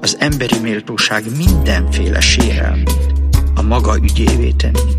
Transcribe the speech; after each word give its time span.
az 0.00 0.16
emberi 0.18 0.58
méltóság 0.62 1.24
mindenféle 1.36 2.20
sérelmét 2.20 3.12
a 3.54 3.62
maga 3.62 3.96
ügyévé 3.96 4.50
tenni. 4.50 4.92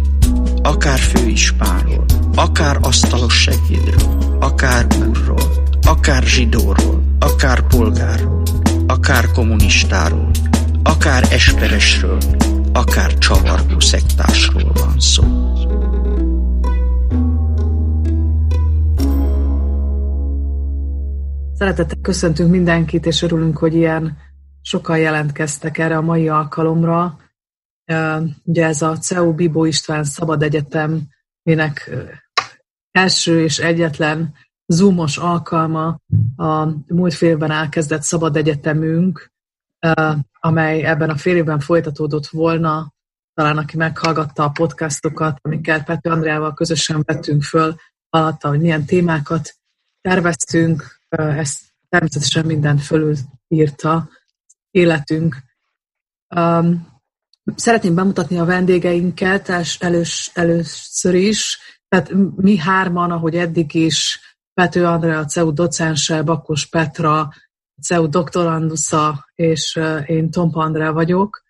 Akár 0.62 1.00
főispánról, 1.00 2.06
akár 2.36 2.78
asztalos 2.82 3.42
segédről, 3.42 4.38
akár 4.40 4.88
úrról, 5.08 5.64
akár 5.82 6.24
zsidóról, 6.24 7.04
akár 7.20 7.68
polgárról, 7.68 8.44
akár 8.88 9.32
kommunistáról, 9.32 10.32
akár 10.84 11.24
esperesről, 11.32 12.18
akár 12.74 13.18
csavargó 13.18 13.80
szektásról 13.80 14.72
van 14.74 15.00
szó. 15.00 15.24
Szeretettel 21.58 21.98
köszöntünk 22.02 22.52
mindenkit, 22.52 23.06
és 23.06 23.22
örülünk, 23.22 23.58
hogy 23.58 23.76
ilyen 23.76 24.18
sokan 24.62 24.98
jelentkeztek 24.98 25.78
erre 25.78 25.98
a 25.98 26.02
mai 26.02 26.30
alkalomra. 26.30 27.18
Ugye 28.44 28.66
ez 28.66 28.82
a 28.82 28.98
CEU 28.98 29.34
Bibó 29.34 29.66
István 29.66 30.04
Szabad 30.04 30.44
Egyetem, 30.44 31.08
minek 31.44 31.90
első 32.92 33.44
és 33.44 33.60
egyetlen 33.60 34.34
zoomos 34.66 35.18
alkalma 35.18 36.00
a 36.36 36.66
múlt 36.88 37.14
fél 37.14 37.30
évben 37.30 37.52
elkezdett 37.52 38.02
Szabad 38.02 38.36
Egyetemünk, 38.36 39.32
amely 40.40 40.84
ebben 40.84 41.10
a 41.10 41.18
fél 41.18 41.36
évben 41.36 41.60
folytatódott 41.60 42.28
volna, 42.28 42.94
talán 43.34 43.58
aki 43.58 43.78
meghallgatta 43.78 44.44
a 44.44 44.50
podcastokat, 44.50 45.40
amiket 45.42 45.84
Pető 45.84 46.10
Andrával 46.10 46.54
közösen 46.54 47.02
vettünk 47.06 47.44
föl, 47.44 47.76
alatta, 48.10 48.48
hogy 48.48 48.60
milyen 48.60 48.86
témákat 48.86 49.56
terveztünk, 50.02 51.00
ezt 51.10 51.60
természetesen 51.90 52.46
minden 52.46 52.78
fölül 52.78 53.16
írta 53.48 54.10
életünk. 54.72 55.36
Szeretném 57.56 57.96
bemutatni 57.96 58.38
a 58.38 58.46
vendégeinket 58.46 59.50
elős, 59.80 60.32
először 60.34 61.14
is. 61.14 61.60
Tehát 61.88 62.12
mi 62.36 62.58
hárman, 62.58 63.12
ahogy 63.12 63.36
eddig 63.36 63.74
is, 63.74 64.20
Pető 64.54 64.86
Andrea, 64.86 65.20
a 65.20 65.26
CEU 65.26 65.54
docense, 65.54 66.22
Bakos 66.22 66.66
Petra, 66.66 67.20
a 67.76 67.82
CEU 67.82 68.08
doktorandusza, 68.08 69.32
és 69.36 69.80
én 70.06 70.32
Tompa 70.32 70.64
Andrea 70.64 70.94
vagyok. 70.94 71.44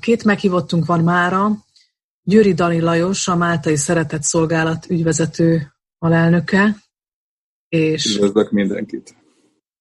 Két 0.00 0.24
meghívottunk 0.24 0.86
van 0.86 1.00
mára. 1.00 1.50
Győri 2.22 2.54
Dani 2.54 2.80
Lajos, 2.80 3.28
a 3.28 3.36
Máltai 3.36 3.76
Szeretett 3.76 4.22
Szolgálat 4.22 4.90
ügyvezető 4.90 5.74
alelnöke. 5.98 6.76
És... 7.68 8.14
Üdvözlök 8.14 8.50
mindenkit! 8.50 9.23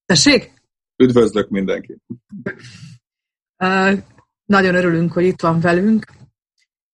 Tessék? 0.06 0.54
Üdvözlök 1.04 1.50
mindenkit! 1.50 2.02
Nagyon 4.46 4.76
örülünk, 4.76 5.12
hogy 5.12 5.24
itt 5.24 5.42
van 5.42 5.60
velünk. 5.60 6.06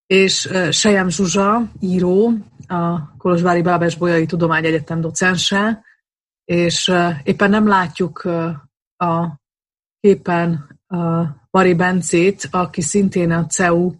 És 0.05 0.49
Sejem 0.71 1.09
Zsuzsa, 1.09 1.71
író, 1.79 2.33
a 2.67 3.15
Kolozsvári 3.17 3.61
Bábes 3.61 3.95
Bolyai 3.95 4.25
Tudományegyetem 4.25 5.01
docense, 5.01 5.83
és 6.45 6.91
éppen 7.23 7.49
nem 7.49 7.67
látjuk 7.67 8.23
a 8.97 9.39
képen 9.99 10.79
Bari 11.51 11.73
Bencét, 11.73 12.47
aki 12.51 12.81
szintén 12.81 13.31
a 13.31 13.45
CEU 13.45 13.93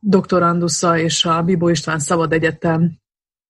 doktorandusza 0.00 0.98
és 0.98 1.24
a 1.24 1.42
Bibó 1.42 1.68
István 1.68 1.98
Szabad 1.98 2.32
Egyetem 2.32 2.98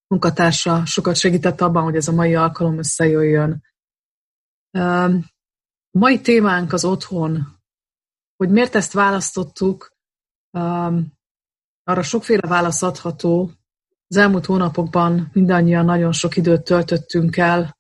munkatársa 0.07 0.85
sokat 0.85 1.17
segített 1.17 1.61
abban, 1.61 1.83
hogy 1.83 1.97
ez 1.97 2.09
a 2.09 2.13
mai 2.13 2.35
alkalom 2.35 2.79
összejöjjön. 2.79 3.63
A 4.77 5.99
mai 5.99 6.21
témánk 6.21 6.73
az 6.73 6.85
otthon. 6.85 7.55
Hogy 8.37 8.51
miért 8.51 8.75
ezt 8.75 8.93
választottuk, 8.93 9.97
arra 11.85 12.03
sokféle 12.03 12.49
válasz 12.49 12.83
adható. 12.83 13.51
Az 14.09 14.17
elmúlt 14.17 14.47
hónapokban 14.47 15.31
mindannyian 15.33 15.85
nagyon 15.85 16.13
sok 16.13 16.37
időt 16.37 16.65
töltöttünk 16.65 17.37
el 17.37 17.79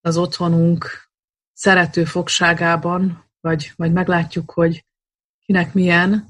az 0.00 0.16
otthonunk 0.16 1.10
szerető 1.52 2.04
fogságában, 2.04 3.24
vagy 3.40 3.72
majd 3.76 3.92
meglátjuk, 3.92 4.50
hogy 4.50 4.86
kinek 5.44 5.74
milyen. 5.74 6.28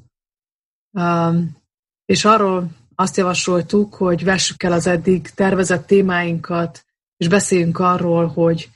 És 2.05 2.25
arról 2.25 2.71
azt 2.95 3.17
javasoltuk, 3.17 3.95
hogy 3.95 4.25
vessük 4.25 4.63
el 4.63 4.73
az 4.73 4.87
eddig 4.87 5.31
tervezett 5.31 5.87
témáinkat, 5.87 6.85
és 7.17 7.29
beszéljünk 7.29 7.79
arról, 7.79 8.27
hogy 8.27 8.71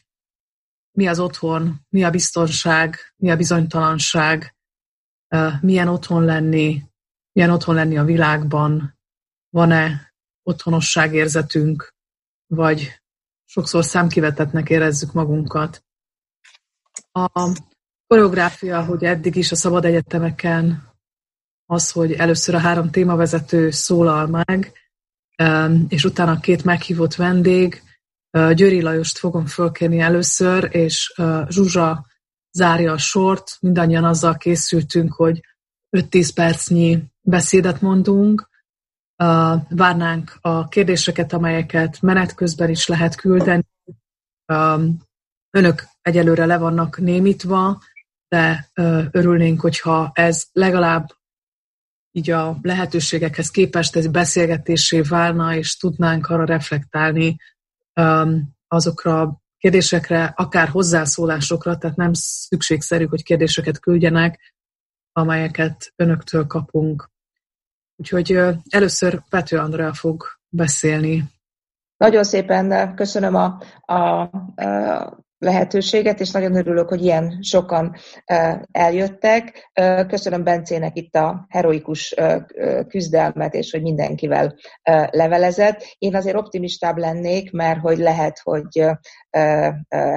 mi 0.92 1.06
az 1.06 1.18
otthon, 1.18 1.86
mi 1.88 2.04
a 2.04 2.10
biztonság, 2.10 2.96
mi 3.16 3.30
a 3.30 3.36
bizonytalanság, 3.36 4.56
milyen 5.60 5.88
otthon 5.88 6.24
lenni, 6.24 6.82
milyen 7.32 7.50
otthon 7.50 7.74
lenni 7.74 7.98
a 7.98 8.04
világban, 8.04 8.98
van-e 9.50 10.14
otthonosságérzetünk, 10.42 11.94
vagy 12.46 13.00
sokszor 13.44 13.84
szemkivetetnek 13.84 14.68
érezzük 14.70 15.12
magunkat. 15.12 15.84
A 17.12 17.52
koreográfia, 18.06 18.84
hogy 18.84 19.04
eddig 19.04 19.36
is 19.36 19.52
a 19.52 19.56
szabad 19.56 19.84
egyetemeken 19.84 20.88
az, 21.66 21.90
hogy 21.90 22.12
először 22.12 22.54
a 22.54 22.58
három 22.58 22.90
témavezető 22.90 23.70
szólal 23.70 24.26
meg, 24.26 24.72
és 25.88 26.04
utána 26.04 26.40
két 26.40 26.64
meghívott 26.64 27.14
vendég, 27.14 27.82
Győri 28.30 28.82
Lajost 28.82 29.18
fogom 29.18 29.46
fölkérni 29.46 30.00
először, 30.00 30.68
és 30.70 31.14
Zsuzsa 31.48 32.06
zárja 32.52 32.92
a 32.92 32.98
sort. 32.98 33.56
Mindannyian 33.60 34.04
azzal 34.04 34.36
készültünk, 34.36 35.12
hogy 35.12 35.40
5-10 35.96 36.30
percnyi 36.34 37.02
beszédet 37.20 37.80
mondunk. 37.80 38.48
Várnánk 39.68 40.38
a 40.40 40.68
kérdéseket, 40.68 41.32
amelyeket 41.32 42.00
menet 42.00 42.34
közben 42.34 42.70
is 42.70 42.86
lehet 42.86 43.14
küldeni. 43.14 43.64
Önök 45.50 45.84
egyelőre 46.00 46.46
le 46.46 46.58
vannak 46.58 46.98
némítva, 46.98 47.82
de 48.28 48.70
örülnénk, 49.10 49.60
hogyha 49.60 50.10
ez 50.14 50.44
legalább 50.52 51.06
így 52.12 52.30
a 52.30 52.58
lehetőségekhez 52.62 53.50
képest 53.50 53.96
egy 53.96 54.10
beszélgetésé 54.10 55.00
válna, 55.00 55.54
és 55.54 55.76
tudnánk 55.76 56.26
arra 56.26 56.44
reflektálni 56.44 57.36
azokra 58.68 59.20
a 59.20 59.40
kérdésekre, 59.58 60.24
akár 60.36 60.68
hozzászólásokra, 60.68 61.78
tehát 61.78 61.96
nem 61.96 62.10
szükségszerű, 62.12 63.06
hogy 63.06 63.22
kérdéseket 63.22 63.80
küldjenek, 63.80 64.54
amelyeket 65.12 65.92
önöktől 65.96 66.46
kapunk. 66.46 67.10
Úgyhogy 67.96 68.38
először 68.68 69.22
Pető 69.28 69.58
Andrea 69.58 69.94
fog 69.94 70.24
beszélni. 70.48 71.24
Nagyon 71.96 72.24
szépen 72.24 72.94
köszönöm 72.94 73.34
a, 73.34 73.62
a, 73.80 73.94
a 73.94 75.18
lehetőséget, 75.40 76.20
és 76.20 76.30
nagyon 76.30 76.56
örülök, 76.56 76.88
hogy 76.88 77.04
ilyen 77.04 77.38
sokan 77.42 77.96
eljöttek. 78.72 79.70
Köszönöm 80.08 80.44
Bencének 80.44 80.96
itt 80.96 81.14
a 81.14 81.46
heroikus 81.48 82.14
küzdelmet, 82.88 83.54
és 83.54 83.70
hogy 83.70 83.82
mindenkivel 83.82 84.54
levelezett. 85.10 85.94
Én 85.98 86.16
azért 86.16 86.36
optimistább 86.36 86.96
lennék, 86.96 87.52
mert 87.52 87.80
hogy 87.80 87.98
lehet, 87.98 88.40
hogy 88.42 88.84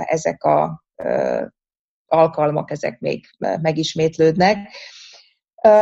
ezek 0.04 0.44
a 0.44 0.84
alkalmak, 2.06 2.72
ezek 2.72 3.00
még 3.00 3.26
megismétlődnek. 3.62 4.58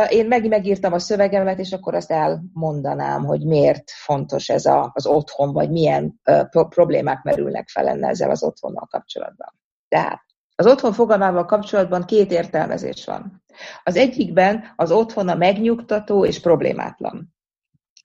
Én 0.08 0.26
meg 0.26 0.48
megírtam 0.48 0.92
a 0.92 0.98
szövegemet, 0.98 1.58
és 1.58 1.72
akkor 1.72 1.94
azt 1.94 2.10
elmondanám, 2.10 3.24
hogy 3.24 3.46
miért 3.46 3.90
fontos 3.90 4.48
ez 4.48 4.66
a, 4.66 4.90
az 4.94 5.06
otthon, 5.06 5.52
vagy 5.52 5.70
milyen 5.70 6.20
pro- 6.22 6.68
problémák 6.68 7.22
merülnek 7.22 7.68
fel 7.68 7.88
enne 7.88 8.08
ezzel 8.08 8.30
az 8.30 8.42
otthonnal 8.42 8.86
kapcsolatban. 8.90 9.60
Tehát 9.88 10.20
az 10.54 10.66
otthon 10.66 10.92
fogalmával 10.92 11.44
kapcsolatban 11.44 12.04
két 12.04 12.32
értelmezés 12.32 13.04
van. 13.04 13.44
Az 13.82 13.96
egyikben 13.96 14.64
az 14.76 14.90
otthon 14.90 15.28
a 15.28 15.34
megnyugtató 15.34 16.24
és 16.24 16.40
problémátlan. 16.40 17.34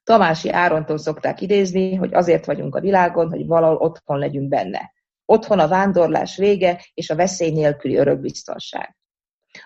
Tamási 0.03 0.49
Árontól 0.49 0.97
szokták 0.97 1.41
idézni, 1.41 1.95
hogy 1.95 2.13
azért 2.13 2.45
vagyunk 2.45 2.75
a 2.75 2.79
világon, 2.79 3.29
hogy 3.29 3.45
valahol 3.45 3.77
otthon 3.77 4.17
legyünk 4.19 4.49
benne. 4.49 4.93
Otthon 5.25 5.59
a 5.59 5.67
vándorlás 5.67 6.37
vége 6.37 6.85
és 6.93 7.09
a 7.09 7.15
veszély 7.15 7.51
nélküli 7.51 7.95
örökbiztonság. 7.95 8.97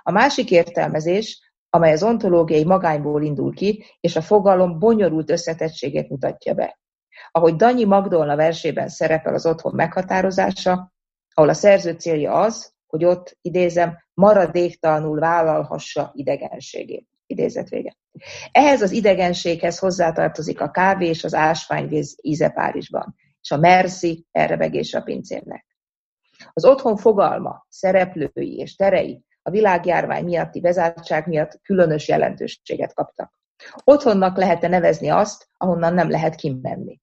A 0.02 0.12
másik 0.12 0.52
értelmezés, 0.52 1.51
amely 1.74 1.92
az 1.92 2.04
ontológiai 2.04 2.66
magányból 2.66 3.24
indul 3.24 3.54
ki, 3.54 3.84
és 4.00 4.16
a 4.16 4.22
fogalom 4.22 4.80
bonyolult 4.80 5.30
összetettségét 5.30 6.10
mutatja 6.10 6.54
be. 6.54 6.80
Ahogy 7.32 7.56
Danyi 7.56 7.86
Magdolna 7.86 8.36
versében 8.36 8.88
szerepel 8.88 9.34
az 9.34 9.46
otthon 9.46 9.74
meghatározása, 9.76 10.94
ahol 11.34 11.50
a 11.50 11.54
szerző 11.54 11.92
célja 11.92 12.34
az, 12.34 12.74
hogy 12.88 13.06
ott, 13.06 13.38
idézem, 13.42 13.98
maradéktalanul 14.14 15.20
vállalhassa 15.20 16.12
idegenségét. 16.16 17.08
Idézet 17.26 17.70
vége. 17.70 17.98
Ehhez 18.52 18.82
az 18.82 18.92
idegenséghez 18.92 19.80
hozzátartozik 19.80 20.62
a 20.62 20.72
kávé 20.72 21.08
és 21.08 21.24
az 21.24 21.34
ásványvíz 21.34 22.18
íze 22.22 22.50
Párizsban, 22.50 23.16
és 23.42 23.52
a 23.52 23.58
merci 23.58 24.26
elrebegése 24.32 24.98
a 24.98 25.02
pincérnek. 25.02 25.66
Az 26.54 26.66
otthon 26.66 26.98
fogalma, 26.98 27.66
szereplői 27.70 28.58
és 28.58 28.76
terei 28.76 29.24
a 29.42 29.50
világjárvány 29.50 30.24
miatti 30.24 30.60
bezártság 30.60 31.28
miatt 31.28 31.60
különös 31.64 32.08
jelentőséget 32.08 32.94
kaptak. 32.94 33.34
Otthonnak 33.84 34.38
lehet 34.38 34.62
nevezni 34.62 35.10
azt, 35.10 35.48
ahonnan 35.58 35.94
nem 35.94 36.10
lehet 36.10 36.36
kimenni. 36.36 37.00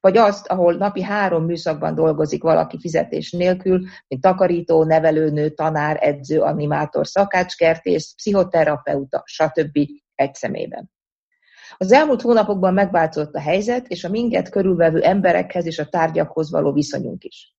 Vagy 0.00 0.16
azt, 0.16 0.46
ahol 0.46 0.74
napi 0.74 1.02
három 1.02 1.44
műszakban 1.44 1.94
dolgozik 1.94 2.42
valaki 2.42 2.78
fizetés 2.78 3.32
nélkül, 3.32 3.80
mint 4.08 4.20
takarító, 4.20 4.84
nevelőnő, 4.84 5.48
tanár, 5.48 5.98
edző, 6.00 6.40
animátor, 6.40 7.06
szakácskertész, 7.06 8.14
pszichoterapeuta, 8.14 9.22
stb. 9.24 9.78
egy 10.14 10.34
szemében. 10.34 10.90
Az 11.76 11.92
elmúlt 11.92 12.20
hónapokban 12.20 12.74
megváltozott 12.74 13.34
a 13.34 13.40
helyzet, 13.40 13.86
és 13.88 14.04
a 14.04 14.08
minket 14.08 14.48
körülvevő 14.48 15.02
emberekhez 15.02 15.66
és 15.66 15.78
a 15.78 15.88
tárgyakhoz 15.88 16.50
való 16.50 16.72
viszonyunk 16.72 17.24
is. 17.24 17.54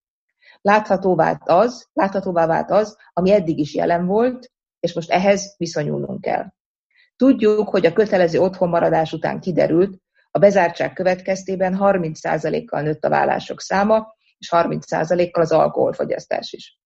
Látható 0.62 1.16
vált 1.16 1.42
az, 1.46 1.88
láthatóvá 1.94 2.46
vált 2.46 2.72
az, 2.72 2.98
ami 3.14 3.32
eddig 3.32 3.60
is 3.60 3.74
jelen 3.76 4.06
volt, 4.06 4.52
és 4.80 4.94
most 4.94 5.12
ehhez 5.12 5.56
viszonyulnunk 5.58 6.22
kell. 6.22 6.46
Tudjuk, 7.16 7.70
hogy 7.70 7.86
a 7.86 7.94
kötelező 7.94 8.40
otthonmaradás 8.40 9.14
után 9.14 9.40
kiderült, 9.40 9.98
a 10.32 10.40
bezártság 10.40 10.94
következtében 10.94 11.78
30%-kal 11.80 12.82
nőtt 12.82 13.06
a 13.06 13.10
vállások 13.10 13.62
száma, 13.62 14.16
és 14.38 14.50
30%-kal 14.52 15.44
az 15.44 15.52
alkoholfogyasztás 15.52 16.52
is. 16.52 16.80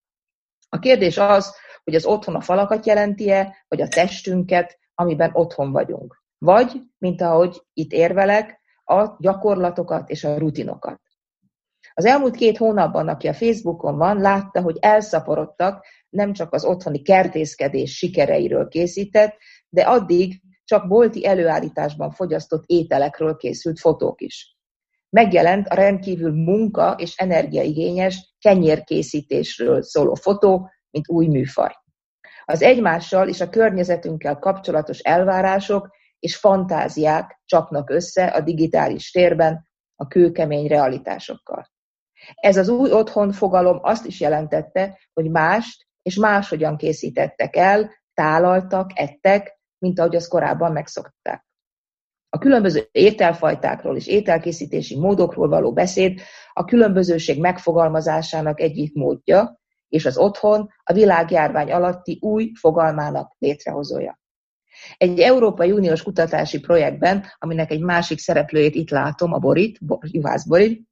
A 0.68 0.78
kérdés 0.78 1.18
az, 1.18 1.54
hogy 1.84 1.94
az 1.94 2.04
otthon 2.04 2.34
a 2.34 2.40
falakat 2.40 2.86
jelenti-e, 2.86 3.64
vagy 3.68 3.80
a 3.80 3.88
testünket, 3.88 4.78
amiben 4.94 5.30
otthon 5.32 5.72
vagyunk. 5.72 6.22
Vagy, 6.38 6.80
mint 6.98 7.20
ahogy 7.20 7.62
itt 7.72 7.92
érvelek, 7.92 8.60
a 8.84 9.16
gyakorlatokat 9.18 10.10
és 10.10 10.24
a 10.24 10.38
rutinokat. 10.38 11.00
Az 11.98 12.04
elmúlt 12.04 12.36
két 12.36 12.56
hónapban, 12.56 13.08
aki 13.08 13.28
a 13.28 13.34
Facebookon 13.34 13.96
van, 13.96 14.20
látta, 14.20 14.60
hogy 14.60 14.76
elszaporodtak 14.80 15.86
nem 16.08 16.32
csak 16.32 16.52
az 16.52 16.64
otthoni 16.64 17.02
kertészkedés 17.02 17.96
sikereiről 17.96 18.68
készített, 18.68 19.36
de 19.68 19.82
addig 19.82 20.40
csak 20.64 20.88
bolti 20.88 21.26
előállításban 21.26 22.10
fogyasztott 22.10 22.64
ételekről 22.66 23.36
készült 23.36 23.78
fotók 23.78 24.20
is. 24.20 24.56
Megjelent 25.08 25.68
a 25.68 25.74
rendkívül 25.74 26.32
munka 26.32 26.94
és 26.98 27.16
energiaigényes 27.16 28.34
kenyérkészítésről 28.38 29.82
szóló 29.82 30.14
fotó, 30.14 30.70
mint 30.90 31.08
új 31.08 31.26
műfaj. 31.26 31.72
Az 32.44 32.62
egymással 32.62 33.28
és 33.28 33.40
a 33.40 33.48
környezetünkkel 33.48 34.38
kapcsolatos 34.38 34.98
elvárások 34.98 35.90
és 36.18 36.36
fantáziák 36.36 37.40
csapnak 37.44 37.90
össze 37.90 38.26
a 38.26 38.40
digitális 38.40 39.10
térben 39.10 39.68
a 39.94 40.06
kőkemény 40.06 40.66
realitásokkal. 40.66 41.74
Ez 42.34 42.56
az 42.56 42.68
új 42.68 42.92
otthon 42.92 43.32
fogalom 43.32 43.78
azt 43.82 44.06
is 44.06 44.20
jelentette, 44.20 44.98
hogy 45.12 45.30
mást 45.30 45.86
és 46.02 46.16
máshogyan 46.16 46.76
készítettek 46.76 47.56
el, 47.56 47.90
tálaltak, 48.14 48.90
ettek, 48.94 49.58
mint 49.78 49.98
ahogy 49.98 50.16
azt 50.16 50.28
korábban 50.28 50.72
megszokták. 50.72 51.46
A 52.28 52.38
különböző 52.38 52.88
ételfajtákról 52.92 53.96
és 53.96 54.06
ételkészítési 54.06 54.98
módokról 54.98 55.48
való 55.48 55.72
beszéd 55.72 56.20
a 56.52 56.64
különbözőség 56.64 57.40
megfogalmazásának 57.40 58.60
egyik 58.60 58.94
módja, 58.94 59.60
és 59.88 60.06
az 60.06 60.16
otthon 60.16 60.68
a 60.82 60.92
világjárvány 60.92 61.72
alatti 61.72 62.18
új 62.20 62.52
fogalmának 62.58 63.34
létrehozója. 63.38 64.20
Egy 64.96 65.20
Európai 65.20 65.72
Uniós 65.72 66.02
kutatási 66.02 66.60
projektben, 66.60 67.24
aminek 67.38 67.70
egy 67.70 67.80
másik 67.80 68.18
szereplőjét 68.18 68.74
itt 68.74 68.90
látom, 68.90 69.32
a 69.32 69.38
Borit, 69.38 69.78
Juhász 70.00 70.46
Borit, 70.46 70.82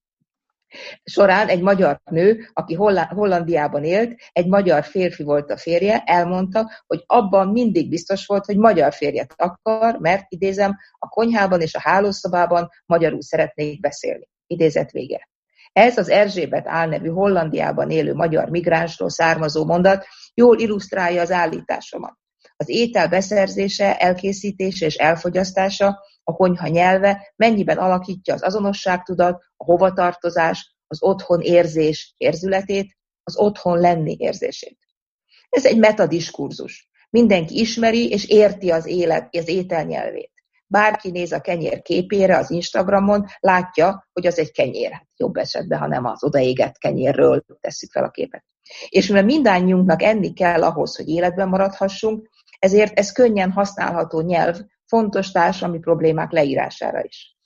során 1.05 1.49
egy 1.49 1.61
magyar 1.61 2.01
nő, 2.11 2.51
aki 2.53 2.75
Hollandiában 3.09 3.85
élt, 3.85 4.17
egy 4.33 4.47
magyar 4.47 4.85
férfi 4.85 5.23
volt 5.23 5.51
a 5.51 5.57
férje, 5.57 6.03
elmondta, 6.07 6.71
hogy 6.87 7.03
abban 7.07 7.49
mindig 7.49 7.89
biztos 7.89 8.27
volt, 8.27 8.45
hogy 8.45 8.57
magyar 8.57 8.93
férjet 8.93 9.35
akar, 9.37 9.99
mert 9.99 10.25
idézem, 10.29 10.77
a 10.99 11.09
konyhában 11.09 11.61
és 11.61 11.75
a 11.75 11.81
hálószobában 11.81 12.69
magyarul 12.87 13.23
szeretnék 13.23 13.81
beszélni. 13.81 14.29
Idézet 14.47 14.91
vége. 14.91 15.29
Ez 15.73 15.99
az 15.99 16.09
Erzsébet 16.09 16.69
álnevű 16.69 17.09
Hollandiában 17.09 17.91
élő 17.91 18.15
magyar 18.15 18.49
migránsról 18.49 19.11
származó 19.11 19.65
mondat 19.65 20.07
jól 20.35 20.59
illusztrálja 20.59 21.21
az 21.21 21.31
állításomat. 21.31 22.17
Az 22.57 22.69
étel 22.69 23.09
beszerzése, 23.09 23.97
elkészítése 23.97 24.87
és 24.87 24.95
elfogyasztása 24.95 26.01
a 26.25 26.33
konyha 26.33 26.69
nyelve 26.69 27.33
mennyiben 27.37 27.79
alakítja 27.79 28.35
az 28.35 28.43
azonosságtudat, 28.43 29.43
a 29.57 29.65
hovatartozás, 29.65 30.75
az 30.87 31.03
otthon 31.03 31.41
érzés 31.41 32.15
érzületét, 32.17 32.97
az 33.23 33.37
otthon 33.37 33.79
lenni 33.79 34.17
érzését. 34.19 34.79
Ez 35.49 35.67
egy 35.67 35.79
metadiskurzus. 35.79 36.89
Mindenki 37.11 37.61
ismeri 37.61 38.11
és 38.11 38.29
érti 38.29 38.71
az 38.71 38.87
élet, 38.87 39.37
az 39.37 39.49
étel 39.49 39.85
nyelvét. 39.85 40.33
Bárki 40.67 41.11
néz 41.11 41.33
a 41.33 41.41
kenyér 41.41 41.83
képére 41.83 42.37
az 42.37 42.51
Instagramon, 42.51 43.27
látja, 43.41 44.09
hogy 44.13 44.27
az 44.27 44.39
egy 44.39 44.53
kenyér. 44.53 44.91
Hát 44.91 45.09
jobb 45.17 45.37
esetben, 45.37 45.79
ha 45.79 45.87
nem 45.87 46.05
az 46.05 46.25
odaégett 46.25 46.79
kenyérről 46.79 47.45
tesszük 47.61 47.91
fel 47.91 48.05
a 48.05 48.11
képet. 48.11 48.45
És 48.89 49.07
mivel 49.07 49.25
mindannyiunknak 49.25 50.03
enni 50.03 50.33
kell 50.33 50.63
ahhoz, 50.63 50.97
hogy 50.97 51.09
életben 51.09 51.49
maradhassunk, 51.49 52.29
ezért 52.59 52.99
ez 52.99 53.13
könnyen 53.13 53.53
használható 53.53 54.21
nyelv 54.21 54.61
fontos 54.95 55.31
társadalmi 55.31 55.79
problémák 55.79 56.31
leírására 56.31 57.03
is. 57.03 57.37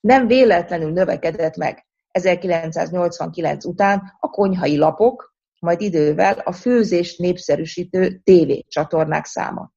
Nem 0.00 0.26
véletlenül 0.26 0.92
növekedett 0.92 1.56
meg 1.56 1.86
1989 2.10 3.64
után 3.64 4.16
a 4.20 4.28
konyhai 4.28 4.76
lapok, 4.76 5.34
majd 5.58 5.80
idővel 5.80 6.38
a 6.38 6.52
főzést 6.52 7.18
népszerűsítő 7.18 8.22
csatornák 8.68 9.24
száma. 9.24 9.72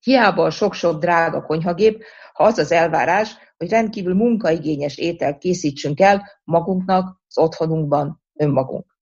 Hiába 0.00 0.44
a 0.44 0.50
sok-sok 0.50 1.00
drága 1.00 1.42
konyhagép, 1.42 2.04
ha 2.32 2.44
az 2.44 2.58
az 2.58 2.72
elvárás, 2.72 3.36
hogy 3.56 3.70
rendkívül 3.70 4.14
munkaigényes 4.14 4.96
ételt 4.98 5.38
készítsünk 5.38 6.00
el 6.00 6.40
magunknak, 6.44 7.20
az 7.28 7.38
otthonunkban, 7.38 8.22
önmagunk. 8.34 8.96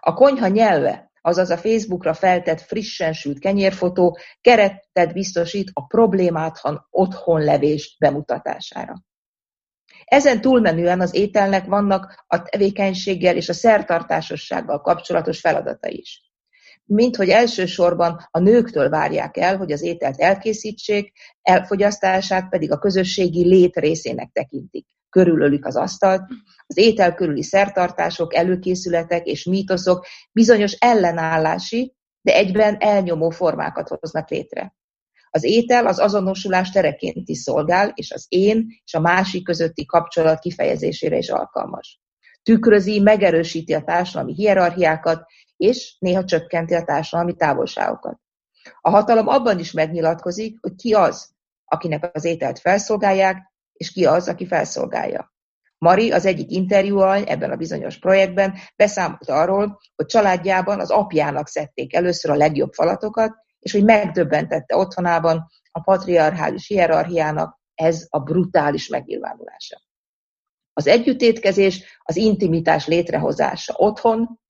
A 0.00 0.14
konyha 0.14 0.48
nyelve 0.48 1.07
azaz 1.28 1.50
a 1.50 1.56
Facebookra 1.56 2.14
feltett 2.14 2.60
frissen 2.60 3.12
sült 3.12 3.38
kenyérfotó 3.38 4.18
keretet 4.40 5.12
biztosít 5.12 5.70
a 5.72 5.86
problémátlan 5.86 6.86
otthonlevés 6.90 7.96
bemutatására. 7.98 8.94
Ezen 10.04 10.40
túlmenően 10.40 11.00
az 11.00 11.14
ételnek 11.14 11.66
vannak 11.66 12.24
a 12.26 12.42
tevékenységgel 12.42 13.36
és 13.36 13.48
a 13.48 13.52
szertartásossággal 13.52 14.80
kapcsolatos 14.80 15.40
feladatai 15.40 15.98
is. 15.98 16.22
Mint 16.84 17.16
hogy 17.16 17.28
elsősorban 17.28 18.28
a 18.30 18.38
nőktől 18.38 18.88
várják 18.88 19.36
el, 19.36 19.56
hogy 19.56 19.72
az 19.72 19.82
ételt 19.82 20.20
elkészítsék, 20.20 21.12
elfogyasztását 21.42 22.48
pedig 22.48 22.72
a 22.72 22.78
közösségi 22.78 23.46
lét 23.48 23.76
részének 23.76 24.30
tekintik 24.32 24.86
körülölik 25.10 25.66
az 25.66 25.76
asztalt, 25.76 26.22
az 26.66 26.76
étel 26.76 27.14
körüli 27.14 27.42
szertartások, 27.42 28.34
előkészületek 28.34 29.26
és 29.26 29.44
mítoszok 29.44 30.06
bizonyos 30.32 30.72
ellenállási, 30.72 31.94
de 32.20 32.34
egyben 32.34 32.76
elnyomó 32.78 33.30
formákat 33.30 33.88
hoznak 33.88 34.30
létre. 34.30 34.76
Az 35.30 35.44
étel 35.44 35.86
az 35.86 35.98
azonosulás 35.98 36.70
tereként 36.70 37.28
is 37.28 37.38
szolgál, 37.38 37.92
és 37.94 38.12
az 38.12 38.26
én 38.28 38.66
és 38.84 38.94
a 38.94 39.00
másik 39.00 39.44
közötti 39.44 39.86
kapcsolat 39.86 40.38
kifejezésére 40.38 41.16
is 41.16 41.28
alkalmas. 41.28 42.00
Tükrözi, 42.42 43.00
megerősíti 43.00 43.74
a 43.74 43.82
társadalmi 43.82 44.34
hierarchiákat, 44.34 45.26
és 45.56 45.96
néha 45.98 46.24
csökkenti 46.24 46.74
a 46.74 46.84
társadalmi 46.84 47.34
távolságokat. 47.34 48.20
A 48.80 48.90
hatalom 48.90 49.28
abban 49.28 49.58
is 49.58 49.72
megnyilatkozik, 49.72 50.58
hogy 50.60 50.74
ki 50.74 50.94
az, 50.94 51.30
akinek 51.64 52.10
az 52.12 52.24
ételt 52.24 52.58
felszolgálják, 52.58 53.52
és 53.78 53.92
ki 53.92 54.06
az, 54.06 54.28
aki 54.28 54.46
felszolgálja. 54.46 55.32
Mari 55.78 56.10
az 56.10 56.26
egyik 56.26 56.50
interjúalany 56.50 57.24
ebben 57.28 57.50
a 57.50 57.56
bizonyos 57.56 57.98
projektben 57.98 58.54
beszámolt 58.76 59.28
arról, 59.28 59.80
hogy 59.94 60.06
családjában 60.06 60.80
az 60.80 60.90
apjának 60.90 61.48
szedték 61.48 61.94
először 61.94 62.30
a 62.30 62.36
legjobb 62.36 62.72
falatokat, 62.72 63.34
és 63.58 63.72
hogy 63.72 63.84
megdöbbentette 63.84 64.76
otthonában 64.76 65.46
a 65.70 65.80
patriarchális 65.80 66.66
hierarchiának 66.66 67.58
ez 67.74 68.06
a 68.08 68.18
brutális 68.18 68.88
megnyilvánulása. 68.88 69.80
Az 70.72 70.86
együttétkezés, 70.86 71.98
az 72.02 72.16
intimitás 72.16 72.86
létrehozása 72.86 73.74
otthon, 73.76 74.40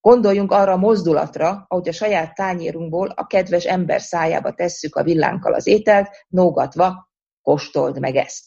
Gondoljunk 0.00 0.52
arra 0.52 0.72
a 0.72 0.76
mozdulatra, 0.76 1.64
ahogy 1.68 1.88
a 1.88 1.92
saját 1.92 2.34
tányérunkból 2.34 3.08
a 3.08 3.26
kedves 3.26 3.64
ember 3.64 4.00
szájába 4.00 4.52
tesszük 4.52 4.96
a 4.96 5.02
villánkkal 5.02 5.54
az 5.54 5.66
ételt, 5.66 6.26
nógatva, 6.28 7.09
kóstold 7.42 8.00
meg 8.00 8.16
ezt. 8.16 8.44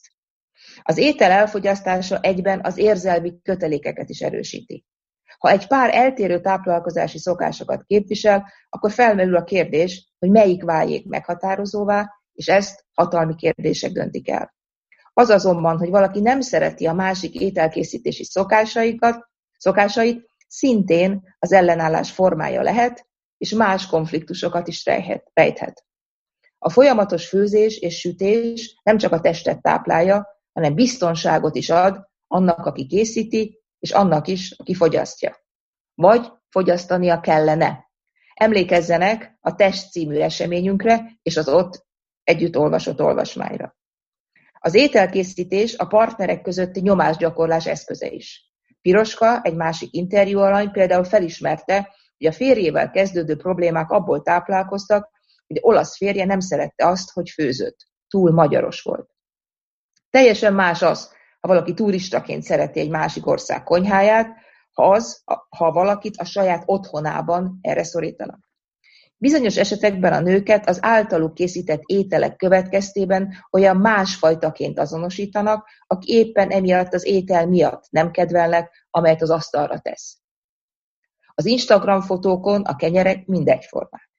Az 0.81 0.97
étel 0.97 1.31
elfogyasztása 1.31 2.19
egyben 2.19 2.59
az 2.63 2.77
érzelmi 2.77 3.41
kötelékeket 3.41 4.09
is 4.09 4.21
erősíti. 4.21 4.85
Ha 5.37 5.49
egy 5.49 5.67
pár 5.67 5.95
eltérő 5.95 6.41
táplálkozási 6.41 7.17
szokásokat 7.17 7.83
képvisel, 7.83 8.51
akkor 8.69 8.91
felmerül 8.91 9.35
a 9.35 9.43
kérdés, 9.43 10.13
hogy 10.19 10.29
melyik 10.29 10.63
váljék 10.63 11.07
meghatározóvá, 11.07 12.09
és 12.33 12.47
ezt 12.47 12.85
hatalmi 12.93 13.35
kérdések 13.35 13.91
döntik 13.91 14.29
el. 14.29 14.53
Az 15.13 15.29
azonban, 15.29 15.77
hogy 15.77 15.89
valaki 15.89 16.19
nem 16.19 16.41
szereti 16.41 16.85
a 16.85 16.93
másik 16.93 17.39
ételkészítési 17.39 18.23
szokásaikat, 18.23 19.29
szokásait, 19.57 20.31
szintén 20.47 21.35
az 21.39 21.51
ellenállás 21.51 22.11
formája 22.11 22.61
lehet, 22.61 23.07
és 23.37 23.53
más 23.53 23.87
konfliktusokat 23.87 24.67
is 24.67 24.85
rejthet. 25.33 25.85
A 26.65 26.69
folyamatos 26.69 27.27
főzés 27.27 27.77
és 27.77 27.99
sütés 27.99 28.79
nem 28.83 28.97
csak 28.97 29.11
a 29.11 29.19
testet 29.19 29.61
táplálja, 29.61 30.27
hanem 30.53 30.75
biztonságot 30.75 31.55
is 31.55 31.69
ad 31.69 32.09
annak, 32.27 32.65
aki 32.65 32.85
készíti, 32.85 33.63
és 33.79 33.91
annak 33.91 34.27
is, 34.27 34.51
aki 34.51 34.73
fogyasztja. 34.73 35.37
Vagy 35.95 36.31
fogyasztania 36.49 37.19
kellene. 37.19 37.91
Emlékezzenek 38.33 39.37
a 39.41 39.55
Test 39.55 39.91
című 39.91 40.17
eseményünkre 40.17 41.19
és 41.21 41.37
az 41.37 41.47
ott 41.47 41.85
együtt 42.23 42.57
olvasott 42.57 43.01
olvasmányra. 43.01 43.75
Az 44.59 44.73
ételkészítés 44.73 45.75
a 45.75 45.85
partnerek 45.85 46.41
közötti 46.41 46.79
nyomásgyakorlás 46.79 47.65
eszköze 47.65 48.07
is. 48.07 48.51
Piroska 48.81 49.41
egy 49.41 49.55
másik 49.55 49.93
interjú 49.93 50.39
alany 50.39 50.71
például 50.71 51.03
felismerte, 51.03 51.95
hogy 52.17 52.27
a 52.27 52.31
férjével 52.31 52.91
kezdődő 52.91 53.35
problémák 53.35 53.89
abból 53.89 54.21
táplálkoztak, 54.21 55.12
hogy 55.47 55.57
olasz 55.61 55.97
férje 55.97 56.25
nem 56.25 56.39
szerette 56.39 56.87
azt, 56.87 57.11
hogy 57.11 57.29
főzött. 57.29 57.77
Túl 58.07 58.31
magyaros 58.31 58.81
volt. 58.81 59.09
Teljesen 60.09 60.53
más 60.53 60.81
az, 60.81 61.11
ha 61.39 61.47
valaki 61.47 61.73
turistaként 61.73 62.43
szereti 62.43 62.79
egy 62.79 62.89
másik 62.89 63.27
ország 63.27 63.63
konyháját, 63.63 64.27
ha, 64.71 64.89
az, 64.89 65.23
ha 65.49 65.71
valakit 65.71 66.17
a 66.17 66.25
saját 66.25 66.63
otthonában 66.65 67.57
erre 67.61 67.83
szorítanak. 67.83 68.51
Bizonyos 69.17 69.57
esetekben 69.57 70.13
a 70.13 70.19
nőket 70.19 70.69
az 70.69 70.79
általuk 70.81 71.33
készített 71.33 71.81
ételek 71.85 72.35
következtében 72.35 73.33
olyan 73.51 73.77
másfajtaként 73.77 74.79
azonosítanak, 74.79 75.69
aki 75.87 76.13
éppen 76.13 76.49
emiatt 76.49 76.93
az 76.93 77.05
étel 77.05 77.47
miatt 77.47 77.83
nem 77.89 78.11
kedvelnek, 78.11 78.87
amelyet 78.89 79.21
az 79.21 79.29
asztalra 79.29 79.79
tesz. 79.79 80.17
Az 81.35 81.45
Instagram 81.45 82.01
fotókon 82.01 82.61
a 82.61 82.75
kenyerek 82.75 83.25
mindegyformák. 83.25 84.12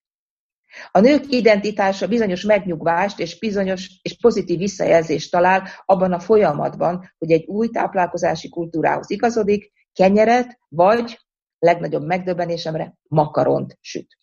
A 0.90 1.00
nők 1.00 1.24
identitása 1.28 2.06
bizonyos 2.06 2.42
megnyugvást 2.42 3.18
és 3.18 3.38
bizonyos 3.38 3.90
és 4.02 4.16
pozitív 4.20 4.58
visszajelzést 4.58 5.30
talál 5.30 5.68
abban 5.84 6.12
a 6.12 6.20
folyamatban, 6.20 7.14
hogy 7.18 7.30
egy 7.30 7.44
új 7.46 7.68
táplálkozási 7.68 8.48
kultúrához 8.48 9.10
igazodik, 9.10 9.72
kenyeret 9.92 10.58
vagy, 10.68 11.18
legnagyobb 11.58 12.06
megdöbbenésemre, 12.06 12.94
makaront 13.08 13.78
süt. 13.80 14.18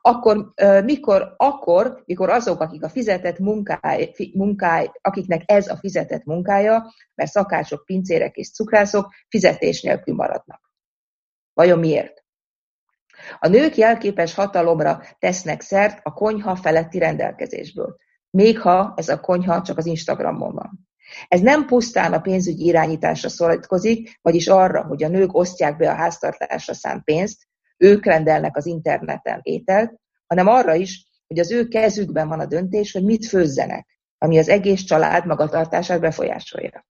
Akkor, 0.00 0.52
mikor, 0.84 1.34
akkor, 1.36 2.02
mikor 2.04 2.30
azok, 2.30 2.60
akik 2.60 2.84
a 2.84 2.88
fizetett 2.88 3.38
munkáj, 3.38 4.12
munkáj, 4.32 4.90
akiknek 5.00 5.42
ez 5.46 5.68
a 5.68 5.76
fizetett 5.76 6.24
munkája, 6.24 6.92
mert 7.14 7.30
szakácsok, 7.30 7.84
pincérek 7.84 8.36
és 8.36 8.52
cukrászok 8.52 9.12
fizetés 9.28 9.82
nélkül 9.82 10.14
maradnak. 10.14 10.72
Vajon 11.52 11.78
miért? 11.78 12.24
A 13.38 13.48
nők 13.48 13.76
jelképes 13.76 14.34
hatalomra 14.34 15.02
tesznek 15.18 15.60
szert 15.60 16.00
a 16.02 16.12
konyha 16.12 16.56
feletti 16.56 16.98
rendelkezésből, 16.98 17.96
még 18.30 18.60
ha 18.60 18.92
ez 18.96 19.08
a 19.08 19.20
konyha 19.20 19.62
csak 19.62 19.78
az 19.78 19.86
Instagramon 19.86 20.54
van. 20.54 20.88
Ez 21.28 21.40
nem 21.40 21.66
pusztán 21.66 22.12
a 22.12 22.20
pénzügyi 22.20 22.64
irányításra 22.64 23.28
szorítkozik, 23.28 24.18
vagyis 24.22 24.46
arra, 24.46 24.82
hogy 24.82 25.02
a 25.04 25.08
nők 25.08 25.34
osztják 25.34 25.76
be 25.76 25.90
a 25.90 25.94
háztartásra 25.94 26.74
szánt 26.74 27.04
pénzt, 27.04 27.46
ők 27.76 28.04
rendelnek 28.04 28.56
az 28.56 28.66
interneten 28.66 29.40
ételt, 29.42 29.94
hanem 30.26 30.46
arra 30.46 30.74
is, 30.74 31.06
hogy 31.26 31.38
az 31.38 31.50
ő 31.50 31.68
kezükben 31.68 32.28
van 32.28 32.40
a 32.40 32.46
döntés, 32.46 32.92
hogy 32.92 33.04
mit 33.04 33.26
főzzenek, 33.26 33.98
ami 34.18 34.38
az 34.38 34.48
egész 34.48 34.82
család 34.82 35.26
magatartását 35.26 36.00
befolyásolja. 36.00 36.86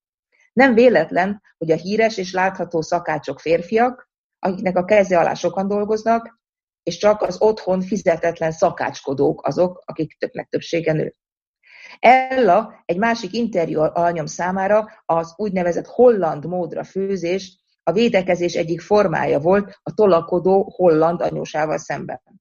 Nem 0.52 0.74
véletlen, 0.74 1.42
hogy 1.58 1.70
a 1.70 1.76
híres 1.76 2.16
és 2.16 2.32
látható 2.32 2.80
szakácsok 2.80 3.40
férfiak, 3.40 4.07
akiknek 4.38 4.76
a 4.76 4.84
keze 4.84 5.18
alá 5.18 5.34
sokan 5.34 5.68
dolgoznak, 5.68 6.40
és 6.82 6.96
csak 6.96 7.22
az 7.22 7.40
otthon 7.40 7.80
fizetetlen 7.80 8.52
szakácskodók 8.52 9.46
azok, 9.46 9.82
akik 9.84 10.18
többnek 10.18 10.48
többsége 10.48 10.92
nő. 10.92 11.14
Ella 11.98 12.82
egy 12.84 12.98
másik 12.98 13.32
interjú 13.32 13.80
alanyom 13.80 14.26
számára 14.26 14.88
az 15.04 15.34
úgynevezett 15.36 15.86
holland 15.86 16.46
módra 16.46 16.84
főzés 16.84 17.58
a 17.82 17.92
védekezés 17.92 18.54
egyik 18.54 18.80
formája 18.80 19.38
volt 19.38 19.78
a 19.82 19.94
tolakodó 19.94 20.72
holland 20.76 21.20
anyósával 21.20 21.78
szemben. 21.78 22.37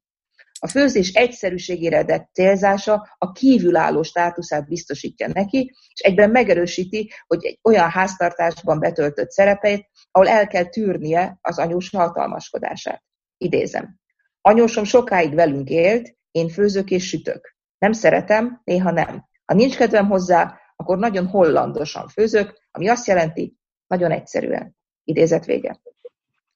A 0.59 0.67
főzés 0.67 1.13
egyszerűségére 1.13 1.99
adett 1.99 2.29
célzása 2.33 3.15
a 3.17 3.31
kívülálló 3.31 4.03
státuszát 4.03 4.67
biztosítja 4.67 5.27
neki, 5.33 5.75
és 5.93 5.99
egyben 5.99 6.29
megerősíti, 6.29 7.11
hogy 7.27 7.45
egy 7.45 7.59
olyan 7.63 7.89
háztartásban 7.89 8.79
betöltött 8.79 9.31
szerepeit, 9.31 9.89
ahol 10.11 10.27
el 10.27 10.47
kell 10.47 10.63
tűrnie 10.63 11.37
az 11.41 11.59
anyós 11.59 11.89
hatalmaskodását. 11.89 13.03
Idézem. 13.37 13.99
Anyósom 14.41 14.83
sokáig 14.83 15.33
velünk 15.33 15.69
élt, 15.69 16.15
én 16.31 16.49
főzök 16.49 16.91
és 16.91 17.07
sütök. 17.07 17.55
Nem 17.77 17.91
szeretem, 17.91 18.61
néha 18.63 18.91
nem. 18.91 19.25
Ha 19.45 19.53
nincs 19.53 19.77
kedvem 19.77 20.07
hozzá, 20.07 20.59
akkor 20.75 20.97
nagyon 20.97 21.27
hollandosan 21.27 22.07
főzök, 22.07 22.57
ami 22.71 22.87
azt 22.87 23.07
jelenti, 23.07 23.57
nagyon 23.87 24.11
egyszerűen. 24.11 24.75
Idézet 25.03 25.45
vége. 25.45 25.79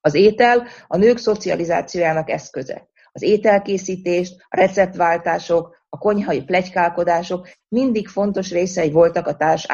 Az 0.02 0.14
étel 0.14 0.68
a 0.88 0.98
nők 0.98 1.18
szocializációjának 1.18 2.30
eszköze. 2.30 2.90
Az 3.12 3.22
ételkészítést, 3.22 4.46
a 4.50 4.56
receptváltások, 4.56 5.86
a 5.90 5.98
konyhai 5.98 6.44
plegykálkodások 6.44 7.50
mindig 7.68 8.08
fontos 8.08 8.52
részei 8.52 8.92
voltak 8.92 9.28
a, 9.28 9.36
társ, 9.36 9.66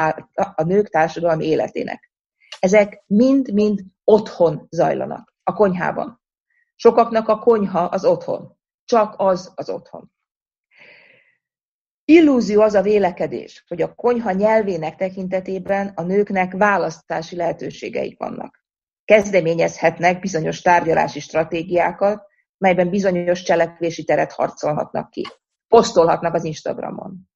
a 0.54 0.62
nők 0.62 0.88
társadalmi 0.88 1.46
életének. 1.46 2.10
Ezek 2.60 3.02
mind-mind 3.06 3.80
otthon 4.04 4.66
zajlanak, 4.70 5.34
a 5.42 5.52
konyhában. 5.52 6.22
Sokaknak 6.74 7.28
a 7.28 7.38
konyha 7.38 7.80
az 7.80 8.04
otthon. 8.04 8.56
Csak 8.84 9.14
az 9.16 9.52
az 9.54 9.68
otthon. 9.68 10.12
Illúzió 12.04 12.60
az 12.60 12.74
a 12.74 12.82
vélekedés, 12.82 13.64
hogy 13.68 13.82
a 13.82 13.94
konyha 13.94 14.32
nyelvének 14.32 14.96
tekintetében 14.96 15.92
a 15.94 16.02
nőknek 16.02 16.52
választási 16.52 17.36
lehetőségeik 17.36 18.18
vannak 18.18 18.66
kezdeményezhetnek 19.08 20.20
bizonyos 20.20 20.60
tárgyalási 20.60 21.20
stratégiákat, 21.20 22.26
melyben 22.58 22.90
bizonyos 22.90 23.42
cselekvési 23.42 24.04
teret 24.04 24.32
harcolhatnak 24.32 25.10
ki. 25.10 25.26
Posztolhatnak 25.68 26.34
az 26.34 26.44
Instagramon. 26.44 27.28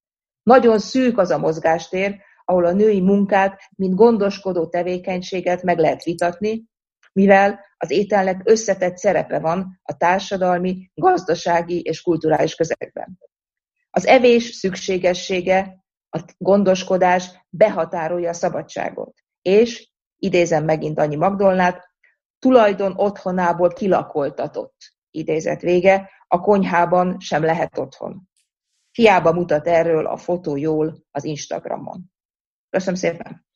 Nagyon 0.42 0.78
szűk 0.78 1.18
az 1.18 1.30
a 1.30 1.38
mozgástér, 1.38 2.20
ahol 2.44 2.64
a 2.64 2.72
női 2.72 3.00
munkát, 3.00 3.60
mint 3.76 3.94
gondoskodó 3.94 4.68
tevékenységet 4.68 5.62
meg 5.62 5.78
lehet 5.78 6.02
vitatni, 6.02 6.64
mivel 7.12 7.60
az 7.76 7.90
ételnek 7.90 8.40
összetett 8.44 8.96
szerepe 8.96 9.38
van 9.38 9.80
a 9.82 9.96
társadalmi, 9.96 10.90
gazdasági 10.94 11.80
és 11.80 12.02
kulturális 12.02 12.54
közegben. 12.54 13.18
Az 13.90 14.06
evés 14.06 14.44
szükségessége, 14.44 15.84
a 16.10 16.20
gondoskodás 16.38 17.46
behatárolja 17.48 18.28
a 18.28 18.32
szabadságot, 18.32 19.14
és 19.42 19.90
idézem 20.16 20.64
megint 20.64 20.98
annyi 20.98 21.16
Magdolnát, 21.16 21.90
tulajdon 22.38 22.92
otthonából 22.96 23.72
kilakoltatott, 23.72 24.76
idézet 25.12 25.60
vége, 25.60 26.10
a 26.28 26.40
konyhában 26.40 27.20
sem 27.20 27.42
lehet 27.42 27.78
otthon. 27.78 28.28
Hiába 28.92 29.32
mutat 29.32 29.66
erről 29.66 30.06
a 30.06 30.16
fotó 30.16 30.56
jól 30.56 31.04
az 31.10 31.24
Instagramon. 31.24 32.12
Köszönöm 32.70 32.94
szépen! 32.94 33.46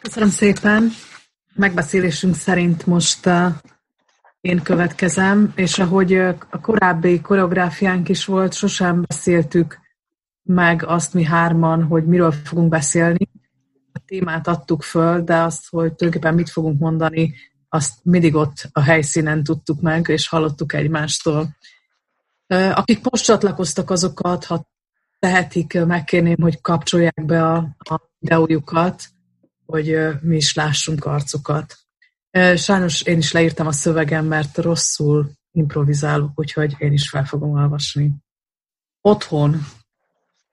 Köszönöm 0.00 0.28
szépen! 0.28 0.90
Megbeszélésünk 1.54 2.34
szerint 2.34 2.86
most 2.86 3.26
uh, 3.26 3.46
én 4.40 4.62
következem, 4.62 5.52
és 5.56 5.78
ahogy 5.78 6.14
uh, 6.14 6.34
a 6.50 6.60
korábbi 6.60 7.20
koreográfiánk 7.20 8.08
is 8.08 8.24
volt, 8.24 8.52
sosem 8.52 9.04
beszéltük 9.08 9.78
meg 10.42 10.84
azt 10.84 11.14
mi 11.14 11.24
hárman, 11.24 11.82
hogy 11.84 12.06
miről 12.06 12.32
fogunk 12.32 12.68
beszélni 12.68 13.28
témát 14.10 14.46
adtuk 14.46 14.82
föl, 14.82 15.22
de 15.22 15.36
azt, 15.36 15.68
hogy 15.68 15.94
tulajdonképpen 15.94 16.34
mit 16.34 16.50
fogunk 16.50 16.80
mondani, 16.80 17.34
azt 17.72 17.94
mindig 18.02 18.34
ott 18.34 18.68
a 18.72 18.80
helyszínen 18.80 19.42
tudtuk 19.42 19.80
meg, 19.80 20.08
és 20.08 20.28
hallottuk 20.28 20.72
egymástól. 20.72 21.56
Akik 22.46 23.10
most 23.10 23.24
csatlakoztak 23.24 23.90
azokat, 23.90 24.44
ha 24.44 24.66
tehetik, 25.18 25.84
megkérném, 25.84 26.36
hogy 26.40 26.60
kapcsolják 26.60 27.24
be 27.24 27.46
a, 27.46 27.56
a 27.78 28.00
videójukat, 28.18 29.04
hogy 29.66 29.98
mi 30.20 30.36
is 30.36 30.54
lássunk 30.54 31.04
arcokat. 31.04 31.78
Sajnos 32.56 33.02
én 33.02 33.18
is 33.18 33.32
leírtam 33.32 33.66
a 33.66 33.72
szövegem, 33.72 34.26
mert 34.26 34.58
rosszul 34.58 35.30
improvizálok, 35.52 36.30
úgyhogy 36.34 36.74
én 36.78 36.92
is 36.92 37.08
fel 37.08 37.24
fogom 37.24 37.50
olvasni. 37.50 38.12
Otthon. 39.00 39.66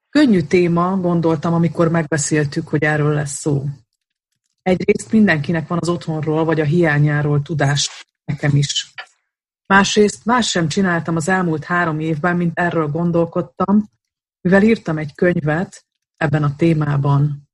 Könnyű 0.09 0.41
téma, 0.41 0.97
gondoltam, 0.97 1.53
amikor 1.53 1.89
megbeszéltük, 1.89 2.67
hogy 2.67 2.83
erről 2.83 3.13
lesz 3.13 3.39
szó. 3.39 3.65
Egyrészt 4.67 5.11
mindenkinek 5.11 5.67
van 5.67 5.77
az 5.81 5.89
otthonról 5.89 6.45
vagy 6.45 6.59
a 6.59 6.63
hiányáról 6.63 7.41
tudás, 7.41 8.05
nekem 8.25 8.55
is. 8.55 8.93
Másrészt 9.65 10.25
más 10.25 10.49
sem 10.49 10.67
csináltam 10.67 11.15
az 11.15 11.27
elmúlt 11.27 11.63
három 11.63 11.99
évben, 11.99 12.37
mint 12.37 12.59
erről 12.59 12.87
gondolkodtam, 12.87 13.89
mivel 14.41 14.63
írtam 14.63 14.97
egy 14.97 15.15
könyvet 15.15 15.85
ebben 16.17 16.43
a 16.43 16.55
témában, 16.55 17.49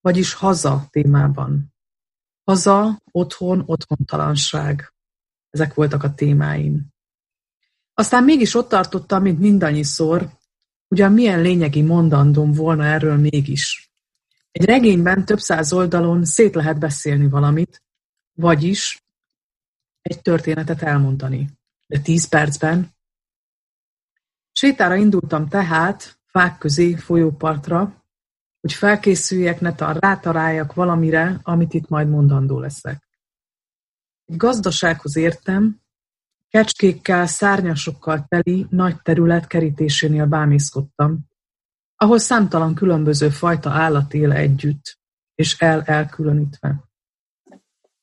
vagyis 0.00 0.34
haza 0.34 0.86
témában. 0.90 1.74
Haza, 2.44 3.00
otthon, 3.10 3.62
otthontalanság. 3.66 4.92
Ezek 5.50 5.74
voltak 5.74 6.02
a 6.02 6.14
témáim. 6.14 6.86
Aztán 7.94 8.24
mégis 8.24 8.54
ott 8.54 8.68
tartottam, 8.68 9.22
mint 9.22 9.38
mindannyiszor, 9.38 10.28
ugyan 10.88 11.12
milyen 11.12 11.40
lényegi 11.40 11.82
mondandom 11.82 12.52
volna 12.52 12.84
erről 12.84 13.16
mégis. 13.16 13.89
Egy 14.50 14.64
regényben 14.64 15.24
több 15.24 15.38
száz 15.38 15.72
oldalon 15.72 16.24
szét 16.24 16.54
lehet 16.54 16.78
beszélni 16.78 17.28
valamit, 17.28 17.82
vagyis 18.32 19.04
egy 20.00 20.22
történetet 20.22 20.82
elmondani. 20.82 21.50
De 21.86 21.98
tíz 21.98 22.28
percben? 22.28 22.94
Sétára 24.52 24.94
indultam 24.94 25.48
tehát, 25.48 26.20
fák 26.26 26.58
közé, 26.58 26.94
folyópartra, 26.94 28.04
hogy 28.60 28.72
felkészüljek, 28.72 29.60
netan 29.60 29.94
rátaláljak 29.94 30.74
valamire, 30.74 31.40
amit 31.42 31.74
itt 31.74 31.88
majd 31.88 32.08
mondandó 32.08 32.58
leszek. 32.58 33.08
Egy 34.24 34.36
gazdasághoz 34.36 35.16
értem, 35.16 35.80
kecskékkel, 36.48 37.26
szárnyasokkal 37.26 38.24
teli 38.28 38.66
nagy 38.70 39.02
terület 39.02 39.46
kerítésénél 39.46 40.26
bámészkodtam, 40.26 41.29
ahol 42.02 42.18
számtalan 42.18 42.74
különböző 42.74 43.28
fajta 43.28 43.70
állat 43.70 44.14
él 44.14 44.32
együtt, 44.32 44.98
és 45.34 45.58
el-elkülönítve. 45.58 46.84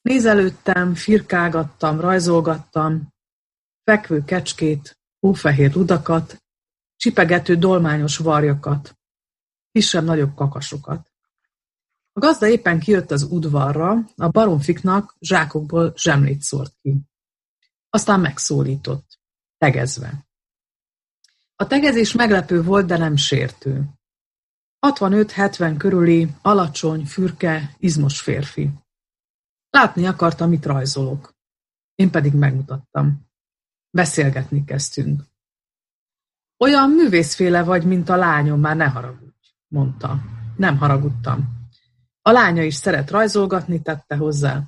Nézelődtem, 0.02 0.96
firkálgattam, 0.96 2.00
rajzolgattam, 2.00 3.14
fekvő 3.84 4.24
kecskét, 4.24 5.00
hófehér 5.20 5.72
rudakat, 5.72 6.44
csipegető 6.96 7.56
dolmányos 7.56 8.18
varjakat, 8.18 8.98
kisebb-nagyobb 9.72 10.36
kakasokat. 10.36 11.12
A 12.12 12.20
gazda 12.20 12.48
éppen 12.48 12.80
kijött 12.80 13.12
az 13.12 13.24
udvarra, 13.24 14.06
a 14.16 14.28
baromfiknak 14.28 15.16
zsákokból 15.20 15.94
zsemlét 15.96 16.42
szórt 16.42 16.74
ki. 16.82 16.98
Aztán 17.90 18.20
megszólított, 18.20 19.20
tegezve. 19.58 20.27
A 21.60 21.68
tegezés 21.68 22.14
meglepő 22.14 22.64
volt, 22.64 22.86
de 22.86 22.98
nem 22.98 23.16
sértő. 23.16 23.84
65-70 24.88 25.76
körüli, 25.78 26.30
alacsony, 26.42 27.06
fürke, 27.06 27.76
izmos 27.78 28.22
férfi. 28.22 28.70
Látni 29.70 30.06
akarta, 30.06 30.48
mit 30.48 30.66
rajzolok. 30.66 31.34
Én 31.96 32.12
pedig 32.12 32.34
megmutattam. 32.34 33.28
Beszélgetni 33.90 34.64
kezdtünk. 34.64 35.24
Olyan 36.58 36.90
művészféle 36.90 37.64
vagy, 37.64 37.86
mint 37.86 38.10
a 38.10 38.16
lányom, 38.16 38.60
már 38.60 38.76
ne 38.76 38.86
haragudj, 38.86 39.48
mondta. 39.68 40.20
Nem 40.56 40.78
haragudtam. 40.78 41.56
A 42.22 42.32
lánya 42.32 42.64
is 42.64 42.76
szeret 42.76 43.12
rajzolgatni, 43.12 43.82
tette 43.82 44.16
hozzá. 44.16 44.64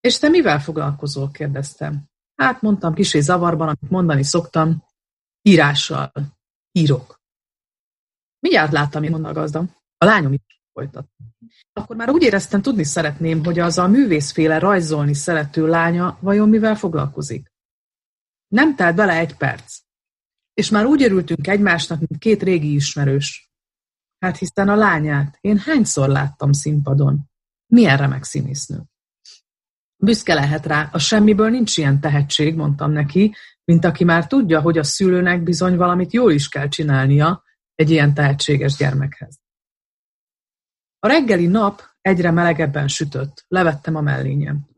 És 0.00 0.18
te 0.18 0.28
mivel 0.28 0.60
foglalkozol? 0.60 1.30
kérdeztem. 1.30 2.04
Hát 2.34 2.60
mondtam 2.60 2.94
kisé 2.94 3.20
zavarban, 3.20 3.68
amit 3.68 3.90
mondani 3.90 4.24
szoktam, 4.24 4.84
írással. 5.42 6.12
Írok. 6.72 7.20
Mindjárt 8.38 8.72
láttam, 8.72 9.08
mondta 9.08 9.28
a 9.28 9.32
gazda. 9.32 9.64
A 9.96 10.04
lányom 10.04 10.32
is 10.32 10.40
folytat. 10.72 11.08
Akkor 11.72 11.96
már 11.96 12.10
úgy 12.10 12.22
éreztem, 12.22 12.62
tudni 12.62 12.84
szeretném, 12.84 13.44
hogy 13.44 13.58
az 13.58 13.78
a 13.78 13.88
művészféle 13.88 14.58
rajzolni 14.58 15.14
szerető 15.14 15.66
lánya 15.66 16.18
vajon 16.20 16.48
mivel 16.48 16.76
foglalkozik. 16.76 17.52
Nem 18.48 18.76
telt 18.76 18.96
bele 18.96 19.12
egy 19.12 19.36
perc. 19.36 19.80
És 20.54 20.70
már 20.70 20.84
úgy 20.84 21.02
örültünk 21.02 21.46
egymásnak, 21.46 21.98
mint 21.98 22.20
két 22.20 22.42
régi 22.42 22.74
ismerős. 22.74 23.50
Hát 24.18 24.36
hiszen 24.36 24.68
a 24.68 24.74
lányát 24.74 25.38
én 25.40 25.58
hányszor 25.58 26.08
láttam 26.08 26.52
színpadon. 26.52 27.30
Milyen 27.66 27.96
remek 27.96 28.24
színésznő. 28.24 28.82
Büszke 29.96 30.34
lehet 30.34 30.66
rá, 30.66 30.88
a 30.92 30.98
semmiből 30.98 31.50
nincs 31.50 31.76
ilyen 31.76 32.00
tehetség, 32.00 32.54
mondtam 32.54 32.92
neki, 32.92 33.34
mint 33.64 33.84
aki 33.84 34.04
már 34.04 34.26
tudja, 34.26 34.60
hogy 34.60 34.78
a 34.78 34.84
szülőnek 34.84 35.42
bizony 35.42 35.76
valamit 35.76 36.12
jól 36.12 36.32
is 36.32 36.48
kell 36.48 36.68
csinálnia 36.68 37.42
egy 37.74 37.90
ilyen 37.90 38.14
tehetséges 38.14 38.76
gyermekhez. 38.76 39.40
A 40.98 41.06
reggeli 41.06 41.46
nap 41.46 41.82
egyre 42.00 42.30
melegebben 42.30 42.88
sütött, 42.88 43.44
levettem 43.48 43.94
a 43.94 44.00
mellényem. 44.00 44.68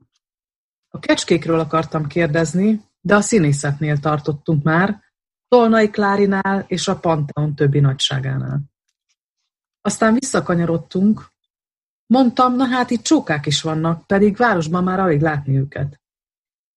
A 0.89 0.99
kecskékről 0.99 1.59
akartam 1.59 2.07
kérdezni, 2.07 2.85
de 3.01 3.15
a 3.15 3.21
színészetnél 3.21 3.99
tartottunk 3.99 4.63
már, 4.63 5.03
Tolnai 5.49 5.91
Klárinál 5.91 6.65
és 6.67 6.89
a 6.89 6.99
Pantheon 6.99 7.55
többi 7.55 7.81
nagyságánál. 7.81 8.61
Aztán 9.81 10.15
visszakanyarodtunk, 10.15 11.27
mondtam, 12.07 12.57
na 12.57 12.65
hát 12.65 12.91
itt 12.91 13.03
csókák 13.03 13.47
is 13.47 13.63
vannak, 13.63 14.07
pedig 14.07 14.37
városban 14.37 14.85
már 14.85 15.01
alig 15.01 15.21
látni 15.21 15.59
őket. 15.59 16.01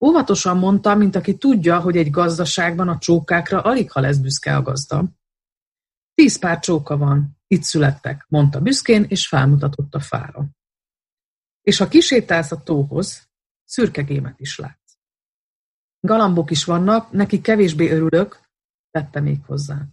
Óvatosan 0.04 0.58
mondtam, 0.58 0.98
mint 0.98 1.16
aki 1.16 1.36
tudja, 1.36 1.80
hogy 1.80 1.96
egy 1.96 2.10
gazdaságban 2.10 2.88
a 2.88 2.98
csókákra 2.98 3.60
alig 3.62 3.90
ha 3.90 4.00
lesz 4.00 4.16
büszke 4.16 4.56
a 4.56 4.62
gazda. 4.62 5.04
Tíz 6.14 6.38
pár 6.38 6.58
csóka 6.58 6.96
van, 6.96 7.38
itt 7.46 7.62
születtek, 7.62 8.24
mondta 8.28 8.60
büszkén, 8.60 9.04
és 9.08 9.28
felmutatott 9.28 9.94
a 9.94 10.00
fára. 10.00 10.46
És 11.62 11.78
ha 11.78 11.88
kisétálsz 11.88 12.52
a 12.52 12.62
tóhoz, 12.62 13.28
szürke 13.64 14.02
gémet 14.02 14.40
is 14.40 14.58
látsz. 14.58 14.96
Galambok 16.00 16.50
is 16.50 16.64
vannak, 16.64 17.10
neki 17.10 17.40
kevésbé 17.40 17.90
örülök, 17.90 18.40
tette 18.90 19.20
még 19.20 19.44
hozzá. 19.46 19.86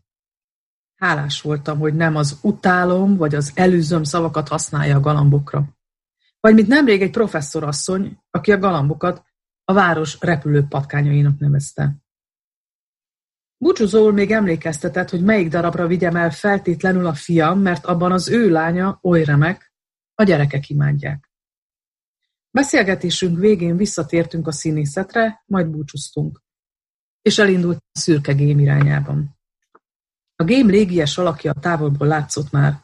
Hálás 0.96 1.42
voltam, 1.42 1.80
hogy 1.80 1.96
nem 1.96 2.16
az 2.16 2.40
utálom 2.42 3.18
vagy 3.18 3.36
az 3.36 3.52
előzöm 3.56 4.04
szavakat 4.04 4.48
használja 4.48 4.96
a 4.96 5.00
galambokra. 5.00 5.78
Vagy 6.40 6.54
mint 6.54 6.68
nemrég 6.68 7.02
egy 7.02 7.12
professzorasszony, 7.12 8.20
aki 8.30 8.52
a 8.52 8.58
galambokat 8.58 9.24
a 9.66 9.74
város 9.74 10.18
repülő 10.20 10.66
patkányainak 10.70 11.40
nevezte. 11.40 11.96
Búcsúzóul 13.58 14.12
még 14.12 14.32
emlékeztetett, 14.32 15.10
hogy 15.10 15.24
melyik 15.24 15.50
darabra 15.50 15.88
vigyem 15.88 16.16
el 16.16 16.32
feltétlenül 16.32 17.06
a 17.06 17.14
fiam, 17.14 17.60
mert 17.60 17.86
abban 17.86 18.12
az 18.12 18.30
ő 18.30 18.50
lánya 18.50 19.00
oly 19.02 19.24
remek, 19.24 19.74
a 20.14 20.24
gyerekek 20.24 20.70
imádják. 20.70 21.32
Beszélgetésünk 22.52 23.40
végén 23.40 23.78
visszatértünk 23.78 24.48
a 24.48 24.52
színészetre, 24.52 25.44
majd 25.46 25.68
búcsúztunk 25.68 26.44
és 27.26 27.38
elindult 27.38 27.78
a 27.78 28.00
szürke 28.00 28.34
gém 28.34 28.60
irányában. 28.60 29.38
A 30.36 30.44
gém 30.44 30.68
légies 30.68 31.18
alakja 31.18 31.52
a 31.52 31.60
távolból 31.60 32.08
látszott 32.08 32.52
már. 32.52 32.80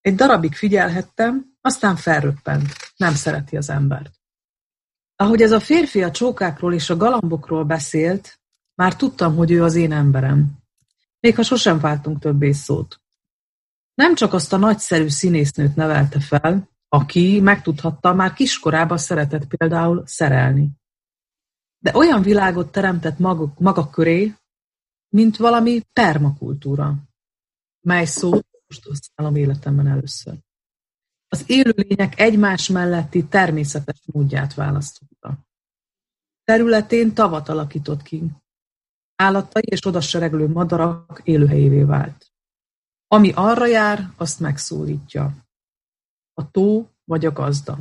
Egy 0.00 0.14
darabig 0.14 0.54
figyelhettem, 0.54 1.56
aztán 1.60 1.96
felröppent. 1.96 2.72
Nem 2.96 3.14
szereti 3.14 3.56
az 3.56 3.70
embert. 3.70 4.21
Ahogy 5.22 5.42
ez 5.42 5.52
a 5.52 5.60
férfi 5.60 6.02
a 6.02 6.10
csókákról 6.10 6.74
és 6.74 6.90
a 6.90 6.96
galambokról 6.96 7.64
beszélt, 7.64 8.40
már 8.74 8.96
tudtam, 8.96 9.36
hogy 9.36 9.50
ő 9.50 9.62
az 9.62 9.74
én 9.74 9.92
emberem. 9.92 10.50
Még 11.20 11.34
ha 11.34 11.42
sosem 11.42 11.80
váltunk 11.80 12.18
többé 12.18 12.52
szót. 12.52 13.00
Nem 13.94 14.14
csak 14.14 14.32
azt 14.32 14.52
a 14.52 14.56
nagyszerű 14.56 15.08
színésznőt 15.08 15.76
nevelte 15.76 16.20
fel, 16.20 16.68
aki, 16.88 17.40
megtudhatta, 17.40 18.14
már 18.14 18.32
kiskorában 18.32 18.98
szeretett 18.98 19.44
például 19.44 20.02
szerelni 20.06 20.80
de 21.82 21.96
olyan 21.96 22.22
világot 22.22 22.72
teremtett 22.72 23.18
maga, 23.18 23.52
maga 23.58 23.90
köré, 23.90 24.34
mint 25.08 25.36
valami 25.36 25.80
permakultúra, 25.92 26.96
mely 27.80 28.04
szót 28.04 28.46
most 28.66 28.84
használom 28.84 29.36
életemben 29.36 29.86
először. 29.86 30.34
Az 31.28 31.44
élőlények 31.46 32.20
egymás 32.20 32.68
melletti 32.68 33.24
természetes 33.24 34.00
módját 34.12 34.54
választotta. 34.54 35.11
Területén 36.44 37.14
tavat 37.14 37.48
alakított 37.48 38.02
ki. 38.02 38.22
Állatai 39.16 39.62
és 39.64 39.86
odasereglő 39.86 40.48
madarak 40.48 41.20
élőhelyévé 41.24 41.82
vált. 41.82 42.32
Ami 43.06 43.32
arra 43.34 43.66
jár, 43.66 44.12
azt 44.16 44.40
megszólítja. 44.40 45.34
A 46.32 46.50
tó 46.50 46.88
vagy 47.04 47.26
a 47.26 47.32
gazda. 47.32 47.78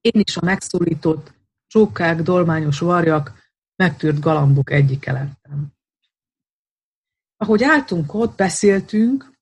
Én 0.00 0.20
is 0.24 0.36
a 0.36 0.44
megszólított 0.44 1.32
Csókák, 1.66 2.22
dolmányos 2.22 2.78
varjak, 2.78 3.50
megtűrt 3.76 4.20
galambok 4.20 4.70
egyike 4.70 5.12
lettem. 5.12 5.72
Ahogy 7.36 7.62
álltunk 7.62 8.14
ott, 8.14 8.36
beszéltünk, 8.36 9.32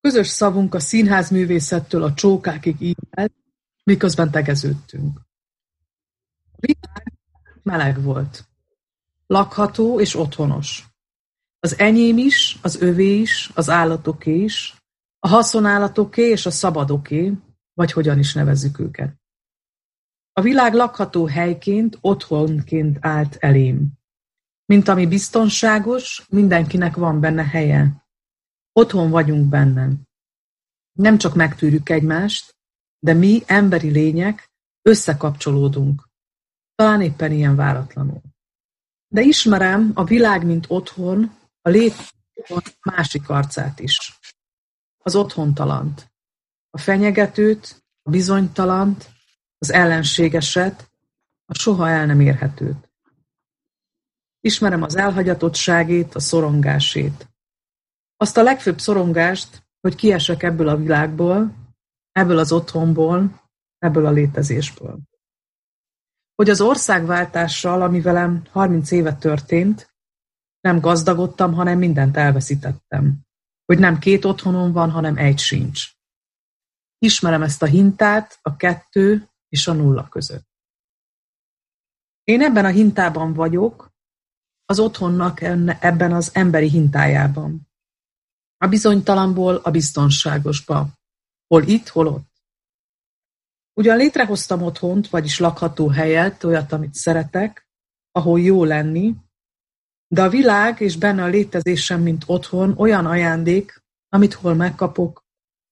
közös 0.00 0.26
szavunk 0.26 0.74
a 0.74 0.80
színházművészettől 0.80 2.02
a 2.02 2.14
csókákig 2.14 2.80
ímelt, 2.80 3.34
miközben 3.84 4.30
tegeződtünk. 4.30 5.20
világ 6.56 7.19
meleg 7.62 8.02
volt. 8.02 8.48
Lakható 9.26 10.00
és 10.00 10.16
otthonos. 10.16 10.88
Az 11.58 11.78
enyém 11.78 12.18
is, 12.18 12.58
az 12.62 12.80
övé 12.80 13.18
is, 13.18 13.50
az 13.54 13.70
állatoké 13.70 14.42
is, 14.42 14.76
a 15.18 15.28
haszonállatoké 15.28 16.22
és 16.22 16.46
a 16.46 16.50
szabadoké, 16.50 17.32
vagy 17.74 17.92
hogyan 17.92 18.18
is 18.18 18.34
nevezzük 18.34 18.78
őket. 18.78 19.14
A 20.32 20.40
világ 20.40 20.74
lakható 20.74 21.26
helyként, 21.26 21.98
otthonként 22.00 22.98
állt 23.00 23.36
elém. 23.36 23.92
Mint 24.64 24.88
ami 24.88 25.06
biztonságos, 25.06 26.26
mindenkinek 26.28 26.96
van 26.96 27.20
benne 27.20 27.44
helye. 27.44 28.04
Otthon 28.72 29.10
vagyunk 29.10 29.48
benne. 29.48 29.90
Nem 30.92 31.18
csak 31.18 31.34
megtűrjük 31.34 31.88
egymást, 31.88 32.56
de 32.98 33.12
mi, 33.12 33.42
emberi 33.46 33.90
lények, 33.90 34.50
összekapcsolódunk. 34.82 36.09
Talán 36.80 37.00
éppen 37.00 37.32
ilyen 37.32 37.56
váratlanul. 37.56 38.20
De 39.08 39.20
ismerem 39.20 39.90
a 39.94 40.04
világ, 40.04 40.46
mint 40.46 40.64
otthon, 40.68 41.36
a 41.60 41.68
lét 41.68 41.94
másik 42.82 43.28
arcát 43.28 43.80
is. 43.80 44.20
Az 44.98 45.14
otthontalant. 45.14 46.12
A 46.70 46.78
fenyegetőt, 46.78 47.84
a 48.02 48.10
bizonytalant, 48.10 49.10
az 49.58 49.72
ellenségeset, 49.72 50.90
a 51.44 51.54
soha 51.54 51.88
el 51.88 52.06
nem 52.06 52.20
érhetőt. 52.20 52.90
Ismerem 54.40 54.82
az 54.82 54.96
elhagyatottságét, 54.96 56.14
a 56.14 56.20
szorongásét. 56.20 57.28
Azt 58.16 58.36
a 58.36 58.42
legfőbb 58.42 58.78
szorongást, 58.78 59.66
hogy 59.80 59.94
kiesek 59.94 60.42
ebből 60.42 60.68
a 60.68 60.76
világból, 60.76 61.54
ebből 62.12 62.38
az 62.38 62.52
otthonból, 62.52 63.40
ebből 63.78 64.06
a 64.06 64.10
létezésből. 64.10 65.09
Hogy 66.40 66.50
az 66.50 66.60
országváltással, 66.60 67.82
ami 67.82 68.00
velem 68.00 68.42
30 68.50 68.90
éve 68.90 69.16
történt, 69.16 69.94
nem 70.60 70.80
gazdagodtam, 70.80 71.54
hanem 71.54 71.78
mindent 71.78 72.16
elveszítettem. 72.16 73.18
Hogy 73.64 73.78
nem 73.78 73.98
két 73.98 74.24
otthonom 74.24 74.72
van, 74.72 74.90
hanem 74.90 75.16
egy 75.16 75.38
sincs. 75.38 75.90
Ismerem 76.98 77.42
ezt 77.42 77.62
a 77.62 77.66
hintát 77.66 78.38
a 78.42 78.56
kettő 78.56 79.30
és 79.48 79.66
a 79.66 79.72
nulla 79.72 80.08
között. 80.08 80.48
Én 82.24 82.42
ebben 82.42 82.64
a 82.64 82.70
hintában 82.70 83.32
vagyok, 83.32 83.90
az 84.64 84.78
otthonnak 84.78 85.40
ebben 85.80 86.12
az 86.12 86.30
emberi 86.34 86.68
hintájában. 86.68 87.68
A 88.56 88.66
bizonytalanból 88.66 89.56
a 89.56 89.70
biztonságosba. 89.70 90.88
Hol 91.46 91.62
itt, 91.62 91.88
hol 91.88 92.06
ott. 92.06 92.29
Ugyan 93.80 93.96
létrehoztam 93.96 94.62
otthont, 94.62 95.08
vagyis 95.08 95.38
lakható 95.38 95.88
helyet, 95.88 96.44
olyat, 96.44 96.72
amit 96.72 96.94
szeretek, 96.94 97.66
ahol 98.12 98.40
jó 98.40 98.64
lenni, 98.64 99.14
de 100.08 100.22
a 100.22 100.28
világ 100.28 100.80
és 100.80 100.96
benne 100.96 101.22
a 101.22 101.26
létezésem, 101.26 102.02
mint 102.02 102.22
otthon, 102.26 102.78
olyan 102.78 103.06
ajándék, 103.06 103.82
amit 104.08 104.34
hol 104.34 104.54
megkapok, 104.54 105.24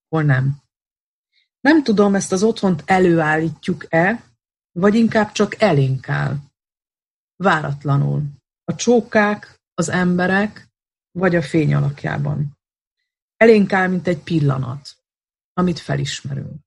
hol 0.09 0.23
nem. 0.23 0.57
Nem 1.61 1.83
tudom, 1.83 2.15
ezt 2.15 2.33
az 2.33 2.43
otthont 2.43 2.83
előállítjuk-e, 2.87 4.25
vagy 4.73 4.95
inkább 4.95 5.33
csak 5.33 5.63
elénk 5.63 6.09
áll. 6.09 6.37
Váratlanul. 7.37 8.23
A 8.65 8.75
csókák, 8.75 9.61
az 9.75 9.89
emberek, 9.89 10.69
vagy 11.11 11.37
a 11.37 11.43
fény 11.43 11.75
alakjában. 11.75 12.59
Elénk 13.37 13.73
áll, 13.73 13.89
mint 13.89 14.07
egy 14.07 14.23
pillanat, 14.23 14.97
amit 15.53 15.79
felismerünk. 15.79 16.67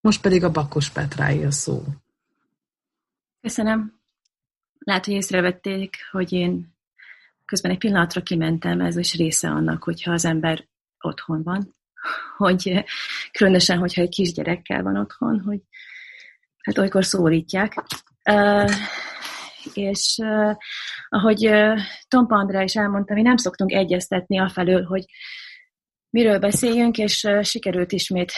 Most 0.00 0.20
pedig 0.20 0.44
a 0.44 0.50
Bakkos 0.50 0.90
Petráé 0.90 1.44
a 1.44 1.50
szó. 1.50 1.82
Köszönöm. 3.40 4.00
Lehet, 4.78 5.04
hogy 5.04 5.14
észrevették, 5.14 5.96
hogy 6.10 6.32
én 6.32 6.74
közben 7.44 7.70
egy 7.70 7.78
pillanatra 7.78 8.22
kimentem, 8.22 8.80
ez 8.80 8.96
is 8.96 9.14
része 9.14 9.48
annak, 9.48 9.82
hogyha 9.82 10.12
az 10.12 10.24
ember 10.24 10.64
otthon 11.00 11.42
van, 11.42 11.74
hogy 12.36 12.84
különösen, 13.32 13.78
hogyha 13.78 14.02
egy 14.02 14.08
kisgyerekkel 14.08 14.82
van 14.82 14.96
otthon, 14.96 15.40
hogy 15.40 15.60
hát 16.62 16.78
olykor 16.78 17.04
szórítják. 17.04 17.84
Uh, 18.30 18.70
és 19.74 20.18
uh, 20.22 20.56
ahogy 21.08 21.46
uh, 21.46 21.78
Tompa 22.08 22.36
Andrá 22.36 22.62
is 22.62 22.76
elmondta, 22.76 23.14
mi 23.14 23.22
nem 23.22 23.36
szoktunk 23.36 23.72
egyeztetni 23.72 24.38
afelől, 24.38 24.84
hogy 24.84 25.04
miről 26.10 26.38
beszéljünk, 26.38 26.98
és 26.98 27.22
uh, 27.22 27.42
sikerült 27.42 27.92
ismét 27.92 28.32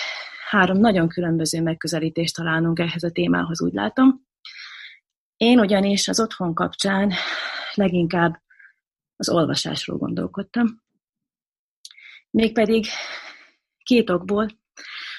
három 0.53 0.79
nagyon 0.79 1.09
különböző 1.09 1.62
megközelítést 1.62 2.35
találnunk 2.35 2.79
ehhez 2.79 3.03
a 3.03 3.11
témához, 3.11 3.62
úgy 3.62 3.73
látom. 3.73 4.27
Én 5.37 5.59
ugyanis 5.59 6.09
az 6.09 6.21
otthon 6.21 6.55
kapcsán 6.55 7.12
leginkább 7.75 8.43
az 9.17 9.29
olvasásról 9.29 9.99
gondolkodtam. 9.99 10.83
Mégpedig 12.31 12.87
két 13.83 14.11
okból. 14.11 14.49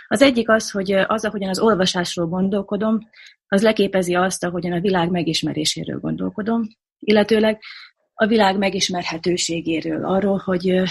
Az 0.08 0.22
egyik 0.22 0.50
az, 0.50 0.72
hogy 0.72 0.92
az, 0.92 1.26
ahogyan 1.26 1.50
az 1.50 1.60
olvasásról 1.60 2.28
gondolkodom, 2.28 3.00
az 3.48 3.62
leképezi 3.62 4.16
azt, 4.16 4.44
ahogyan 4.44 4.72
a 4.72 4.82
világ 4.82 5.10
megismeréséről 5.10 6.00
gondolkodom, 6.00 6.62
illetőleg 7.00 7.62
a 8.14 8.28
világ 8.28 8.58
megismerhetőségéről, 8.58 10.06
arról, 10.06 10.38
hogy 10.38 10.82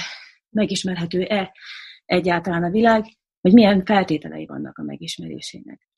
megismerhető-e 0.50 1.52
egyáltalán 2.04 2.62
a 2.62 2.70
világ, 2.70 3.04
hogy 3.42 3.52
milyen 3.52 3.84
feltételei 3.84 4.46
vannak 4.46 4.78
a 4.78 4.82
megismerésének. 4.82 5.88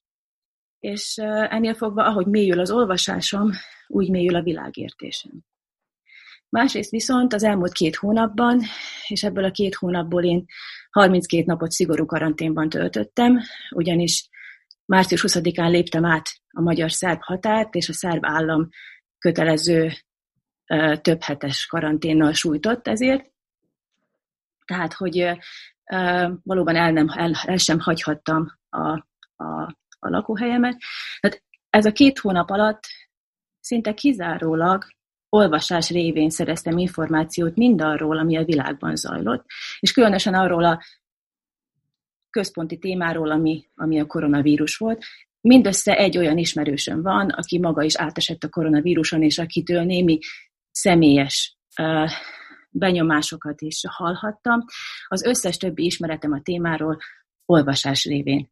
És 0.79 1.17
ennél 1.49 1.75
fogva, 1.75 2.05
ahogy 2.05 2.27
mélyül 2.27 2.61
az 2.61 2.71
olvasásom, 2.71 3.51
úgy 3.87 4.11
mélyül 4.11 4.35
a 4.35 4.43
világértésem. 4.43 5.33
Másrészt 6.49 6.91
viszont 6.91 7.33
az 7.33 7.43
elmúlt 7.43 7.73
két 7.73 7.97
hónapban, 7.97 8.61
és 9.09 9.23
ebből 9.23 9.45
a 9.45 9.51
két 9.51 9.75
hónapból 9.75 10.25
én 10.25 10.45
32 10.91 11.45
napot 11.47 11.71
szigorú 11.71 12.07
karanténban 12.07 12.69
töltöttem, 12.69 13.41
ugyanis 13.71 14.29
március 14.85 15.25
20-án 15.27 15.71
léptem 15.71 16.05
át 16.05 16.29
a 16.51 16.61
magyar-szerb 16.61 17.23
határt, 17.23 17.75
és 17.75 17.89
a 17.89 17.93
szerb 17.93 18.25
állam 18.25 18.69
kötelező 19.19 19.93
több 21.01 21.23
hetes 21.23 21.67
karanténnal 21.67 22.33
sújtott 22.33 22.89
ezért. 22.89 23.33
Tehát, 24.65 24.93
hogy 24.93 25.39
valóban 26.43 26.77
el, 26.77 26.93
nem, 26.93 27.09
el, 27.09 27.33
el 27.43 27.57
sem 27.57 27.79
hagyhattam 27.79 28.53
a, 28.69 28.89
a, 29.37 29.77
a 29.99 30.09
lakóhelyemet. 30.09 30.77
Tehát 31.21 31.43
ez 31.71 31.85
a 31.85 31.93
két 31.93 32.19
hónap 32.19 32.51
alatt 32.51 32.83
szinte 33.61 33.95
kizárólag 33.95 34.85
olvasás 35.29 35.91
révén 35.91 36.31
szereztem 36.31 36.79
információt 36.79 37.57
mindarról, 37.57 38.19
ami 38.19 38.37
a 38.37 38.45
világban 38.45 38.97
zajlott, 38.97 39.45
és 39.81 39.93
különösen 39.93 40.35
arról 40.35 40.65
a 40.65 40.83
központi 42.31 42.79
témáról, 42.79 43.31
ami, 43.31 43.69
ami 43.75 44.01
a 44.01 44.07
koronavírus 44.07 44.77
volt. 44.77 45.05
Mindössze 45.41 45.97
egy 45.97 46.19
olyan 46.19 46.39
ismerősöm 46.39 47.03
van, 47.03 47.29
aki 47.29 47.59
maga 47.59 47.83
is 47.83 47.97
átesett 47.97 48.45
a 48.45 48.49
koronavíruson, 48.49 49.23
és 49.23 49.39
akitől 49.39 49.83
némi 49.83 50.19
személyes 50.71 51.57
uh, 51.79 52.11
benyomásokat 52.75 53.61
is 53.61 53.81
hallhattam. 53.89 54.65
Az 55.07 55.23
összes 55.23 55.57
többi 55.57 55.85
ismeretem 55.85 56.33
a 56.33 56.41
témáról 56.43 56.99
olvasás 57.45 58.05
révén 58.05 58.51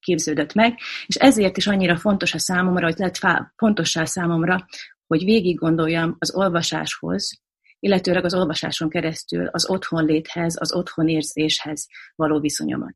képződött 0.00 0.54
meg, 0.54 0.78
és 1.06 1.14
ezért 1.14 1.56
is 1.56 1.66
annyira 1.66 1.96
fontos 1.96 2.34
a 2.34 2.38
számomra, 2.38 2.84
hogy 2.84 2.98
lett 2.98 3.18
fontossá 3.56 4.04
számomra, 4.04 4.66
hogy 5.06 5.24
végig 5.24 5.58
gondoljam 5.58 6.16
az 6.18 6.34
olvasáshoz, 6.34 7.42
illetőleg 7.78 8.24
az 8.24 8.34
olvasáson 8.34 8.88
keresztül 8.88 9.46
az 9.46 9.70
otthonléthez, 9.70 10.56
az 10.60 10.74
otthonérzéshez 10.74 11.86
való 12.14 12.40
viszonyomat. 12.40 12.92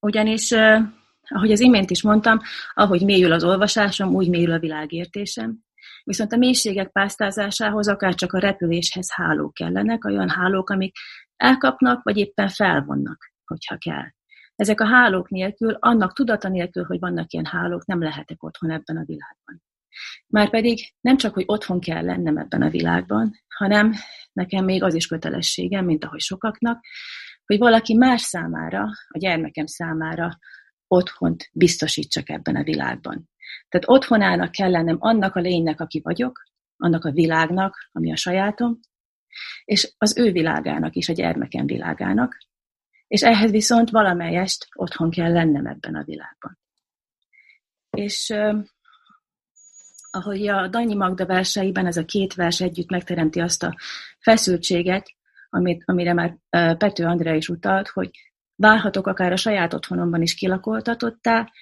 Ugyanis, 0.00 0.52
ahogy 1.28 1.52
az 1.52 1.60
imént 1.60 1.90
is 1.90 2.02
mondtam, 2.02 2.40
ahogy 2.74 3.04
mélyül 3.04 3.32
az 3.32 3.44
olvasásom, 3.44 4.14
úgy 4.14 4.28
mélyül 4.28 4.52
a 4.52 4.58
világértésem, 4.58 5.64
Viszont 6.04 6.32
a 6.32 6.36
mélységek 6.36 6.88
pásztázásához 6.88 7.88
akár 7.88 8.14
csak 8.14 8.32
a 8.32 8.38
repüléshez 8.38 9.12
hálók 9.12 9.54
kellenek, 9.54 10.04
olyan 10.04 10.28
hálók, 10.28 10.70
amik 10.70 10.96
elkapnak, 11.36 12.02
vagy 12.02 12.16
éppen 12.16 12.48
felvonnak, 12.48 13.32
hogyha 13.44 13.76
kell. 13.76 14.06
Ezek 14.54 14.80
a 14.80 14.86
hálók 14.86 15.28
nélkül, 15.28 15.76
annak 15.80 16.12
tudata 16.12 16.48
nélkül, 16.48 16.84
hogy 16.84 16.98
vannak 16.98 17.32
ilyen 17.32 17.46
hálók, 17.46 17.86
nem 17.86 18.02
lehetek 18.02 18.42
otthon 18.42 18.70
ebben 18.70 18.96
a 18.96 19.04
világban. 19.04 19.62
Márpedig 20.26 20.92
nem 21.00 21.16
csak, 21.16 21.34
hogy 21.34 21.44
otthon 21.46 21.80
kell 21.80 22.04
lennem 22.04 22.36
ebben 22.36 22.62
a 22.62 22.70
világban, 22.70 23.32
hanem 23.48 23.92
nekem 24.32 24.64
még 24.64 24.82
az 24.82 24.94
is 24.94 25.06
kötelességem, 25.06 25.84
mint 25.84 26.04
ahogy 26.04 26.20
sokaknak, 26.20 26.84
hogy 27.46 27.58
valaki 27.58 27.94
más 27.94 28.20
számára, 28.20 28.82
a 29.08 29.18
gyermekem 29.18 29.66
számára 29.66 30.38
otthont 30.86 31.48
biztosítsak 31.52 32.30
ebben 32.30 32.56
a 32.56 32.62
világban. 32.62 33.30
Tehát 33.68 33.88
otthonának 33.88 34.50
kell 34.50 34.70
lennem 34.70 34.96
annak 34.98 35.36
a 35.36 35.40
lénynek, 35.40 35.80
aki 35.80 36.00
vagyok, 36.00 36.42
annak 36.76 37.04
a 37.04 37.10
világnak, 37.10 37.88
ami 37.92 38.12
a 38.12 38.16
sajátom, 38.16 38.80
és 39.64 39.94
az 39.98 40.18
ő 40.18 40.32
világának 40.32 40.94
is, 40.94 41.08
a 41.08 41.12
gyermekem 41.12 41.66
világának, 41.66 42.36
és 43.06 43.22
ehhez 43.22 43.50
viszont 43.50 43.90
valamelyest 43.90 44.66
otthon 44.74 45.10
kell 45.10 45.32
lennem 45.32 45.66
ebben 45.66 45.94
a 45.94 46.04
világban. 46.04 46.58
És 47.90 48.34
ahogy 50.10 50.48
a 50.48 50.68
Danyi 50.68 50.94
Magda 50.94 51.26
verseiben 51.26 51.86
ez 51.86 51.96
a 51.96 52.04
két 52.04 52.34
vers 52.34 52.60
együtt 52.60 52.90
megteremti 52.90 53.40
azt 53.40 53.62
a 53.62 53.76
feszültséget, 54.18 55.10
amit, 55.50 55.82
amire 55.86 56.12
már 56.12 56.36
Pető 56.76 57.04
Andrea 57.04 57.34
is 57.34 57.48
utalt, 57.48 57.88
hogy 57.88 58.10
válhatok 58.56 59.06
akár 59.06 59.32
a 59.32 59.36
saját 59.36 59.74
otthonomban 59.74 60.22
is 60.22 60.34
kilakoltatottá, 60.34 61.52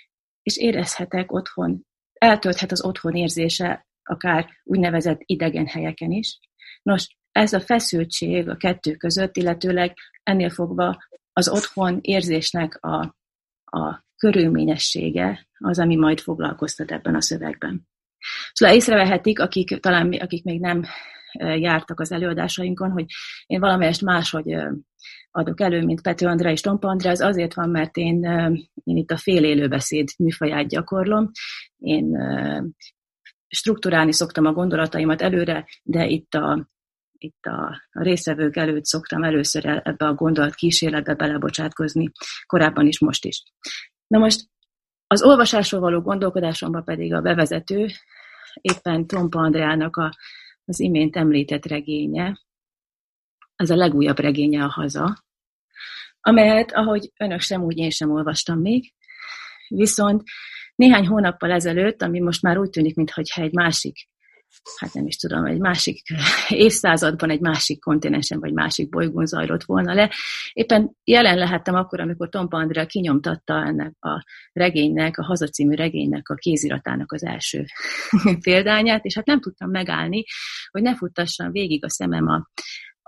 és 0.42 0.56
érezhetek 0.56 1.32
otthon, 1.32 1.86
eltölthet 2.12 2.72
az 2.72 2.84
otthon 2.84 3.14
érzése 3.14 3.86
akár 4.02 4.46
úgynevezett 4.64 5.20
idegen 5.24 5.66
helyeken 5.66 6.10
is. 6.10 6.38
Nos, 6.82 7.16
ez 7.32 7.52
a 7.52 7.60
feszültség 7.60 8.48
a 8.48 8.56
kettő 8.56 8.96
között, 8.96 9.36
illetőleg 9.36 9.94
ennél 10.22 10.50
fogva 10.50 10.98
az 11.32 11.48
otthon 11.48 11.98
érzésnek 12.00 12.78
a, 12.84 13.16
a 13.64 14.04
körülményessége 14.16 15.46
az, 15.58 15.78
ami 15.78 15.96
majd 15.96 16.20
foglalkoztat 16.20 16.90
ebben 16.90 17.14
a 17.14 17.20
szövegben. 17.20 17.88
Szóval 18.52 18.76
észrevehetik, 18.76 19.40
akik 19.40 19.80
talán 19.80 20.12
akik 20.12 20.44
még 20.44 20.60
nem 20.60 20.84
jártak 21.38 22.00
az 22.00 22.12
előadásainkon, 22.12 22.90
hogy 22.90 23.04
én 23.46 23.60
valamelyest 23.60 24.02
máshogy 24.02 24.56
adok 25.30 25.60
elő, 25.60 25.84
mint 25.84 26.02
Pető 26.02 26.26
Andrá 26.26 26.50
és 26.50 26.60
Tompa 26.60 26.88
Andrá, 26.88 27.10
ez 27.10 27.20
azért 27.20 27.54
van, 27.54 27.70
mert 27.70 27.96
én, 27.96 28.24
én 28.84 28.96
itt 28.96 29.10
a 29.10 29.16
félélőbeszéd 29.16 30.08
műfaját 30.18 30.68
gyakorlom. 30.68 31.30
Én 31.76 32.16
strukturálni 33.48 34.12
szoktam 34.12 34.46
a 34.46 34.52
gondolataimat 34.52 35.22
előre, 35.22 35.66
de 35.82 36.06
itt 36.06 36.34
a, 36.34 36.68
itt 37.18 37.44
a, 37.44 37.80
részevők 37.90 38.56
előtt 38.56 38.84
szoktam 38.84 39.22
először 39.22 39.66
ebbe 39.66 40.06
a 40.06 40.14
gondolat 40.14 40.54
kísérletbe 40.54 41.14
belebocsátkozni, 41.14 42.10
korábban 42.46 42.86
is, 42.86 43.00
most 43.00 43.24
is. 43.24 43.42
Na 44.06 44.18
most 44.18 44.48
az 45.06 45.22
olvasásról 45.22 45.80
való 45.80 46.00
gondolkodásomban 46.00 46.84
pedig 46.84 47.14
a 47.14 47.20
bevezető 47.20 47.86
éppen 48.60 49.06
Trompa 49.06 49.38
Andreának 49.38 49.96
a, 49.96 50.12
az 50.64 50.80
imént 50.80 51.16
említett 51.16 51.66
regénye, 51.66 52.38
ez 53.60 53.70
a 53.70 53.76
legújabb 53.76 54.18
regénye 54.18 54.64
a 54.64 54.68
Haza, 54.68 55.24
amelyet, 56.20 56.72
ahogy 56.72 57.10
önök 57.18 57.40
sem 57.40 57.62
úgy, 57.62 57.78
én 57.78 57.90
sem 57.90 58.10
olvastam 58.10 58.60
még, 58.60 58.92
viszont 59.68 60.22
néhány 60.74 61.06
hónappal 61.06 61.50
ezelőtt, 61.50 62.02
ami 62.02 62.20
most 62.20 62.42
már 62.42 62.58
úgy 62.58 62.70
tűnik, 62.70 62.96
mintha 62.96 63.22
egy 63.34 63.52
másik 63.52 64.08
hát 64.76 64.94
nem 64.94 65.06
is 65.06 65.16
tudom, 65.16 65.44
egy 65.44 65.58
másik 65.58 66.02
évszázadban, 66.48 67.30
egy 67.30 67.40
másik 67.40 67.80
kontinensen, 67.80 68.40
vagy 68.40 68.52
másik 68.52 68.88
bolygón 68.88 69.26
zajlott 69.26 69.64
volna 69.64 69.94
le. 69.94 70.12
Éppen 70.52 70.96
jelen 71.04 71.38
lehettem 71.38 71.74
akkor, 71.74 72.00
amikor 72.00 72.28
Tompa 72.28 72.56
Andrea 72.56 72.86
kinyomtatta 72.86 73.54
ennek 73.66 73.92
a 73.98 74.24
regénynek, 74.52 75.18
a 75.18 75.24
hazacímű 75.24 75.74
regénynek 75.74 76.28
a 76.28 76.34
kéziratának 76.34 77.12
az 77.12 77.24
első 77.24 77.64
példányát, 78.44 79.04
és 79.04 79.14
hát 79.14 79.26
nem 79.26 79.40
tudtam 79.40 79.70
megállni, 79.70 80.24
hogy 80.70 80.82
ne 80.82 80.96
futtassam 80.96 81.50
végig 81.50 81.84
a 81.84 81.90
szemem 81.90 82.26
a, 82.26 82.48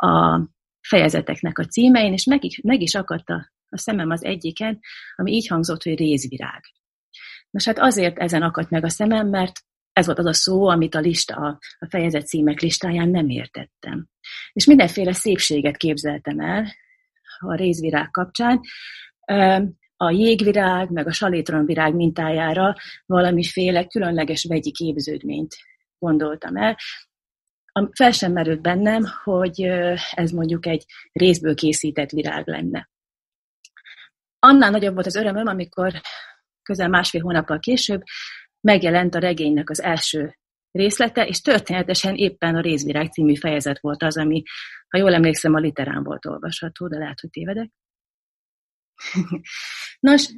a 0.03 0.41
fejezeteknek 0.89 1.59
a 1.59 1.65
címein, 1.65 2.13
és 2.13 2.25
meg, 2.25 2.41
meg 2.63 2.81
is 2.81 2.95
akadt 2.95 3.29
a, 3.29 3.53
a 3.69 3.79
szemem 3.79 4.11
az 4.11 4.25
egyiken, 4.25 4.81
ami 5.15 5.33
így 5.33 5.47
hangzott, 5.47 5.83
hogy 5.83 5.99
rézvirág. 5.99 6.63
Nos 7.51 7.65
hát 7.65 7.79
azért 7.79 8.19
ezen 8.19 8.43
akadt 8.43 8.71
meg 8.71 8.85
a 8.85 8.89
szemem, 8.89 9.29
mert 9.29 9.61
ez 9.93 10.07
volt 10.07 10.19
az 10.19 10.27
a 10.27 10.33
szó, 10.33 10.69
amit 10.69 10.95
a 10.95 11.01
lista, 11.01 11.59
a 11.79 11.87
fejezet 11.89 12.27
címek 12.27 12.61
listáján 12.61 13.09
nem 13.09 13.29
értettem. 13.29 14.07
És 14.53 14.67
mindenféle 14.67 15.13
szépséget 15.13 15.77
képzeltem 15.77 16.41
el 16.41 16.75
a 17.39 17.55
rézvirág 17.55 18.11
kapcsán. 18.11 18.61
A 19.97 20.11
jégvirág, 20.11 20.91
meg 20.91 21.07
a 21.07 21.13
salétronvirág 21.13 21.95
mintájára 21.95 22.75
valamiféle 23.07 23.87
különleges 23.87 24.45
vegyi 24.45 24.71
képződményt 24.71 25.57
gondoltam 25.99 26.57
el. 26.57 26.77
Fel 27.93 28.11
sem 28.11 28.33
merült 28.33 28.61
bennem, 28.61 29.03
hogy 29.25 29.61
ez 30.11 30.31
mondjuk 30.31 30.67
egy 30.67 30.85
részből 31.13 31.55
készített 31.55 32.11
virág 32.11 32.49
lenne. 32.49 32.91
Annál 34.39 34.71
nagyobb 34.71 34.95
volt 34.95 35.07
az 35.07 35.17
örömöm, 35.17 35.47
amikor 35.47 36.01
közel 36.63 36.89
másfél 36.89 37.21
hónappal 37.21 37.59
később 37.59 38.03
megjelent 38.61 39.15
a 39.15 39.19
regénynek 39.19 39.71
az 39.71 39.83
első 39.83 40.37
részlete, 40.71 41.27
és 41.27 41.41
történetesen 41.41 42.15
éppen 42.15 42.57
a 42.57 42.61
Részvirág 42.61 43.13
című 43.13 43.35
fejezet 43.35 43.81
volt 43.81 44.03
az, 44.03 44.19
ami, 44.19 44.43
ha 44.89 44.99
jól 44.99 45.15
emlékszem, 45.15 45.55
a 45.55 45.59
literán 45.59 46.03
volt 46.03 46.27
olvasható, 46.27 46.89
de 46.89 46.99
lehet, 46.99 47.21
hogy 47.21 47.31
tévedek. 47.31 47.71
Nos, 50.01 50.35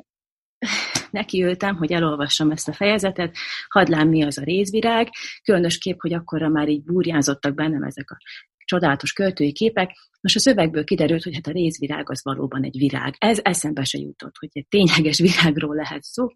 nekiültem, 1.11 1.77
hogy 1.77 1.93
elolvassam 1.93 2.51
ezt 2.51 2.69
a 2.69 2.73
fejezetet, 2.73 3.37
hadd 3.69 3.91
lám 3.91 4.09
mi 4.09 4.25
az 4.25 4.39
a 4.39 4.45
rézvirág, 4.45 5.09
különösképp, 5.43 5.97
hogy 5.99 6.13
akkorra 6.13 6.49
már 6.49 6.69
így 6.69 6.83
burjánzottak 6.83 7.55
bennem 7.55 7.83
ezek 7.83 8.11
a 8.11 8.17
csodálatos 8.65 9.13
költői 9.13 9.53
képek. 9.53 9.91
Most 10.21 10.37
a 10.37 10.41
szövegből 10.41 10.85
kiderült, 10.85 11.23
hogy 11.23 11.35
hát 11.35 11.47
a 11.47 11.53
rézvirág 11.53 12.11
az 12.11 12.23
valóban 12.25 12.65
egy 12.65 12.77
virág. 12.79 13.15
Ez 13.19 13.39
eszembe 13.43 13.85
se 13.85 13.99
jutott, 13.99 14.35
hogy 14.39 14.49
egy 14.53 14.67
tényleges 14.69 15.19
virágról 15.19 15.75
lehet 15.75 16.03
szó. 16.03 16.27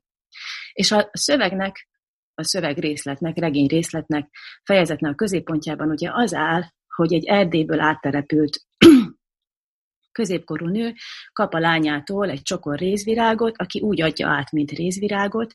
És 0.73 0.91
a 0.91 1.11
szövegnek, 1.12 1.88
a 2.35 2.45
szöveg 2.45 2.79
részletnek, 2.79 3.38
regény 3.38 3.67
részletnek, 3.67 4.29
fejezetnek 4.64 5.12
a 5.12 5.14
középpontjában 5.14 5.91
ugye 5.91 6.11
az 6.12 6.35
áll, 6.35 6.62
hogy 6.95 7.12
egy 7.12 7.25
Erdélyből 7.25 7.81
átterepült 7.81 8.61
középkorú 10.18 10.66
nő 10.66 10.94
kap 11.33 11.54
a 11.54 11.59
lányától 11.59 12.31
egy 12.31 12.42
csokor 12.42 12.78
rézvirágot, 12.78 13.57
aki 13.57 13.81
úgy 13.81 14.02
adja 14.02 14.28
át, 14.28 14.52
mint 14.52 14.70
rézvirágot, 14.70 15.54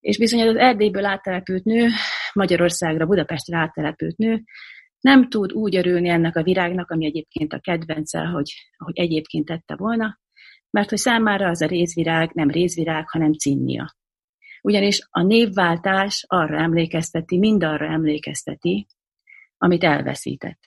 és 0.00 0.18
bizony 0.18 0.48
az 0.48 0.56
Erdélyből 0.56 1.04
áttelepült 1.04 1.64
nő, 1.64 1.88
Magyarországra, 2.32 3.06
Budapestre 3.06 3.56
áttelepült 3.58 4.16
nő, 4.16 4.42
nem 5.00 5.28
tud 5.28 5.52
úgy 5.52 5.76
örülni 5.76 6.08
ennek 6.08 6.36
a 6.36 6.42
virágnak, 6.42 6.90
ami 6.90 7.04
egyébként 7.06 7.52
a 7.52 7.60
kedvence, 7.60 8.18
hogy, 8.18 8.52
ahogy 8.76 8.98
egyébként 8.98 9.44
tette 9.44 9.76
volna, 9.76 10.18
mert 10.70 10.88
hogy 10.88 10.98
számára 10.98 11.48
az 11.48 11.62
a 11.62 11.66
rézvirág 11.66 12.30
nem 12.32 12.50
rézvirág, 12.50 13.08
hanem 13.08 13.32
cinnia. 13.32 13.96
Ugyanis 14.62 15.06
a 15.10 15.22
névváltás 15.22 16.24
arra 16.28 16.56
emlékezteti, 16.56 17.38
mindarra 17.38 17.86
emlékezteti, 17.86 18.86
amit 19.56 19.84
elveszített. 19.84 20.60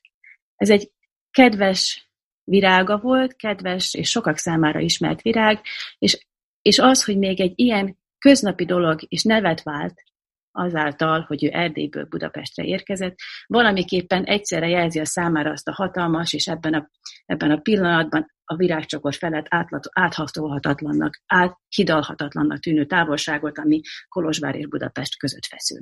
Ez 0.56 0.70
egy 0.70 0.92
kedves 1.32 2.07
virága 2.50 2.98
volt, 2.98 3.36
kedves 3.36 3.94
és 3.94 4.10
sokak 4.10 4.38
számára 4.38 4.80
ismert 4.80 5.22
virág, 5.22 5.62
és, 5.98 6.28
és 6.62 6.80
az, 6.80 7.04
hogy 7.04 7.18
még 7.18 7.42
egy 7.42 7.54
ilyen 7.56 7.98
köznapi 8.18 8.66
dolog 8.66 9.00
is 9.08 9.24
nevet 9.24 9.64
vált, 9.64 10.04
azáltal, 10.52 11.22
hogy 11.22 11.44
ő 11.44 11.50
Erdélyből 11.52 12.06
Budapestre 12.06 12.64
érkezett, 12.64 13.16
valamiképpen 13.48 14.24
egyszerre 14.24 14.68
jelzi 14.68 15.00
a 15.00 15.06
számára 15.06 15.52
azt 15.52 15.68
a 15.68 15.74
hatalmas, 15.74 16.34
és 16.34 16.48
ebben 16.48 16.74
a, 16.74 16.90
ebben 17.26 17.52
a 17.52 17.58
pillanatban 17.58 18.26
a 18.44 18.56
virágcsokor 18.56 19.14
felett 19.14 19.46
áthatolhatatlannak, 19.92 21.22
áthidalhatatlannak 21.26 22.60
tűnő 22.60 22.86
távolságot, 22.86 23.58
ami 23.58 23.82
Kolozsvár 24.08 24.56
és 24.56 24.68
Budapest 24.68 25.18
között 25.18 25.46
feszül. 25.46 25.80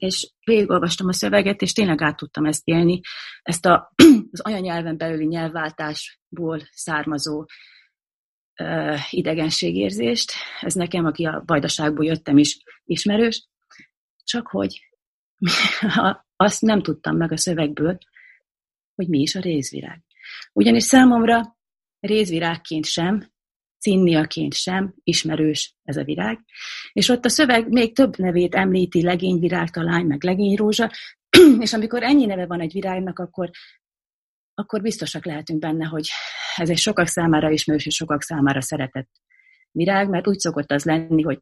És 0.00 0.30
végigolvastam 0.44 1.08
a 1.08 1.12
szöveget, 1.12 1.62
és 1.62 1.72
tényleg 1.72 2.02
át 2.02 2.16
tudtam 2.16 2.44
ezt 2.44 2.62
élni, 2.64 3.00
ezt 3.42 3.66
a, 3.66 3.92
az 4.32 4.40
anyanyelven 4.40 4.96
belüli 4.96 5.26
nyelvváltásból 5.26 6.60
származó 6.72 7.44
uh, 8.60 8.98
idegenségérzést. 9.10 10.32
Ez 10.60 10.74
nekem, 10.74 11.04
aki 11.04 11.24
a 11.24 11.42
vajdaságból 11.46 12.04
jöttem 12.04 12.38
is 12.38 12.58
ismerős, 12.84 13.48
csak 14.24 14.46
hogy 14.46 14.80
azt 16.36 16.62
nem 16.62 16.82
tudtam 16.82 17.16
meg 17.16 17.32
a 17.32 17.36
szövegből, 17.36 17.98
hogy 18.94 19.08
mi 19.08 19.18
is 19.18 19.34
a 19.34 19.40
részvirág. 19.40 20.02
Ugyanis 20.52 20.84
számomra 20.84 21.58
rézvirágként 22.00 22.84
sem, 22.84 23.32
cinniaként 23.80 24.54
sem 24.54 24.94
ismerős 25.02 25.74
ez 25.82 25.96
a 25.96 26.04
virág, 26.04 26.44
és 26.92 27.08
ott 27.08 27.24
a 27.24 27.28
szöveg 27.28 27.68
még 27.68 27.94
több 27.94 28.16
nevét 28.16 28.54
említi, 28.54 29.02
legényvirág, 29.02 29.70
talány, 29.70 30.06
meg 30.06 30.24
legényrózsa, 30.24 30.90
és 31.60 31.72
amikor 31.72 32.02
ennyi 32.02 32.26
neve 32.26 32.46
van 32.46 32.60
egy 32.60 32.72
virágnak, 32.72 33.18
akkor, 33.18 33.50
akkor 34.54 34.80
biztosak 34.80 35.24
lehetünk 35.24 35.58
benne, 35.58 35.84
hogy 35.84 36.08
ez 36.56 36.70
egy 36.70 36.78
sokak 36.78 37.06
számára 37.06 37.50
ismerős 37.50 37.86
és 37.86 37.94
sokak 37.94 38.22
számára 38.22 38.60
szeretett 38.60 39.10
virág, 39.70 40.08
mert 40.08 40.28
úgy 40.28 40.38
szokott 40.38 40.70
az 40.70 40.84
lenni, 40.84 41.22
hogy 41.22 41.40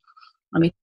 amit 0.49 0.77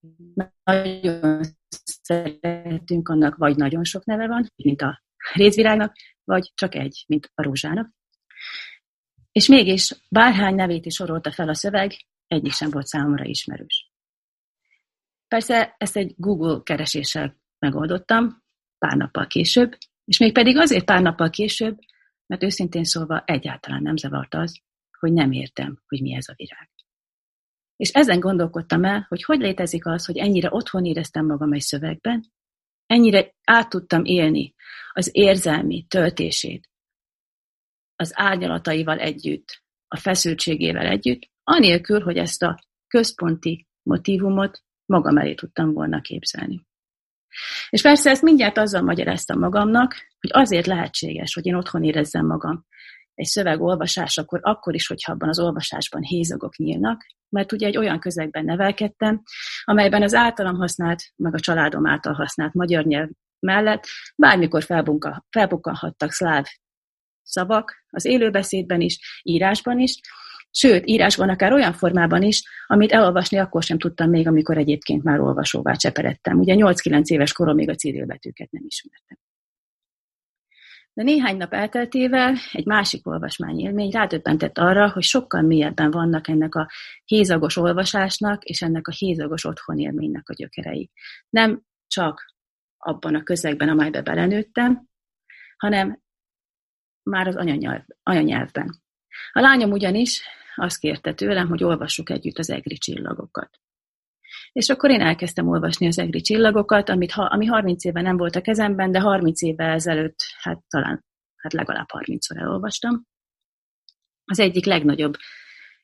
nagyon 0.63 1.41
szeretünk, 1.83 3.09
annak 3.09 3.35
vagy 3.35 3.55
nagyon 3.55 3.83
sok 3.83 4.05
neve 4.05 4.27
van, 4.27 4.51
mint 4.55 4.81
a 4.81 5.03
rézvirágnak, 5.33 5.95
vagy 6.23 6.51
csak 6.55 6.75
egy, 6.75 7.03
mint 7.07 7.31
a 7.33 7.43
rózsának. 7.43 7.89
És 9.35 9.47
mégis 9.47 9.95
bárhány 10.09 10.55
nevét 10.55 10.85
is 10.85 10.93
sorolta 10.93 11.31
fel 11.31 11.49
a 11.49 11.53
szöveg, 11.53 11.91
egyik 12.27 12.51
sem 12.51 12.69
volt 12.69 12.85
számomra 12.85 13.23
ismerős. 13.23 13.91
Persze 15.27 15.75
ezt 15.77 15.97
egy 15.97 16.13
Google 16.17 16.61
kereséssel 16.63 17.35
megoldottam 17.59 18.43
pár 18.77 18.97
nappal 18.97 19.27
később, 19.27 19.77
és 20.05 20.17
még 20.17 20.33
pedig 20.33 20.57
azért 20.57 20.85
pár 20.85 21.01
nappal 21.01 21.29
később, 21.29 21.79
mert 22.25 22.43
őszintén 22.43 22.83
szólva 22.83 23.23
egyáltalán 23.25 23.81
nem 23.81 23.97
zavart 23.97 24.33
az, 24.33 24.61
hogy 24.99 25.13
nem 25.13 25.31
értem, 25.31 25.81
hogy 25.87 26.01
mi 26.01 26.13
ez 26.13 26.27
a 26.27 26.33
virág. 26.35 26.69
És 27.75 27.89
ezen 27.89 28.19
gondolkodtam 28.19 28.83
el, 28.83 29.05
hogy 29.09 29.23
hogy 29.23 29.39
létezik 29.39 29.85
az, 29.85 30.05
hogy 30.05 30.17
ennyire 30.17 30.49
otthon 30.51 30.85
éreztem 30.85 31.25
magam 31.25 31.53
egy 31.53 31.61
szövegben, 31.61 32.25
ennyire 32.85 33.35
át 33.43 33.69
tudtam 33.69 34.05
élni 34.05 34.53
az 34.91 35.09
érzelmi 35.13 35.85
töltését, 35.87 36.69
az 37.95 38.11
árnyalataival 38.13 38.99
együtt, 38.99 39.63
a 39.87 39.97
feszültségével 39.97 40.85
együtt, 40.85 41.29
anélkül, 41.43 42.01
hogy 42.01 42.17
ezt 42.17 42.43
a 42.43 42.59
központi 42.87 43.67
motivumot 43.83 44.63
magam 44.85 45.17
elé 45.17 45.33
tudtam 45.33 45.73
volna 45.73 46.01
képzelni. 46.01 46.65
És 47.69 47.81
persze 47.81 48.09
ezt 48.09 48.21
mindjárt 48.21 48.57
azzal 48.57 48.81
magyaráztam 48.81 49.39
magamnak, 49.39 49.93
hogy 50.19 50.29
azért 50.33 50.65
lehetséges, 50.65 51.33
hogy 51.33 51.45
én 51.45 51.55
otthon 51.55 51.83
érezzem 51.83 52.25
magam 52.25 52.65
egy 53.13 53.25
szöveg 53.25 53.61
olvasásakor, 53.61 54.39
akkor 54.43 54.75
is, 54.75 54.87
hogyha 54.87 55.11
abban 55.11 55.29
az 55.29 55.39
olvasásban 55.39 56.01
hézagok 56.01 56.55
nyílnak, 56.55 57.05
mert 57.29 57.51
ugye 57.51 57.67
egy 57.67 57.77
olyan 57.77 57.99
közegben 57.99 58.45
nevelkedtem, 58.45 59.21
amelyben 59.63 60.01
az 60.01 60.13
általam 60.13 60.55
használt, 60.55 61.03
meg 61.15 61.33
a 61.33 61.39
családom 61.39 61.87
által 61.87 62.13
használt 62.13 62.53
magyar 62.53 62.85
nyelv 62.85 63.09
mellett 63.39 63.85
bármikor 64.15 64.63
felbukkanhattak 65.29 66.11
szláv 66.11 66.45
szavak, 67.25 67.73
az 67.89 68.05
élőbeszédben 68.05 68.81
is, 68.81 69.21
írásban 69.23 69.79
is, 69.79 69.99
sőt, 70.51 70.85
írásban 70.85 71.29
akár 71.29 71.53
olyan 71.53 71.73
formában 71.73 72.21
is, 72.23 72.43
amit 72.67 72.91
elolvasni 72.91 73.37
akkor 73.37 73.63
sem 73.63 73.77
tudtam 73.77 74.09
még, 74.09 74.27
amikor 74.27 74.57
egyébként 74.57 75.03
már 75.03 75.19
olvasóvá 75.19 75.73
cseperedtem. 75.73 76.39
Ugye 76.39 76.55
8-9 76.57 77.05
éves 77.05 77.33
korom 77.33 77.55
még 77.55 77.69
a 77.69 77.75
cirilbetűket 77.75 78.51
nem 78.51 78.63
ismertem. 78.65 79.17
De 80.93 81.03
néhány 81.03 81.37
nap 81.37 81.53
elteltével 81.53 82.35
egy 82.51 82.65
másik 82.65 83.07
olvasmányélmény 83.07 83.91
rádöbbentett 83.91 84.57
arra, 84.57 84.91
hogy 84.91 85.03
sokkal 85.03 85.41
mélyebben 85.41 85.91
vannak 85.91 86.27
ennek 86.27 86.55
a 86.55 86.69
hézagos 87.05 87.57
olvasásnak 87.57 88.43
és 88.43 88.61
ennek 88.61 88.87
a 88.87 88.91
hézagos 88.91 89.45
otthonélménynek 89.45 90.29
a 90.29 90.33
gyökerei. 90.33 90.91
Nem 91.29 91.61
csak 91.87 92.33
abban 92.77 93.15
a 93.15 93.23
közegben, 93.23 93.69
amelybe 93.69 94.01
belenőttem, 94.01 94.87
hanem 95.57 96.01
már 97.09 97.27
az 97.27 97.35
anyanyelv, 97.35 97.83
anyanyelvben. 98.03 98.81
A 99.31 99.39
lányom 99.39 99.71
ugyanis 99.71 100.21
azt 100.55 100.79
kérte 100.79 101.13
tőlem, 101.13 101.47
hogy 101.47 101.63
olvassuk 101.63 102.09
együtt 102.09 102.37
az 102.37 102.49
egri 102.49 102.77
csillagokat. 102.77 103.49
És 104.51 104.69
akkor 104.69 104.89
én 104.89 105.01
elkezdtem 105.01 105.47
olvasni 105.47 105.87
az 105.87 105.99
egri 105.99 106.21
csillagokat, 106.21 106.89
amit, 106.89 107.11
ami 107.15 107.45
30 107.45 107.85
éve 107.85 108.01
nem 108.01 108.17
volt 108.17 108.35
a 108.35 108.41
kezemben, 108.41 108.91
de 108.91 108.99
30 108.99 109.41
évvel 109.41 109.69
ezelőtt, 109.69 110.19
hát 110.41 110.63
talán 110.67 111.05
hát 111.35 111.53
legalább 111.53 111.87
30-szor 111.93 112.37
elolvastam. 112.37 113.05
Az 114.25 114.39
egyik 114.39 114.65
legnagyobb 114.65 115.13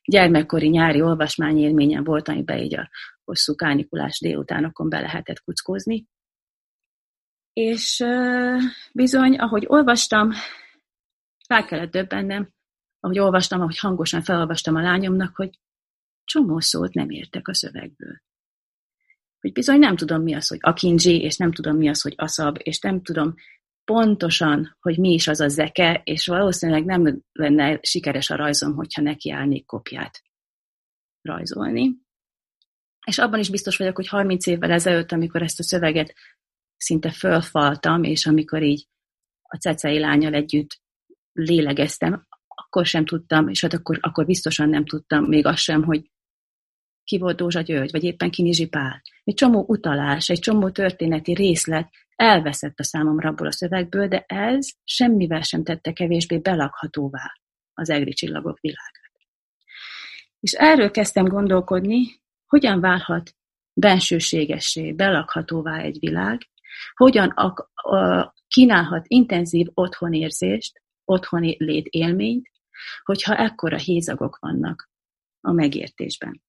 gyermekkori 0.04 0.68
nyári 0.68 1.02
olvasmányélményem 1.02 2.04
volt, 2.04 2.28
amiben 2.28 2.58
így 2.58 2.76
a 2.76 2.90
hosszú 3.24 3.56
kánikulás 3.56 4.20
délutánokon 4.20 4.90
be 4.90 5.00
lehetett 5.00 5.40
kuckózni. 5.40 6.06
És 7.54 8.04
bizony, 8.94 9.36
ahogy 9.36 9.66
olvastam, 9.68 10.32
rá 11.52 11.66
kellett 11.66 11.92
döbbennem, 11.92 12.50
ahogy 13.00 13.20
olvastam, 13.20 13.62
ahogy 13.62 13.78
hangosan 13.78 14.22
felolvastam 14.22 14.76
a 14.76 14.82
lányomnak, 14.82 15.36
hogy 15.36 15.60
csomó 16.24 16.60
szót 16.60 16.94
nem 16.94 17.10
értek 17.10 17.48
a 17.48 17.54
szövegből. 17.54 18.22
Hogy 19.40 19.52
bizony 19.52 19.80
nem 19.80 19.96
tudom 19.96 20.22
mi 20.22 20.34
az, 20.34 20.48
hogy 20.48 20.58
akinji, 20.62 21.22
és 21.22 21.38
nem 21.38 21.52
tudom 21.52 21.78
mi 21.78 21.90
az, 21.90 22.02
hogy 22.02 22.14
aszab, 22.18 22.58
és 22.60 22.80
nem 22.80 23.02
tudom 23.02 23.34
pontosan, 23.84 24.78
hogy 24.80 24.98
mi 24.98 25.14
is 25.14 25.28
az 25.28 25.40
a 25.40 25.48
zeke, 25.48 26.02
és 26.04 26.28
valószínűleg 26.28 26.86
nem 26.86 27.22
lenne 27.32 27.80
sikeres 27.82 28.30
a 28.30 28.36
rajzom, 28.36 28.76
hogyha 28.76 29.02
nekiállnék 29.02 29.66
kopját 29.66 30.22
rajzolni. 31.22 31.98
És 33.06 33.18
abban 33.18 33.40
is 33.40 33.50
biztos 33.50 33.78
vagyok, 33.78 33.96
hogy 33.96 34.08
30 34.08 34.46
évvel 34.46 34.72
ezelőtt, 34.72 35.12
amikor 35.12 35.42
ezt 35.42 35.60
a 35.60 35.64
szöveget 35.64 36.14
szinte 36.78 37.12
fölfaltam, 37.12 38.04
és 38.04 38.26
amikor 38.26 38.64
így 38.64 38.88
a 39.42 39.58
cecei 39.58 40.00
lányal 40.00 40.34
együtt 40.34 40.82
lélegeztem, 41.34 42.28
akkor 42.48 42.86
sem 42.86 43.06
tudtam, 43.06 43.48
és 43.48 43.62
hát 43.62 43.74
akkor, 43.74 43.98
akkor 44.02 44.26
biztosan 44.26 44.70
nem 44.70 44.86
tudtam 44.86 45.24
még 45.24 45.46
azt 45.46 45.62
sem, 45.62 45.84
hogy 45.84 46.12
ki 47.04 47.18
volt 47.18 47.38
Dózsa 47.38 47.62
György, 47.62 47.92
vagy 47.92 48.04
éppen 48.04 48.30
Kinizsi 48.30 48.68
Pál. 48.68 49.02
Egy 49.24 49.34
csomó 49.34 49.66
utalás, 49.68 50.30
egy 50.30 50.40
csomó 50.40 50.70
történeti 50.70 51.34
részlet 51.34 51.90
elveszett 52.16 52.80
a 52.80 52.84
számomra 52.84 53.30
abból 53.30 53.48
a 53.48 53.52
szövegből, 53.52 54.08
de 54.08 54.24
ez 54.28 54.70
semmivel 54.84 55.42
sem 55.42 55.64
tette 55.64 55.94
kevésbé 55.94 56.38
belakhatóvá 56.38 57.32
az 57.74 57.90
egri 57.90 58.14
csillagok 58.14 58.60
világát. 58.60 59.12
És 60.40 60.52
erről 60.52 60.92
kezdtem 60.92 61.26
gondolkodni, 61.26 62.22
hogyan 62.46 62.80
válhat 62.80 63.36
bensőségessé, 63.74 64.92
belakhatóvá 64.92 65.78
egy 65.78 66.00
világ, 66.00 66.42
hogyan 66.96 67.30
a, 67.30 67.54
a, 67.74 68.34
kínálhat 68.48 69.06
intenzív 69.08 69.68
otthonérzést, 69.74 70.82
otthoni 71.12 71.58
élményt, 71.90 72.50
hogyha 73.04 73.36
ekkora 73.36 73.78
hézagok 73.78 74.38
vannak 74.40 74.90
a 75.42 75.52
megértésben. 75.52 76.42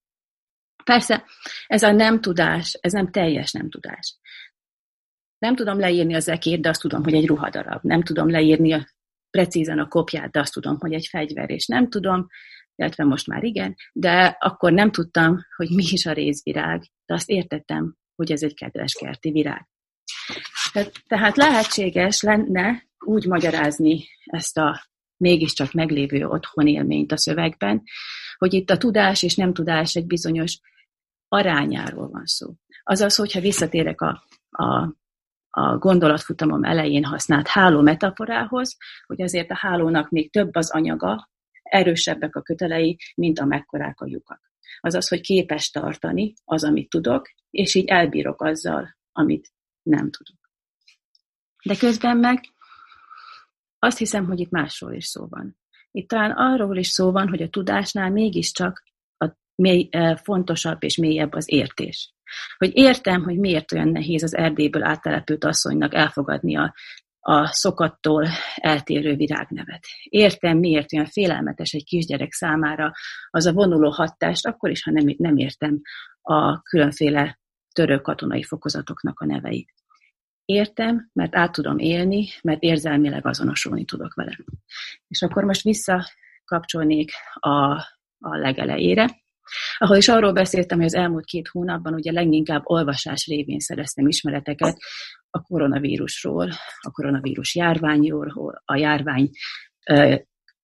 Persze, 0.83 1.25
ez 1.67 1.83
a 1.83 1.91
nem 1.91 2.21
tudás, 2.21 2.77
ez 2.81 2.91
nem 2.91 3.11
teljes 3.11 3.51
nem 3.51 3.69
tudás. 3.69 4.17
Nem 5.37 5.55
tudom 5.55 5.79
leírni 5.79 6.13
az 6.15 6.27
ekét, 6.27 6.61
de 6.61 6.69
azt 6.69 6.81
tudom, 6.81 7.03
hogy 7.03 7.13
egy 7.13 7.27
ruhadarab. 7.27 7.83
Nem 7.83 8.03
tudom 8.03 8.29
leírni 8.29 8.73
a, 8.73 8.87
precízen 9.29 9.79
a 9.79 9.87
kopját, 9.87 10.31
de 10.31 10.39
azt 10.39 10.53
tudom, 10.53 10.77
hogy 10.79 10.93
egy 10.93 11.07
fegyver, 11.07 11.49
és 11.49 11.67
nem 11.67 11.89
tudom, 11.89 12.27
illetve 12.75 13.03
most 13.03 13.27
már 13.27 13.43
igen, 13.43 13.75
de 13.93 14.37
akkor 14.39 14.71
nem 14.71 14.91
tudtam, 14.91 15.45
hogy 15.55 15.69
mi 15.69 15.83
is 15.91 16.05
a 16.05 16.13
részvirág, 16.13 16.81
de 17.05 17.13
azt 17.13 17.29
értettem, 17.29 17.95
hogy 18.15 18.31
ez 18.31 18.43
egy 18.43 18.53
kedves 18.53 18.93
kerti 18.93 19.31
virág. 19.31 19.67
Tehát 21.07 21.37
lehetséges 21.37 22.21
lenne 22.21 22.83
úgy 23.05 23.25
magyarázni 23.25 24.05
ezt 24.23 24.57
a 24.57 24.87
mégiscsak 25.17 25.71
meglévő 25.71 26.25
otthonélményt 26.25 27.11
a 27.11 27.17
szövegben, 27.17 27.83
hogy 28.37 28.53
itt 28.53 28.69
a 28.69 28.77
tudás 28.77 29.23
és 29.23 29.35
nem 29.35 29.53
tudás 29.53 29.95
egy 29.95 30.05
bizonyos 30.05 30.59
arányáról 31.27 32.09
van 32.09 32.25
szó. 32.25 32.53
Azaz, 32.83 33.15
hogyha 33.15 33.39
visszatérek 33.39 34.01
a, 34.01 34.23
a, 34.49 34.95
a 35.49 35.77
gondolatfutamom 35.77 36.63
elején 36.63 37.03
használt 37.03 37.47
háló 37.47 37.81
metaforához, 37.81 38.77
hogy 39.05 39.21
azért 39.21 39.51
a 39.51 39.57
hálónak 39.57 40.09
még 40.09 40.31
több 40.31 40.55
az 40.55 40.71
anyaga, 40.71 41.29
erősebbek 41.61 42.35
a 42.35 42.41
kötelei, 42.41 42.97
mint 43.15 43.39
amekkorák 43.39 44.01
a 44.01 44.07
lyukak. 44.07 44.51
Azaz, 44.79 45.07
hogy 45.07 45.21
képes 45.21 45.69
tartani 45.69 46.33
az, 46.45 46.63
amit 46.63 46.89
tudok, 46.89 47.29
és 47.49 47.75
így 47.75 47.87
elbírok 47.87 48.41
azzal, 48.41 48.97
amit 49.11 49.51
nem 49.81 50.09
tudok. 50.09 50.51
De 51.63 51.75
közben 51.75 52.17
meg 52.17 52.39
azt 53.83 53.97
hiszem, 53.97 54.25
hogy 54.25 54.39
itt 54.39 54.49
másról 54.49 54.93
is 54.93 55.05
szó 55.05 55.25
van. 55.29 55.57
Itt 55.91 56.07
talán 56.07 56.31
arról 56.31 56.77
is 56.77 56.87
szó 56.87 57.11
van, 57.11 57.29
hogy 57.29 57.41
a 57.41 57.49
tudásnál 57.49 58.11
mégiscsak 58.11 58.83
a 59.17 59.29
mély, 59.55 59.87
eh, 59.91 60.15
fontosabb 60.15 60.83
és 60.83 60.97
mélyebb 60.97 61.33
az 61.33 61.51
értés. 61.51 62.13
Hogy 62.57 62.71
értem, 62.73 63.23
hogy 63.23 63.37
miért 63.37 63.71
olyan 63.71 63.87
nehéz 63.89 64.23
az 64.23 64.35
Erdélyből 64.35 64.83
áttelepült 64.83 65.43
asszonynak 65.43 65.93
elfogadni 65.93 66.57
a, 66.57 66.73
a 67.19 67.45
szokattól 67.45 68.27
eltérő 68.55 69.15
virágnevet. 69.15 69.85
Értem, 70.03 70.57
miért 70.57 70.93
olyan 70.93 71.05
félelmetes 71.05 71.73
egy 71.73 71.85
kisgyerek 71.85 72.31
számára 72.31 72.91
az 73.29 73.45
a 73.45 73.53
vonuló 73.53 73.89
hatást, 73.89 74.45
akkor 74.45 74.69
is, 74.69 74.83
ha 74.83 74.91
nem, 74.91 75.15
nem 75.17 75.37
értem 75.37 75.81
a 76.21 76.61
különféle 76.61 77.39
törő 77.73 77.99
katonai 77.99 78.43
fokozatoknak 78.43 79.19
a 79.19 79.25
neveit. 79.25 79.73
Értem, 80.45 81.09
mert 81.13 81.35
át 81.35 81.51
tudom 81.51 81.77
élni, 81.77 82.27
mert 82.41 82.61
érzelmileg 82.61 83.27
azonosulni 83.27 83.85
tudok 83.85 84.13
vele. 84.13 84.37
És 85.07 85.21
akkor 85.21 85.43
most 85.43 85.63
visszakapcsolnék 85.63 87.11
a, 87.33 87.49
a 88.19 88.37
legelejére, 88.37 89.21
ahol 89.77 89.97
is 89.97 90.07
arról 90.07 90.33
beszéltem, 90.33 90.77
hogy 90.77 90.85
az 90.85 90.95
elmúlt 90.95 91.25
két 91.25 91.47
hónapban 91.47 91.93
ugye 91.93 92.11
leginkább 92.11 92.61
olvasás 92.63 93.27
révén 93.27 93.59
szereztem 93.59 94.07
ismereteket 94.07 94.77
a 95.29 95.41
koronavírusról, 95.41 96.49
a 96.79 96.91
koronavírus 96.91 97.55
járványról, 97.55 98.61
a 98.65 98.75
járvány, 98.75 99.29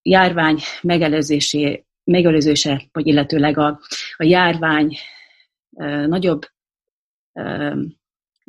járvány 0.02 0.58
megelőzésé, 0.82 1.86
megelőzése, 2.04 2.88
vagy 2.92 3.08
illetőleg 3.08 3.58
a, 3.58 3.80
a 4.16 4.24
járvány 4.24 4.98
nagyobb 6.08 6.42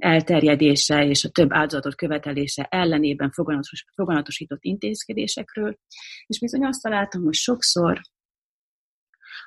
elterjedése 0.01 1.05
és 1.05 1.25
a 1.25 1.29
több 1.31 1.53
áldozatot 1.53 1.95
követelése 1.95 2.63
ellenében 2.63 3.31
foganatos, 3.31 3.85
foganatosított 3.95 4.65
intézkedésekről, 4.65 5.77
és 6.27 6.39
bizony 6.39 6.65
azt 6.65 6.83
találtam, 6.83 7.23
hogy 7.23 7.35
sokszor, 7.35 8.01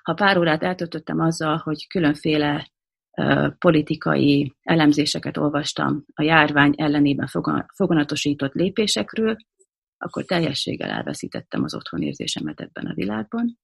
ha 0.03 0.13
pár 0.13 0.37
órát 0.37 0.63
eltöltöttem 0.63 1.19
azzal, 1.19 1.57
hogy 1.57 1.87
különféle 1.87 2.71
politikai 3.57 4.55
elemzéseket 4.61 5.37
olvastam 5.37 6.05
a 6.13 6.23
járvány 6.23 6.73
ellenében 6.77 7.27
foganatosított 7.75 8.53
lépésekről, 8.53 9.35
akkor 9.97 10.25
teljességgel 10.25 10.89
elveszítettem 10.89 11.63
az 11.63 11.75
otthonérzésemet 11.75 12.59
ebben 12.59 12.85
a 12.85 12.93
világban. 12.93 13.59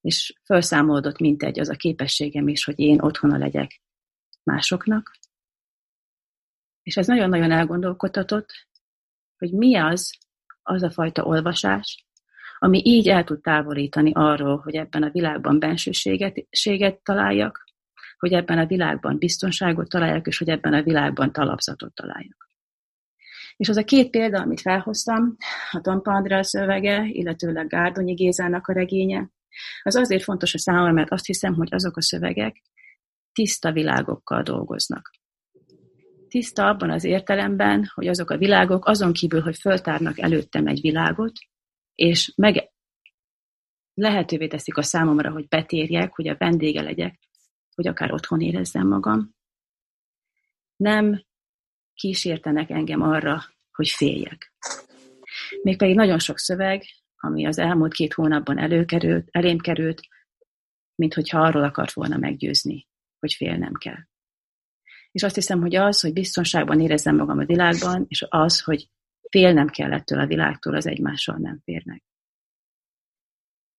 és 0.00 0.34
felszámolódott 0.44 1.18
mintegy 1.18 1.60
az 1.60 1.68
a 1.68 1.74
képességem 1.74 2.48
is, 2.48 2.64
hogy 2.64 2.78
én 2.78 3.00
otthona 3.00 3.36
legyek 3.36 3.80
másoknak. 4.42 5.10
És 6.86 6.96
ez 6.96 7.06
nagyon-nagyon 7.06 7.50
elgondolkodtatott, 7.50 8.50
hogy 9.38 9.52
mi 9.52 9.76
az, 9.76 10.18
az 10.62 10.82
a 10.82 10.90
fajta 10.90 11.22
olvasás, 11.22 12.06
ami 12.58 12.82
így 12.84 13.08
el 13.08 13.24
tud 13.24 13.40
távolítani 13.40 14.12
arról, 14.14 14.58
hogy 14.58 14.74
ebben 14.74 15.02
a 15.02 15.10
világban 15.10 15.58
bensőséget 15.58 17.02
találjak, 17.02 17.64
hogy 18.18 18.32
ebben 18.32 18.58
a 18.58 18.66
világban 18.66 19.18
biztonságot 19.18 19.88
találjak, 19.88 20.26
és 20.26 20.38
hogy 20.38 20.48
ebben 20.48 20.72
a 20.72 20.82
világban 20.82 21.32
talapzatot 21.32 21.94
találjak. 21.94 22.48
És 23.56 23.68
az 23.68 23.76
a 23.76 23.84
két 23.84 24.10
példa, 24.10 24.40
amit 24.40 24.60
felhoztam, 24.60 25.36
a 25.70 25.80
Tompa 25.80 26.12
Andrea 26.12 26.42
szövege, 26.42 27.04
illetőleg 27.06 27.66
Gárdonyi 27.66 28.14
Gézának 28.14 28.66
a 28.66 28.72
regénye, 28.72 29.30
az 29.82 29.94
azért 29.94 30.22
fontos 30.22 30.54
a 30.54 30.58
számomra, 30.58 30.92
mert 30.92 31.12
azt 31.12 31.26
hiszem, 31.26 31.54
hogy 31.54 31.74
azok 31.74 31.96
a 31.96 32.02
szövegek 32.02 32.62
tiszta 33.32 33.72
világokkal 33.72 34.42
dolgoznak. 34.42 35.10
Tiszta 36.28 36.66
abban 36.66 36.90
az 36.90 37.04
értelemben, 37.04 37.90
hogy 37.94 38.08
azok 38.08 38.30
a 38.30 38.38
világok 38.38 38.86
azon 38.86 39.12
kívül, 39.12 39.40
hogy 39.40 39.56
föltárnak 39.56 40.18
előttem 40.18 40.66
egy 40.66 40.80
világot, 40.80 41.32
és 41.94 42.32
meg 42.36 42.70
lehetővé 43.94 44.46
teszik 44.46 44.76
a 44.76 44.82
számomra, 44.82 45.30
hogy 45.30 45.48
betérjek, 45.48 46.14
hogy 46.14 46.28
a 46.28 46.36
vendége 46.38 46.82
legyek, 46.82 47.18
hogy 47.74 47.86
akár 47.86 48.12
otthon 48.12 48.40
érezzem 48.40 48.88
magam. 48.88 49.34
Nem 50.76 51.24
kísértenek 51.94 52.70
engem 52.70 53.02
arra, 53.02 53.42
hogy 53.72 53.88
féljek. 53.88 54.52
Mégpedig 55.62 55.94
nagyon 55.94 56.18
sok 56.18 56.38
szöveg, 56.38 56.82
ami 57.16 57.46
az 57.46 57.58
elmúlt 57.58 57.92
két 57.92 58.12
hónapban 58.12 58.58
előkerült, 58.58 59.28
elém 59.30 59.58
került, 59.58 60.00
mint 60.94 61.14
hogyha 61.14 61.40
arról 61.40 61.64
akart 61.64 61.92
volna 61.92 62.16
meggyőzni, 62.16 62.86
hogy 63.18 63.32
félnem 63.32 63.72
kell. 63.72 64.06
És 65.16 65.22
azt 65.22 65.34
hiszem, 65.34 65.60
hogy 65.60 65.74
az, 65.74 66.00
hogy 66.00 66.12
biztonságban 66.12 66.80
érezzem 66.80 67.16
magam 67.16 67.38
a 67.38 67.44
világban, 67.44 68.04
és 68.08 68.26
az, 68.28 68.60
hogy 68.60 68.88
félnem 69.30 69.68
kell 69.68 69.92
ettől 69.92 70.20
a 70.20 70.26
világtól, 70.26 70.74
az 70.74 70.86
egymással 70.86 71.36
nem 71.36 71.60
férnek. 71.64 72.02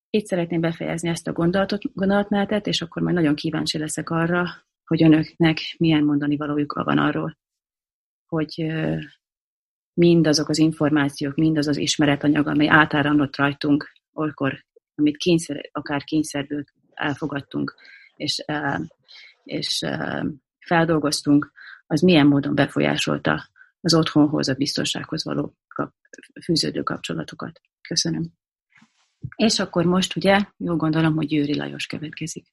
Itt 0.09 0.25
szeretném 0.25 0.61
befejezni 0.61 1.09
ezt 1.09 1.27
a 1.27 1.31
gondolatot, 1.31 1.93
gondolatmenetet, 1.93 2.67
és 2.67 2.81
akkor 2.81 3.01
majd 3.01 3.15
nagyon 3.15 3.35
kíváncsi 3.35 3.77
leszek 3.77 4.09
arra, 4.09 4.47
hogy 4.85 5.03
önöknek 5.03 5.57
milyen 5.77 6.03
mondani 6.03 6.37
valójuk 6.37 6.73
van 6.73 6.97
arról, 6.97 7.37
hogy 8.27 8.73
mindazok 9.93 10.49
az 10.49 10.57
információk, 10.57 11.35
mindaz 11.35 11.67
az 11.67 11.77
ismeretanyag, 11.77 12.47
amely 12.47 12.69
átáramlott 12.69 13.35
rajtunk, 13.35 13.91
olykor, 14.13 14.65
amit 14.95 15.17
kényszer, 15.17 15.69
akár 15.71 16.03
kényszerből 16.03 16.63
elfogadtunk, 16.93 17.75
és, 18.15 18.43
és 19.43 19.85
feldolgoztunk, 20.67 21.51
az 21.87 22.01
milyen 22.01 22.27
módon 22.27 22.55
befolyásolta 22.55 23.49
az 23.81 23.93
otthonhoz, 23.93 24.47
a 24.47 24.53
biztonsághoz 24.53 25.23
való 25.23 25.55
kap, 25.67 25.93
fűződő 26.43 26.83
kapcsolatokat. 26.83 27.61
Köszönöm. 27.87 28.25
És 29.35 29.59
akkor 29.59 29.85
most 29.85 30.15
ugye, 30.15 30.39
jó 30.57 30.75
gondolom, 30.75 31.15
hogy 31.15 31.27
Győri 31.27 31.55
Lajos 31.55 31.85
következik. 31.85 32.45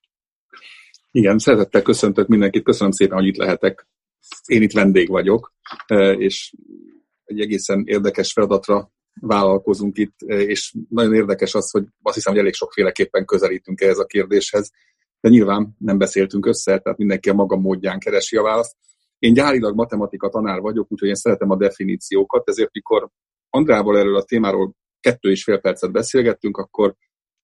Igen, 1.10 1.38
szeretettel 1.38 1.82
köszöntök 1.82 2.28
mindenkit, 2.28 2.64
köszönöm 2.64 2.92
szépen, 2.92 3.16
hogy 3.16 3.26
itt 3.26 3.36
lehetek. 3.36 3.86
Én 4.44 4.62
itt 4.62 4.72
vendég 4.72 5.08
vagyok, 5.08 5.54
és 6.16 6.54
egy 7.24 7.40
egészen 7.40 7.82
érdekes 7.86 8.32
feladatra 8.32 8.90
vállalkozunk 9.20 9.98
itt, 9.98 10.20
és 10.20 10.74
nagyon 10.88 11.14
érdekes 11.14 11.54
az, 11.54 11.70
hogy 11.70 11.86
azt 12.02 12.14
hiszem, 12.14 12.32
hogy 12.32 12.42
elég 12.42 12.54
sokféleképpen 12.54 13.24
közelítünk 13.24 13.80
ehhez 13.80 13.98
a 13.98 14.06
kérdéshez, 14.06 14.72
de 15.24 15.30
nyilván 15.30 15.76
nem 15.78 15.98
beszéltünk 15.98 16.46
össze, 16.46 16.78
tehát 16.78 16.98
mindenki 16.98 17.28
a 17.28 17.34
maga 17.34 17.56
módján 17.56 17.98
keresi 17.98 18.36
a 18.36 18.42
választ. 18.42 18.76
Én 19.18 19.32
gyárilag 19.32 19.74
matematika 19.74 20.28
tanár 20.28 20.60
vagyok, 20.60 20.92
úgyhogy 20.92 21.08
én 21.08 21.14
szeretem 21.14 21.50
a 21.50 21.56
definíciókat, 21.56 22.48
ezért 22.48 22.72
mikor 22.72 23.10
Andrával 23.50 23.98
erről 23.98 24.16
a 24.16 24.22
témáról 24.22 24.74
kettő 25.00 25.30
és 25.30 25.42
fél 25.42 25.58
percet 25.58 25.92
beszélgettünk, 25.92 26.56
akkor 26.56 26.94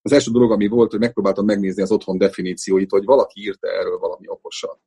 az 0.03 0.13
első 0.13 0.31
dolog, 0.31 0.51
ami 0.51 0.69
volt, 0.69 0.91
hogy 0.91 1.01
megpróbáltam 1.01 1.45
megnézni 1.45 1.83
az 1.83 1.91
otthon 1.91 2.19
definícióit, 2.19 2.91
hogy 2.91 3.05
valaki 3.05 3.41
írta 3.41 3.69
erről 3.69 3.99
valami 3.99 4.29
okosat. 4.29 4.79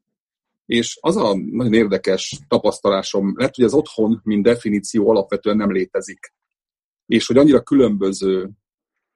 És 0.66 0.98
az 1.02 1.16
a 1.16 1.36
nagyon 1.52 1.74
érdekes 1.74 2.40
tapasztalásom 2.48 3.34
lett, 3.38 3.56
hogy 3.56 3.66
az 3.66 3.74
otthon, 3.74 4.22
mint 4.24 4.44
definíció 4.44 5.10
alapvetően 5.10 5.58
nem 5.58 5.72
létezik. 5.72 6.34
És 7.06 7.28
hogy 7.28 7.38
annyira 7.38 7.62
különböző 7.62 8.50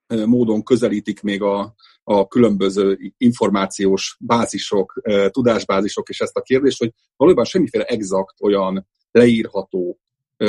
módon 0.07 0.63
közelítik 0.63 1.21
még 1.21 1.41
a, 1.41 1.75
a 2.03 2.27
különböző 2.27 3.13
információs 3.17 4.17
bázisok, 4.19 5.01
tudásbázisok 5.29 6.09
és 6.09 6.19
ezt 6.19 6.37
a 6.37 6.41
kérdést, 6.41 6.79
hogy 6.79 6.93
valójában 7.15 7.45
semmiféle 7.45 7.83
exakt 7.83 8.41
olyan 8.41 8.87
leírható, 9.11 9.99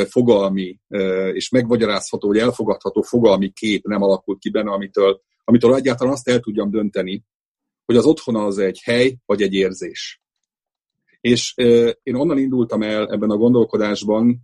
fogalmi 0.08 0.80
és 1.32 1.48
megmagyarázható, 1.48 2.28
vagy 2.28 2.38
elfogadható 2.38 3.02
fogalmi 3.02 3.52
kép 3.52 3.86
nem 3.86 4.02
alakult 4.02 4.38
ki 4.38 4.50
benne, 4.50 4.70
amitől, 4.70 5.20
amitől 5.44 5.74
egyáltalán 5.74 6.12
azt 6.12 6.28
el 6.28 6.40
tudjam 6.40 6.70
dönteni, 6.70 7.24
hogy 7.84 7.96
az 7.96 8.04
otthon 8.04 8.36
az 8.36 8.58
egy 8.58 8.80
hely, 8.82 9.16
vagy 9.26 9.42
egy 9.42 9.54
érzés. 9.54 10.20
És 11.20 11.54
én 12.02 12.14
onnan 12.14 12.38
indultam 12.38 12.82
el 12.82 13.12
ebben 13.12 13.30
a 13.30 13.36
gondolkodásban, 13.36 14.40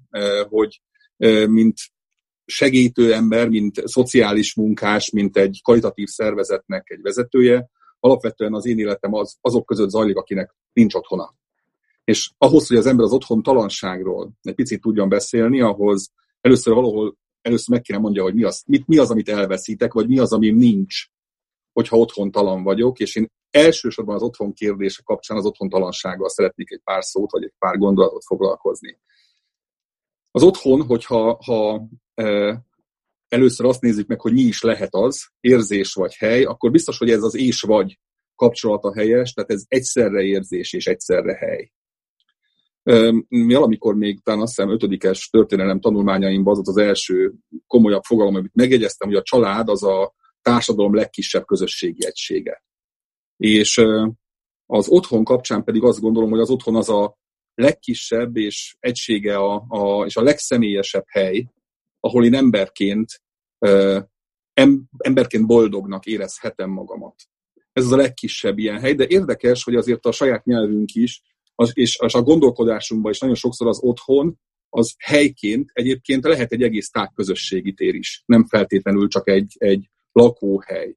hogy 0.49 0.83
mint 1.47 1.77
segítő 2.47 3.13
ember, 3.13 3.49
mint 3.49 3.89
szociális 3.89 4.55
munkás, 4.55 5.11
mint 5.11 5.37
egy 5.37 5.61
kvalitatív 5.63 6.09
szervezetnek 6.09 6.91
egy 6.91 7.03
vezetője, 7.03 7.69
alapvetően 8.01 8.55
az 8.55 8.67
én 8.67 8.79
életem 8.79 9.15
az, 9.15 9.37
azok 9.41 9.67
között 9.67 9.91
zajlik, 9.91 10.17
akinek 10.17 10.55
nincs 10.73 10.95
otthona. 10.95 11.35
És 12.05 12.31
ahhoz, 12.39 12.69
hogy 12.69 12.77
az 12.77 12.87
ember 12.87 13.05
az 13.05 13.13
otthon 13.13 13.43
talanságról 13.43 14.31
egy 14.43 14.55
picit 14.55 14.81
tudjon 14.81 15.09
beszélni, 15.09 15.61
ahhoz 15.61 16.13
először 16.41 16.75
valahol 16.75 17.17
először 17.41 17.75
meg 17.75 17.83
kéne 17.83 17.99
mondja, 17.99 18.23
hogy 18.23 18.35
mi 18.35 18.45
az, 18.45 18.63
mit, 18.67 18.87
mi 18.87 18.99
az, 18.99 19.11
amit 19.11 19.29
elveszítek, 19.29 19.93
vagy 19.93 20.09
mi 20.09 20.19
az, 20.19 20.33
ami 20.33 20.51
nincs, 20.51 20.95
hogyha 21.73 21.97
otthon 21.97 22.31
talan 22.31 22.63
vagyok, 22.63 22.99
és 22.99 23.17
én 23.17 23.31
elsősorban 23.51 24.15
az 24.15 24.23
otthon 24.23 24.53
kérdése 24.53 25.03
kapcsán 25.05 25.37
az 25.37 25.45
otthontalansággal 25.45 26.29
szeretnék 26.29 26.71
egy 26.71 26.81
pár 26.85 27.05
szót, 27.05 27.31
vagy 27.31 27.45
egy 27.45 27.53
pár 27.59 27.79
gondolatot 27.79 28.25
foglalkozni. 28.25 28.99
Az 30.31 30.43
otthon, 30.43 30.83
hogyha 30.83 31.39
ha, 31.45 31.87
először 33.29 33.67
azt 33.67 33.81
nézzük 33.81 34.07
meg, 34.07 34.21
hogy 34.21 34.33
mi 34.33 34.43
is 34.43 34.63
lehet 34.63 34.95
az, 34.95 35.29
érzés 35.41 35.93
vagy 35.93 36.15
hely, 36.15 36.43
akkor 36.43 36.71
biztos, 36.71 36.99
hogy 36.99 37.11
ez 37.11 37.23
az 37.23 37.37
és 37.37 37.61
vagy 37.61 37.99
kapcsolata 38.35 38.95
helyes, 38.95 39.33
tehát 39.33 39.51
ez 39.51 39.65
egyszerre 39.69 40.23
érzés 40.23 40.73
és 40.73 40.87
egyszerre 40.87 41.35
hely. 41.35 41.73
Mi 43.29 43.55
valamikor 43.55 43.95
még 43.95 44.21
talán 44.23 44.41
azt 44.41 44.57
hiszem 44.57 44.73
ötödikes 44.73 45.29
történelem 45.29 45.81
tanulmányaimban 45.81 46.59
az 46.59 46.69
az 46.69 46.77
első 46.77 47.33
komolyabb 47.67 48.03
fogalom, 48.03 48.35
amit 48.35 48.55
megjegyeztem, 48.55 49.09
hogy 49.09 49.17
a 49.17 49.23
család 49.23 49.69
az 49.69 49.83
a 49.83 50.15
társadalom 50.43 50.95
legkisebb 50.95 51.45
közösségi 51.45 52.07
egysége. 52.07 52.65
És 53.37 53.83
az 54.67 54.89
otthon 54.89 55.25
kapcsán 55.25 55.65
pedig 55.65 55.83
azt 55.83 56.01
gondolom, 56.01 56.31
hogy 56.31 56.41
az 56.41 56.51
otthon 56.51 56.77
az 56.77 56.89
a 56.89 57.17
legkisebb 57.55 58.37
és 58.37 58.77
egysége 58.81 59.37
a, 59.37 59.65
a, 59.69 60.05
és 60.05 60.17
a 60.17 60.23
legszemélyesebb 60.23 61.05
hely, 61.07 61.47
ahol 62.05 62.25
én 62.25 62.35
emberként, 62.35 63.23
em, 64.53 64.89
emberként 64.99 65.47
boldognak 65.47 66.07
érezhetem 66.07 66.71
magamat. 66.71 67.15
Ez 67.73 67.85
az 67.85 67.93
a 67.93 67.97
legkisebb 67.97 68.59
ilyen 68.59 68.81
hely, 68.81 68.95
de 68.95 69.07
érdekes, 69.09 69.65
hogy 69.65 69.75
azért 69.75 70.07
a 70.07 70.13
saját 70.13 70.45
nyelvünk 70.45 70.95
is, 70.95 71.23
és, 71.73 71.99
a 71.99 72.23
gondolkodásunkban 72.23 73.13
is 73.13 73.19
nagyon 73.19 73.35
sokszor 73.35 73.67
az 73.67 73.79
otthon, 73.83 74.39
az 74.69 74.95
helyként 74.99 75.71
egyébként 75.73 76.25
lehet 76.25 76.53
egy 76.53 76.63
egész 76.63 76.91
közösségi 77.15 77.73
tér 77.73 77.95
is, 77.95 78.23
nem 78.27 78.47
feltétlenül 78.47 79.09
csak 79.09 79.29
egy, 79.29 79.55
egy 79.59 79.91
lakóhely. 80.13 80.97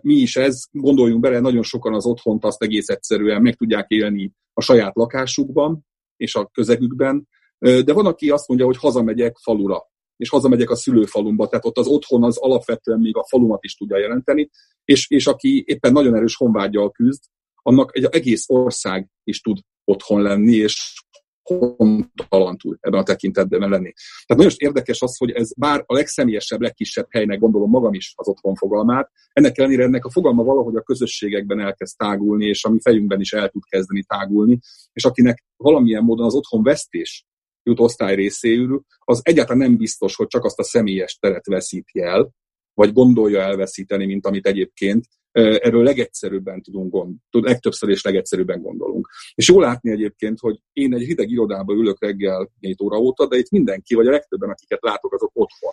Mi 0.00 0.14
is 0.14 0.36
ez, 0.36 0.64
gondoljunk 0.70 1.20
bele, 1.20 1.40
nagyon 1.40 1.62
sokan 1.62 1.94
az 1.94 2.06
otthont 2.06 2.44
azt 2.44 2.62
egész 2.62 2.88
egyszerűen 2.88 3.42
meg 3.42 3.54
tudják 3.54 3.88
élni 3.88 4.32
a 4.52 4.60
saját 4.60 4.94
lakásukban 4.94 5.86
és 6.16 6.34
a 6.34 6.46
közegükben, 6.46 7.28
de 7.58 7.92
van, 7.92 8.06
aki 8.06 8.30
azt 8.30 8.48
mondja, 8.48 8.66
hogy 8.66 8.76
hazamegyek 8.76 9.36
falura, 9.36 9.92
és 10.16 10.28
hazamegyek 10.28 10.70
a 10.70 10.76
szülőfalumba, 10.76 11.48
tehát 11.48 11.64
ott 11.64 11.78
az 11.78 11.86
otthon 11.86 12.24
az 12.24 12.36
alapvetően 12.38 13.00
még 13.00 13.16
a 13.16 13.26
falumat 13.28 13.64
is 13.64 13.74
tudja 13.74 13.98
jelenteni, 13.98 14.50
és, 14.84 15.10
és 15.10 15.26
aki 15.26 15.64
éppen 15.66 15.92
nagyon 15.92 16.14
erős 16.14 16.36
honvágyjal 16.36 16.90
küzd, 16.90 17.22
annak 17.62 17.96
egy 17.96 18.04
egész 18.04 18.44
ország 18.48 19.08
is 19.24 19.40
tud 19.40 19.58
otthon 19.84 20.22
lenni, 20.22 20.54
és 20.54 21.02
hontalan 21.44 22.56
ebben 22.80 23.00
a 23.00 23.02
tekintetben 23.02 23.68
lenni. 23.68 23.92
Tehát 24.26 24.42
nagyon 24.42 24.52
érdekes 24.56 25.00
az, 25.00 25.16
hogy 25.16 25.30
ez 25.30 25.52
bár 25.56 25.82
a 25.86 25.94
legszemélyesebb, 25.94 26.60
legkisebb 26.60 27.06
helynek 27.10 27.38
gondolom 27.38 27.70
magam 27.70 27.94
is 27.94 28.12
az 28.16 28.28
otthon 28.28 28.54
fogalmát, 28.54 29.10
ennek 29.32 29.58
ellenére 29.58 29.82
ennek 29.82 30.04
a 30.04 30.10
fogalma 30.10 30.44
valahogy 30.44 30.76
a 30.76 30.82
közösségekben 30.82 31.60
elkezd 31.60 31.96
tágulni, 31.96 32.46
és 32.46 32.64
a 32.64 32.70
mi 32.70 32.78
fejünkben 32.80 33.20
is 33.20 33.32
el 33.32 33.48
tud 33.48 33.62
kezdeni 33.68 34.02
tágulni, 34.02 34.58
és 34.92 35.04
akinek 35.04 35.44
valamilyen 35.56 36.02
módon 36.02 36.26
az 36.26 36.34
otthon 36.34 36.62
vesztés 36.62 37.24
jut 37.64 37.80
osztály 37.80 38.14
részéül, 38.14 38.82
az 38.98 39.20
egyáltalán 39.22 39.68
nem 39.68 39.76
biztos, 39.76 40.16
hogy 40.16 40.26
csak 40.26 40.44
azt 40.44 40.58
a 40.58 40.64
személyes 40.64 41.18
teret 41.20 41.46
veszíti 41.46 42.00
el, 42.00 42.30
vagy 42.74 42.92
gondolja 42.92 43.40
elveszíteni, 43.40 44.06
mint 44.06 44.26
amit 44.26 44.46
egyébként 44.46 45.04
erről 45.32 45.82
legegyszerűbben 45.82 46.62
tudunk 46.62 46.92
gond, 46.92 47.16
legtöbbször 47.30 47.88
és 47.88 48.02
legegyszerűbben 48.02 48.62
gondolunk. 48.62 49.08
És 49.34 49.48
jól 49.48 49.62
látni 49.62 49.90
egyébként, 49.90 50.38
hogy 50.38 50.60
én 50.72 50.94
egy 50.94 51.02
hideg 51.02 51.30
irodába 51.30 51.72
ülök 51.72 52.00
reggel 52.00 52.50
7 52.60 52.80
óra 52.80 52.96
óta, 52.96 53.26
de 53.26 53.36
itt 53.36 53.50
mindenki, 53.50 53.94
vagy 53.94 54.06
a 54.06 54.10
legtöbben, 54.10 54.50
akiket 54.50 54.82
látok, 54.82 55.12
azok 55.12 55.30
otthon 55.32 55.72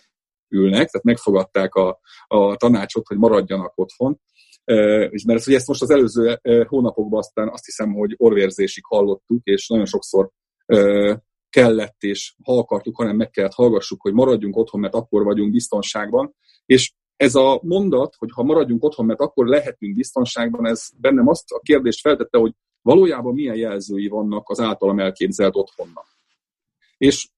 ülnek, 0.50 0.90
tehát 0.90 1.04
megfogadták 1.04 1.74
a, 1.74 2.00
a 2.28 2.56
tanácsot, 2.56 3.08
hogy 3.08 3.18
maradjanak 3.18 3.74
otthon. 3.76 4.20
És 5.10 5.24
mert 5.24 5.48
ezt 5.48 5.68
most 5.68 5.82
az 5.82 5.90
előző 5.90 6.40
hónapokban 6.68 7.20
aztán 7.20 7.50
azt 7.50 7.66
hiszem, 7.66 7.94
hogy 7.94 8.14
orvérzésig 8.18 8.84
hallottuk, 8.86 9.42
és 9.44 9.68
nagyon 9.68 9.86
sokszor 9.86 10.30
kellett, 11.52 12.04
és 12.04 12.36
ha 12.44 12.58
akartuk, 12.58 12.96
hanem 12.96 13.16
meg 13.16 13.30
kellett 13.30 13.54
hallgassuk, 13.54 14.02
hogy 14.02 14.14
maradjunk 14.14 14.58
otthon, 14.58 14.82
mert 14.82 14.94
akkor 14.94 15.24
vagyunk 15.24 15.52
biztonságban. 15.52 16.36
És 16.66 16.94
ez 17.16 17.36
a 17.36 17.60
mondat, 17.64 18.16
hogy 18.18 18.30
ha 18.34 18.44
maradjunk 18.44 18.84
otthon, 18.84 19.06
mert 19.06 19.20
akkor 19.20 19.48
lehetünk 19.48 19.96
biztonságban, 19.96 20.68
ez 20.68 20.88
bennem 20.98 21.28
azt 21.28 21.52
a 21.52 21.60
kérdést 21.60 22.00
feltette, 22.00 22.38
hogy 22.38 22.54
valójában 22.82 23.34
milyen 23.34 23.56
jelzői 23.56 24.08
vannak 24.08 24.50
az 24.50 24.60
általam 24.60 25.00
elképzelt 25.00 25.56
otthonnak. 25.56 26.08
És 26.98 27.30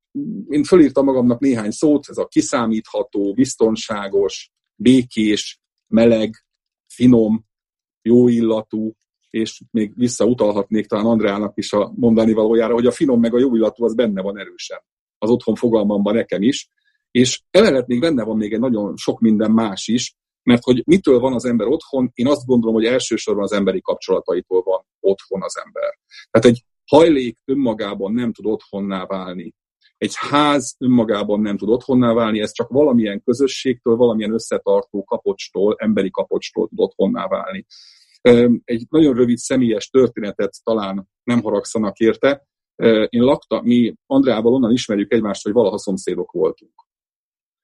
én 0.49 0.63
fölírtam 0.63 1.05
magamnak 1.05 1.39
néhány 1.39 1.71
szót, 1.71 2.09
ez 2.09 2.17
a 2.17 2.27
kiszámítható, 2.27 3.33
biztonságos, 3.33 4.51
békés, 4.75 5.61
meleg, 5.87 6.45
finom, 6.87 7.45
jó 8.01 8.27
illatú, 8.27 8.95
és 9.33 9.61
még 9.71 9.93
visszautalhatnék 9.95 10.87
talán 10.87 11.05
Andreának 11.05 11.57
is 11.57 11.73
a 11.73 11.91
mondani 11.95 12.33
valójára, 12.33 12.73
hogy 12.73 12.85
a 12.85 12.91
finom 12.91 13.19
meg 13.19 13.33
a 13.33 13.39
jó 13.39 13.55
illatú 13.55 13.83
az 13.83 13.95
benne 13.95 14.21
van 14.21 14.39
erősen. 14.39 14.81
Az 15.17 15.29
otthon 15.29 15.55
fogalmamban 15.55 16.13
nekem 16.15 16.41
is. 16.41 16.69
És 17.11 17.41
emellett 17.51 17.87
még 17.87 17.99
benne 17.99 18.23
van 18.23 18.37
még 18.37 18.53
egy 18.53 18.59
nagyon 18.59 18.97
sok 18.97 19.19
minden 19.19 19.51
más 19.51 19.87
is, 19.87 20.15
mert 20.43 20.63
hogy 20.63 20.81
mitől 20.85 21.19
van 21.19 21.33
az 21.33 21.45
ember 21.45 21.67
otthon, 21.67 22.11
én 22.13 22.27
azt 22.27 22.45
gondolom, 22.45 22.75
hogy 22.75 22.85
elsősorban 22.85 23.43
az 23.43 23.51
emberi 23.51 23.81
kapcsolataitól 23.81 24.61
van 24.61 24.85
otthon 24.99 25.43
az 25.43 25.57
ember. 25.65 25.99
Tehát 26.31 26.47
egy 26.57 26.63
hajlék 26.85 27.37
önmagában 27.45 28.13
nem 28.13 28.33
tud 28.33 28.45
otthonná 28.45 29.05
válni. 29.05 29.53
Egy 29.97 30.13
ház 30.15 30.75
önmagában 30.79 31.39
nem 31.41 31.57
tud 31.57 31.69
otthonná 31.69 32.13
válni, 32.13 32.41
ez 32.41 32.51
csak 32.51 32.69
valamilyen 32.69 33.21
közösségtől, 33.23 33.95
valamilyen 33.95 34.33
összetartó 34.33 35.03
kapocstól, 35.03 35.75
emberi 35.79 36.09
kapocstól 36.11 36.67
tud 36.67 36.79
otthonná 36.79 37.27
válni. 37.27 37.65
Egy 38.63 38.85
nagyon 38.89 39.15
rövid 39.15 39.37
személyes 39.37 39.89
történetet 39.89 40.53
talán 40.63 41.07
nem 41.23 41.41
haragszanak 41.41 41.97
érte. 41.97 42.45
Én 43.09 43.21
laktam, 43.21 43.65
mi 43.65 43.95
Andrával 44.05 44.53
onnan 44.53 44.71
ismerjük 44.71 45.13
egymást, 45.13 45.43
hogy 45.43 45.53
valaha 45.53 45.77
szomszédok 45.77 46.31
voltunk. 46.31 46.73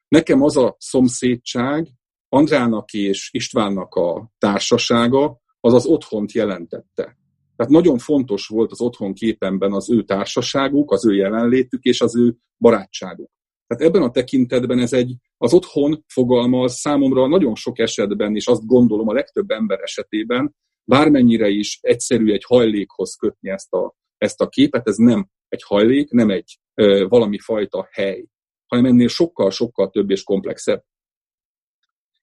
Nekem 0.07 0.41
az 0.41 0.57
a 0.57 0.75
szomszédság, 0.79 1.87
Andrának 2.29 2.93
és 2.93 3.29
Istvánnak 3.33 3.95
a 3.95 4.31
társasága, 4.37 5.39
az 5.59 5.73
az 5.73 5.85
otthont 5.85 6.31
jelentette. 6.31 7.17
Tehát 7.55 7.71
nagyon 7.71 7.97
fontos 7.97 8.47
volt 8.47 8.71
az 8.71 8.81
otthon 8.81 9.13
képemben 9.13 9.73
az 9.73 9.91
ő 9.91 10.03
társaságuk, 10.03 10.91
az 10.91 11.05
ő 11.05 11.15
jelenlétük 11.15 11.83
és 11.83 12.01
az 12.01 12.17
ő 12.17 12.37
barátságuk. 12.57 13.31
Tehát 13.69 13.83
ebben 13.83 14.01
a 14.01 14.11
tekintetben 14.11 14.79
ez 14.79 14.93
egy, 14.93 15.15
az 15.37 15.53
otthon 15.53 16.03
fogalma 16.07 16.63
az 16.63 16.73
számomra 16.73 17.27
nagyon 17.27 17.55
sok 17.55 17.79
esetben, 17.79 18.35
és 18.35 18.47
azt 18.47 18.65
gondolom 18.65 19.07
a 19.07 19.13
legtöbb 19.13 19.49
ember 19.49 19.79
esetében, 19.79 20.55
bármennyire 20.83 21.47
is 21.47 21.79
egyszerű 21.81 22.31
egy 22.31 22.43
hajlékhoz 22.43 23.15
kötni 23.15 23.49
ezt 23.49 23.73
a, 23.73 23.95
ezt 24.17 24.41
a 24.41 24.47
képet, 24.47 24.87
ez 24.87 24.95
nem 24.95 25.29
egy 25.47 25.63
hajlék, 25.63 26.11
nem 26.11 26.29
egy 26.29 26.59
ö, 26.73 27.05
valami 27.07 27.39
fajta 27.39 27.87
hely, 27.91 28.25
hanem 28.65 28.85
ennél 28.85 29.07
sokkal-sokkal 29.07 29.89
több 29.89 30.09
és 30.09 30.23
komplexebb. 30.23 30.83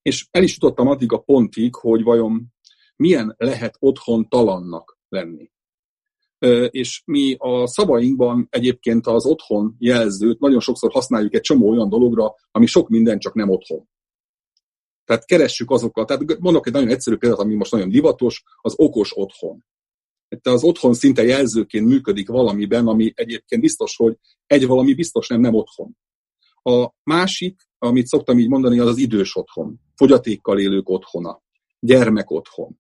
És 0.03 0.26
el 0.30 0.42
is 0.42 0.55
jutottam 0.55 0.88
addig 0.88 1.12
a 1.12 1.18
pontig, 1.18 1.74
hogy 1.74 2.03
vajon 2.03 2.47
milyen 2.97 3.34
lehet 3.38 3.76
otthon 3.78 4.28
talannak 4.28 4.99
lenni. 5.09 5.51
És 6.70 7.03
mi 7.05 7.34
a 7.38 7.66
szavainkban 7.66 8.47
egyébként 8.51 9.07
az 9.07 9.26
otthon 9.26 9.76
jelzőt 9.78 10.40
nagyon 10.40 10.61
sokszor 10.61 10.92
használjuk 10.92 11.34
egy 11.34 11.40
csomó 11.40 11.70
olyan 11.70 11.88
dologra, 11.88 12.34
ami 12.51 12.66
sok 12.66 12.88
minden 12.88 13.18
csak 13.18 13.34
nem 13.34 13.49
otthon. 13.49 13.88
Tehát 15.05 15.24
keressük 15.24 15.70
azokat, 15.70 16.07
tehát 16.07 16.38
mondok 16.38 16.66
egy 16.66 16.72
nagyon 16.72 16.88
egyszerű 16.88 17.16
példát, 17.16 17.38
ami 17.38 17.55
most 17.55 17.72
nagyon 17.72 17.88
divatos, 17.88 18.42
az 18.61 18.74
okos 18.76 19.16
otthon. 19.16 19.64
Tehát 20.28 20.59
az 20.59 20.64
otthon 20.64 20.94
szinte 20.94 21.24
jelzőként 21.24 21.86
működik 21.86 22.28
valamiben, 22.28 22.86
ami 22.86 23.12
egyébként 23.14 23.62
biztos, 23.62 23.97
hogy 23.97 24.16
egy 24.47 24.66
valami 24.66 24.94
biztos 24.94 25.28
nem, 25.28 25.40
nem 25.40 25.55
otthon. 25.55 25.97
A 26.62 26.90
másik, 27.03 27.61
amit 27.78 28.07
szoktam 28.07 28.38
így 28.38 28.49
mondani, 28.49 28.78
az 28.78 28.88
az 28.88 28.97
idős 28.97 29.36
otthon, 29.36 29.80
fogyatékkal 29.94 30.59
élők 30.59 30.88
otthona, 30.88 31.42
gyermek 31.80 32.30
otthon. 32.30 32.78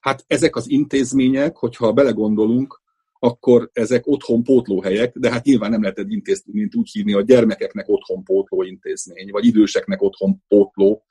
Hát 0.00 0.24
ezek 0.26 0.56
az 0.56 0.70
intézmények, 0.70 1.56
hogyha 1.56 1.92
belegondolunk, 1.92 2.80
akkor 3.18 3.70
ezek 3.72 4.06
otthon 4.06 4.42
pótlóhelyek, 4.42 5.18
de 5.18 5.30
hát 5.30 5.44
nyilván 5.44 5.70
nem 5.70 5.82
lehet 5.82 5.98
egy 5.98 6.12
intézményt 6.12 6.74
úgy 6.74 6.90
hívni, 6.90 7.12
hogy 7.12 7.24
gyermekeknek 7.24 7.88
otthon 7.88 8.24
pótló 8.24 8.62
intézmény, 8.62 9.30
vagy 9.30 9.44
időseknek 9.44 10.02
otthon 10.02 10.42
pótló, 10.48 11.04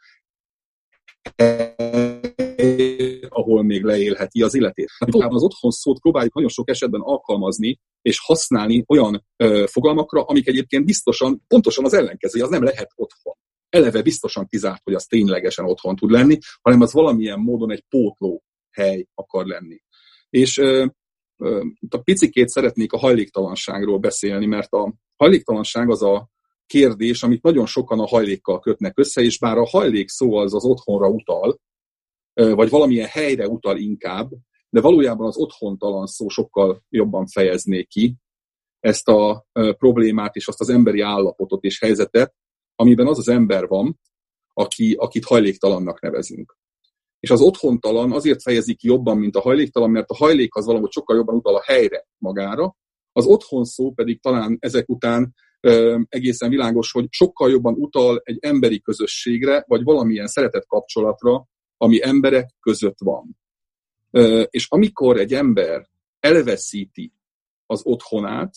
ahol 3.30 3.64
még 3.64 3.84
leélheti 3.84 4.42
az 4.42 4.56
életét. 4.56 4.90
Hát 5.00 5.10
az 5.14 5.44
otthon 5.44 5.72
szót 5.72 6.00
próbáljuk 6.00 6.34
nagyon 6.34 6.50
sok 6.50 6.70
esetben 6.70 7.02
alkalmazni 7.02 7.80
és 8.02 8.20
használni 8.20 8.84
olyan 8.88 9.26
ö, 9.38 9.64
fogalmakra, 9.68 10.24
amik 10.24 10.48
egyébként 10.48 10.86
biztosan, 10.86 11.44
pontosan 11.48 11.86
az 11.86 11.94
ellenkező, 11.94 12.42
az 12.42 12.50
nem 12.50 12.64
lehet 12.64 12.92
otthon. 12.96 13.34
Eleve 13.70 14.02
biztosan 14.02 14.48
kizárt, 14.48 14.82
hogy 14.84 14.94
az 14.94 15.06
ténylegesen 15.06 15.66
otthon 15.66 15.96
tud 15.96 16.12
lenni, 16.12 16.38
hanem 16.62 16.82
az 16.82 16.94
valamilyen 16.94 17.40
módon 17.40 17.72
egy 17.72 17.84
pótló 17.90 18.44
hely 18.72 19.08
akar 19.14 19.46
lenni. 19.46 19.82
És 20.30 20.58
ö, 20.58 20.86
ö, 21.38 21.66
a 21.90 21.98
picikét 21.98 22.48
szeretnék 22.48 22.94
a 22.94 22.98
hajléktalanságról 22.98 23.98
beszélni, 23.98 24.46
mert 24.46 24.72
a 24.72 24.94
hajléktalanság 25.16 25.90
az 25.90 26.02
a 26.02 26.30
kérdés, 26.66 27.24
amit 27.24 27.44
nagyon 27.44 27.66
sokan 27.66 28.00
a 28.00 28.08
hajlékkal 28.08 28.60
kötnek 28.60 28.98
össze, 28.98 29.22
és 29.22 29.40
bár 29.40 29.58
a 29.58 29.68
hajlék 29.68 30.10
szó 30.10 30.34
az 30.34 30.54
az 30.54 30.66
otthonra 30.66 31.08
utal, 31.08 31.60
vagy 32.34 32.70
valamilyen 32.70 33.08
helyre 33.08 33.48
utal 33.48 33.78
inkább, 33.78 34.30
de 34.70 34.82
valójában 34.82 35.28
az 35.28 35.38
otthontalan 35.38 36.06
szó 36.06 36.28
sokkal 36.28 36.84
jobban 36.90 37.28
fejezné 37.28 37.84
ki 37.84 38.16
ezt 38.80 39.08
a 39.08 39.46
problémát 39.52 40.36
és 40.36 40.48
azt 40.48 40.60
az 40.60 40.70
emberi 40.70 41.02
állapotot 41.02 41.64
és 41.64 41.80
helyzetet, 41.80 42.36
amiben 42.76 43.08
az 43.08 43.18
az 43.18 43.28
ember 43.28 43.68
van, 43.68 44.00
aki, 44.54 44.96
akit 45.00 45.26
hajléktalannak 45.26 46.02
nevezünk. 46.02 46.58
És 47.20 47.30
az 47.30 47.42
otthontalan 47.42 48.12
azért 48.12 48.42
fejezik 48.42 48.82
jobban, 48.82 49.18
mint 49.18 49.36
a 49.36 49.42
hajléktalan, 49.42 49.92
mert 49.92 50.10
a 50.10 50.16
hajlék 50.16 50.56
az 50.56 50.66
valahogy 50.66 50.92
sokkal 50.92 51.16
jobban 51.16 51.36
utal 51.36 51.56
a 51.56 51.64
helyre 51.66 52.08
magára, 52.18 52.76
az 53.12 53.26
otthon 53.26 53.64
szó 53.64 53.92
pedig 53.92 54.22
talán 54.22 54.58
ezek 54.60 54.90
után 54.90 55.34
ö, 55.62 56.00
egészen 56.10 56.50
világos, 56.50 56.92
hogy 56.92 57.06
sokkal 57.10 57.50
jobban 57.50 57.74
utal 57.74 58.22
egy 58.24 58.38
emberi 58.42 58.82
közösségre, 58.82 59.64
vagy 59.68 59.84
valamilyen 59.84 60.28
szeretett 60.28 60.66
kapcsolatra, 60.66 61.48
ami 61.78 62.04
emberek 62.04 62.50
között 62.60 62.98
van. 63.00 63.38
Ö, 64.12 64.42
és 64.50 64.68
amikor 64.70 65.18
egy 65.18 65.34
ember 65.34 65.90
elveszíti 66.20 67.14
az 67.66 67.82
otthonát, 67.84 68.56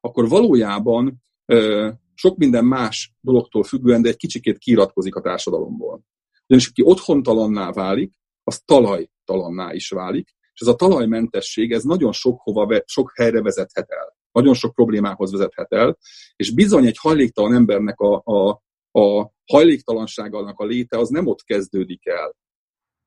akkor 0.00 0.28
valójában 0.28 1.22
ö, 1.46 1.90
sok 2.14 2.36
minden 2.36 2.64
más 2.64 3.14
dologtól 3.20 3.62
függően, 3.62 4.02
de 4.02 4.08
egy 4.08 4.16
kicsikét 4.16 4.58
kiratkozik 4.58 5.14
a 5.14 5.20
társadalomból. 5.20 6.02
Ugyanis 6.46 6.68
aki 6.68 6.82
otthontalanná 6.82 7.72
válik, 7.72 8.12
az 8.42 8.60
talajtalanná 8.64 9.72
is 9.72 9.88
válik, 9.88 10.28
és 10.52 10.60
ez 10.60 10.66
a 10.66 10.74
talajmentesség, 10.74 11.72
ez 11.72 11.82
nagyon 11.82 12.12
sok, 12.12 12.40
hova, 12.40 12.82
sok 12.84 13.12
helyre 13.14 13.42
vezethet 13.42 13.90
el. 13.90 14.16
Nagyon 14.32 14.54
sok 14.54 14.74
problémához 14.74 15.30
vezethet 15.32 15.72
el, 15.72 15.98
és 16.36 16.54
bizony 16.54 16.86
egy 16.86 16.98
hajléktalan 16.98 17.54
embernek 17.54 18.00
a, 18.00 18.22
a, 18.24 18.62
a 19.00 19.32
hajléktalanságának 19.46 20.58
a 20.58 20.64
léte 20.64 20.98
az 20.98 21.08
nem 21.08 21.26
ott 21.26 21.42
kezdődik 21.42 22.06
el, 22.06 22.34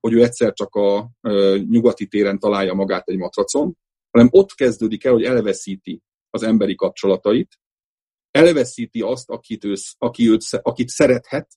hogy 0.00 0.12
ő 0.12 0.22
egyszer 0.22 0.52
csak 0.52 0.74
a, 0.74 0.96
a 0.96 1.10
nyugati 1.56 2.06
téren 2.06 2.38
találja 2.38 2.74
magát 2.74 3.08
egy 3.08 3.16
matracon, 3.16 3.76
hanem 4.10 4.28
ott 4.30 4.54
kezdődik 4.54 5.04
el, 5.04 5.12
hogy 5.12 5.24
elveszíti 5.24 6.02
az 6.30 6.42
emberi 6.42 6.74
kapcsolatait, 6.74 7.58
elveszíti 8.30 9.00
azt, 9.00 9.30
akit, 9.30 9.64
ő, 9.64 9.74
aki 9.98 10.30
őt, 10.30 10.42
akit 10.62 10.88
szerethet, 10.88 11.48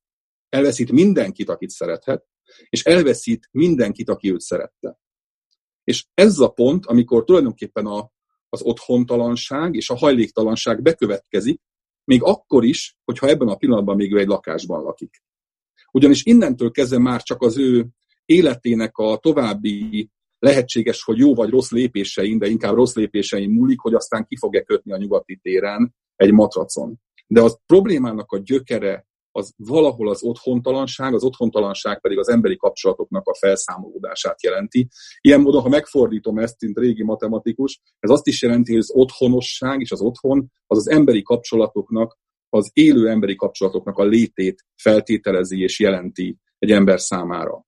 elveszít 0.51 0.91
mindenkit, 0.91 1.49
akit 1.49 1.69
szerethet, 1.69 2.25
és 2.69 2.83
elveszít 2.83 3.49
mindenkit, 3.51 4.09
aki 4.09 4.31
őt 4.31 4.39
szerette. 4.39 4.99
És 5.83 6.05
ez 6.13 6.39
a 6.39 6.49
pont, 6.49 6.85
amikor 6.85 7.23
tulajdonképpen 7.23 7.85
a, 7.85 8.11
az 8.49 8.61
otthontalanság 8.61 9.75
és 9.75 9.89
a 9.89 9.95
hajléktalanság 9.95 10.81
bekövetkezik, 10.81 11.61
még 12.03 12.23
akkor 12.23 12.63
is, 12.65 12.97
hogyha 13.03 13.27
ebben 13.27 13.47
a 13.47 13.55
pillanatban 13.55 13.95
még 13.95 14.13
ő 14.13 14.17
egy 14.17 14.27
lakásban 14.27 14.83
lakik. 14.83 15.23
Ugyanis 15.91 16.25
innentől 16.25 16.71
kezdve 16.71 16.99
már 16.99 17.21
csak 17.21 17.41
az 17.41 17.57
ő 17.57 17.87
életének 18.25 18.97
a 18.97 19.17
további 19.17 20.09
lehetséges, 20.39 21.03
hogy 21.03 21.17
jó 21.17 21.35
vagy 21.35 21.49
rossz 21.49 21.71
lépésein, 21.71 22.37
de 22.37 22.47
inkább 22.47 22.75
rossz 22.75 22.93
lépésein 22.93 23.49
múlik, 23.49 23.79
hogy 23.79 23.93
aztán 23.93 24.25
ki 24.25 24.37
fog-e 24.37 24.61
kötni 24.61 24.91
a 24.91 24.97
nyugati 24.97 25.39
téren 25.41 25.95
egy 26.15 26.31
matracon. 26.31 26.99
De 27.27 27.41
az 27.41 27.59
problémának 27.65 28.31
a 28.31 28.37
gyökere 28.37 29.07
az 29.32 29.53
valahol 29.57 30.09
az 30.09 30.23
otthontalanság, 30.23 31.13
az 31.13 31.23
otthontalanság 31.23 32.01
pedig 32.01 32.17
az 32.17 32.29
emberi 32.29 32.57
kapcsolatoknak 32.57 33.27
a 33.27 33.36
felszámolódását 33.36 34.43
jelenti. 34.43 34.88
Ilyen 35.21 35.41
módon, 35.41 35.61
ha 35.61 35.69
megfordítom 35.69 36.38
ezt, 36.38 36.61
mint 36.61 36.77
régi 36.77 37.03
matematikus, 37.03 37.79
ez 37.99 38.09
azt 38.09 38.27
is 38.27 38.41
jelenti, 38.41 38.71
hogy 38.71 38.82
az 38.82 38.91
otthonosság 38.93 39.79
és 39.79 39.91
az 39.91 40.01
otthon 40.01 40.51
az 40.67 40.77
az 40.77 40.89
emberi 40.89 41.21
kapcsolatoknak, 41.21 42.17
az 42.49 42.69
élő 42.73 43.09
emberi 43.09 43.36
kapcsolatoknak 43.36 43.97
a 43.97 44.03
létét 44.03 44.65
feltételezi 44.82 45.61
és 45.61 45.79
jelenti 45.79 46.38
egy 46.57 46.71
ember 46.71 46.99
számára. 46.99 47.65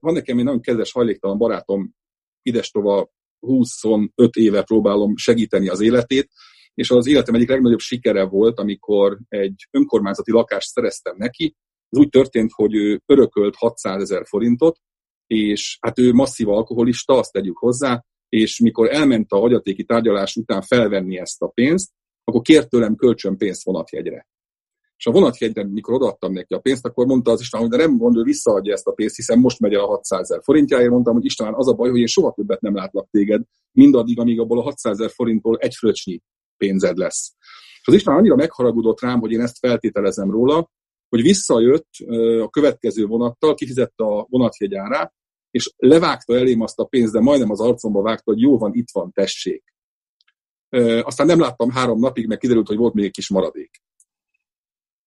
Van 0.00 0.12
nekem 0.12 0.38
egy 0.38 0.44
nagyon 0.44 0.60
kedves 0.60 0.92
hajléktalan 0.92 1.38
barátom, 1.38 1.94
idestova 2.42 3.10
25 3.38 4.34
éve 4.36 4.62
próbálom 4.62 5.16
segíteni 5.16 5.68
az 5.68 5.80
életét, 5.80 6.30
és 6.78 6.90
az 6.90 7.06
életem 7.06 7.34
egyik 7.34 7.48
legnagyobb 7.48 7.78
sikere 7.78 8.24
volt, 8.24 8.58
amikor 8.58 9.18
egy 9.28 9.68
önkormányzati 9.70 10.32
lakást 10.32 10.68
szereztem 10.68 11.14
neki. 11.16 11.56
Ez 11.88 11.98
úgy 11.98 12.08
történt, 12.08 12.50
hogy 12.52 12.74
ő 12.74 13.02
örökölt 13.06 13.54
600 13.56 14.02
ezer 14.02 14.26
forintot, 14.26 14.78
és 15.26 15.78
hát 15.80 15.98
ő 15.98 16.12
masszív 16.12 16.48
alkoholista, 16.48 17.18
azt 17.18 17.32
tegyük 17.32 17.58
hozzá, 17.58 18.04
és 18.28 18.60
mikor 18.60 18.88
elment 18.92 19.32
a 19.32 19.38
hagyatéki 19.38 19.84
tárgyalás 19.84 20.36
után 20.36 20.62
felvenni 20.62 21.18
ezt 21.18 21.42
a 21.42 21.46
pénzt, 21.46 21.90
akkor 22.24 22.40
kért 22.40 22.68
tőlem 22.68 22.94
kölcsön 22.94 23.36
pénzt 23.36 23.64
vonatjegyre. 23.64 24.26
És 24.96 25.06
a 25.06 25.10
vonatjegyre, 25.10 25.64
mikor 25.64 25.94
odaadtam 25.94 26.32
neki 26.32 26.54
a 26.54 26.58
pénzt, 26.58 26.86
akkor 26.86 27.06
mondta 27.06 27.30
az 27.30 27.40
István, 27.40 27.62
hogy 27.62 27.70
de 27.70 27.76
nem 27.76 27.92
mond, 27.92 28.16
ő 28.16 28.22
visszaadja 28.22 28.72
ezt 28.72 28.86
a 28.86 28.92
pénzt, 28.92 29.16
hiszen 29.16 29.38
most 29.38 29.60
megy 29.60 29.74
el 29.74 29.80
a 29.80 29.86
600 29.86 30.20
ezer 30.20 30.42
forintjáért. 30.42 30.90
Mondtam, 30.90 31.14
hogy 31.14 31.24
István, 31.24 31.54
az 31.54 31.68
a 31.68 31.74
baj, 31.74 31.90
hogy 31.90 32.00
én 32.00 32.06
soha 32.06 32.32
többet 32.32 32.60
nem 32.60 32.74
látlak 32.74 33.08
téged, 33.10 33.42
mindaddig, 33.72 34.20
amíg 34.20 34.40
abból 34.40 34.58
a 34.58 34.62
600 34.62 34.98
ezer 34.98 35.10
forintból 35.10 35.56
egy 35.58 35.74
fröccsnyi 35.74 36.22
pénzed 36.58 36.96
lesz. 36.96 37.32
Az 37.82 37.94
István 37.94 38.16
annyira 38.16 38.36
megharagudott 38.36 39.00
rám, 39.00 39.20
hogy 39.20 39.32
én 39.32 39.40
ezt 39.40 39.58
feltételezem 39.58 40.30
róla, 40.30 40.70
hogy 41.08 41.22
visszajött 41.22 41.88
a 42.42 42.48
következő 42.48 43.06
vonattal, 43.06 43.54
kifizette 43.54 44.04
a 44.04 44.26
vonatjegyárát, 44.30 45.12
és 45.50 45.72
levágta 45.76 46.36
elém 46.36 46.60
azt 46.60 46.78
a 46.78 46.84
pénzt, 46.84 47.12
de 47.12 47.20
majdnem 47.20 47.50
az 47.50 47.60
arcomba 47.60 48.02
vágta, 48.02 48.32
hogy 48.32 48.40
jó 48.40 48.58
van, 48.58 48.74
itt 48.74 48.90
van, 48.92 49.12
tessék. 49.12 49.64
Aztán 51.02 51.26
nem 51.26 51.40
láttam 51.40 51.70
három 51.70 51.98
napig, 51.98 52.26
mert 52.26 52.40
kiderült, 52.40 52.66
hogy 52.66 52.76
volt 52.76 52.94
még 52.94 53.04
egy 53.04 53.10
kis 53.10 53.28
maradék. 53.28 53.82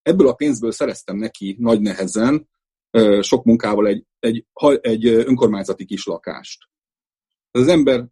Ebből 0.01 0.27
a 0.27 0.33
pénzből 0.33 0.71
szereztem 0.71 1.17
neki 1.17 1.55
nagy 1.59 1.81
nehezen, 1.81 2.49
sok 3.21 3.43
munkával 3.43 3.87
egy, 3.87 4.05
egy, 4.19 4.45
egy 4.81 5.05
önkormányzati 5.05 5.85
kis 5.85 6.05
lakást. 6.05 6.69
Az 7.51 7.67
ember 7.67 8.07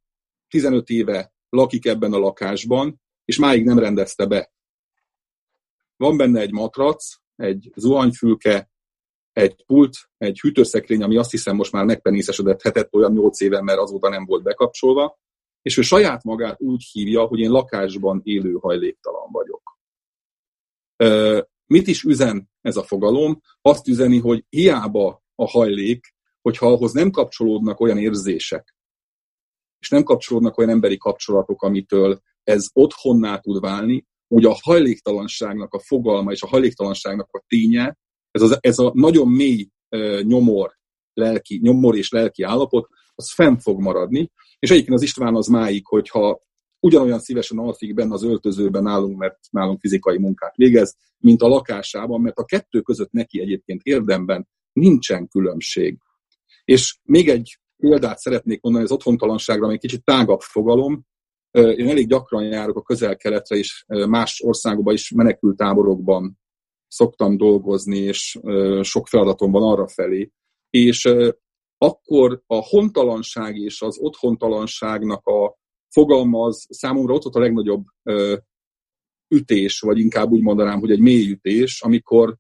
15 0.48 0.90
éve 0.90 1.34
lakik 1.50 1.86
ebben 1.86 2.14
a 2.14 2.18
lakásban, 2.18 3.02
és 3.30 3.38
máig 3.38 3.66
nem 3.66 3.80
rendezte 3.80 4.26
be. 4.26 4.52
Van 5.96 6.18
benne 6.18 6.40
egy 6.40 6.52
matrac, 6.52 7.16
egy 7.36 7.72
zuhanyfülke, 7.76 8.72
egy 9.32 9.66
pult, 9.66 9.96
egy 10.18 10.40
hűtőszekrény, 10.40 11.04
ami 11.04 11.18
azt 11.18 11.32
hiszem 11.32 11.56
most 11.56 11.72
már 11.72 11.86
megpenészesedett 11.86 12.62
hetet 12.62 12.94
olyan 12.94 13.12
8 13.12 13.42
éve, 13.42 13.62
mert 13.62 13.80
azóta 13.80 14.10
nem 14.10 14.26
volt 14.26 14.44
bekapcsolva, 14.44 15.20
és 15.62 15.78
ő 15.78 15.82
saját 15.82 16.24
magát 16.24 16.62
úgy 16.62 16.84
hívja, 16.92 17.26
hogy 17.26 17.40
én 17.40 17.50
lakásban 17.50 18.22
élő 18.24 18.54
hajléktalan 18.54 19.32
vagyok. 19.32 19.78
Mit 21.66 21.88
is 21.88 22.04
üzen 22.04 22.50
ez 22.62 22.78
a 22.78 22.84
fogalom? 22.84 23.42
Azt 23.62 23.88
üzeni, 23.88 24.20
hogy 24.20 24.46
hiába 24.50 25.24
a 25.36 25.48
hajlék, 25.48 26.16
hogyha 26.42 26.68
ahhoz 26.68 26.92
nem 26.92 27.12
kapcsolódnak 27.12 27.80
olyan 27.80 27.98
érzések, 27.98 28.76
és 29.80 29.90
nem 29.90 30.04
kapcsolódnak 30.04 30.58
olyan 30.58 30.72
emberi 30.72 30.98
kapcsolatok, 30.98 31.62
amitől 31.62 32.22
ez 32.50 32.68
otthonná 32.74 33.38
tud 33.38 33.60
válni, 33.60 34.06
hogy 34.28 34.46
a 34.46 34.58
hajléktalanságnak 34.62 35.74
a 35.74 35.80
fogalma 35.80 36.32
és 36.32 36.42
a 36.42 36.48
hajléktalanságnak 36.48 37.28
a 37.32 37.44
ténye, 37.48 37.98
ez, 38.32 38.42
az, 38.42 38.58
ez 38.60 38.80
a 38.80 38.92
nagyon 38.94 39.28
mély 39.28 39.70
nyomor, 40.22 40.78
lelki, 41.14 41.60
nyomor 41.62 41.98
és 41.98 42.10
lelki 42.10 42.44
állapot, 42.44 42.88
az 43.16 43.34
fenn 43.34 43.58
fog 43.58 43.80
maradni, 43.80 44.32
és 44.60 44.72
egyébként 44.72 44.96
az 44.96 45.02
István 45.02 45.36
az 45.36 45.48
máig, 45.48 45.86
hogyha 45.86 46.42
ugyanolyan 46.80 47.20
szívesen 47.20 47.58
alszik 47.58 47.94
benne 47.94 48.14
az 48.14 48.24
öltözőben 48.24 48.84
nálunk, 48.84 49.18
mert 49.18 49.38
nálunk 49.50 49.80
fizikai 49.80 50.18
munkát 50.18 50.56
végez, 50.56 50.96
mint 51.18 51.42
a 51.42 51.48
lakásában, 51.48 52.22
mert 52.22 52.38
a 52.38 52.46
kettő 52.46 52.82
között 52.82 53.12
neki 53.12 53.42
egyébként 53.42 53.82
érdemben 53.84 54.48
nincsen 54.74 55.28
különbség. 55.28 55.98
És 56.64 56.98
még 57.04 57.30
egy 57.30 57.60
példát 57.78 58.18
szeretnék 58.18 58.62
mondani 58.62 58.86
az 58.86 58.92
otthontalanságra, 58.92 59.66
ami 59.66 59.74
egy 59.74 59.80
kicsit 59.80 60.04
tágabb 60.04 60.42
fogalom. 60.42 61.08
Én 61.52 61.90
elég 61.90 62.08
gyakran 62.08 62.44
járok 62.44 62.78
a 62.78 62.82
közel-keletre 62.82 63.56
és 63.56 63.86
más 63.88 64.42
országokban 64.42 64.94
is 64.94 65.12
menekültáborokban 65.12 66.40
szoktam 66.88 67.38
dolgozni, 67.38 67.98
és 67.98 68.40
sok 68.82 69.08
feladatom 69.08 69.52
van 69.52 69.72
arra 69.72 69.88
felé. 69.88 70.32
És 70.70 71.10
akkor 71.78 72.44
a 72.48 72.56
hontalanság 72.56 73.56
és 73.56 73.82
az 73.82 73.98
otthontalanságnak 74.00 75.26
a 75.26 75.58
fogalma 75.94 76.46
az 76.46 76.66
számomra 76.70 77.14
ott 77.14 77.24
volt 77.24 77.36
a 77.36 77.40
legnagyobb 77.40 77.86
ütés, 79.36 79.80
vagy 79.80 80.00
inkább 80.00 80.32
úgy 80.32 80.42
mondanám, 80.42 80.80
hogy 80.80 80.92
egy 80.92 81.00
mély 81.00 81.30
ütés, 81.30 81.82
amikor 81.82 82.38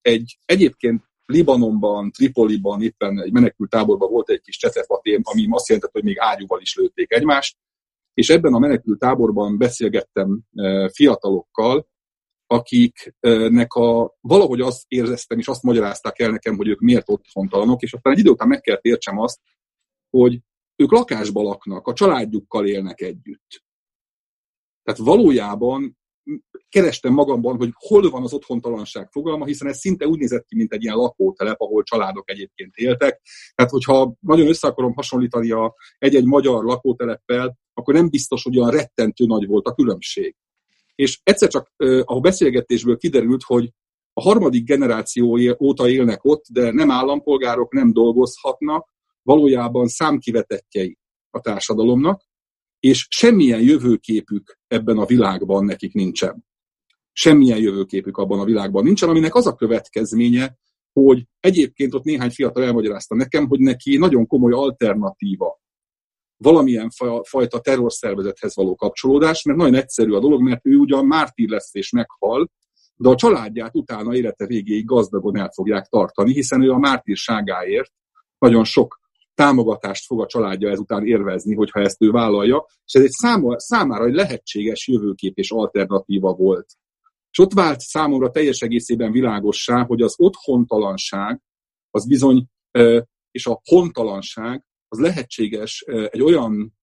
egy 0.00 0.38
egyébként 0.44 1.02
Libanonban, 1.26 2.10
Tripoliban, 2.10 2.82
éppen 2.82 3.20
egy 3.22 3.32
menekült 3.32 3.70
táborban 3.70 4.10
volt 4.10 4.28
egy 4.28 4.40
kis 4.40 4.56
csetefatém, 4.56 5.20
ami 5.24 5.46
azt 5.50 5.68
jelentett, 5.68 5.92
hogy 5.92 6.04
még 6.04 6.18
ágyúval 6.18 6.60
is 6.60 6.76
lőtték 6.76 7.12
egymást, 7.12 7.56
és 8.14 8.28
ebben 8.28 8.54
a 8.54 8.58
menekült 8.58 8.98
táborban 8.98 9.58
beszélgettem 9.58 10.40
fiatalokkal, 10.92 11.88
akiknek 12.46 13.72
a, 13.72 14.16
valahogy 14.20 14.60
azt 14.60 14.84
érzeztem, 14.88 15.38
és 15.38 15.48
azt 15.48 15.62
magyarázták 15.62 16.18
el 16.18 16.30
nekem, 16.30 16.56
hogy 16.56 16.68
ők 16.68 16.80
miért 16.80 17.08
otthontalanok, 17.08 17.82
és 17.82 17.92
aztán 17.92 18.12
egy 18.12 18.18
idő 18.18 18.30
után 18.30 18.48
meg 18.48 18.60
kell 18.60 18.78
értsem 18.80 19.18
azt, 19.18 19.40
hogy 20.10 20.40
ők 20.76 20.92
lakásba 20.92 21.42
laknak, 21.42 21.86
a 21.86 21.92
családjukkal 21.92 22.66
élnek 22.66 23.00
együtt. 23.00 23.64
Tehát 24.82 25.00
valójában 25.00 25.98
kerestem 26.68 27.12
magamban, 27.12 27.56
hogy 27.56 27.70
hol 27.74 28.10
van 28.10 28.22
az 28.22 28.32
otthontalanság 28.32 29.08
fogalma, 29.10 29.44
hiszen 29.44 29.68
ez 29.68 29.78
szinte 29.78 30.06
úgy 30.06 30.18
nézett 30.18 30.46
ki, 30.46 30.56
mint 30.56 30.72
egy 30.72 30.82
ilyen 30.82 30.96
lakótelep, 30.96 31.60
ahol 31.60 31.82
családok 31.82 32.30
egyébként 32.30 32.74
éltek. 32.74 33.20
Tehát, 33.54 33.70
hogyha 33.70 34.14
nagyon 34.20 34.48
össze 34.48 34.68
akarom 34.68 34.94
hasonlítani 34.94 35.50
a 35.50 35.74
egy-egy 35.98 36.24
magyar 36.24 36.64
lakóteleppel, 36.64 37.58
akkor 37.74 37.94
nem 37.94 38.08
biztos, 38.10 38.42
hogy 38.42 38.58
olyan 38.58 38.70
rettentő 38.70 39.26
nagy 39.26 39.46
volt 39.46 39.66
a 39.66 39.74
különbség. 39.74 40.36
És 40.94 41.20
egyszer 41.22 41.48
csak 41.48 41.72
a 42.04 42.20
beszélgetésből 42.20 42.96
kiderült, 42.96 43.42
hogy 43.42 43.70
a 44.12 44.20
harmadik 44.20 44.64
generáció 44.64 45.38
óta 45.60 45.88
élnek 45.88 46.24
ott, 46.24 46.44
de 46.52 46.72
nem 46.72 46.90
állampolgárok, 46.90 47.72
nem 47.72 47.92
dolgozhatnak, 47.92 48.88
valójában 49.22 49.86
számkivetettjei 49.86 50.98
a 51.30 51.40
társadalomnak, 51.40 52.22
és 52.84 53.06
semmilyen 53.10 53.60
jövőképük 53.60 54.58
ebben 54.68 54.98
a 54.98 55.06
világban 55.06 55.64
nekik 55.64 55.92
nincsen. 55.92 56.44
Semmilyen 57.12 57.58
jövőképük 57.58 58.16
abban 58.16 58.40
a 58.40 58.44
világban 58.44 58.84
nincsen, 58.84 59.08
aminek 59.08 59.34
az 59.34 59.46
a 59.46 59.54
következménye, 59.54 60.56
hogy 60.92 61.26
egyébként 61.40 61.94
ott 61.94 62.04
néhány 62.04 62.30
fiatal 62.30 62.64
elmagyarázta 62.64 63.14
nekem, 63.14 63.46
hogy 63.46 63.58
neki 63.60 63.96
nagyon 63.96 64.26
komoly 64.26 64.52
alternatíva 64.52 65.62
valamilyen 66.36 66.90
fajta 67.22 67.60
terrorszervezethez 67.60 68.56
való 68.56 68.74
kapcsolódás, 68.74 69.42
mert 69.42 69.58
nagyon 69.58 69.74
egyszerű 69.74 70.12
a 70.12 70.20
dolog, 70.20 70.42
mert 70.42 70.66
ő 70.66 70.76
ugyan 70.76 71.06
mártír 71.06 71.48
lesz 71.48 71.74
és 71.74 71.90
meghal, 71.90 72.50
de 72.96 73.08
a 73.08 73.14
családját 73.14 73.76
utána 73.76 74.14
élete 74.14 74.46
végéig 74.46 74.84
gazdagon 74.84 75.36
el 75.36 75.50
fogják 75.54 75.86
tartani, 75.86 76.32
hiszen 76.32 76.62
ő 76.62 76.70
a 76.70 76.78
mártírságáért 76.78 77.92
nagyon 78.38 78.64
sok 78.64 79.02
támogatást 79.34 80.06
fog 80.06 80.20
a 80.20 80.26
családja 80.26 80.70
ezután 80.70 81.06
érvezni, 81.06 81.54
hogyha 81.54 81.80
ezt 81.80 82.02
ő 82.02 82.10
vállalja, 82.10 82.66
és 82.86 82.94
ez 82.94 83.02
egy 83.02 83.10
száma, 83.10 83.58
számára 83.58 84.04
egy 84.04 84.14
lehetséges 84.14 84.88
jövőkép 84.88 85.36
és 85.38 85.50
alternatíva 85.50 86.32
volt. 86.32 86.66
És 87.30 87.38
ott 87.38 87.52
vált 87.52 87.80
számomra 87.80 88.30
teljes 88.30 88.60
egészében 88.60 89.12
világossá, 89.12 89.84
hogy 89.84 90.02
az 90.02 90.14
otthontalanság, 90.18 91.40
az 91.90 92.06
bizony, 92.06 92.46
és 93.30 93.46
a 93.46 93.60
hontalanság, 93.64 94.66
az 94.88 94.98
lehetséges 94.98 95.80
egy 95.86 96.22
olyan 96.22 96.74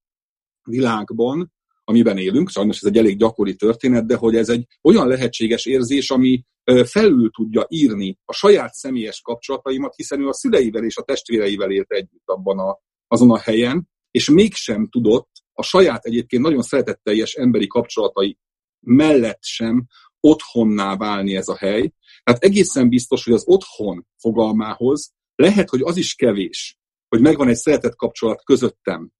világban, 0.64 1.52
amiben 1.92 2.18
élünk, 2.18 2.50
sajnos 2.50 2.78
ez 2.78 2.88
egy 2.88 2.98
elég 2.98 3.18
gyakori 3.18 3.56
történet, 3.56 4.06
de 4.06 4.16
hogy 4.16 4.36
ez 4.36 4.50
egy 4.50 4.66
olyan 4.82 5.08
lehetséges 5.08 5.66
érzés, 5.66 6.10
ami 6.10 6.46
felül 6.84 7.32
tudja 7.32 7.66
írni 7.70 8.18
a 8.26 8.34
saját 8.34 8.74
személyes 8.74 9.22
kapcsolataimat, 9.22 9.96
hiszen 9.96 10.22
ő 10.22 10.28
a 10.28 10.34
szüleivel 10.34 10.84
és 10.84 10.98
a 10.98 11.04
testvéreivel 11.04 11.72
élt 11.72 11.92
együtt 11.92 12.26
abban 12.26 12.60
a, 12.60 12.80
azon 13.08 13.32
a 13.32 13.38
helyen, 13.38 13.90
és 14.12 14.30
mégsem 14.30 14.88
tudott 14.90 15.30
a 15.54 15.64
saját 15.64 16.06
egyébként 16.06 16.44
nagyon 16.44 16.62
szeretetteljes 16.62 17.34
emberi 17.34 17.68
kapcsolatai 17.68 18.38
mellett 18.80 19.44
sem 19.44 19.88
otthonná 20.20 20.96
válni 20.96 21.36
ez 21.36 21.48
a 21.48 21.58
hely. 21.58 21.92
Tehát 22.24 22.44
egészen 22.44 22.90
biztos, 22.90 23.24
hogy 23.24 23.34
az 23.34 23.44
otthon 23.46 24.08
fogalmához 24.18 25.12
lehet, 25.36 25.70
hogy 25.70 25.82
az 25.82 25.98
is 25.98 26.16
kevés, 26.16 26.78
hogy 27.08 27.22
megvan 27.22 27.48
egy 27.48 27.56
szeretett 27.56 27.96
kapcsolat 27.96 28.44
közöttem, 28.44 29.12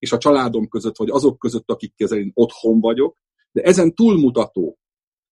és 0.00 0.12
a 0.12 0.18
családom 0.18 0.68
között, 0.68 0.96
vagy 0.96 1.10
azok 1.10 1.38
között, 1.38 1.70
akikkel 1.70 2.18
én 2.18 2.30
otthon 2.34 2.80
vagyok, 2.80 3.16
de 3.52 3.62
ezen 3.62 3.94
túlmutató 3.94 4.78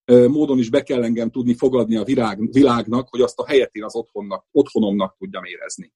módon 0.05 0.59
is 0.59 0.71
be 0.71 0.83
kell 0.83 1.03
engem 1.03 1.31
tudni 1.31 1.55
fogadni 1.55 1.97
a 1.97 2.05
világ, 2.05 2.53
világnak, 2.53 3.09
hogy 3.09 3.21
azt 3.21 3.39
a 3.39 3.47
helyet 3.47 3.75
én 3.75 3.85
az 3.85 3.97
otthonnak, 3.97 4.47
otthonomnak 4.51 5.17
tudjam 5.19 5.45
érezni. 5.45 5.93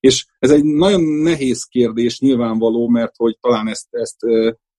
És 0.00 0.26
ez 0.38 0.50
egy 0.50 0.64
nagyon 0.64 1.02
nehéz 1.02 1.64
kérdés 1.64 2.20
nyilvánvaló, 2.20 2.88
mert 2.88 3.16
hogy 3.16 3.38
talán 3.40 3.68
ezt, 3.68 3.86
ezt 3.90 4.16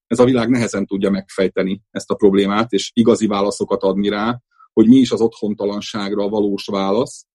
ez 0.08 0.20
a 0.20 0.26
világ 0.26 0.50
nehezen 0.50 0.86
tudja 0.86 1.10
megfejteni 1.10 1.82
ezt 1.92 2.12
a 2.12 2.16
problémát, 2.16 2.72
és 2.72 2.92
igazi 2.94 3.28
válaszokat 3.28 3.84
adni 3.84 4.10
rá, 4.10 4.42
hogy 4.74 4.88
mi 4.88 4.96
is 4.96 5.12
az 5.12 5.22
otthontalanságra 5.22 6.24
a 6.24 6.30
valós 6.30 6.66
válasz, 6.66 7.26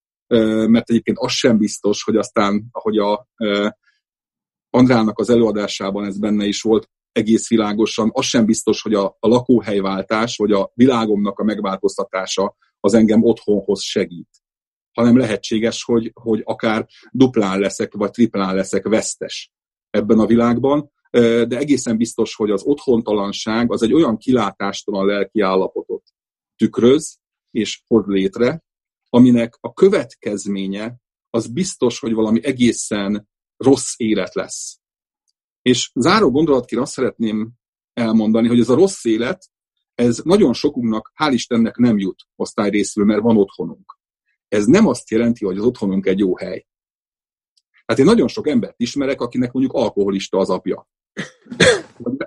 mert 0.66 0.90
egyébként 0.90 1.18
az 1.18 1.32
sem 1.32 1.58
biztos, 1.58 2.02
hogy 2.02 2.16
aztán, 2.16 2.68
ahogy 2.72 2.98
a 2.98 3.28
Andrának 4.70 5.18
az 5.18 5.30
előadásában 5.30 6.04
ez 6.04 6.18
benne 6.18 6.44
is 6.44 6.62
volt, 6.62 6.90
egész 7.12 7.48
világosan, 7.48 8.10
az 8.12 8.24
sem 8.24 8.44
biztos, 8.44 8.82
hogy 8.82 8.94
a, 8.94 9.16
a 9.18 9.28
lakóhelyváltás, 9.28 10.36
vagy 10.36 10.52
a 10.52 10.70
világomnak 10.74 11.38
a 11.38 11.44
megváltoztatása 11.44 12.56
az 12.80 12.94
engem 12.94 13.22
otthonhoz 13.22 13.82
segít. 13.82 14.28
Hanem 14.92 15.16
lehetséges, 15.16 15.84
hogy, 15.84 16.10
hogy 16.14 16.42
akár 16.44 16.86
duplán 17.10 17.58
leszek, 17.58 17.94
vagy 17.94 18.10
triplán 18.10 18.54
leszek 18.54 18.88
vesztes 18.88 19.52
ebben 19.90 20.18
a 20.18 20.26
világban, 20.26 20.92
de 21.10 21.58
egészen 21.58 21.96
biztos, 21.96 22.34
hogy 22.34 22.50
az 22.50 22.62
otthontalanság 22.62 23.72
az 23.72 23.82
egy 23.82 23.92
olyan 23.92 24.16
kilátástalan 24.16 25.06
lelki 25.06 25.40
állapotot 25.40 26.02
tükröz 26.56 27.18
és 27.50 27.82
hoz 27.86 28.04
létre, 28.06 28.62
aminek 29.08 29.56
a 29.60 29.72
következménye 29.72 30.96
az 31.30 31.46
biztos, 31.46 31.98
hogy 31.98 32.12
valami 32.12 32.44
egészen 32.44 33.28
rossz 33.64 33.94
élet 33.96 34.34
lesz. 34.34 34.80
És 35.62 35.90
záró 35.94 36.30
gondolatként 36.30 36.80
azt 36.80 36.92
szeretném 36.92 37.52
elmondani, 37.92 38.48
hogy 38.48 38.60
ez 38.60 38.68
a 38.68 38.74
rossz 38.74 39.04
élet, 39.04 39.50
ez 39.94 40.18
nagyon 40.24 40.52
sokunknak, 40.52 41.12
hál' 41.22 41.32
Istennek 41.32 41.76
nem 41.76 41.98
jut 41.98 42.26
osztály 42.36 42.70
részül, 42.70 43.04
mert 43.04 43.20
van 43.20 43.36
otthonunk. 43.36 43.98
Ez 44.48 44.64
nem 44.64 44.86
azt 44.86 45.10
jelenti, 45.10 45.44
hogy 45.44 45.58
az 45.58 45.64
otthonunk 45.64 46.06
egy 46.06 46.18
jó 46.18 46.36
hely. 46.36 46.66
Hát 47.86 47.98
én 47.98 48.04
nagyon 48.04 48.28
sok 48.28 48.48
embert 48.48 48.80
ismerek, 48.80 49.20
akinek 49.20 49.52
mondjuk 49.52 49.74
alkoholista 49.74 50.38
az 50.38 50.50
apja. 50.50 50.88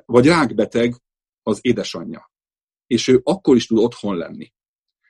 Vagy 0.06 0.26
rákbeteg 0.26 1.02
az 1.44 1.60
édesanyja. 1.62 2.32
És 2.88 3.08
ő 3.08 3.22
akkor 3.24 3.56
is 3.56 3.68
tud 3.68 3.78
otthon 3.78 4.18
lenni. 4.18 4.54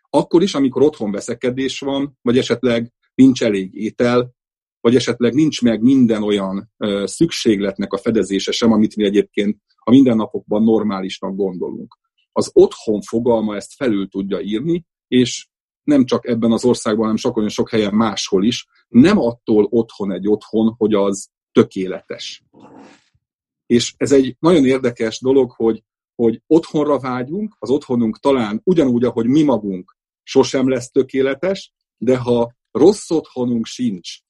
Akkor 0.10 0.42
is, 0.42 0.54
amikor 0.54 0.82
otthon 0.82 1.12
veszekedés 1.12 1.80
van, 1.80 2.18
vagy 2.22 2.38
esetleg 2.38 2.94
nincs 3.16 3.44
elég 3.44 3.74
étel, 3.74 4.36
vagy 4.84 4.96
esetleg 4.96 5.34
nincs 5.34 5.62
meg 5.62 5.82
minden 5.82 6.24
olyan 6.24 6.72
szükségletnek 7.04 7.94
a 7.94 7.98
fedezése 7.98 8.52
sem, 8.52 8.72
amit 8.72 8.96
mi 8.96 9.04
egyébként 9.04 9.58
a 9.76 9.92
mindennapokban 9.92 10.64
normálisnak 10.64 11.36
gondolunk. 11.36 12.00
Az 12.32 12.50
otthon 12.54 13.02
fogalma 13.02 13.56
ezt 13.56 13.74
felül 13.74 14.08
tudja 14.08 14.40
írni, 14.40 14.86
és 15.08 15.48
nem 15.84 16.06
csak 16.06 16.28
ebben 16.28 16.52
az 16.52 16.66
országban, 16.66 17.02
hanem 17.02 17.16
sok 17.16 17.38
olyan 17.38 17.50
sok 17.50 17.70
helyen 17.70 17.94
máshol 17.94 18.44
is, 18.44 18.68
nem 18.88 19.18
attól 19.18 19.68
otthon 19.70 20.12
egy 20.12 20.28
otthon, 20.28 20.76
hogy 20.78 20.94
az 20.94 21.30
tökéletes. 21.52 22.44
És 23.66 23.94
ez 23.98 24.12
egy 24.12 24.36
nagyon 24.40 24.66
érdekes 24.66 25.20
dolog, 25.20 25.52
hogy, 25.52 25.84
hogy 26.16 26.42
otthonra 26.48 27.00
vágyunk, 27.00 27.56
az 27.60 27.70
otthonunk 27.70 28.20
talán 28.20 28.62
ugyanúgy, 28.64 29.04
ahogy 29.04 29.28
mi 29.28 29.44
magunk 29.44 29.98
sosem 30.24 30.70
lesz 30.70 30.92
tökéletes, 30.92 31.74
de 31.98 32.18
ha 32.18 32.54
rossz 32.72 33.10
otthonunk 33.10 33.66
sincs, 33.66 34.23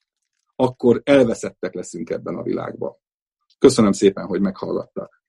akkor 0.64 1.01
elveszettek 1.03 1.74
leszünk 1.74 2.09
ebben 2.09 2.36
a 2.36 2.43
világban. 2.43 2.95
Köszönöm 3.57 3.91
szépen, 3.91 4.26
hogy 4.26 4.41
meghallgattak. 4.41 5.24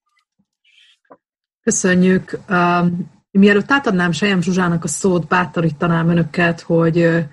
Köszönjük. 1.60 2.38
Um, 2.48 3.10
mielőtt 3.30 3.70
átadnám 3.70 4.12
Sejem 4.12 4.42
Zsuzsának 4.42 4.84
a 4.84 4.88
szót, 4.88 5.28
bátorítanám 5.28 6.08
önöket, 6.08 6.60
hogy 6.60 7.26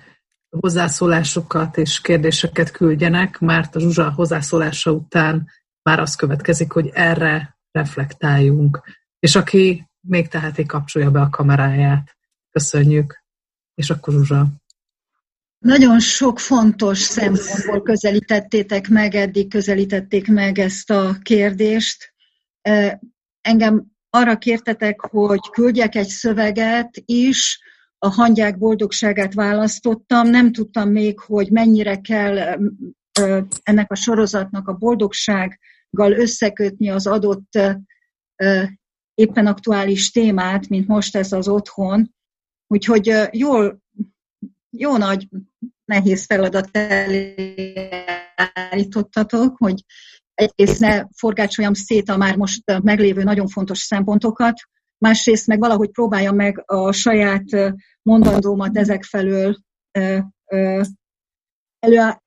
hozzászólásokat 0.50 1.76
és 1.76 2.00
kérdéseket 2.00 2.70
küldjenek, 2.70 3.38
mert 3.38 3.76
a 3.76 3.80
Zsuzsa 3.80 4.12
hozzászólása 4.12 4.92
után 4.92 5.48
már 5.82 6.00
az 6.00 6.14
következik, 6.14 6.72
hogy 6.72 6.90
erre 6.92 7.58
reflektáljunk. 7.70 8.82
És 9.18 9.36
aki 9.36 9.90
még 10.00 10.28
teheti, 10.28 10.66
kapcsolja 10.66 11.10
be 11.10 11.20
a 11.20 11.30
kameráját. 11.30 12.16
Köszönjük. 12.50 13.24
És 13.74 13.90
akkor 13.90 14.14
Zsuzsa. 14.14 14.46
Nagyon 15.62 16.00
sok 16.00 16.38
fontos 16.38 16.98
szempontból 16.98 17.82
közelítettétek 17.82 18.88
meg, 18.88 19.14
eddig 19.14 19.50
közelítették 19.50 20.28
meg 20.28 20.58
ezt 20.58 20.90
a 20.90 21.16
kérdést. 21.22 22.14
Engem 23.40 23.86
arra 24.10 24.38
kértetek, 24.38 25.00
hogy 25.00 25.40
küldjek 25.50 25.94
egy 25.94 26.08
szöveget 26.08 27.02
is, 27.04 27.60
a 27.98 28.08
hangyák 28.08 28.58
boldogságát 28.58 29.34
választottam. 29.34 30.28
Nem 30.28 30.52
tudtam 30.52 30.90
még, 30.90 31.18
hogy 31.20 31.50
mennyire 31.50 32.00
kell 32.00 32.58
ennek 33.62 33.90
a 33.90 33.94
sorozatnak 33.94 34.68
a 34.68 34.72
boldogsággal 34.72 36.12
összekötni 36.12 36.90
az 36.90 37.06
adott 37.06 37.58
éppen 39.14 39.46
aktuális 39.46 40.10
témát, 40.10 40.68
mint 40.68 40.86
most 40.86 41.16
ez 41.16 41.32
az 41.32 41.48
otthon. 41.48 42.14
Úgyhogy 42.66 43.12
jól, 43.30 43.80
jó 44.76 44.96
nagy 44.96 45.28
nehéz 45.84 46.24
feladat 46.26 46.78
állítottatok, 48.70 49.56
hogy 49.56 49.84
egyrészt 50.34 50.80
ne 50.80 51.04
forgácsoljam 51.16 51.74
szét 51.74 52.08
a 52.08 52.16
már 52.16 52.36
most 52.36 52.80
meglévő 52.82 53.22
nagyon 53.22 53.48
fontos 53.48 53.78
szempontokat, 53.78 54.60
másrészt 54.98 55.46
meg 55.46 55.58
valahogy 55.58 55.90
próbáljam 55.90 56.36
meg 56.36 56.62
a 56.66 56.92
saját 56.92 57.44
mondandómat 58.02 58.76
ezek 58.76 59.04
felől 59.04 59.56
elő, 61.78 62.20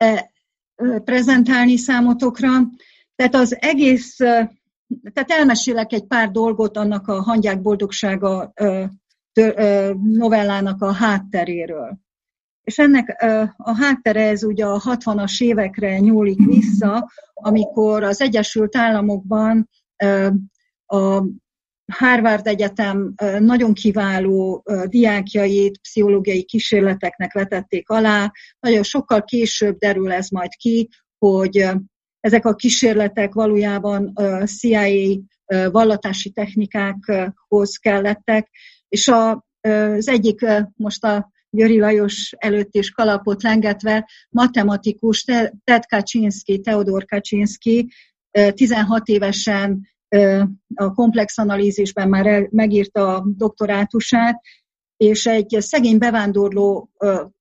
prezentálni 1.03 1.77
számotokra. 1.77 2.49
Tehát 3.15 3.35
az 3.35 3.61
egész, 3.61 4.15
tehát 5.13 5.31
elmesélek 5.31 5.93
egy 5.93 6.05
pár 6.05 6.31
dolgot 6.31 6.77
annak 6.77 7.07
a 7.07 7.21
hangyák 7.21 7.61
boldogsága 7.61 8.53
novellának 10.01 10.81
a 10.81 10.91
hátteréről. 10.91 12.03
És 12.65 12.77
ennek 12.77 13.23
a 13.57 13.75
háttere 13.75 14.27
ez 14.27 14.43
ugye 14.43 14.65
a 14.65 14.79
60-as 14.79 15.43
évekre 15.43 15.99
nyúlik 15.99 16.45
vissza, 16.45 17.11
amikor 17.33 18.03
az 18.03 18.21
Egyesült 18.21 18.75
Államokban 18.75 19.69
a 20.85 21.23
Harvard 21.91 22.47
Egyetem 22.47 23.13
nagyon 23.39 23.73
kiváló 23.73 24.63
diákjait 24.85 25.77
pszichológiai 25.77 26.43
kísérleteknek 26.43 27.33
vetették 27.33 27.89
alá. 27.89 28.31
Nagyon 28.59 28.83
sokkal 28.83 29.23
később 29.23 29.77
derül 29.77 30.11
ez 30.11 30.29
majd 30.29 30.51
ki, 30.55 30.89
hogy 31.17 31.69
ezek 32.19 32.45
a 32.45 32.55
kísérletek 32.55 33.33
valójában 33.33 34.13
CIA 34.45 35.19
vallatási 35.71 36.29
technikákhoz 36.29 37.77
kellettek, 37.77 38.49
és 38.87 39.07
az 39.07 40.07
egyik 40.07 40.45
most 40.75 41.03
a 41.03 41.33
Györi 41.55 41.79
Lajos 41.79 42.33
előtt 42.37 42.75
is 42.75 42.89
kalapot 42.89 43.43
lengetve, 43.43 44.09
matematikus 44.29 45.23
Ted 45.63 45.85
Kaczynski, 45.85 46.59
Teodor 46.59 47.05
Kaczynski 47.05 47.87
16 48.53 49.07
évesen 49.07 49.87
a 50.75 50.93
komplex 50.93 51.37
analízisben 51.37 52.09
már 52.09 52.47
megírta 52.51 53.15
a 53.15 53.25
doktorátusát, 53.37 54.41
és 54.97 55.25
egy 55.25 55.57
szegény 55.59 55.97
bevándorló, 55.97 56.89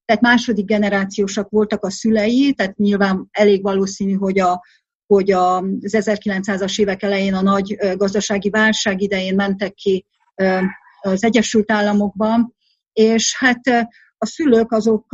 tehát 0.04 0.20
második 0.20 0.64
generációsak 0.64 1.50
voltak 1.50 1.84
a 1.84 1.90
szülei, 1.90 2.52
tehát 2.52 2.76
nyilván 2.76 3.28
elég 3.30 3.62
valószínű, 3.62 4.12
hogy 4.12 4.38
a 4.38 4.62
hogy 5.06 5.30
az 5.30 5.64
1900-as 5.80 6.80
évek 6.80 7.02
elején 7.02 7.34
a 7.34 7.42
nagy 7.42 7.76
gazdasági 7.96 8.50
válság 8.50 9.00
idején 9.00 9.34
mentek 9.34 9.74
ki 9.74 10.06
az 11.00 11.24
Egyesült 11.24 11.70
Államokban, 11.70 12.54
és 12.92 13.36
hát 13.38 13.60
a 14.24 14.26
szülők 14.26 14.72
azok, 14.72 15.12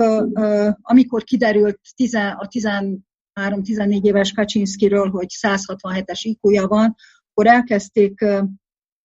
amikor 0.81 1.25
kiderült 1.25 1.81
a 2.37 2.49
13-14 3.35 4.03
éves 4.03 4.33
Kaczynszkiről, 4.33 5.11
hogy 5.11 5.27
167-es 5.43 6.21
iq 6.23 6.67
van, 6.67 6.97
akkor 7.31 7.47
elkezdték, 7.47 8.25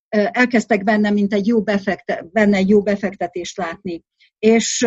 elkezdtek 0.09 0.83
benne, 0.83 1.09
mint 1.09 1.33
egy 1.33 1.47
jó 1.47 1.63
befekte, 1.63 2.27
benne 2.31 2.57
egy 2.57 2.69
jó 2.69 2.81
befektetést 2.81 3.57
látni. 3.57 4.03
És 4.39 4.81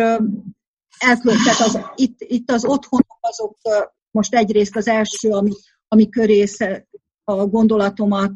elköltek 0.97 1.59
az, 1.59 1.79
itt, 1.95 2.15
itt 2.19 2.51
az 2.51 2.65
otthonok 2.65 3.17
azok 3.19 3.57
most 4.11 4.35
egyrészt 4.35 4.75
az 4.75 4.87
első, 4.87 5.29
ami, 5.29 5.51
ami 5.87 6.09
köré 6.09 6.45
a 7.29 7.47
gondolatomat, 7.47 8.33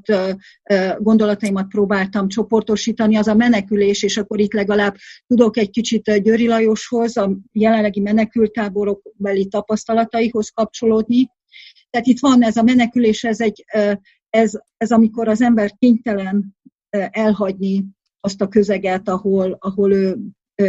gondolataimat 0.97 1.67
próbáltam 1.67 2.27
csoportosítani, 2.27 3.15
az 3.15 3.27
a 3.27 3.35
menekülés, 3.35 4.03
és 4.03 4.17
akkor 4.17 4.39
itt 4.39 4.53
legalább 4.53 4.95
tudok 5.27 5.57
egy 5.57 5.69
kicsit 5.69 6.21
Győri 6.23 6.47
Lajoshoz, 6.47 7.17
a 7.17 7.31
jelenlegi 7.51 7.99
menekültáborok 7.99 9.01
beli 9.15 9.47
tapasztalataihoz 9.47 10.49
kapcsolódni. 10.49 11.29
Tehát 11.89 12.07
itt 12.07 12.19
van 12.19 12.43
ez 12.43 12.57
a 12.57 12.63
menekülés, 12.63 13.23
ez, 13.23 13.41
egy, 13.41 13.65
ez, 14.29 14.51
ez 14.77 14.91
amikor 14.91 15.27
az 15.27 15.41
ember 15.41 15.71
kénytelen 15.79 16.55
elhagyni 17.09 17.85
azt 18.19 18.41
a 18.41 18.47
közeget, 18.47 19.09
ahol, 19.09 19.57
ahol 19.59 19.91
ő 19.91 20.17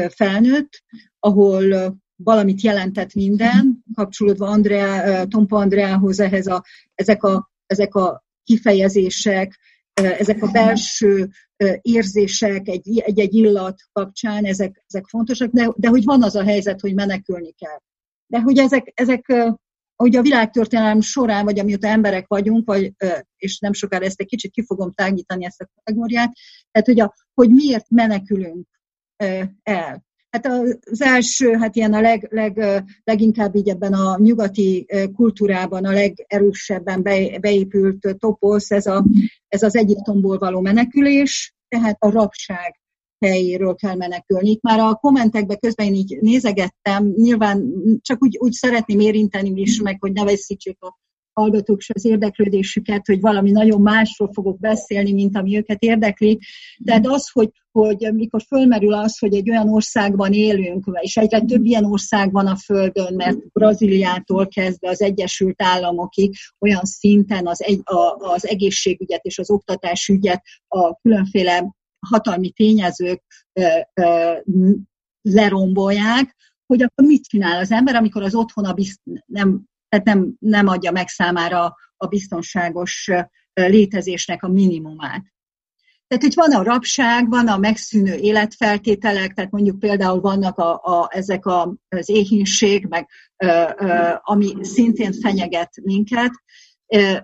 felnőtt, 0.09 0.83
ahol 1.19 1.97
valamit 2.17 2.61
jelentett 2.61 3.15
minden, 3.15 3.85
kapcsolódva 3.95 4.47
Andrea, 4.47 5.27
Tompa 5.27 5.57
Andreához, 5.57 6.21
ehhez 6.21 6.47
a, 6.47 6.65
ezek, 6.95 7.23
a, 7.23 7.53
ezek 7.75 7.95
a 7.95 8.25
kifejezések, 8.45 9.59
ezek 9.93 10.43
a 10.43 10.51
belső 10.51 11.29
érzések 11.81 12.69
egy-egy 12.69 13.35
illat 13.35 13.83
kapcsán, 13.93 14.45
ezek, 14.45 14.85
ezek 14.87 15.07
fontosak, 15.07 15.51
de, 15.51 15.73
de 15.77 15.89
hogy 15.89 16.05
van 16.05 16.23
az 16.23 16.35
a 16.35 16.45
helyzet, 16.45 16.81
hogy 16.81 16.95
menekülni 16.95 17.53
kell. 17.53 17.79
De 18.27 18.41
hogy 18.41 18.59
ezek, 18.59 18.93
ezek 18.95 19.33
hogy 19.97 20.17
a 20.17 20.23
világtörténelem 20.23 21.01
során, 21.01 21.45
vagy 21.45 21.59
amióta 21.59 21.87
emberek 21.87 22.27
vagyunk, 22.27 22.67
vagy, 22.67 22.93
és 23.37 23.59
nem 23.59 23.73
sokára 23.73 24.05
ezt 24.05 24.21
egy 24.21 24.27
kicsit 24.27 24.53
ki 24.53 24.65
fogom 24.65 24.93
tágítani 24.93 25.45
ezt 25.45 25.61
a 25.61 25.69
kategóriát, 25.75 26.33
tehát 26.71 26.87
hogy, 26.87 27.01
a, 27.01 27.15
hogy 27.35 27.51
miért 27.51 27.91
menekülünk 27.91 28.67
el. 29.63 30.05
Hát 30.35 30.47
az 30.47 31.01
első, 31.01 31.53
hát 31.53 31.77
ilyen 31.77 31.93
a 31.93 32.01
leg, 32.01 32.29
leg, 32.31 32.85
leginkább 33.05 33.55
így 33.55 33.69
ebben 33.69 33.93
a 33.93 34.19
nyugati 34.19 34.87
kultúrában 35.15 35.85
a 35.85 35.93
legerősebben 35.93 37.03
beépült 37.41 38.17
toposz, 38.19 38.71
ez, 38.71 38.87
a, 38.87 39.05
ez 39.49 39.63
az 39.63 39.77
Egyiptomból 39.77 40.39
való 40.39 40.61
menekülés, 40.61 41.55
tehát 41.69 41.97
a 41.99 42.11
rabság 42.11 42.81
helyéről 43.27 43.75
kell 43.75 43.95
menekülni. 43.95 44.51
Itt 44.51 44.63
már 44.63 44.79
a 44.79 44.95
kommentekben 44.95 45.59
közben 45.59 45.87
én 45.87 45.95
így 45.95 46.19
nézegettem, 46.21 47.13
nyilván 47.17 47.73
csak 48.01 48.23
úgy, 48.23 48.37
úgy 48.39 48.53
szeretném 48.53 49.01
érinteni 49.01 49.61
is 49.61 49.81
meg, 49.81 49.97
hogy 50.01 50.13
ne 50.13 50.25
veszítsék 50.25 50.77
a 50.81 50.99
hallgatók 51.35 51.81
se 51.81 51.93
az 51.97 52.05
érdeklődésüket, 52.05 53.07
hogy 53.07 53.21
valami 53.21 53.51
nagyon 53.51 53.81
másról 53.81 54.31
fogok 54.33 54.59
beszélni, 54.59 55.13
mint 55.13 55.37
ami 55.37 55.57
őket 55.57 55.83
érdekli. 55.83 56.39
Tehát 56.85 57.07
az, 57.07 57.31
hogy, 57.31 57.51
hogy 57.73 58.11
mikor 58.13 58.43
fölmerül 58.43 58.93
az, 58.93 59.19
hogy 59.19 59.35
egy 59.35 59.51
olyan 59.51 59.69
országban 59.69 60.33
élünk, 60.33 60.85
és 61.01 61.17
egyre 61.17 61.41
több 61.41 61.65
ilyen 61.65 61.85
ország 61.85 62.33
van 62.33 62.47
a 62.47 62.57
Földön, 62.57 63.15
mert 63.15 63.53
Brazíliától 63.53 64.49
kezdve 64.49 64.89
az 64.89 65.03
Egyesült 65.03 65.63
Államokig 65.63 66.35
olyan 66.61 66.85
szinten 66.85 67.47
az, 67.47 67.63
egy, 67.63 67.81
a, 67.85 68.15
az 68.19 68.47
egészségügyet 68.47 69.25
és 69.25 69.39
az 69.39 69.51
oktatásügyet 69.51 70.43
a 70.69 70.97
különféle 70.97 71.75
hatalmi 72.07 72.51
tényezők 72.51 73.23
lerombolják, 75.23 76.37
hogy 76.67 76.83
akkor 76.83 77.05
mit 77.05 77.25
csinál 77.25 77.59
az 77.59 77.71
ember, 77.71 77.95
amikor 77.95 78.23
az 78.23 78.35
otthona 78.35 78.73
bizt, 78.73 79.01
nem, 79.27 79.65
tehát 79.95 80.19
nem, 80.19 80.35
nem 80.39 80.69
adja 80.69 80.91
meg 80.91 81.09
számára 81.09 81.77
a 81.97 82.07
biztonságos 82.07 83.11
létezésnek 83.55 84.43
a 84.43 84.49
minimumát. 84.49 85.23
Tehát 86.07 86.25
itt 86.25 86.35
van 86.35 86.53
a 86.53 86.63
rabság, 86.63 87.29
van 87.29 87.49
a 87.49 87.57
megszűnő 87.57 88.15
életfeltételek, 88.15 89.33
tehát 89.33 89.51
mondjuk 89.51 89.79
például 89.79 90.21
vannak 90.21 90.59
a, 90.59 90.73
a, 90.73 91.09
ezek 91.11 91.47
a, 91.47 91.75
az 91.89 92.09
éhínség, 92.09 92.87
meg, 92.89 93.09
ö, 93.37 93.47
ö, 93.79 94.13
ami 94.23 94.55
szintén 94.61 95.13
fenyeget 95.13 95.71
minket, 95.83 96.33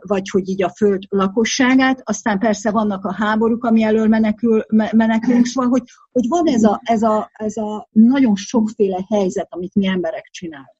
vagy 0.01 0.29
hogy 0.31 0.49
így 0.49 0.63
a 0.63 0.73
föld 0.77 1.03
lakosságát, 1.09 2.01
aztán 2.05 2.39
persze 2.39 2.71
vannak 2.71 3.05
a 3.05 3.15
háborúk, 3.15 3.65
ami 3.65 3.83
elől 3.83 4.09
menekül, 4.09 4.65
menekülünk, 4.93 5.47
szóval, 5.47 5.71
hogy, 5.71 5.83
hogy 6.11 6.29
van 6.29 6.47
ez 6.47 6.63
a, 6.63 6.81
ez, 6.83 7.03
a, 7.03 7.31
ez 7.33 7.57
a 7.57 7.89
nagyon 7.91 8.37
sokféle 8.37 9.07
helyzet, 9.09 9.47
amit 9.51 9.75
mi 9.75 9.87
emberek 9.87 10.29
csinálunk. 10.31 10.80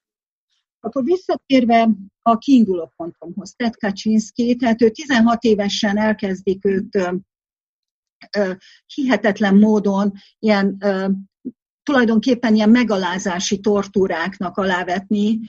Akkor 0.83 1.03
visszatérve 1.03 1.89
a 2.21 2.37
kiinduló 2.37 2.93
pontomhoz, 2.95 3.53
Ted 3.55 3.75
Kaczynski, 3.75 4.55
tehát 4.55 4.81
ő 4.81 4.89
16 4.89 5.43
évesen 5.43 5.97
elkezdik 5.97 6.65
őt 6.65 6.97
hihetetlen 8.85 9.55
módon 9.55 10.11
ilyen 10.39 10.77
tulajdonképpen 11.83 12.55
ilyen 12.55 12.69
megalázási 12.69 13.59
tortúráknak 13.59 14.57
alávetni, 14.57 15.39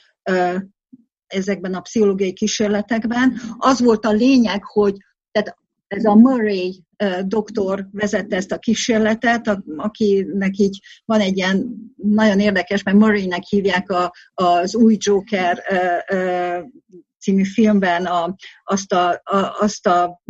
ezekben 1.26 1.74
a 1.74 1.80
pszichológiai 1.80 2.33
kísérletekben. 2.33 3.41
Az 3.59 3.80
volt 3.80 4.05
a 4.05 4.11
lényeg, 4.11 4.64
hogy 4.64 4.97
tehát 5.30 5.57
ez 5.93 6.05
a 6.05 6.14
Murray 6.14 6.84
doktor 7.22 7.88
vezette 7.93 8.36
ezt 8.36 8.53
a 8.53 8.59
kísérletet, 8.59 9.59
akinek 9.76 10.59
így 10.59 10.80
van 11.05 11.20
egy 11.20 11.36
ilyen 11.36 11.74
nagyon 11.97 12.40
érdekes, 12.40 12.82
mert 12.82 12.97
Murray-nek 12.97 13.43
hívják 13.43 13.90
a, 13.90 14.12
az 14.34 14.74
új 14.74 14.97
Joker 14.99 15.62
című 17.23 17.45
filmben 17.45 18.07
a, 18.07 18.35
azt, 18.64 18.93
a, 18.93 19.09
a, 19.11 19.57
azt 19.61 19.87
a 19.87 20.23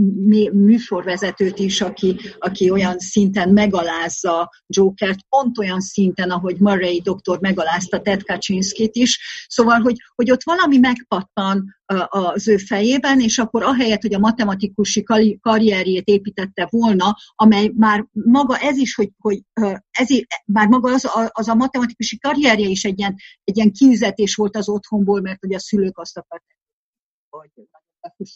műsorvezetőt 0.53 1.59
is, 1.59 1.81
aki, 1.81 2.17
aki 2.39 2.71
olyan 2.71 2.99
szinten 2.99 3.49
megalázza 3.49 4.51
Jokert, 4.67 5.19
pont 5.29 5.59
olyan 5.59 5.81
szinten, 5.81 6.31
ahogy 6.31 6.57
Murray 6.59 7.01
doktor 7.01 7.41
megalázta 7.41 8.01
Ted 8.01 8.23
Kaczynskit 8.23 8.95
is. 8.95 9.21
Szóval, 9.49 9.81
hogy, 9.81 9.97
hogy 10.15 10.31
ott 10.31 10.43
valami 10.45 10.79
megpattan 10.79 11.75
az 12.09 12.49
ő 12.49 12.57
fejében, 12.57 13.21
és 13.21 13.39
akkor 13.39 13.63
ahelyett, 13.63 14.03
hogy 14.03 14.15
a 14.15 14.19
matematikusi 14.19 15.05
karrierjét 15.41 16.07
építette 16.07 16.67
volna, 16.71 17.17
amely 17.35 17.73
már 17.77 18.07
maga 18.13 18.57
ez 18.57 18.77
is, 18.77 18.95
hogy, 18.95 19.11
hogy 19.19 19.43
ez, 19.91 20.09
már 20.45 20.69
maga 20.69 20.93
az, 20.93 21.09
az 21.29 21.49
a 21.49 21.55
matematikusi 21.55 22.19
karrierje 22.19 22.69
is 22.69 22.85
egy 22.85 22.99
ilyen, 22.99 23.15
egy 23.45 23.57
ilyen 23.57 23.73
kiüzetés 23.73 24.35
volt 24.35 24.57
az 24.57 24.69
otthonból, 24.69 25.21
mert 25.21 25.41
hogy 25.41 25.55
a 25.55 25.61
szülők 25.61 25.99
azt 25.99 26.19
akarták 26.19 26.61
hogy 27.39 27.51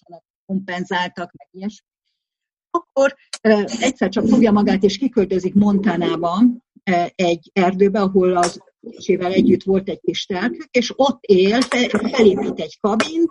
nagyon 0.07 0.23
kompenzáltak, 0.47 1.33
meg 1.33 1.49
ilyesmi. 1.51 1.87
Akkor 2.71 3.17
egyszer 3.81 4.09
csak 4.09 4.29
fogja 4.29 4.53
magát 4.53 4.83
és 4.83 4.99
kiköltözik 4.99 5.55
Montánába 5.55 6.43
egy 7.15 7.51
erdőbe, 7.53 8.01
ahol 8.01 8.37
az 8.37 8.61
kicsivel 8.91 9.33
együtt 9.33 9.63
volt 9.63 9.89
egy 9.89 10.01
kis 10.01 10.27
telkük, 10.27 10.69
és 10.71 10.93
ott 10.97 11.25
él, 11.25 11.61
felépít 11.61 12.61
egy 12.61 12.79
kabint, 12.81 13.31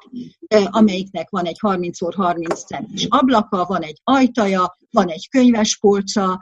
amelyiknek 0.66 1.30
van 1.30 1.45
egy 1.45 1.57
30x30 1.61 2.66
centis 2.66 3.05
ablaka, 3.09 3.66
van 3.66 3.82
egy 3.82 3.99
ajtaja, 4.03 4.78
van 4.91 5.09
egy 5.09 5.30
könyvespolca, 5.30 6.41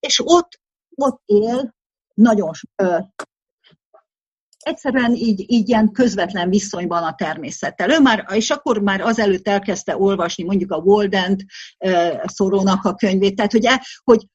és 0.00 0.20
ott, 0.24 0.60
ott 0.94 1.22
él 1.24 1.74
nagyon 2.14 2.50
egyszerűen 4.62 5.14
így, 5.14 5.44
így 5.46 5.68
ilyen 5.68 5.90
közvetlen 5.92 6.48
viszonyban 6.48 7.02
a 7.02 7.14
természettel. 7.14 7.90
Ő 7.90 8.00
már, 8.00 8.26
és 8.34 8.50
akkor 8.50 8.78
már 8.78 9.00
azelőtt 9.00 9.48
elkezdte 9.48 9.96
olvasni 9.96 10.44
mondjuk 10.44 10.72
a 10.72 10.76
Waldent 10.76 11.44
szorónak 12.24 12.84
a 12.84 12.94
könyvét, 12.94 13.36
tehát 13.36 13.52
hogy, 13.52 13.64
e, 13.64 13.82
hogy 14.04 14.26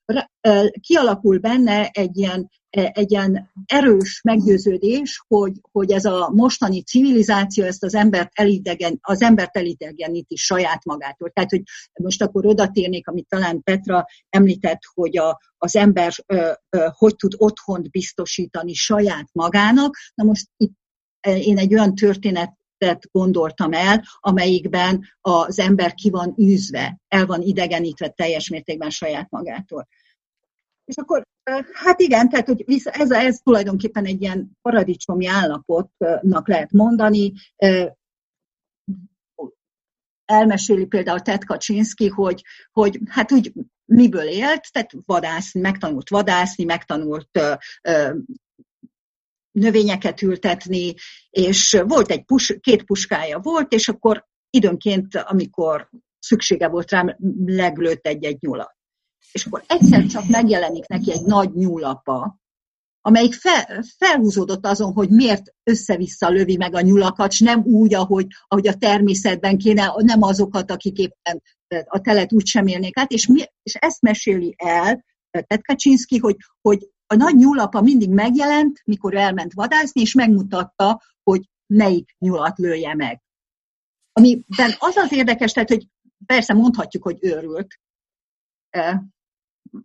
kialakul 0.82 1.38
benne 1.38 1.88
egy 1.88 2.18
ilyen 2.18 2.50
egy 2.70 3.12
ilyen 3.12 3.52
erős 3.66 4.22
meggyőződés, 4.24 5.24
hogy, 5.28 5.52
hogy 5.72 5.92
ez 5.92 6.06
a 6.06 6.32
mostani 6.34 6.84
civilizáció 6.84 7.64
ezt 7.64 7.84
az 7.84 7.96
embert, 7.96 8.32
elidegen, 8.34 8.98
az 9.02 9.22
embert 9.22 9.58
elidegeníti 9.58 10.36
saját 10.36 10.86
magától. 10.86 11.30
Tehát, 11.30 11.50
hogy 11.50 11.62
most 11.94 12.22
akkor 12.22 12.46
odatérnék, 12.46 13.08
amit 13.08 13.28
talán 13.28 13.64
Petra 13.64 14.06
említett, 14.30 14.82
hogy 14.94 15.18
a, 15.18 15.40
az 15.58 15.76
ember 15.76 16.14
ö, 16.26 16.52
ö, 16.70 16.88
hogy 16.92 17.16
tud 17.16 17.34
otthont 17.38 17.90
biztosítani 17.90 18.74
saját 18.74 19.30
magának. 19.32 19.96
Na 20.16 20.24
most 20.24 20.48
itt 20.58 20.76
én 21.28 21.58
egy 21.58 21.74
olyan 21.74 21.96
történet 21.96 22.57
gondoltam 23.12 23.74
el, 23.74 24.04
amelyikben 24.20 25.06
az 25.22 25.60
ember 25.60 25.94
ki 25.94 26.10
van 26.10 26.36
űzve, 26.42 27.00
el 27.08 27.26
van 27.26 27.42
idegenítve 27.42 28.10
teljes 28.10 28.50
mértékben 28.50 28.90
saját 28.90 29.30
magától. 29.30 29.88
És 30.86 30.96
akkor, 30.96 31.28
hát 31.74 32.00
igen, 32.00 32.30
tehát 32.30 32.48
hogy 32.48 32.64
ez, 32.86 33.12
ez 33.12 33.38
tulajdonképpen 33.38 34.06
egy 34.06 34.22
ilyen 34.22 34.52
paradicsomi 34.62 35.28
állapotnak 35.28 36.48
lehet 36.48 36.72
mondani. 36.72 37.34
Elmeséli 40.26 40.86
például 40.86 41.20
Ted 41.20 41.44
Kaczynski, 41.44 42.08
hogy, 42.08 42.44
hogy 42.72 43.00
hát 43.10 43.32
úgy 43.32 43.54
miből 43.86 44.28
élt, 44.28 44.72
tehát 44.72 44.92
vadászni, 45.06 45.60
megtanult 45.60 46.10
vadászni, 46.10 46.64
megtanult 46.64 47.40
növényeket 49.60 50.22
ültetni, 50.22 50.94
és 51.30 51.82
volt 51.88 52.12
egy 52.12 52.24
pus, 52.24 52.58
két 52.60 52.84
puskája 52.84 53.40
volt, 53.40 53.74
és 53.74 53.88
akkor 53.88 54.26
időnként, 54.50 55.16
amikor 55.16 55.90
szüksége 56.20 56.68
volt 56.68 56.92
rám, 56.92 57.16
leglőtt 57.46 58.08
egy-egy 58.08 58.38
nyulat 58.40 58.78
és 59.32 59.46
akkor 59.46 59.64
egyszer 59.68 60.06
csak 60.06 60.28
megjelenik 60.28 60.88
neki 60.88 61.12
egy 61.12 61.22
nagy 61.22 61.54
nyúlapa, 61.54 62.38
amelyik 63.02 63.34
fel, 63.34 63.84
felhúzódott 63.98 64.66
azon, 64.66 64.94
hogy 64.94 65.10
miért 65.10 65.54
össze-vissza 65.64 66.30
lövi 66.30 66.58
meg 66.58 66.76
a 66.76 66.82
nyulakat, 66.82 67.32
és 67.32 67.40
nem 67.40 67.64
úgy, 67.64 67.94
ahogy, 67.94 68.28
ahogy 68.48 68.68
a 68.68 68.78
természetben 68.78 69.58
kéne, 69.58 69.94
nem 69.98 70.22
azokat, 70.22 70.72
akik 70.72 70.98
éppen 70.98 71.42
a 71.86 72.02
telet 72.02 72.34
úgy 72.34 72.46
sem 72.46 72.68
élnék 72.68 72.98
át, 72.98 73.12
és, 73.12 73.28
mi, 73.28 73.42
és 73.64 73.74
ezt 73.74 74.02
meséli 74.02 74.56
el 74.58 75.06
Ted 75.32 75.62
Kaczynski, 75.62 76.18
hogy, 76.18 76.36
hogy 76.62 76.90
a 77.08 77.16
nagy 77.16 77.36
nyúlapa 77.36 77.82
mindig 77.82 78.10
megjelent, 78.10 78.82
mikor 78.86 79.16
elment 79.16 79.54
vadászni, 79.54 80.02
és 80.02 80.14
megmutatta, 80.14 81.02
hogy 81.24 81.50
melyik 81.66 82.16
nyulat 82.20 82.58
lője 82.58 82.96
meg. 82.96 83.22
Amiben 84.12 84.76
az 84.78 84.96
az 84.96 85.12
érdekes, 85.12 85.52
tehát, 85.52 85.70
hogy 85.70 85.88
persze 86.26 86.54
mondhatjuk, 86.54 87.04
hogy 87.04 87.18
őrült, 87.22 87.80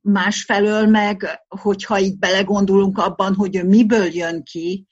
másfelől 0.03 0.87
meg, 0.87 1.45
hogyha 1.49 1.99
így 1.99 2.19
belegondolunk 2.19 2.99
abban, 2.99 3.35
hogy 3.35 3.67
miből 3.67 4.07
jön 4.07 4.43
ki, 4.43 4.87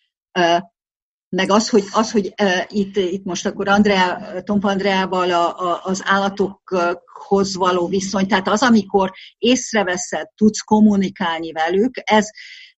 meg 1.37 1.51
az, 1.51 1.69
hogy, 1.69 1.85
az, 1.93 2.11
hogy 2.11 2.35
uh, 2.43 2.65
itt, 2.69 2.97
itt 2.97 3.25
most 3.25 3.47
akkor 3.47 3.69
Andrea, 3.69 4.43
Tompa 4.43 4.69
Andreával 4.69 5.31
a, 5.33 5.59
a, 5.59 5.81
az 5.85 6.03
állatokhoz 6.05 7.55
való 7.55 7.89
viszony, 7.89 8.27
tehát 8.27 8.49
az, 8.49 8.63
amikor 8.63 9.13
észreveszed, 9.39 10.29
tudsz 10.35 10.61
kommunikálni 10.61 11.53
velük, 11.53 11.95
ez, 11.95 12.27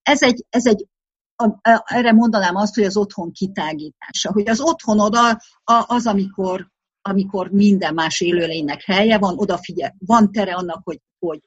ez 0.02 0.22
egy, 0.22 0.44
ez 0.48 0.66
egy 0.66 0.86
erre 1.82 2.12
mondanám 2.12 2.56
azt, 2.56 2.74
hogy 2.74 2.84
az 2.84 2.96
otthon 2.96 3.32
kitágítása. 3.32 4.32
Hogy 4.32 4.48
az 4.48 4.60
otthonod 4.60 5.14
a, 5.14 5.28
a, 5.72 5.84
az, 5.86 6.06
amikor, 6.06 6.70
amikor 7.02 7.50
minden 7.50 7.94
más 7.94 8.20
élőlénynek 8.20 8.82
helye 8.82 9.18
van, 9.18 9.38
odafigyel, 9.38 9.94
van 9.98 10.32
tere 10.32 10.54
annak, 10.54 10.80
hogy, 10.84 11.00
hogy, 11.18 11.40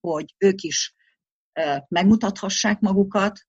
hogy 0.00 0.34
ők 0.38 0.62
is 0.62 0.94
megmutathassák 1.88 2.80
magukat, 2.80 3.40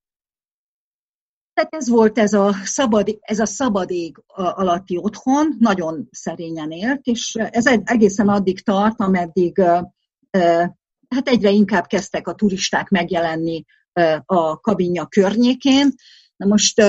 tehát 1.55 1.73
ez 1.73 1.89
volt 1.89 2.19
ez 2.19 2.33
a 2.33 2.53
szabad, 2.63 3.17
ez 3.19 3.39
a 3.39 3.45
szabad 3.45 3.91
ég 3.91 4.23
alatti 4.35 4.97
otthon, 4.97 5.55
nagyon 5.59 6.07
szerényen 6.11 6.71
élt, 6.71 7.05
és 7.05 7.35
ez 7.35 7.65
egészen 7.65 8.27
addig 8.29 8.63
tart, 8.63 8.99
ameddig 8.99 9.61
hát 11.09 11.27
egyre 11.27 11.49
inkább 11.49 11.85
kezdtek 11.85 12.27
a 12.27 12.33
turisták 12.33 12.89
megjelenni 12.89 13.65
a 14.25 14.59
kabinja 14.59 15.05
környékén. 15.05 15.93
Na 16.35 16.47
most 16.47 16.81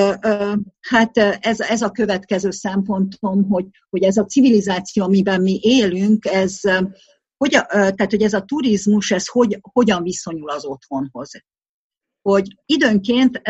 hát 0.81 1.17
ez, 1.41 1.61
ez 1.61 1.83
a 1.83 1.91
következő 1.91 2.51
szempontom, 2.51 3.49
hogy, 3.49 3.67
hogy 3.91 4.03
ez 4.03 4.17
a 4.17 4.25
civilizáció, 4.25 5.05
amiben 5.05 5.43
mi 5.43 5.59
élünk, 5.63 6.25
ez, 6.25 6.61
hogy, 7.37 7.51
tehát, 7.71 8.11
hogy 8.11 8.23
ez 8.23 8.33
a 8.33 8.45
turizmus, 8.45 9.11
ez 9.11 9.29
hogy, 9.29 9.59
hogyan 9.73 10.03
viszonyul 10.03 10.51
az 10.51 10.65
otthonhoz. 10.65 11.31
Hogy 12.23 12.47
időnként 12.65 13.41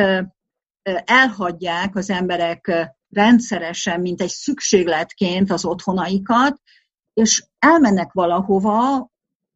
elhagyják 1.05 1.97
az 1.97 2.11
emberek 2.11 2.93
rendszeresen, 3.09 4.01
mint 4.01 4.21
egy 4.21 4.29
szükségletként 4.29 5.51
az 5.51 5.65
otthonaikat, 5.65 6.61
és 7.13 7.45
elmennek 7.59 8.13
valahova, 8.13 9.11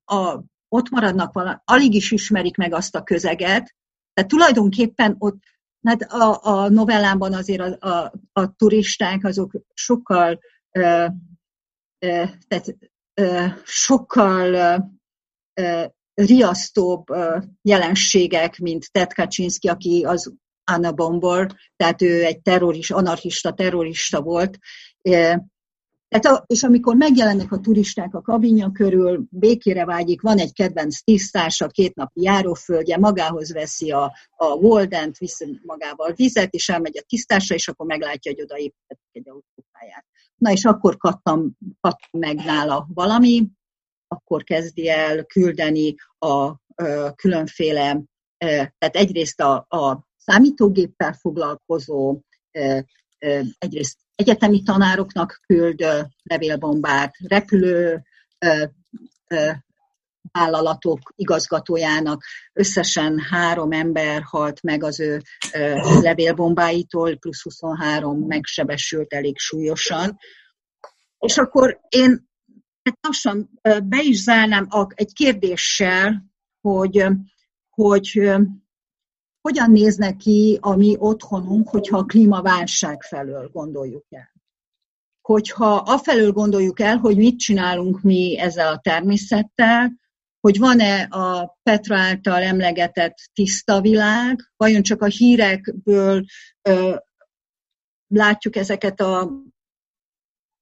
a, 0.04 0.42
ott 0.68 0.88
maradnak 0.90 1.32
vala, 1.32 1.62
alig 1.64 1.94
is 1.94 2.10
ismerik 2.10 2.56
meg 2.56 2.72
azt 2.72 2.94
a 2.94 3.02
közeget, 3.02 3.74
tehát 4.12 4.30
tulajdonképpen 4.30 5.16
ott, 5.18 5.42
hát 5.82 6.02
a, 6.02 6.40
a 6.42 6.68
novellámban 6.68 7.34
azért 7.34 7.60
a, 7.60 7.88
a, 7.88 8.12
a 8.32 8.54
turisták 8.56 9.24
azok 9.24 9.52
sokkal, 9.74 10.38
ö, 10.70 11.06
ö, 11.98 12.24
tehát, 12.48 12.76
ö, 13.14 13.46
sokkal 13.64 14.54
ö, 15.54 15.84
riasztóbb 16.14 17.04
jelenségek, 17.62 18.58
mint 18.58 18.92
Ted 18.92 19.12
Kaczynski, 19.12 19.68
aki 19.68 20.04
az 20.04 20.34
Anna 20.74 20.92
Bombor, 20.92 21.54
tehát 21.76 22.02
ő 22.02 22.24
egy 22.24 22.40
terroris, 22.40 22.90
anarchista 22.90 23.52
terrorista 23.52 24.20
volt. 24.20 24.58
Tehát, 26.10 26.42
és 26.46 26.62
amikor 26.62 26.96
megjelennek 26.96 27.52
a 27.52 27.60
turisták 27.60 28.14
a 28.14 28.20
kabinja 28.20 28.70
körül, 28.72 29.26
békére 29.30 29.84
vágyik, 29.84 30.20
van 30.20 30.38
egy 30.38 30.52
kedvenc 30.52 31.02
tisztása, 31.02 31.66
két 31.66 31.94
napi 31.94 32.22
járóföldje, 32.22 32.96
magához 32.96 33.52
veszi 33.52 33.90
a, 33.90 34.12
a 34.36 34.46
Waldent, 34.46 35.18
viszi 35.18 35.60
magával 35.62 36.12
vizet, 36.12 36.54
és 36.54 36.68
elmegy 36.68 36.98
a 36.98 37.04
tisztásra, 37.08 37.54
és 37.54 37.68
akkor 37.68 37.86
meglátja, 37.86 38.32
hogy 38.32 38.42
odaépítettek 38.42 39.08
egy 39.12 39.28
autópályát. 39.28 40.04
Na 40.36 40.52
és 40.52 40.64
akkor 40.64 40.96
kattam, 40.96 41.56
kattam 41.80 42.20
meg 42.20 42.36
nála 42.36 42.86
valami, 42.94 43.48
akkor 44.08 44.44
kezdi 44.44 44.88
el 44.88 45.24
küldeni 45.24 45.94
a, 46.18 46.26
a 46.26 46.56
különféle, 47.14 48.02
tehát 48.38 48.96
egyrészt 48.96 49.40
a, 49.40 49.66
a 49.68 50.08
számítógéppel 50.24 51.12
foglalkozó, 51.12 52.20
egyrészt 53.58 53.98
egyetemi 54.14 54.62
tanároknak 54.62 55.40
küld 55.46 55.84
levélbombát, 56.22 57.14
repülő 57.28 58.02
vállalatok 60.32 61.12
igazgatójának 61.14 62.24
összesen 62.52 63.18
három 63.18 63.72
ember 63.72 64.22
halt 64.22 64.62
meg 64.62 64.82
az 64.82 65.00
ő 65.00 65.22
levélbombáitól, 66.00 67.16
plusz 67.16 67.42
23 67.42 68.18
megsebesült 68.18 69.12
elég 69.12 69.38
súlyosan. 69.38 70.18
És 71.18 71.38
akkor 71.38 71.80
én 71.88 72.28
hát 72.82 72.98
lassan 73.00 73.50
be 73.62 74.02
is 74.02 74.22
zárnám 74.22 74.68
egy 74.94 75.12
kérdéssel, 75.12 76.24
hogy, 76.60 77.06
hogy 77.68 78.32
hogyan 79.40 79.70
nézne 79.70 80.16
ki 80.16 80.58
a 80.60 80.76
mi 80.76 80.96
otthonunk, 80.98 81.68
hogyha 81.68 81.98
a 81.98 82.04
klímaválság 82.04 83.02
felől 83.02 83.48
gondoljuk 83.48 84.06
el. 84.08 84.32
Hogyha 85.20 85.74
afelől 85.74 86.32
gondoljuk 86.32 86.80
el, 86.80 86.96
hogy 86.96 87.16
mit 87.16 87.38
csinálunk 87.38 88.02
mi 88.02 88.38
ezzel 88.38 88.72
a 88.72 88.78
természettel, 88.78 89.98
hogy 90.40 90.58
van-e 90.58 91.02
a 91.02 91.58
Petra 91.62 91.98
által 91.98 92.42
emlegetett 92.42 93.16
tiszta 93.32 93.80
világ, 93.80 94.52
vajon 94.56 94.82
csak 94.82 95.02
a 95.02 95.06
hírekből 95.06 96.24
ö, 96.62 96.96
látjuk 98.06 98.56
ezeket 98.56 99.00
a 99.00 99.30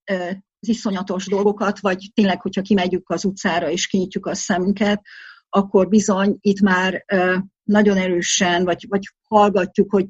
ö, 0.04 0.30
az 0.60 0.68
iszonyatos 0.68 1.26
dolgokat, 1.26 1.80
vagy 1.80 2.10
tényleg, 2.14 2.40
hogyha 2.40 2.62
kimegyünk 2.62 3.10
az 3.10 3.24
utcára 3.24 3.70
és 3.70 3.86
kinyitjuk 3.86 4.26
a 4.26 4.34
szemünket, 4.34 5.02
akkor 5.48 5.88
bizony 5.88 6.36
itt 6.40 6.60
már 6.60 7.04
nagyon 7.68 7.96
erősen, 7.96 8.64
vagy, 8.64 8.86
vagy 8.88 9.02
hallgatjuk, 9.28 9.90
hogy, 9.90 10.06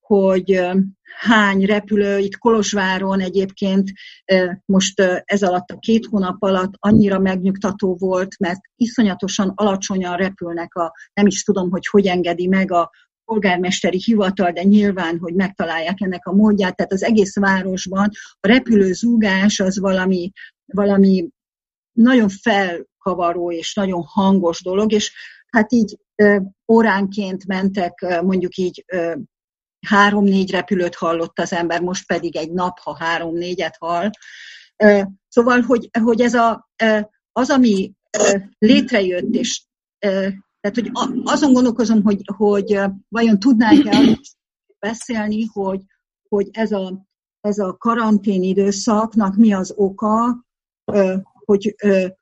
hogy 0.00 0.60
hány 1.18 1.64
repülő, 1.64 2.18
itt 2.18 2.36
Kolozsváron 2.36 3.20
egyébként 3.20 3.92
most 4.64 5.00
ez 5.24 5.42
alatt 5.42 5.70
a 5.70 5.78
két 5.78 6.06
hónap 6.06 6.42
alatt 6.42 6.72
annyira 6.78 7.18
megnyugtató 7.18 7.96
volt, 7.98 8.38
mert 8.38 8.60
iszonyatosan 8.76 9.52
alacsonyan 9.54 10.16
repülnek 10.16 10.74
a, 10.74 10.92
nem 11.12 11.26
is 11.26 11.42
tudom, 11.42 11.70
hogy 11.70 11.86
hogy 11.86 12.06
engedi 12.06 12.46
meg 12.46 12.72
a 12.72 12.90
polgármesteri 13.24 14.00
hivatal, 14.04 14.50
de 14.50 14.62
nyilván, 14.62 15.18
hogy 15.18 15.34
megtalálják 15.34 16.00
ennek 16.00 16.26
a 16.26 16.32
módját, 16.32 16.76
tehát 16.76 16.92
az 16.92 17.02
egész 17.02 17.36
városban 17.36 18.10
a 18.40 18.46
repülőzúgás 18.46 19.60
az 19.60 19.78
valami, 19.78 20.30
valami 20.66 21.28
nagyon 21.92 22.28
felkavaró 22.28 23.52
és 23.52 23.74
nagyon 23.74 24.02
hangos 24.02 24.62
dolog, 24.62 24.92
és 24.92 25.12
hát 25.46 25.72
így 25.72 25.96
óránként 26.72 27.46
mentek 27.46 28.20
mondjuk 28.22 28.56
így 28.56 28.84
három-négy 29.86 30.50
repülőt 30.50 30.94
hallott 30.94 31.38
az 31.38 31.52
ember, 31.52 31.80
most 31.80 32.06
pedig 32.06 32.36
egy 32.36 32.52
nap, 32.52 32.78
ha 32.78 32.96
három-négyet 32.96 33.76
hall. 33.78 34.10
Szóval, 35.28 35.60
hogy, 35.60 35.90
hogy 36.02 36.20
ez 36.20 36.34
a, 36.34 36.68
az, 37.32 37.50
ami 37.50 37.92
létrejött, 38.58 39.34
és 39.34 39.64
tehát, 39.98 40.74
hogy 40.74 40.90
azon 41.24 41.52
gondolkozom, 41.52 42.02
hogy, 42.02 42.20
hogy 42.36 42.80
vajon 43.08 43.38
tudnánk-e 43.38 44.18
beszélni, 44.78 45.44
hogy, 45.52 45.80
hogy 46.28 46.48
ez 46.52 46.72
a, 46.72 47.06
ez 47.40 47.58
a 47.58 47.76
karantén 47.76 48.42
időszaknak 48.42 49.36
mi 49.36 49.52
az 49.52 49.72
oka, 49.76 50.44
hogy, 51.32 51.74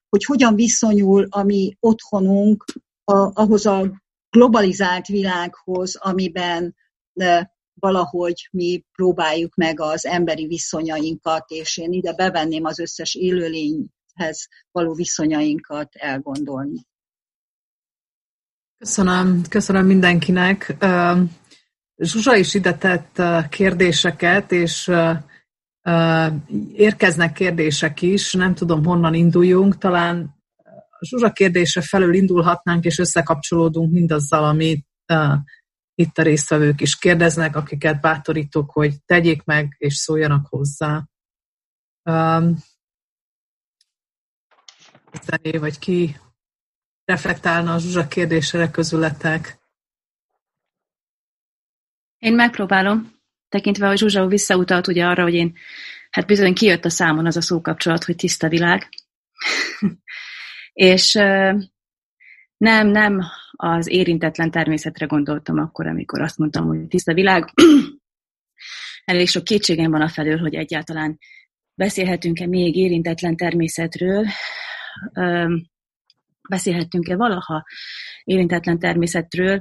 hogy 0.09 0.25
hogyan 0.25 0.55
viszonyul 0.55 1.27
a 1.31 1.43
mi 1.43 1.77
otthonunk 1.81 2.65
a, 3.05 3.41
ahhoz 3.41 3.67
a 3.67 4.03
globalizált 4.31 5.07
világhoz, 5.07 5.97
amiben 5.97 6.77
valahogy 7.75 8.49
mi 8.51 8.85
próbáljuk 8.93 9.55
meg 9.55 9.81
az 9.81 10.07
emberi 10.07 10.47
viszonyainkat, 10.47 11.51
és 11.51 11.77
én 11.77 11.93
ide 11.93 12.15
bevenném 12.15 12.65
az 12.65 12.79
összes 12.79 13.15
élőlényhez 13.15 14.49
való 14.71 14.95
viszonyainkat 14.95 15.95
elgondolni. 15.95 16.87
Köszönöm, 18.79 19.43
köszönöm 19.49 19.87
mindenkinek. 19.87 20.77
Zsuzsa 21.97 22.37
is 22.37 22.55
ide 22.55 22.75
tett 22.75 23.23
kérdéseket, 23.49 24.53
és 24.53 24.91
érkeznek 26.73 27.33
kérdések 27.33 28.03
is, 28.03 28.33
nem 28.33 28.55
tudom 28.55 28.85
honnan 28.85 29.15
induljunk, 29.15 29.79
talán 29.79 30.42
Zsuzsa 31.03 31.33
kérdése 31.33 31.81
felől 31.81 32.15
indulhatnánk, 32.15 32.85
és 32.85 32.99
összekapcsolódunk 32.99 33.93
mindazzal, 33.93 34.45
amit 34.45 34.87
uh, 35.13 35.35
itt 35.95 36.19
a 36.19 36.23
résztvevők 36.23 36.81
is 36.81 36.99
kérdeznek, 36.99 37.57
akiket 37.57 38.01
bátorítok, 38.01 38.71
hogy 38.71 39.03
tegyék 39.05 39.45
meg, 39.45 39.75
és 39.79 39.95
szóljanak 39.95 40.47
hozzá. 40.49 41.05
Um, 42.03 42.57
vagy 45.59 45.79
ki 45.79 46.17
reflektálna 47.05 47.75
a 47.75 47.79
Zsuzsa 47.79 48.09
kérdésére 48.09 48.71
közületek? 48.71 49.61
Én 52.19 52.35
megpróbálom, 52.35 53.13
tekintve, 53.49 53.87
hogy 53.87 53.99
Zsuzsa 53.99 54.27
visszautalt 54.27 54.87
ugye 54.87 55.07
arra, 55.07 55.23
hogy 55.23 55.35
én, 55.35 55.57
hát 56.11 56.27
bizony 56.27 56.55
kijött 56.55 56.85
a 56.85 56.91
számon 56.91 57.27
az 57.27 57.37
a 57.37 57.41
szókapcsolat, 57.41 58.05
hogy 58.05 58.17
tiszta 58.17 58.49
világ. 58.49 58.89
És 60.73 61.13
Nem, 62.57 62.87
nem 62.89 63.23
az 63.51 63.89
érintetlen 63.89 64.51
természetre 64.51 65.07
gondoltam 65.07 65.59
akkor, 65.59 65.87
amikor 65.87 66.21
azt 66.21 66.39
mondtam, 66.39 66.67
hogy 66.67 66.87
tiszta 66.89 67.15
világ. 67.15 67.53
Elég 69.05 69.29
sok 69.29 69.45
kétségem 69.45 69.91
van 69.91 70.01
a 70.01 70.09
felől, 70.09 70.39
hogy 70.39 70.55
egyáltalán 70.55 71.19
beszélhetünk-e 71.75 72.47
még 72.47 72.77
érintetlen 72.77 73.37
természetről, 73.37 74.27
beszélhetünk-e 76.49 77.17
valaha 77.17 77.65
érintetlen 78.25 78.79
természetről, 78.79 79.61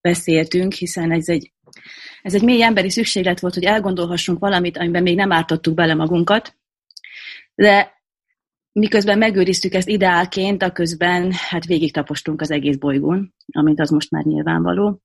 beszéltünk, 0.00 0.72
hiszen 0.72 1.12
ez 1.12 1.28
egy, 1.28 1.52
ez 2.22 2.34
egy 2.34 2.42
mély 2.42 2.62
emberi 2.62 2.90
szükséglet 2.90 3.40
volt, 3.40 3.54
hogy 3.54 3.64
elgondolhassunk 3.64 4.38
valamit, 4.38 4.76
amiben 4.76 5.02
még 5.02 5.16
nem 5.16 5.32
ártottuk 5.32 5.74
bele 5.74 5.94
magunkat, 5.94 6.56
de 7.54 8.01
miközben 8.72 9.18
megőriztük 9.18 9.74
ezt 9.74 9.88
ideálként, 9.88 10.62
a 10.62 10.72
közben 10.72 11.32
hát 11.32 11.64
végig 11.64 11.92
tapostunk 11.92 12.40
az 12.40 12.50
egész 12.50 12.76
bolygón, 12.76 13.34
amint 13.52 13.80
az 13.80 13.90
most 13.90 14.10
már 14.10 14.24
nyilvánvaló. 14.24 15.02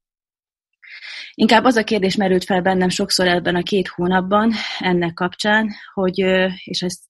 Inkább 1.33 1.63
az 1.63 1.75
a 1.75 1.83
kérdés 1.83 2.15
merült 2.15 2.43
fel 2.43 2.61
bennem 2.61 2.89
sokszor 2.89 3.27
ebben 3.27 3.55
a 3.55 3.63
két 3.63 3.87
hónapban 3.87 4.51
ennek 4.79 5.13
kapcsán, 5.13 5.69
hogy, 5.93 6.17
és 6.63 6.81
ezt, 6.81 7.03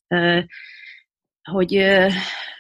hogy 1.51 1.73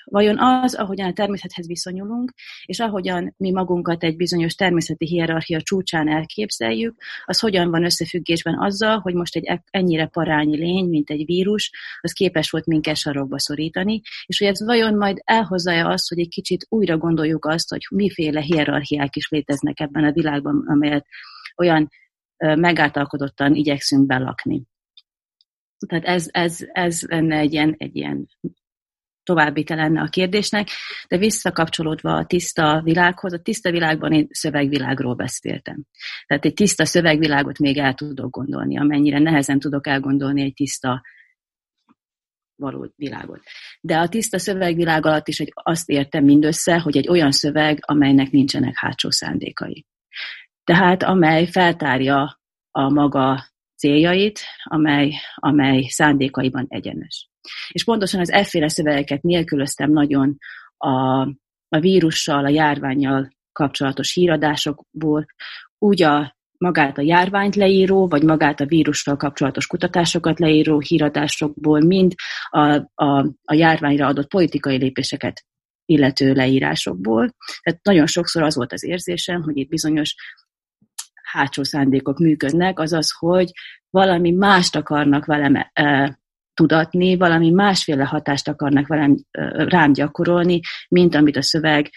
vajon 0.09 0.39
az, 0.39 0.75
ahogyan 0.75 1.09
a 1.09 1.13
természethez 1.13 1.67
viszonyulunk, 1.67 2.33
és 2.65 2.79
ahogyan 2.79 3.33
mi 3.37 3.51
magunkat 3.51 4.03
egy 4.03 4.15
bizonyos 4.15 4.55
természeti 4.55 5.05
hierarchia 5.05 5.61
csúcsán 5.61 6.09
elképzeljük, 6.09 6.95
az 7.25 7.39
hogyan 7.39 7.69
van 7.69 7.83
összefüggésben 7.83 8.59
azzal, 8.59 8.99
hogy 8.99 9.13
most 9.13 9.35
egy 9.35 9.45
e- 9.45 9.63
ennyire 9.69 10.05
parányi 10.05 10.57
lény, 10.57 10.89
mint 10.89 11.09
egy 11.09 11.25
vírus, 11.25 11.71
az 12.01 12.11
képes 12.11 12.49
volt 12.49 12.65
minket 12.65 12.95
sarokba 12.95 13.39
szorítani, 13.39 14.01
és 14.25 14.37
hogy 14.39 14.47
ez 14.47 14.65
vajon 14.65 14.95
majd 14.95 15.17
elhozza-e 15.23 15.87
azt, 15.87 16.09
hogy 16.09 16.19
egy 16.19 16.29
kicsit 16.29 16.65
újra 16.69 16.97
gondoljuk 16.97 17.45
azt, 17.45 17.69
hogy 17.69 17.81
miféle 17.89 18.41
hierarchiák 18.41 19.15
is 19.15 19.29
léteznek 19.29 19.79
ebben 19.79 20.03
a 20.03 20.11
világban, 20.11 20.63
amelyet 20.67 21.05
olyan 21.57 21.89
megáltalkodottan 22.37 23.55
igyekszünk 23.55 24.05
belakni. 24.05 24.63
Tehát 25.87 26.05
ez, 26.05 26.27
ez, 26.31 26.57
ez 26.71 27.01
lenne 27.01 27.37
egy 27.37 27.53
ilyen, 27.53 27.75
egy 27.77 27.95
ilyen 27.95 28.27
továbbite 29.27 29.75
lenne 29.75 30.01
a 30.01 30.07
kérdésnek, 30.07 30.67
de 31.07 31.17
visszakapcsolódva 31.17 32.15
a 32.15 32.25
tiszta 32.25 32.81
világhoz, 32.83 33.33
a 33.33 33.39
tiszta 33.39 33.71
világban 33.71 34.11
én 34.11 34.27
szövegvilágról 34.29 35.15
beszéltem. 35.15 35.83
Tehát 36.25 36.45
egy 36.45 36.53
tiszta 36.53 36.85
szövegvilágot 36.85 37.59
még 37.59 37.77
el 37.77 37.93
tudok 37.93 38.29
gondolni, 38.29 38.77
amennyire 38.77 39.19
nehezen 39.19 39.59
tudok 39.59 39.87
elgondolni 39.87 40.41
egy 40.41 40.53
tiszta 40.53 41.01
való 42.55 42.91
világot. 42.95 43.41
De 43.81 43.97
a 43.97 44.09
tiszta 44.09 44.39
szövegvilág 44.39 45.05
alatt 45.05 45.27
is 45.27 45.39
egy, 45.39 45.51
azt 45.55 45.89
értem 45.89 46.23
mindössze, 46.23 46.79
hogy 46.79 46.97
egy 46.97 47.09
olyan 47.09 47.31
szöveg, 47.31 47.79
amelynek 47.81 48.31
nincsenek 48.31 48.75
hátsó 48.75 49.09
szándékai. 49.09 49.85
Tehát 50.63 51.03
amely 51.03 51.45
feltárja 51.45 52.39
a 52.71 52.89
maga 52.89 53.45
céljait, 53.75 54.39
amely, 54.63 55.13
amely 55.35 55.85
szándékaiban 55.87 56.65
egyenes. 56.69 57.29
És 57.67 57.83
pontosan 57.83 58.19
az 58.19 58.31
efféle 58.31 58.69
szövegeket 58.69 59.21
nélkülöztem 59.21 59.91
nagyon 59.91 60.37
a, 60.77 61.21
a 61.69 61.79
vírussal, 61.79 62.45
a 62.45 62.49
járványjal 62.49 63.29
kapcsolatos 63.51 64.13
híradásokból, 64.13 65.25
úgy 65.77 66.03
a 66.03 66.35
magát 66.57 66.97
a 66.97 67.01
járványt 67.01 67.55
leíró, 67.55 68.07
vagy 68.07 68.23
magát 68.23 68.59
a 68.59 68.65
vírussal 68.65 69.15
kapcsolatos 69.15 69.67
kutatásokat 69.67 70.39
leíró 70.39 70.79
híradásokból, 70.79 71.79
mind 71.79 72.13
a, 72.49 72.75
a, 72.93 73.19
a 73.43 73.53
járványra 73.53 74.07
adott 74.07 74.27
politikai 74.27 74.77
lépéseket 74.77 75.45
illető 75.85 76.33
leírásokból. 76.33 77.35
Tehát 77.61 77.83
nagyon 77.83 78.07
sokszor 78.07 78.43
az 78.43 78.55
volt 78.55 78.73
az 78.73 78.83
érzésem, 78.83 79.41
hogy 79.41 79.57
itt 79.57 79.69
bizonyos 79.69 80.15
hátsó 81.31 81.63
szándékok 81.63 82.17
működnek, 82.17 82.79
azaz, 82.79 83.11
hogy 83.19 83.51
valami 83.89 84.31
mást 84.31 84.75
akarnak 84.75 85.25
velem 85.25 85.55
e, 85.73 86.19
tudatni, 86.57 87.17
valami 87.17 87.49
másféle 87.49 88.03
hatást 88.03 88.47
akarnak 88.47 88.87
velem 88.87 89.15
rám 89.51 89.93
gyakorolni, 89.93 90.59
mint 90.89 91.15
amit 91.15 91.37
a 91.37 91.41
szöveg 91.41 91.89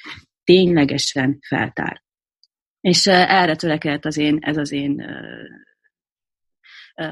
ténylegesen 0.45 1.39
feltár. 1.47 2.03
És 2.81 3.07
erre 3.07 3.57
törekedett 3.57 4.05
az 4.05 4.17
én, 4.17 4.39
ez 4.41 4.57
az 4.57 4.73
én 4.73 5.05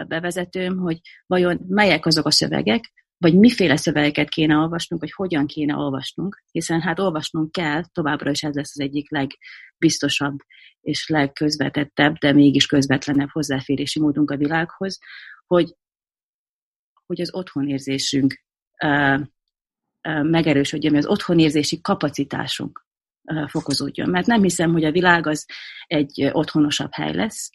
bevezetőm, 0.09 0.78
hogy 0.78 1.01
vajon 1.26 1.61
melyek 1.68 2.07
azok 2.07 2.26
a 2.26 2.30
szövegek, 2.30 2.92
vagy 3.18 3.34
miféle 3.38 3.76
szövegeket 3.76 4.28
kéne 4.28 4.57
olvasnunk, 4.57 5.03
vagy 5.03 5.12
hogyan 5.12 5.46
kéne 5.46 5.76
olvasnunk, 5.76 6.42
hiszen 6.51 6.80
hát 6.80 6.99
olvasnunk 6.99 7.53
kell, 7.53 7.82
továbbra 7.92 8.30
is 8.30 8.42
ez 8.42 8.55
lesz 8.55 8.72
az 8.74 8.80
egyik 8.80 9.11
legbiztosabb 9.11 10.38
és 10.80 11.09
legközvetettebb, 11.09 12.16
de 12.16 12.32
mégis 12.32 12.66
közvetlenebb 12.66 13.28
hozzáférési 13.30 14.01
módunk 14.01 14.30
a 14.30 14.36
világhoz, 14.36 14.99
hogy, 15.46 15.74
hogy 17.09 17.20
az 17.20 17.34
otthonérzésünk 17.34 18.42
megerősödjön, 20.22 20.96
az 20.96 21.06
otthonérzési 21.06 21.80
kapacitásunk 21.80 22.86
fokozódjon. 23.46 24.11
Mert 24.11 24.26
nem 24.26 24.42
hiszem, 24.42 24.72
hogy 24.72 24.84
a 24.84 24.92
világ 24.92 25.26
az 25.26 25.46
egy 25.86 26.30
otthonosabb 26.32 26.92
hely 26.92 27.14
lesz, 27.14 27.50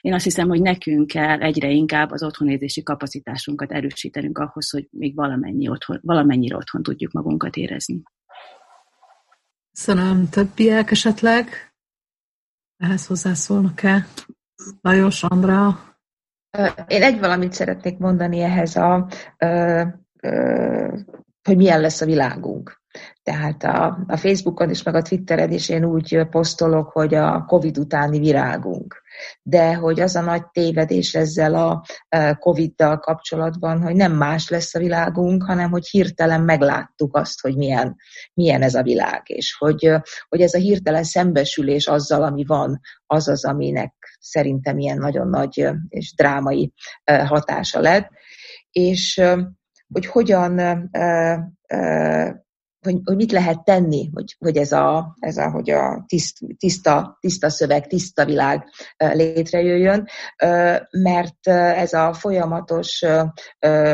én 0.00 0.14
azt 0.14 0.24
hiszem, 0.24 0.48
hogy 0.48 0.60
nekünk 0.60 1.06
kell 1.06 1.40
egyre 1.40 1.70
inkább 1.70 2.10
az 2.10 2.22
otthonérzési 2.22 2.82
kapacitásunkat 2.82 3.72
erősítenünk 3.72 4.38
ahhoz, 4.38 4.70
hogy 4.70 4.88
még 4.90 5.14
valamennyi 5.14 5.68
otthon, 5.68 6.00
valamennyire 6.02 6.56
otthon 6.56 6.82
tudjuk 6.82 7.12
magunkat 7.12 7.56
érezni. 7.56 8.02
Köszönöm. 9.72 10.28
Többiek 10.28 10.90
esetleg 10.90 11.74
ehhez 12.76 13.06
hozzászólnak-e? 13.06 14.06
Lajos, 14.80 15.22
Andra? 15.22 15.91
Én 16.86 17.02
egy 17.02 17.18
valamit 17.18 17.52
szeretnék 17.52 17.98
mondani 17.98 18.40
ehhez 18.40 18.76
a, 18.76 19.08
hogy 21.42 21.56
milyen 21.56 21.80
lesz 21.80 22.00
a 22.00 22.06
világunk. 22.06 22.81
Tehát 23.22 23.62
a, 23.64 24.04
a 24.06 24.16
Facebookon 24.16 24.70
is, 24.70 24.82
meg 24.82 24.94
a 24.94 25.02
Twitteren 25.02 25.52
is 25.52 25.68
én 25.68 25.84
úgy 25.84 26.26
posztolok, 26.30 26.90
hogy 26.90 27.14
a 27.14 27.44
Covid 27.44 27.78
utáni 27.78 28.18
virágunk. 28.18 29.02
De 29.42 29.74
hogy 29.74 30.00
az 30.00 30.16
a 30.16 30.20
nagy 30.20 30.46
tévedés 30.46 31.14
ezzel 31.14 31.54
a 31.54 31.84
Covid-dal 32.38 32.98
kapcsolatban, 32.98 33.82
hogy 33.82 33.94
nem 33.94 34.12
más 34.12 34.48
lesz 34.48 34.74
a 34.74 34.78
világunk, 34.78 35.42
hanem 35.42 35.70
hogy 35.70 35.86
hirtelen 35.86 36.42
megláttuk 36.42 37.16
azt, 37.16 37.40
hogy 37.40 37.56
milyen, 37.56 37.96
milyen 38.34 38.62
ez 38.62 38.74
a 38.74 38.82
világ, 38.82 39.22
és 39.24 39.56
hogy, 39.58 39.92
hogy 40.28 40.40
ez 40.40 40.54
a 40.54 40.58
hirtelen 40.58 41.04
szembesülés 41.04 41.86
azzal, 41.86 42.22
ami 42.22 42.44
van, 42.44 42.80
az 43.06 43.28
az, 43.28 43.44
aminek 43.44 44.16
szerintem 44.20 44.78
ilyen 44.78 44.98
nagyon 44.98 45.28
nagy 45.28 45.68
és 45.88 46.14
drámai 46.14 46.72
hatása 47.04 47.80
lett. 47.80 48.10
És 48.70 49.22
hogy 49.92 50.06
hogyan 50.06 50.60
hogy, 52.82 53.00
hogy 53.04 53.16
mit 53.16 53.32
lehet 53.32 53.64
tenni, 53.64 54.10
hogy, 54.14 54.36
hogy 54.38 54.56
ez, 54.56 54.72
a, 54.72 55.16
ez 55.20 55.36
a, 55.36 55.50
hogy 55.50 55.70
a 55.70 56.04
tiszt, 56.06 56.38
tiszta, 56.58 57.16
tiszta 57.20 57.50
szöveg, 57.50 57.86
tiszta 57.86 58.24
világ 58.24 58.64
létrejöjjön, 58.96 60.08
mert 60.90 61.48
ez 61.48 61.92
a 61.92 62.12
folyamatos 62.12 63.04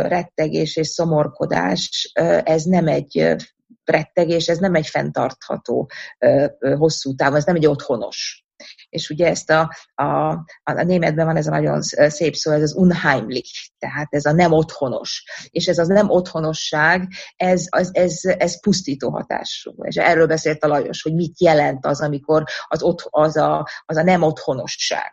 rettegés 0.02 0.77
és 0.77 0.86
szomorkodás, 0.86 2.12
ez 2.44 2.62
nem 2.62 2.86
egy 2.86 3.36
rettegés, 3.85 4.48
ez 4.48 4.59
nem 4.59 4.74
egy 4.74 4.86
fenntartható 4.86 5.90
hosszú 6.78 7.15
távon, 7.15 7.36
ez 7.36 7.44
nem 7.44 7.56
egy 7.56 7.66
otthonos 7.66 8.47
és 8.89 9.10
ugye 9.10 9.27
ezt 9.28 9.51
a, 9.51 9.74
a, 9.94 10.05
a 10.62 10.82
németben 10.85 11.27
van 11.27 11.36
ez 11.36 11.47
a 11.47 11.51
nagyon 11.51 11.82
szép 11.82 12.35
szó, 12.35 12.52
ez 12.52 12.62
az 12.62 12.74
unheimlich, 12.74 13.70
tehát 13.78 14.09
ez 14.10 14.24
a 14.24 14.32
nem 14.32 14.52
otthonos. 14.52 15.24
És 15.51 15.66
ez 15.66 15.78
az 15.78 15.89
nem 15.89 16.10
otthonosság, 16.10 17.09
ez, 17.36 17.66
az, 17.69 17.90
ez, 17.93 18.20
ez 18.23 18.60
pusztító 18.60 19.10
hatású. 19.10 19.74
És 19.82 19.97
erről 19.97 20.27
beszélt 20.27 20.65
a 20.65 20.69
Lajos, 20.69 21.02
hogy 21.02 21.15
mit 21.15 21.40
jelent 21.40 21.86
az, 21.86 22.01
amikor 22.01 22.44
az, 22.69 22.82
ott, 22.82 23.06
az, 23.10 23.36
a, 23.36 23.69
az 23.85 23.97
a 23.97 24.02
nem 24.02 24.23
otthonosság. 24.23 25.12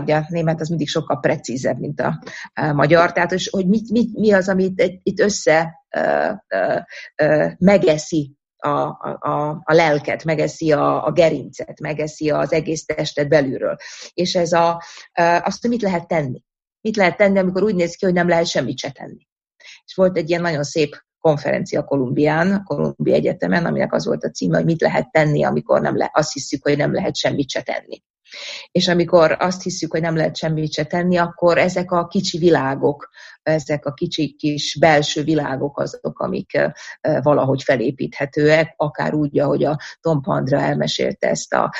Ugye 0.00 0.16
a 0.16 0.24
német 0.28 0.60
az 0.60 0.68
mindig 0.68 0.88
sokkal 0.88 1.20
precízebb, 1.20 1.78
mint 1.78 2.00
a, 2.00 2.22
a 2.54 2.72
magyar, 2.72 3.12
tehát 3.12 3.34
hogy 3.50 3.66
mit, 3.66 3.90
mit, 3.90 4.16
mi 4.18 4.32
az, 4.32 4.48
amit 4.48 5.00
itt 5.02 5.20
össze 5.20 5.86
uh, 5.96 6.30
uh, 6.30 6.82
uh, 7.22 7.52
megeszi 7.58 8.36
a, 8.64 8.98
a, 9.20 9.60
a 9.64 9.72
lelket, 9.72 10.24
megeszi 10.24 10.72
a, 10.72 11.06
a 11.06 11.12
gerincet, 11.12 11.80
megeszi 11.80 12.30
az 12.30 12.52
egész 12.52 12.84
testet 12.84 13.28
belülről. 13.28 13.76
És 14.14 14.34
ez 14.34 14.52
a, 14.52 14.82
azt, 15.42 15.60
hogy 15.60 15.70
mit 15.70 15.82
lehet 15.82 16.08
tenni. 16.08 16.42
Mit 16.80 16.96
lehet 16.96 17.16
tenni, 17.16 17.38
amikor 17.38 17.62
úgy 17.62 17.74
néz 17.74 17.94
ki, 17.94 18.04
hogy 18.04 18.14
nem 18.14 18.28
lehet 18.28 18.46
semmit 18.46 18.78
se 18.78 18.90
tenni. 18.90 19.28
És 19.84 19.94
volt 19.94 20.16
egy 20.16 20.28
ilyen 20.28 20.42
nagyon 20.42 20.62
szép 20.62 21.04
konferencia 21.18 21.84
Kolumbián, 21.84 22.52
a 22.52 22.62
Kolumbia 22.62 23.14
Egyetemen, 23.14 23.66
aminek 23.66 23.92
az 23.92 24.06
volt 24.06 24.24
a 24.24 24.30
címe, 24.30 24.56
hogy 24.56 24.64
mit 24.64 24.80
lehet 24.80 25.10
tenni, 25.10 25.44
amikor 25.44 25.80
nem 25.80 25.96
le, 25.96 26.10
azt 26.12 26.32
hiszük, 26.32 26.62
hogy 26.62 26.76
nem 26.76 26.92
lehet 26.92 27.16
semmit 27.16 27.50
se 27.50 27.62
tenni. 27.62 28.02
És 28.70 28.88
amikor 28.88 29.36
azt 29.38 29.62
hiszük, 29.62 29.90
hogy 29.90 30.00
nem 30.00 30.16
lehet 30.16 30.36
semmit 30.36 30.72
se 30.72 30.84
tenni, 30.84 31.16
akkor 31.16 31.58
ezek 31.58 31.90
a 31.90 32.06
kicsi 32.06 32.38
világok, 32.38 33.08
ezek 33.42 33.86
a 33.86 33.92
kicsi 33.92 34.34
kis 34.34 34.76
belső 34.80 35.22
világok 35.22 35.80
azok, 35.80 36.18
amik 36.18 36.58
valahogy 37.00 37.62
felépíthetőek, 37.62 38.74
akár 38.76 39.14
úgy, 39.14 39.38
ahogy 39.38 39.64
a 39.64 39.78
Tom 40.00 40.20
Pandra 40.20 40.60
elmesélte 40.60 41.28
ezt 41.28 41.52
a 41.52 41.72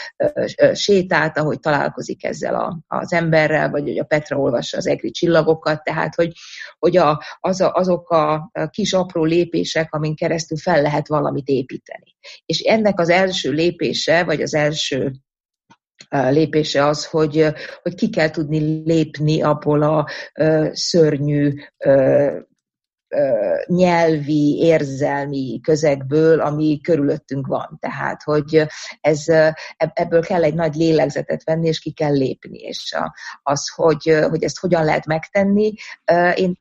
sétát, 0.72 1.38
ahogy 1.38 1.60
találkozik 1.60 2.24
ezzel 2.24 2.54
a, 2.54 2.78
az 2.86 3.12
emberrel, 3.12 3.70
vagy 3.70 3.82
hogy 3.82 3.98
a 3.98 4.04
Petra 4.04 4.38
olvassa 4.38 4.76
az 4.76 4.86
egri 4.86 5.10
csillagokat, 5.10 5.82
tehát 5.82 6.14
hogy, 6.14 6.32
hogy 6.78 6.96
a, 6.96 7.22
az 7.40 7.60
a, 7.60 7.72
azok 7.72 8.10
a 8.10 8.50
kis 8.70 8.92
apró 8.92 9.24
lépések, 9.24 9.94
amin 9.94 10.14
keresztül 10.14 10.58
fel 10.58 10.82
lehet 10.82 11.08
valamit 11.08 11.48
építeni. 11.48 12.16
És 12.46 12.60
ennek 12.60 13.00
az 13.00 13.08
első 13.08 13.50
lépése, 13.50 14.24
vagy 14.24 14.42
az 14.42 14.54
első 14.54 15.12
lépése 16.10 16.86
az, 16.86 17.06
hogy, 17.06 17.46
hogy 17.82 17.94
ki 17.94 18.10
kell 18.10 18.30
tudni 18.30 18.82
lépni 18.84 19.42
abból 19.42 19.82
a 19.82 20.08
szörnyű 20.72 21.54
nyelvi, 23.66 24.58
érzelmi 24.58 25.60
közegből, 25.62 26.40
ami 26.40 26.80
körülöttünk 26.82 27.46
van. 27.46 27.76
Tehát, 27.80 28.22
hogy 28.22 28.66
ez, 29.00 29.24
ebből 29.76 30.22
kell 30.22 30.42
egy 30.42 30.54
nagy 30.54 30.74
lélegzetet 30.74 31.44
venni, 31.44 31.68
és 31.68 31.78
ki 31.78 31.92
kell 31.92 32.12
lépni. 32.12 32.58
És 32.58 32.96
az, 33.42 33.68
hogy, 33.74 34.18
hogy 34.28 34.42
ezt 34.42 34.58
hogyan 34.58 34.84
lehet 34.84 35.06
megtenni, 35.06 35.74
én 36.34 36.56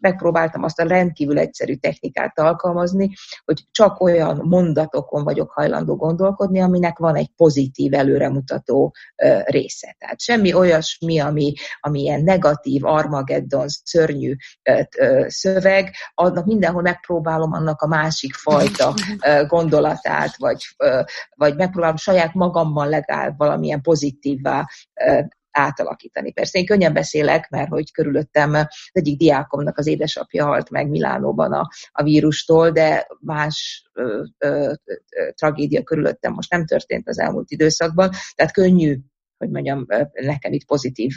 megpróbáltam 0.00 0.62
azt 0.62 0.80
a 0.80 0.86
rendkívül 0.86 1.38
egyszerű 1.38 1.74
technikát 1.74 2.38
alkalmazni, 2.38 3.10
hogy 3.44 3.64
csak 3.70 4.00
olyan 4.00 4.40
mondatokon 4.44 5.24
vagyok 5.24 5.50
hajlandó 5.50 5.96
gondolkodni, 5.96 6.60
aminek 6.60 6.98
van 6.98 7.16
egy 7.16 7.30
pozitív, 7.36 7.94
előremutató 7.94 8.94
része. 9.44 9.96
Tehát 9.98 10.20
semmi 10.20 10.54
olyasmi, 10.54 11.20
ami, 11.20 11.52
ami 11.80 12.00
ilyen 12.00 12.22
negatív, 12.22 12.84
Armageddon, 12.84 13.66
szörnyű 13.68 14.34
szöveg, 15.26 15.91
annak 16.14 16.44
mindenhol 16.44 16.82
megpróbálom 16.82 17.52
annak 17.52 17.82
a 17.82 17.86
másik 17.86 18.34
fajta 18.34 18.94
gondolatát, 19.46 20.36
vagy, 20.36 20.64
vagy 21.34 21.56
megpróbálom 21.56 21.96
saját 21.96 22.34
magamban 22.34 22.88
legalább 22.88 23.38
valamilyen 23.38 23.80
pozitívvá 23.80 24.66
átalakítani. 25.52 26.32
Persze 26.32 26.58
én 26.58 26.66
könnyen 26.66 26.92
beszélek, 26.92 27.50
mert 27.50 27.68
hogy 27.68 27.92
körülöttem 27.92 28.54
az 28.54 28.66
egyik 28.92 29.18
diákomnak 29.18 29.78
az 29.78 29.86
édesapja 29.86 30.44
halt 30.44 30.70
meg 30.70 30.88
Milánóban 30.88 31.52
a, 31.52 31.68
a 31.92 32.02
vírustól, 32.02 32.70
de 32.70 33.06
más 33.20 33.88
ö, 33.92 34.22
ö, 34.38 34.72
tragédia 35.34 35.82
körülöttem 35.82 36.32
most 36.32 36.50
nem 36.50 36.66
történt 36.66 37.08
az 37.08 37.18
elmúlt 37.18 37.50
időszakban, 37.50 38.10
tehát 38.34 38.52
könnyű 38.52 38.98
hogy 39.42 39.50
mondjam, 39.50 39.86
nekem 40.12 40.52
itt 40.52 40.66
pozitív 40.66 41.14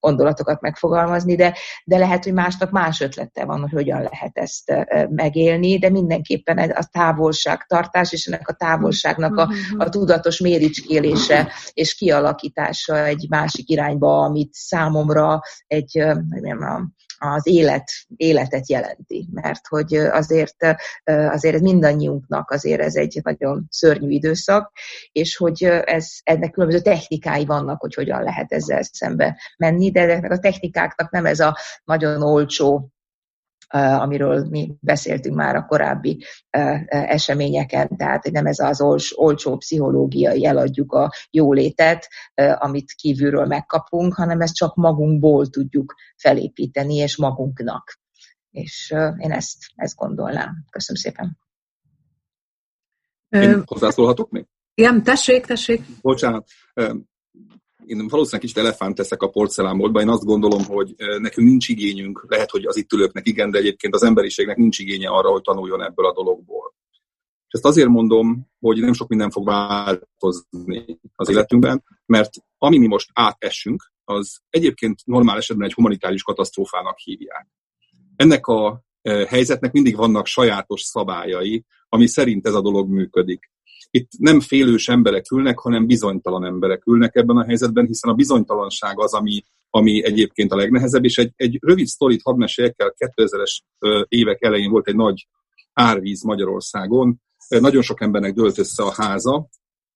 gondolatokat 0.00 0.60
megfogalmazni, 0.60 1.34
de, 1.34 1.56
de 1.84 1.98
lehet, 1.98 2.24
hogy 2.24 2.32
másnak 2.32 2.70
más 2.70 3.00
ötlete 3.00 3.44
van, 3.44 3.60
hogy 3.60 3.70
hogyan 3.70 4.02
lehet 4.02 4.38
ezt 4.38 4.72
megélni, 5.08 5.78
de 5.78 5.90
mindenképpen 5.90 6.58
a 6.58 6.84
távolságtartás 6.90 8.12
és 8.12 8.26
ennek 8.26 8.48
a 8.48 8.52
távolságnak 8.52 9.36
a, 9.36 9.50
a 9.76 9.88
tudatos 9.88 10.40
méricskélése 10.40 11.52
és 11.72 11.94
kialakítása 11.94 13.04
egy 13.04 13.26
másik 13.28 13.68
irányba, 13.68 14.22
amit 14.22 14.52
számomra 14.52 15.40
egy, 15.66 16.04
nem, 16.28 16.92
az 17.22 17.46
élet, 17.46 17.90
életet 18.16 18.68
jelenti, 18.68 19.28
mert 19.32 19.66
hogy 19.66 19.94
azért, 19.94 20.56
azért 21.04 21.54
ez 21.54 21.60
mindannyiunknak 21.60 22.50
azért 22.50 22.80
ez 22.80 22.94
egy 22.94 23.20
nagyon 23.22 23.66
szörnyű 23.68 24.08
időszak, 24.08 24.72
és 25.12 25.36
hogy 25.36 25.64
ez, 25.64 26.08
ennek 26.22 26.50
különböző 26.50 26.82
technikái 26.82 27.44
vannak, 27.44 27.80
hogy 27.80 27.94
hogyan 27.94 28.22
lehet 28.22 28.52
ezzel 28.52 28.82
szembe 28.82 29.40
menni, 29.56 29.90
de 29.90 30.00
ezeknek 30.00 30.30
a 30.30 30.38
technikáknak 30.38 31.10
nem 31.10 31.26
ez 31.26 31.40
a 31.40 31.56
nagyon 31.84 32.22
olcsó 32.22 32.90
amiről 33.72 34.48
mi 34.48 34.72
beszéltünk 34.80 35.36
már 35.36 35.56
a 35.56 35.64
korábbi 35.64 36.24
eseményeken, 36.88 37.96
tehát 37.96 38.30
nem 38.30 38.46
ez 38.46 38.58
az 38.58 38.80
olcsó 39.14 39.56
pszichológiai 39.56 40.44
eladjuk 40.46 40.92
a 40.92 41.12
jólétet, 41.30 42.08
amit 42.34 42.92
kívülről 42.92 43.46
megkapunk, 43.46 44.14
hanem 44.14 44.40
ezt 44.40 44.54
csak 44.54 44.74
magunkból 44.74 45.46
tudjuk 45.46 45.94
felépíteni, 46.16 46.94
és 46.94 47.16
magunknak. 47.16 47.98
És 48.50 48.94
én 49.18 49.32
ezt, 49.32 49.56
ezt 49.74 49.96
gondolnám. 49.96 50.64
Köszönöm 50.70 51.02
szépen. 51.02 51.38
Én 53.28 53.62
hozzászólhatok 53.66 54.30
még? 54.30 54.46
Igen, 54.74 55.02
tessék, 55.02 55.46
tessék. 55.46 55.82
Bocsánat 56.00 56.48
én 57.86 58.08
valószínűleg 58.08 58.40
kicsit 58.40 58.58
elefánt 58.58 58.94
teszek 58.94 59.22
a 59.22 59.28
porcelánboltba, 59.28 60.00
én 60.00 60.08
azt 60.08 60.24
gondolom, 60.24 60.64
hogy 60.64 60.94
nekünk 60.96 61.48
nincs 61.48 61.68
igényünk, 61.68 62.24
lehet, 62.28 62.50
hogy 62.50 62.64
az 62.64 62.76
itt 62.76 62.92
ülőknek 62.92 63.26
igen, 63.26 63.50
de 63.50 63.58
egyébként 63.58 63.94
az 63.94 64.02
emberiségnek 64.02 64.56
nincs 64.56 64.78
igénye 64.78 65.08
arra, 65.08 65.30
hogy 65.30 65.42
tanuljon 65.42 65.82
ebből 65.82 66.06
a 66.06 66.12
dologból. 66.12 66.74
És 67.46 67.52
ezt 67.52 67.64
azért 67.64 67.88
mondom, 67.88 68.46
hogy 68.60 68.80
nem 68.80 68.92
sok 68.92 69.08
minden 69.08 69.30
fog 69.30 69.46
változni 69.46 71.00
az 71.14 71.28
életünkben, 71.28 71.84
mert 72.06 72.30
ami 72.58 72.78
mi 72.78 72.86
most 72.86 73.10
átessünk, 73.12 73.92
az 74.04 74.38
egyébként 74.50 75.00
normál 75.04 75.36
esetben 75.36 75.66
egy 75.66 75.74
humanitárius 75.74 76.22
katasztrófának 76.22 76.98
hívják. 76.98 77.48
Ennek 78.16 78.46
a 78.46 78.84
helyzetnek 79.28 79.72
mindig 79.72 79.96
vannak 79.96 80.26
sajátos 80.26 80.80
szabályai, 80.80 81.64
ami 81.88 82.06
szerint 82.06 82.46
ez 82.46 82.54
a 82.54 82.60
dolog 82.60 82.88
működik. 82.88 83.50
Itt 83.90 84.10
nem 84.18 84.40
félős 84.40 84.88
emberek 84.88 85.30
ülnek, 85.30 85.58
hanem 85.58 85.86
bizonytalan 85.86 86.44
emberek 86.44 86.86
ülnek 86.86 87.16
ebben 87.16 87.36
a 87.36 87.44
helyzetben, 87.44 87.86
hiszen 87.86 88.10
a 88.10 88.14
bizonytalanság 88.14 89.00
az, 89.00 89.14
ami, 89.14 89.42
ami 89.70 90.04
egyébként 90.04 90.52
a 90.52 90.56
legnehezebb, 90.56 91.04
és 91.04 91.18
egy, 91.18 91.32
egy 91.36 91.58
rövid 91.60 91.86
sztorit 91.86 92.22
hadd 92.22 92.36
meséljek 92.36 92.74
el, 92.76 92.94
2000-es 92.98 93.60
évek 94.08 94.42
elején 94.42 94.70
volt 94.70 94.88
egy 94.88 94.96
nagy 94.96 95.28
árvíz 95.72 96.22
Magyarországon, 96.22 97.20
nagyon 97.48 97.82
sok 97.82 98.00
embernek 98.00 98.34
dölt 98.34 98.58
össze 98.58 98.82
a 98.82 98.92
háza, 98.92 99.48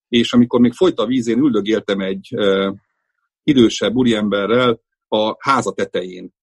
és 0.09 0.33
amikor 0.33 0.61
még 0.61 0.73
folyt 0.73 0.99
a 0.99 1.07
víz, 1.07 1.27
én 1.27 1.39
üldögéltem 1.39 2.01
egy 2.01 2.37
idősebb 3.43 3.95
úriemberrel 3.95 4.81
a 5.09 5.37
háza 5.39 5.73
tetején. 5.73 6.35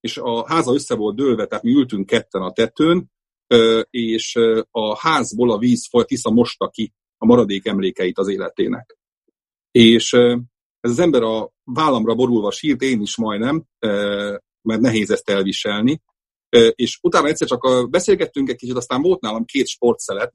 És 0.00 0.18
a 0.18 0.46
háza 0.46 0.72
össze 0.74 0.94
volt 0.94 1.16
dőlve, 1.16 1.46
tehát 1.46 1.64
mi 1.64 1.70
ültünk 1.70 2.06
ketten 2.06 2.42
a 2.42 2.52
tetőn, 2.52 3.12
és 3.90 4.34
a 4.70 4.98
házból 4.98 5.52
a 5.52 5.58
víz 5.58 5.88
folyt, 5.88 6.06
Tisza 6.06 6.30
mosta 6.30 6.68
ki 6.68 6.92
a 7.18 7.26
maradék 7.26 7.66
emlékeit 7.66 8.18
az 8.18 8.28
életének. 8.28 8.98
És 9.70 10.12
ez 10.80 10.90
az 10.90 10.98
ember 10.98 11.22
a 11.22 11.52
vállamra 11.64 12.14
borulva 12.14 12.50
sírt, 12.50 12.82
én 12.82 13.00
is 13.00 13.16
majdnem, 13.16 13.64
mert 14.62 14.80
nehéz 14.80 15.10
ezt 15.10 15.30
elviselni. 15.30 16.02
És 16.70 16.98
utána 17.02 17.28
egyszer 17.28 17.48
csak 17.48 17.90
beszélgettünk 17.90 18.48
egy 18.48 18.56
kicsit, 18.56 18.76
aztán 18.76 19.02
volt 19.02 19.20
nálam 19.20 19.44
két 19.44 19.66
sportszelet, 19.66 20.34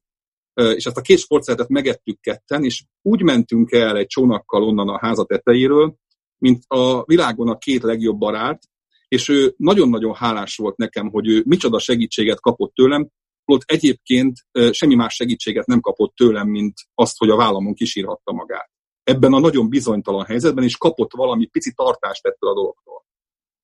és 0.53 0.85
ezt 0.85 0.97
a 0.97 1.01
két 1.01 1.17
sportszeletet 1.17 1.69
megettük 1.69 2.19
ketten, 2.19 2.63
és 2.63 2.83
úgy 3.01 3.21
mentünk 3.21 3.71
el 3.71 3.97
egy 3.97 4.07
csónakkal 4.07 4.63
onnan 4.63 4.89
a 4.89 4.99
háza 4.99 5.25
tetejéről, 5.25 5.95
mint 6.37 6.63
a 6.67 7.03
világon 7.03 7.49
a 7.49 7.57
két 7.57 7.81
legjobb 7.81 8.17
barát, 8.17 8.68
és 9.09 9.29
ő 9.29 9.53
nagyon-nagyon 9.57 10.13
hálás 10.13 10.55
volt 10.55 10.77
nekem, 10.77 11.09
hogy 11.09 11.27
ő 11.27 11.43
micsoda 11.45 11.79
segítséget 11.79 12.39
kapott 12.39 12.73
tőlem, 12.73 13.09
holott 13.43 13.63
egyébként 13.65 14.37
semmi 14.71 14.95
más 14.95 15.13
segítséget 15.13 15.65
nem 15.65 15.79
kapott 15.79 16.15
tőlem, 16.15 16.47
mint 16.47 16.73
azt, 16.93 17.17
hogy 17.17 17.29
a 17.29 17.35
vállamon 17.35 17.73
kisírhatta 17.73 18.31
magát. 18.31 18.69
Ebben 19.03 19.33
a 19.33 19.39
nagyon 19.39 19.69
bizonytalan 19.69 20.25
helyzetben 20.25 20.63
is 20.63 20.77
kapott 20.77 21.11
valami 21.13 21.45
pici 21.45 21.73
tartást 21.73 22.25
ettől 22.25 22.49
a 22.49 22.53
dologtól. 22.53 23.05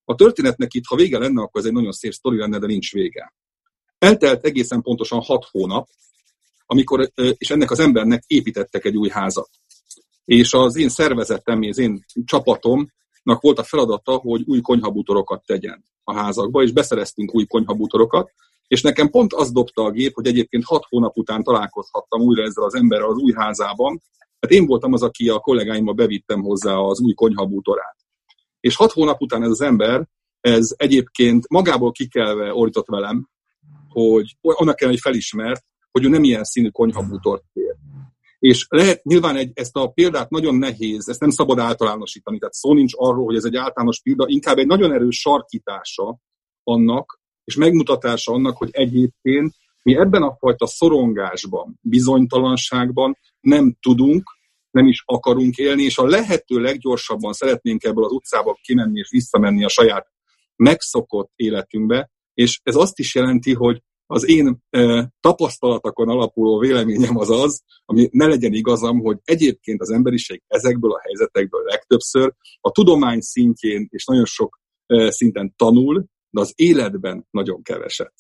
A 0.06 0.16
történetnek 0.16 0.74
itt, 0.74 0.86
ha 0.86 0.96
vége 0.96 1.18
lenne, 1.18 1.42
akkor 1.42 1.62
ez 1.62 1.68
egy 1.68 1.74
nagyon 1.74 1.92
szép 1.92 2.12
sztori 2.14 2.38
lenne, 2.38 2.60
de 2.60 2.66
nincs 2.66 2.92
vége. 2.92 3.34
Eltelt 3.98 4.46
egészen 4.46 4.82
pontosan 4.82 5.22
hat 5.22 5.46
hónap, 5.52 5.88
amikor, 6.66 7.12
és 7.16 7.50
ennek 7.50 7.72
az 7.72 7.80
embernek 7.80 8.24
építettek 8.28 8.86
egy 8.86 8.98
új 8.98 9.10
házat. 9.10 9.50
És 10.26 10.54
az 10.54 10.76
én 10.76 10.90
szervezetem, 10.90 11.62
az 11.62 11.78
én 11.78 12.06
csapatom 12.26 12.92
volt 13.26 13.60
a 13.60 13.64
feladata, 13.64 14.16
hogy 14.16 14.44
új 14.46 14.62
konyhabútorokat 14.62 15.46
tegyen 15.46 15.84
a 16.04 16.14
házakba, 16.14 16.64
és 16.64 16.72
beszereztünk 16.72 17.36
új 17.36 17.46
konyhabútorokat, 17.46 18.32
és 18.68 18.82
nekem 18.82 19.10
pont 19.10 19.34
az 19.34 19.52
dobta 19.52 19.84
a 19.84 19.92
gép, 19.92 20.14
hogy 20.14 20.28
egyébként 20.28 20.64
hat 20.64 20.86
hónap 20.90 21.18
után 21.18 21.44
találkozhattam 21.44 22.22
újra 22.22 22.44
ezzel 22.44 22.64
az 22.64 22.76
emberrel 22.76 23.10
az 23.10 23.18
új 23.18 23.34
házában, 23.34 24.02
hát 24.40 24.52
én 24.52 24.66
voltam 24.66 24.94
az, 24.94 25.02
aki 25.02 25.30
a 25.30 25.40
kollégáimmal 25.40 25.94
bevittem 25.94 26.42
hozzá 26.42 26.76
az 26.76 27.00
új 27.00 27.14
konyhabútorát. 27.14 27.96
És 28.60 28.76
hat 28.76 28.92
hónap 28.92 29.22
után 29.22 29.44
ez 29.44 29.50
az 29.50 29.62
ember, 29.62 30.08
ez 30.42 30.74
egyébként 30.78 31.50
magából 31.50 31.92
kikelve 31.92 32.54
ordított 32.54 32.88
velem, 32.88 33.30
hogy 33.90 34.36
annak 34.42 34.76
kell, 34.76 34.90
hogy 34.90 35.00
felismert, 35.00 35.64
hogy 35.92 36.04
ő 36.04 36.08
nem 36.08 36.24
ilyen 36.24 36.44
színű 36.44 36.70
konyhabútort 36.70 37.44
kér. 37.54 37.76
És 38.46 38.66
lehet 38.70 39.04
nyilván 39.04 39.36
egy, 39.36 39.52
ezt 39.54 39.76
a 39.76 39.88
példát 39.88 40.30
nagyon 40.30 40.56
nehéz, 40.56 41.10
ezt 41.10 41.20
nem 41.20 41.30
szabad 41.30 41.60
általánosítani, 41.60 42.38
tehát 42.38 42.54
szó 42.54 42.74
nincs 42.74 42.94
arról, 42.96 43.26
hogy 43.26 43.36
ez 43.36 43.44
egy 43.44 43.56
általános 43.56 44.02
példa, 44.02 44.26
inkább 44.28 44.58
egy 44.58 44.68
nagyon 44.68 44.94
erős 44.94 45.20
sarkítása 45.20 46.20
annak, 46.64 47.20
és 47.44 47.56
megmutatása 47.56 48.32
annak, 48.32 48.58
hogy 48.58 48.70
egyébként 48.72 49.54
mi 49.82 49.96
ebben 49.96 50.22
a 50.22 50.36
fajta 50.40 50.68
szorongásban, 50.68 51.80
bizonytalanságban 51.82 53.18
nem 53.40 53.78
tudunk 53.82 54.24
nem 54.72 54.88
is 54.88 55.04
akarunk 55.06 55.56
élni, 55.56 55.84
és 55.84 55.98
a 55.98 56.06
lehető 56.06 56.60
leggyorsabban 56.60 57.34
szeretnénk 57.34 57.84
ebből 57.84 58.04
az 58.04 58.12
utcába 58.12 58.60
kimenni 58.62 59.00
és 59.00 59.10
visszamenni 59.10 59.64
a 59.64 59.70
saját 59.70 60.08
megszokott 60.56 61.32
életünkbe, 61.36 62.10
és 62.34 62.60
ez 62.64 62.76
azt 62.76 63.00
is 63.00 63.16
jelenti, 63.16 63.54
hogy 63.54 63.82
az 64.08 64.28
én 64.28 64.64
e, 64.70 65.12
tapasztalatokon 65.20 66.10
alapuló 66.10 66.60
véleményem 66.60 67.18
az 67.18 67.30
az, 67.30 67.62
ami 67.86 68.10
ne 68.12 68.26
legyen 68.26 68.54
igazam, 68.54 69.00
hogy 69.00 69.18
egyébként 69.24 69.82
az 69.82 69.90
emberiség 69.90 70.42
ezekből 70.48 70.92
a 70.92 71.02
helyzetekből 71.02 71.64
legtöbbször 71.64 72.34
a 72.62 72.72
tudomány 72.72 73.20
szintjén 73.20 73.88
és 73.90 74.06
nagyon 74.06 74.26
sok 74.26 74.60
e, 74.86 75.12
szinten 75.12 75.54
tanul, 75.56 76.06
de 76.30 76.42
az 76.42 76.54
életben 76.56 77.28
nagyon 77.32 77.62
keveset. 77.62 78.14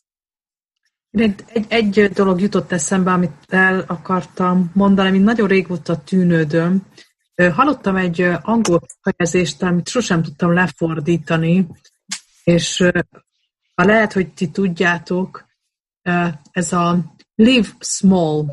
Egy, 1.10 1.44
egy, 1.68 2.10
dolog 2.14 2.42
jutott 2.42 2.72
eszembe, 2.72 3.12
amit 3.12 3.32
el 3.48 3.84
akartam 3.88 4.72
mondani, 4.74 5.10
amit 5.10 5.24
nagyon 5.24 5.48
régóta 5.48 6.04
tűnődöm. 6.04 6.86
Hallottam 7.36 7.96
egy 7.96 8.22
angol 8.42 8.82
fejezést, 9.02 9.62
amit 9.62 9.88
sosem 9.88 10.24
tudtam 10.24 10.54
lefordítani, 10.54 11.68
és 12.44 12.78
ha 13.76 13.86
lehet, 13.86 14.14
hogy 14.14 14.34
ti 14.34 14.50
tudjátok, 14.50 15.46
ez 16.52 16.74
a 16.74 17.16
live 17.36 17.68
small. 17.80 18.46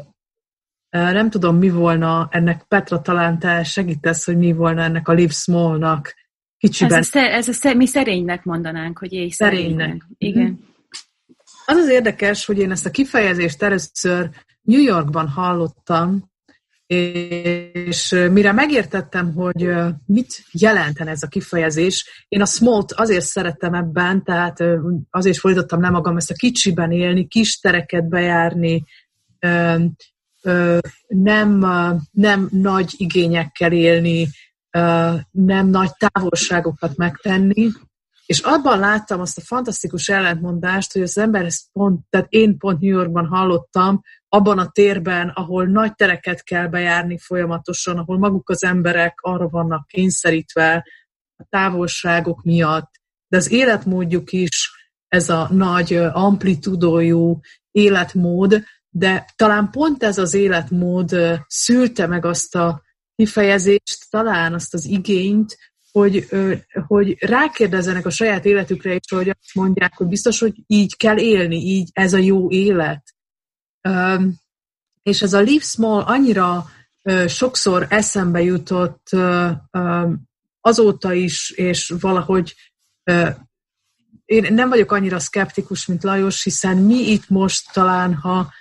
Nem 0.90 1.30
tudom, 1.30 1.56
mi 1.56 1.70
volna 1.70 2.28
ennek, 2.30 2.64
Petra, 2.68 3.00
talán 3.00 3.38
te 3.38 3.64
segítesz, 3.64 4.24
hogy 4.24 4.36
mi 4.36 4.52
volna 4.52 4.82
ennek 4.82 5.08
a 5.08 5.12
live 5.12 5.32
smallnak 5.32 6.14
kicsiben. 6.58 6.98
Ez 6.98 7.14
a, 7.14 7.18
ez 7.18 7.48
a 7.48 7.52
szer, 7.52 7.76
mi 7.76 7.86
szerénynek 7.86 8.44
mondanánk, 8.44 8.98
hogy 8.98 9.12
éj 9.12 9.30
szerénynek. 9.30 9.78
szerénynek. 9.78 10.06
Igen. 10.18 10.42
Mm-hmm. 10.42 10.54
Az 11.66 11.76
az 11.76 11.88
érdekes, 11.88 12.44
hogy 12.44 12.58
én 12.58 12.70
ezt 12.70 12.86
a 12.86 12.90
kifejezést 12.90 13.62
először 13.62 14.30
New 14.62 14.80
Yorkban 14.80 15.28
hallottam, 15.28 16.31
és 16.92 18.26
mire 18.30 18.52
megértettem, 18.52 19.34
hogy 19.34 19.70
mit 20.06 20.44
jelenten 20.52 21.08
ez 21.08 21.22
a 21.22 21.26
kifejezés, 21.26 22.24
én 22.28 22.40
a 22.40 22.46
small 22.46 22.84
azért 22.88 23.24
szerettem 23.24 23.74
ebben, 23.74 24.24
tehát 24.24 24.58
azért 25.10 25.38
fordítottam 25.38 25.80
le 25.80 25.90
magam 25.90 26.16
ezt 26.16 26.30
a 26.30 26.34
kicsiben 26.34 26.90
élni, 26.90 27.26
kis 27.26 27.58
tereket 27.58 28.08
bejárni, 28.08 28.84
nem, 31.08 31.66
nem 32.10 32.48
nagy 32.50 32.94
igényekkel 32.96 33.72
élni, 33.72 34.28
nem 35.30 35.66
nagy 35.66 35.90
távolságokat 35.96 36.96
megtenni, 36.96 37.70
és 38.26 38.40
abban 38.40 38.78
láttam 38.78 39.20
azt 39.20 39.38
a 39.38 39.42
fantasztikus 39.44 40.08
ellentmondást, 40.08 40.92
hogy 40.92 41.02
az 41.02 41.18
ember 41.18 41.44
ezt 41.44 41.64
pont, 41.72 42.00
tehát 42.10 42.26
én 42.28 42.58
pont 42.58 42.80
New 42.80 42.90
Yorkban 42.90 43.26
hallottam, 43.26 44.02
abban 44.34 44.58
a 44.58 44.70
térben, 44.70 45.28
ahol 45.28 45.66
nagy 45.66 45.94
tereket 45.94 46.42
kell 46.42 46.66
bejárni 46.66 47.18
folyamatosan, 47.18 47.98
ahol 47.98 48.18
maguk 48.18 48.50
az 48.50 48.64
emberek 48.64 49.18
arra 49.20 49.48
vannak 49.48 49.86
kényszerítve 49.86 50.86
a 51.36 51.44
távolságok 51.48 52.42
miatt, 52.42 52.90
de 53.28 53.36
az 53.36 53.50
életmódjuk 53.50 54.32
is 54.32 54.70
ez 55.08 55.28
a 55.28 55.48
nagy 55.50 55.94
amplitudójú 56.12 57.40
életmód, 57.70 58.64
de 58.88 59.24
talán 59.36 59.70
pont 59.70 60.02
ez 60.02 60.18
az 60.18 60.34
életmód 60.34 61.16
szülte 61.46 62.06
meg 62.06 62.24
azt 62.24 62.54
a 62.54 62.82
kifejezést, 63.16 64.10
talán 64.10 64.54
azt 64.54 64.74
az 64.74 64.84
igényt, 64.84 65.56
hogy, 65.90 66.28
hogy 66.86 67.16
rákérdezzenek 67.20 68.06
a 68.06 68.10
saját 68.10 68.44
életükre, 68.44 68.94
és 68.94 69.12
hogy 69.14 69.28
azt 69.28 69.54
mondják, 69.54 69.96
hogy 69.96 70.06
biztos, 70.06 70.40
hogy 70.40 70.54
így 70.66 70.96
kell 70.96 71.18
élni, 71.18 71.56
így 71.56 71.90
ez 71.92 72.12
a 72.12 72.18
jó 72.18 72.50
élet. 72.50 73.11
És 75.02 75.22
ez 75.22 75.32
a 75.32 75.40
Live 75.40 75.64
Small 75.64 76.02
annyira 76.02 76.64
sokszor 77.26 77.86
eszembe 77.88 78.42
jutott 78.42 79.08
azóta 80.60 81.12
is, 81.12 81.50
és 81.50 81.94
valahogy 82.00 82.54
én 84.24 84.54
nem 84.54 84.68
vagyok 84.68 84.92
annyira 84.92 85.18
szkeptikus, 85.18 85.86
mint 85.86 86.02
Lajos, 86.02 86.42
hiszen 86.42 86.76
mi 86.76 87.10
itt 87.10 87.28
most 87.28 87.72
talán, 87.72 88.14
ha 88.14 88.52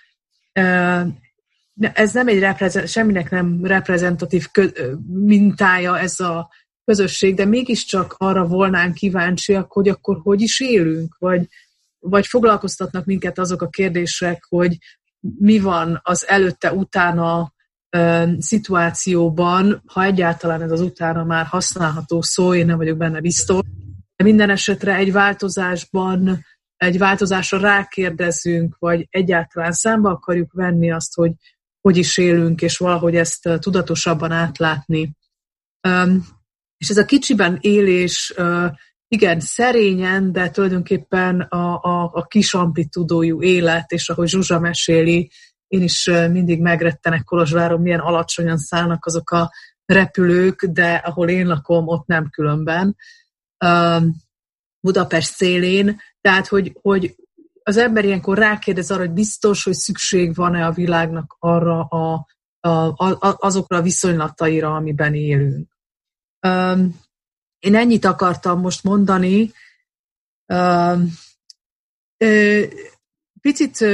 ez 1.93 2.14
nem 2.14 2.27
egy 2.27 2.39
reprezent, 2.39 2.88
semminek 2.88 3.30
nem 3.30 3.65
reprezentatív 3.65 4.48
mintája 5.07 5.99
ez 5.99 6.19
a 6.19 6.49
közösség, 6.85 7.35
de 7.35 7.45
mégiscsak 7.45 8.15
arra 8.18 8.45
volnánk 8.45 8.93
kíváncsiak, 8.93 9.72
hogy 9.72 9.89
akkor 9.89 10.19
hogy 10.23 10.41
is 10.41 10.60
élünk, 10.60 11.15
vagy, 11.19 11.48
vagy 11.99 12.27
foglalkoztatnak 12.27 13.06
minket 13.06 13.39
azok 13.39 13.61
a 13.61 13.69
kérdések, 13.69 14.45
hogy 14.49 14.77
mi 15.22 15.60
van 15.60 15.99
az 16.03 16.27
előtte-utána 16.27 17.53
szituációban, 18.39 19.81
ha 19.85 20.03
egyáltalán 20.03 20.61
ez 20.61 20.72
az 20.72 20.81
utána 20.81 21.23
már 21.23 21.45
használható 21.45 22.22
szó, 22.22 22.53
én 22.53 22.65
nem 22.65 22.77
vagyok 22.77 22.98
benne 22.98 23.19
biztos. 23.19 23.61
De 24.15 24.23
minden 24.23 24.49
esetre 24.49 24.95
egy 24.95 25.11
változásban, 25.11 26.45
egy 26.76 26.98
változásra 26.98 27.60
rákérdezünk, 27.60 28.76
vagy 28.80 29.07
egyáltalán 29.10 29.72
számba 29.72 30.10
akarjuk 30.10 30.53
venni 30.53 30.91
azt, 30.91 31.15
hogy 31.15 31.31
hogy 31.81 31.98
is 31.98 32.18
élünk, 32.18 32.61
és 32.61 32.77
valahogy 32.77 33.15
ezt 33.15 33.49
tudatosabban 33.60 34.31
átlátni. 34.31 35.15
És 36.77 36.89
ez 36.89 36.98
a 36.98 37.06
kicsiben 37.06 37.57
élés, 37.61 38.34
igen, 39.13 39.39
szerényen, 39.39 40.31
de 40.31 40.49
tulajdonképpen 40.49 41.41
a, 41.41 41.79
a, 41.81 42.11
a 42.13 42.25
kis 42.25 42.53
amplitudójú 42.53 43.41
élet, 43.41 43.91
és 43.91 44.09
ahogy 44.09 44.27
Zsuzsa 44.27 44.59
meséli, 44.59 45.31
én 45.67 45.81
is 45.81 46.05
mindig 46.31 46.61
megrettenek 46.61 47.23
Kolozsváron, 47.23 47.81
milyen 47.81 47.99
alacsonyan 47.99 48.57
szállnak 48.57 49.05
azok 49.05 49.31
a 49.31 49.51
repülők, 49.85 50.65
de 50.65 50.93
ahol 50.93 51.29
én 51.29 51.47
lakom, 51.47 51.88
ott 51.88 52.07
nem 52.07 52.29
különben. 52.29 52.95
Budapest 54.79 55.33
szélén, 55.33 56.01
tehát 56.21 56.47
hogy, 56.47 56.77
hogy 56.81 57.15
az 57.63 57.77
ember 57.77 58.05
ilyenkor 58.05 58.38
rákérdez 58.38 58.91
arra, 58.91 58.99
hogy 58.99 59.13
biztos, 59.13 59.63
hogy 59.63 59.73
szükség 59.73 60.35
van-e 60.35 60.65
a 60.65 60.71
világnak 60.71 61.35
arra 61.39 61.81
a, 61.81 62.25
a, 62.59 62.69
a, 62.69 63.17
azokra 63.39 63.77
a 63.77 63.81
viszonylataira, 63.81 64.75
amiben 64.75 65.13
élünk. 65.13 65.69
Én 67.61 67.75
ennyit 67.75 68.05
akartam 68.05 68.59
most 68.59 68.83
mondani. 68.83 69.51
Picit 73.41 73.85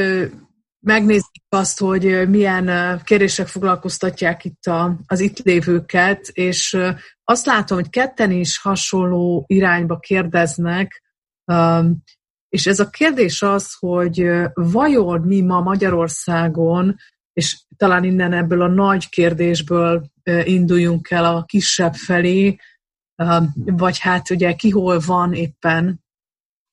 megnézzük 0.80 1.46
azt, 1.50 1.80
hogy 1.80 2.30
milyen 2.30 3.02
kérdések 3.04 3.48
foglalkoztatják 3.48 4.46
itt 4.46 4.66
a, 4.66 5.00
az 5.06 5.20
itt 5.20 5.40
lévőket, 5.40 6.28
és 6.28 6.78
azt 7.24 7.46
látom, 7.46 7.78
hogy 7.78 7.90
ketten 7.90 8.32
is 8.32 8.60
hasonló 8.60 9.44
irányba 9.48 10.00
kérdeznek, 10.00 11.04
és 12.50 12.66
ez 12.66 12.80
a 12.80 12.90
kérdés 12.90 13.42
az, 13.42 13.74
hogy 13.80 14.30
vajon 14.54 15.22
mi 15.22 15.42
ma 15.42 15.62
Magyarországon, 15.62 16.96
és 17.34 17.62
talán 17.78 18.04
innen 18.04 18.34
ebből 18.34 18.62
a 18.62 18.68
nagy 18.68 19.10
kérdésből 19.10 20.12
induljunk 20.44 21.10
el 21.10 21.26
a 21.26 21.44
kisebb 21.44 21.94
felé, 21.94 22.58
vagy 23.56 24.00
hát 24.00 24.30
ugye 24.30 24.54
ki 24.54 24.70
hol 24.70 25.00
van 25.06 25.34
éppen 25.34 26.04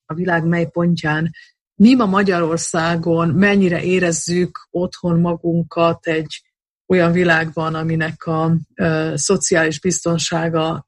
a 0.05 0.13
világ 0.13 0.45
mely 0.45 0.69
pontján. 0.71 1.31
Mi 1.75 1.95
ma 1.95 2.05
Magyarországon 2.05 3.29
mennyire 3.29 3.83
érezzük 3.83 4.67
otthon 4.71 5.19
magunkat 5.19 6.07
egy 6.07 6.41
olyan 6.87 7.11
világban, 7.11 7.75
aminek 7.75 8.25
a 8.25 8.55
szociális 9.13 9.79
biztonsága 9.79 10.87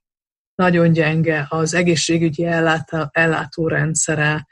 nagyon 0.55 0.91
gyenge, 0.91 1.45
az 1.49 1.73
egészségügyi 1.73 2.45
ellátó, 2.45 3.09
ellátórendszere, 3.11 4.47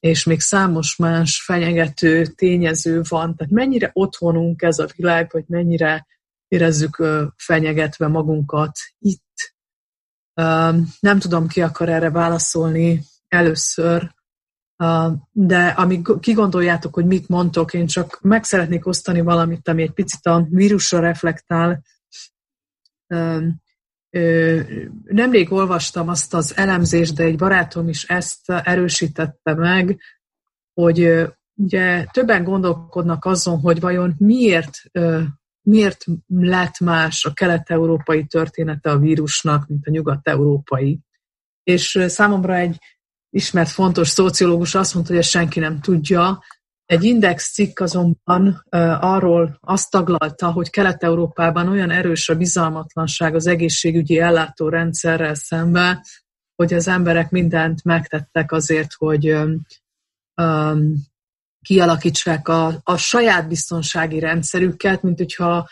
és 0.00 0.24
még 0.24 0.40
számos 0.40 0.96
más 0.96 1.42
fenyegető 1.44 2.26
tényező 2.26 3.00
van. 3.08 3.36
Tehát 3.36 3.52
mennyire 3.52 3.90
otthonunk 3.92 4.62
ez 4.62 4.78
a 4.78 4.86
világ, 4.96 5.28
vagy 5.32 5.44
mennyire 5.46 6.06
érezzük 6.48 7.02
fenyegetve 7.36 8.06
magunkat 8.08 8.72
itt. 8.98 9.26
Nem 11.00 11.18
tudom, 11.18 11.46
ki 11.46 11.62
akar 11.62 11.88
erre 11.88 12.10
válaszolni 12.10 13.02
először, 13.28 14.14
de 15.32 15.66
amíg 15.66 16.08
kigondoljátok, 16.20 16.94
hogy 16.94 17.06
mit 17.06 17.28
mondtok, 17.28 17.74
én 17.74 17.86
csak 17.86 18.18
meg 18.22 18.44
szeretnék 18.44 18.86
osztani 18.86 19.20
valamit, 19.20 19.68
ami 19.68 19.82
egy 19.82 19.92
picit 19.92 20.26
a 20.26 20.46
vírusra 20.50 21.00
reflektál. 21.00 21.82
Nemrég 25.04 25.52
olvastam 25.52 26.08
azt 26.08 26.34
az 26.34 26.56
elemzést, 26.56 27.14
de 27.14 27.24
egy 27.24 27.36
barátom 27.36 27.88
is 27.88 28.04
ezt 28.04 28.50
erősítette 28.50 29.54
meg, 29.54 30.00
hogy 30.74 31.26
ugye 31.54 32.04
többen 32.04 32.44
gondolkodnak 32.44 33.24
azon, 33.24 33.60
hogy 33.60 33.80
vajon 33.80 34.14
miért, 34.18 34.82
miért 35.68 36.04
lett 36.26 36.78
más 36.80 37.24
a 37.24 37.32
kelet-európai 37.32 38.26
története 38.26 38.90
a 38.90 38.98
vírusnak, 38.98 39.66
mint 39.66 39.86
a 39.86 39.90
nyugat-európai. 39.90 41.00
És 41.62 42.04
számomra 42.06 42.54
egy 42.56 42.78
ismert 43.30 43.68
fontos 43.68 44.08
szociológus 44.08 44.74
azt 44.74 44.94
mondta, 44.94 45.12
hogy 45.12 45.22
ezt 45.22 45.30
senki 45.30 45.60
nem 45.60 45.80
tudja, 45.80 46.42
Egy 46.88 47.04
index 47.04 47.52
cikk 47.52 47.80
azonban 47.80 48.64
arról 49.00 49.58
azt 49.60 49.90
taglalta, 49.90 50.52
hogy 50.52 50.70
Kelet-Európában 50.70 51.68
olyan 51.68 51.90
erős 51.90 52.28
a 52.28 52.36
bizalmatlanság 52.36 53.34
az 53.34 53.46
egészségügyi 53.46 54.18
ellátórendszerrel 54.18 55.34
szemben, 55.34 56.00
hogy 56.56 56.74
az 56.74 56.88
emberek 56.88 57.30
mindent 57.30 57.84
megtettek 57.84 58.52
azért, 58.52 58.92
hogy 58.94 59.36
kialakítsák 61.68 62.48
a, 62.48 62.80
a 62.82 62.96
saját 62.96 63.48
biztonsági 63.48 64.18
rendszerüket, 64.18 65.02
mint 65.02 65.18
hogyha 65.18 65.68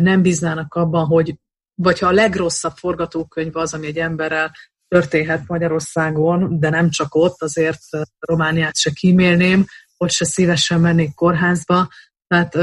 nem 0.00 0.22
bíznának 0.22 0.74
abban, 0.74 1.06
hogy 1.06 1.34
vagy 1.74 1.98
ha 1.98 2.06
a 2.06 2.12
legrosszabb 2.12 2.76
forgatókönyv 2.76 3.56
az, 3.56 3.74
ami 3.74 3.86
egy 3.86 3.98
emberrel 3.98 4.52
történhet 4.88 5.42
Magyarországon, 5.46 6.60
de 6.60 6.70
nem 6.70 6.90
csak 6.90 7.14
ott, 7.14 7.42
azért 7.42 7.80
Romániát 8.18 8.76
se 8.76 8.90
kímélném, 8.90 9.66
ott 9.96 10.10
se 10.10 10.24
szívesen 10.24 10.80
mennék 10.80 11.14
kórházba, 11.14 11.88
tehát 12.26 12.56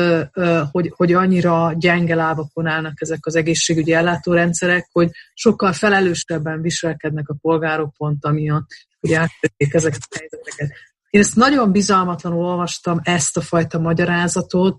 hogy, 0.71 0.93
hogy 0.95 1.13
annyira 1.13 1.73
gyenge 1.77 2.15
lábakon 2.15 2.67
állnak 2.67 3.01
ezek 3.01 3.25
az 3.25 3.35
egészségügyi 3.35 3.93
ellátórendszerek, 3.93 4.89
hogy 4.91 5.09
sokkal 5.33 5.73
felelősebben 5.73 6.61
viselkednek 6.61 7.29
a 7.29 7.35
polgárok 7.41 7.93
pont 7.97 8.25
amiatt, 8.25 8.67
hogy 8.99 9.13
átvették 9.13 9.73
ezeket 9.73 10.01
a 10.09 10.15
helyzeteket. 10.19 10.92
Én 11.13 11.21
ezt 11.21 11.35
nagyon 11.35 11.71
bizalmatlanul 11.71 12.45
olvastam, 12.45 12.99
ezt 13.03 13.37
a 13.37 13.41
fajta 13.41 13.79
magyarázatot, 13.79 14.75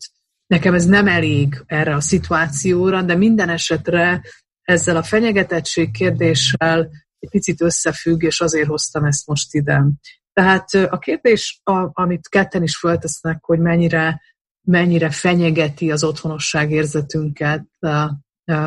nekem 0.47 0.75
ez 0.75 0.85
nem 0.85 1.09
elég 1.09 1.63
erre 1.67 1.95
a 1.95 2.01
szituációra, 2.01 3.03
de 3.03 3.15
minden 3.15 3.49
esetre 3.49 4.23
ezzel 4.63 4.97
a 4.97 5.03
fenyegetettség 5.03 5.91
kérdéssel 5.91 6.91
egy 7.19 7.29
picit 7.31 7.61
összefügg, 7.61 8.23
és 8.23 8.41
azért 8.41 8.69
hoztam 8.69 9.05
ezt 9.05 9.27
most 9.27 9.55
ide. 9.55 9.85
Tehát 10.33 10.75
a 10.75 10.99
kérdés, 10.99 11.61
amit 11.93 12.29
ketten 12.29 12.63
is 12.63 12.77
föltesznek, 12.77 13.45
hogy 13.45 13.59
mennyire, 13.59 14.21
mennyire 14.67 15.11
fenyegeti 15.11 15.91
az 15.91 16.05
otthonosság 16.05 16.71
érzetünket 16.71 17.65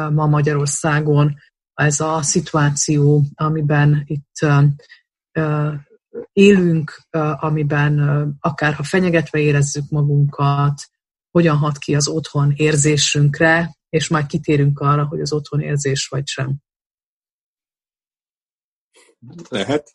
ma 0.10 0.27
Magyarországon 0.27 1.35
ez 1.73 1.99
a 1.99 2.22
szituáció, 2.22 3.23
amiben 3.35 4.03
itt 4.06 4.39
élünk, 6.34 7.07
amiben 7.39 7.99
akár 8.39 8.73
ha 8.73 8.84
fenyegetve 8.84 9.39
érezzük 9.39 9.89
magunkat, 9.89 10.81
hogyan 11.31 11.57
hat 11.57 11.77
ki 11.77 11.95
az 11.95 12.07
otthon 12.07 12.53
érzésünkre, 12.55 13.75
és 13.89 14.07
majd 14.07 14.25
kitérünk 14.25 14.79
arra, 14.79 15.05
hogy 15.05 15.21
az 15.21 15.34
otthon 15.34 15.59
érzés 15.59 16.07
vagy 16.07 16.27
sem. 16.27 16.55
Lehet. 19.49 19.91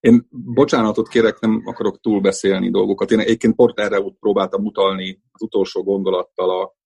Én 0.00 0.26
bocsánatot 0.30 1.08
kérek, 1.08 1.40
nem 1.40 1.62
akarok 1.64 2.00
túlbeszélni 2.00 2.70
dolgokat. 2.70 3.10
Én 3.10 3.18
egyébként 3.18 3.54
pont 3.54 3.78
erre 3.78 4.02
próbáltam 4.20 4.64
utalni 4.64 5.22
az 5.32 5.42
utolsó 5.42 5.82
gondolattal 5.82 6.50
a, 6.50 6.76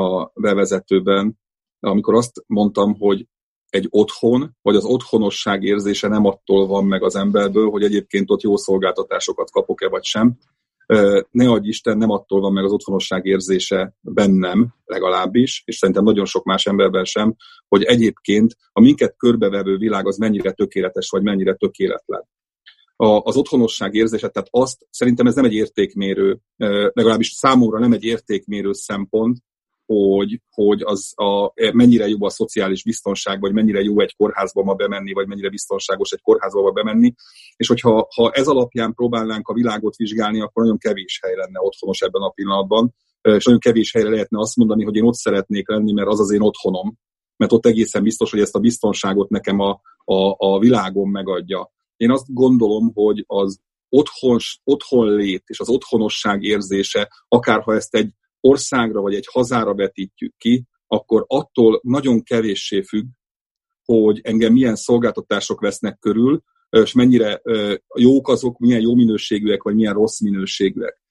a 0.00 0.30
bevezetőben, 0.34 1.38
amikor 1.80 2.14
azt 2.14 2.44
mondtam, 2.46 2.94
hogy 2.98 3.28
egy 3.74 3.86
otthon, 3.90 4.56
vagy 4.62 4.76
az 4.76 4.84
otthonosság 4.84 5.62
érzése 5.62 6.08
nem 6.08 6.24
attól 6.24 6.66
van 6.66 6.84
meg 6.84 7.02
az 7.02 7.16
emberből, 7.16 7.70
hogy 7.70 7.82
egyébként 7.82 8.30
ott 8.30 8.42
jó 8.42 8.56
szolgáltatásokat 8.56 9.50
kapok-e 9.50 9.88
vagy 9.88 10.04
sem. 10.04 10.38
Ne 11.30 11.50
adj 11.50 11.68
Isten, 11.68 11.98
nem 11.98 12.10
attól 12.10 12.40
van 12.40 12.52
meg 12.52 12.64
az 12.64 12.72
otthonosság 12.72 13.24
érzése 13.24 13.94
bennem 14.00 14.74
legalábbis, 14.84 15.62
és 15.64 15.76
szerintem 15.76 16.04
nagyon 16.04 16.24
sok 16.24 16.44
más 16.44 16.66
emberben 16.66 17.04
sem, 17.04 17.34
hogy 17.68 17.82
egyébként 17.82 18.56
a 18.72 18.80
minket 18.80 19.14
körbevevő 19.16 19.76
világ 19.76 20.06
az 20.06 20.16
mennyire 20.16 20.52
tökéletes, 20.52 21.10
vagy 21.10 21.22
mennyire 21.22 21.54
tökéletlen 21.54 22.28
a, 22.96 23.20
az 23.24 23.36
otthonosság 23.36 23.94
érzése, 23.94 24.28
tehát 24.28 24.48
azt 24.50 24.86
szerintem 24.90 25.26
ez 25.26 25.34
nem 25.34 25.44
egy 25.44 25.54
értékmérő, 25.54 26.40
legalábbis 26.92 27.28
számomra 27.28 27.78
nem 27.78 27.92
egy 27.92 28.04
értékmérő 28.04 28.72
szempont, 28.72 29.38
hogy, 29.86 30.40
hogy 30.50 30.82
az 30.82 31.12
a, 31.16 31.52
mennyire 31.72 32.08
jó 32.08 32.24
a 32.24 32.30
szociális 32.30 32.84
biztonság, 32.84 33.40
vagy 33.40 33.52
mennyire 33.52 33.80
jó 33.80 34.00
egy 34.00 34.16
kórházba 34.16 34.62
ma 34.62 34.74
bemenni, 34.74 35.12
vagy 35.12 35.26
mennyire 35.26 35.48
biztonságos 35.48 36.10
egy 36.10 36.20
kórházba 36.20 36.70
bemenni. 36.70 37.14
És 37.56 37.68
hogyha 37.68 38.08
ha 38.14 38.30
ez 38.30 38.46
alapján 38.46 38.94
próbálnánk 38.94 39.48
a 39.48 39.54
világot 39.54 39.96
vizsgálni, 39.96 40.40
akkor 40.40 40.62
nagyon 40.62 40.78
kevés 40.78 41.18
hely 41.22 41.34
lenne 41.34 41.60
otthonos 41.60 42.00
ebben 42.00 42.22
a 42.22 42.30
pillanatban, 42.30 42.94
és 43.22 43.44
nagyon 43.44 43.60
kevés 43.60 43.92
helyre 43.92 44.10
lehetne 44.10 44.38
azt 44.38 44.56
mondani, 44.56 44.84
hogy 44.84 44.96
én 44.96 45.04
ott 45.04 45.14
szeretnék 45.14 45.68
lenni, 45.68 45.92
mert 45.92 46.08
az 46.08 46.20
az 46.20 46.32
én 46.32 46.40
otthonom, 46.40 46.98
mert 47.36 47.52
ott 47.52 47.66
egészen 47.66 48.02
biztos, 48.02 48.30
hogy 48.30 48.40
ezt 48.40 48.54
a 48.54 48.60
biztonságot 48.60 49.28
nekem 49.28 49.60
a, 49.60 49.80
a, 50.04 50.34
a 50.36 50.58
világon 50.58 51.08
megadja. 51.08 51.72
Én 51.96 52.10
azt 52.10 52.32
gondolom, 52.32 52.90
hogy 52.94 53.24
az 53.26 53.60
otthon, 53.88 54.38
otthon 54.64 55.14
lét 55.14 55.42
és 55.46 55.60
az 55.60 55.68
otthonosság 55.68 56.42
érzése, 56.42 57.08
akár 57.28 57.62
ha 57.62 57.74
ezt 57.74 57.94
egy 57.94 58.12
országra 58.44 59.00
vagy 59.00 59.14
egy 59.14 59.28
hazára 59.32 59.74
vetítjük 59.74 60.34
ki, 60.36 60.64
akkor 60.86 61.24
attól 61.26 61.80
nagyon 61.82 62.22
kevéssé 62.22 62.82
függ, 62.82 63.06
hogy 63.84 64.20
engem 64.22 64.52
milyen 64.52 64.76
szolgáltatások 64.76 65.60
vesznek 65.60 65.98
körül, 65.98 66.42
és 66.70 66.92
mennyire 66.92 67.42
jók 67.94 68.28
azok, 68.28 68.58
milyen 68.58 68.80
jó 68.80 68.94
minőségűek, 68.94 69.62
vagy 69.62 69.74
milyen 69.74 69.94
rossz 69.94 70.20
minőségűek. 70.20 71.02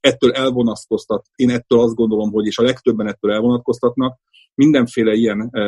Ettől 0.00 0.32
elvonatkoztat, 0.32 1.26
én 1.34 1.50
ettől 1.50 1.80
azt 1.80 1.94
gondolom, 1.94 2.30
hogy 2.32 2.46
és 2.46 2.58
a 2.58 2.62
legtöbben 2.62 3.06
ettől 3.06 3.32
elvonatkoztatnak, 3.32 4.18
mindenféle 4.54 5.12
ilyen 5.14 5.48
e, 5.52 5.62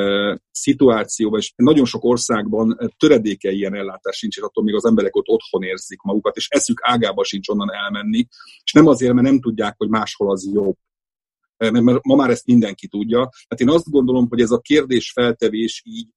szituációban, 0.51 1.39
és 1.39 1.53
nagyon 1.57 1.85
sok 1.85 2.05
országban 2.05 2.93
töredéke 2.99 3.51
ilyen 3.51 3.75
ellátás 3.75 4.17
sincs, 4.17 4.37
és 4.37 4.43
attól 4.43 4.65
még 4.65 4.75
az 4.75 4.85
emberek 4.85 5.17
ott 5.17 5.29
otthon 5.29 5.63
érzik 5.63 6.01
magukat, 6.01 6.37
és 6.37 6.49
eszük 6.49 6.79
ágába 6.83 7.25
sincs 7.25 7.49
onnan 7.49 7.75
elmenni, 7.75 8.27
és 8.65 8.73
nem 8.73 8.87
azért, 8.87 9.13
mert 9.13 9.27
nem 9.27 9.41
tudják, 9.41 9.75
hogy 9.77 9.89
máshol 9.89 10.31
az 10.31 10.51
jobb, 10.53 10.77
mert 11.59 12.03
ma 12.03 12.15
már 12.15 12.31
ezt 12.31 12.47
mindenki 12.47 12.89
tudja. 12.89 13.31
Hát 13.49 13.61
én 13.61 13.71
azt 13.71 13.91
gondolom, 13.91 14.27
hogy 14.29 14.41
ez 14.41 14.51
a 14.51 14.59
kérdés 14.59 15.13
feltevés 15.13 15.83
így 15.85 16.09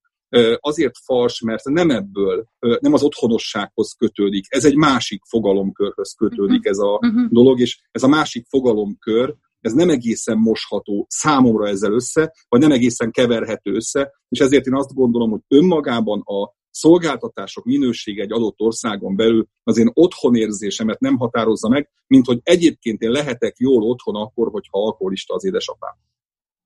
azért 0.59 0.97
fals, 1.03 1.41
mert 1.41 1.63
nem 1.63 1.89
ebből, 1.89 2.45
nem 2.79 2.93
az 2.93 3.03
otthonossághoz 3.03 3.93
kötődik. 3.93 4.45
Ez 4.49 4.65
egy 4.65 4.75
másik 4.75 5.21
fogalomkörhöz 5.29 6.13
kötődik 6.13 6.59
mhm. 6.59 6.69
ez 6.69 6.77
a 6.77 6.99
uh-huh. 7.01 7.29
dolog, 7.29 7.59
és 7.59 7.81
ez 7.91 8.03
a 8.03 8.07
másik 8.07 8.45
fogalomkör, 8.49 9.35
ez 9.59 9.73
nem 9.73 9.89
egészen 9.89 10.37
mosható 10.37 11.05
számomra 11.09 11.67
ezzel 11.67 11.93
össze, 11.93 12.33
vagy 12.49 12.59
nem 12.59 12.71
egészen 12.71 13.11
keverhető 13.11 13.73
össze, 13.73 14.11
és 14.29 14.39
ezért 14.39 14.65
én 14.65 14.75
azt 14.75 14.93
gondolom, 14.93 15.29
hogy 15.29 15.41
önmagában 15.47 16.19
a 16.19 16.59
szolgáltatások 16.71 17.65
minősége 17.65 18.23
egy 18.23 18.31
adott 18.31 18.59
országon 18.59 19.15
belül 19.15 19.47
az 19.63 19.77
én 19.77 19.91
otthonérzésemet 19.93 20.99
nem 20.99 21.17
határozza 21.17 21.69
meg, 21.69 21.89
mint 22.07 22.25
hogy 22.25 22.39
egyébként 22.43 23.01
én 23.01 23.11
lehetek 23.11 23.55
jól 23.57 23.83
otthon 23.83 24.15
akkor, 24.15 24.51
hogyha 24.51 24.83
alkoholista 24.83 25.33
az 25.33 25.45
édesapám. 25.45 25.95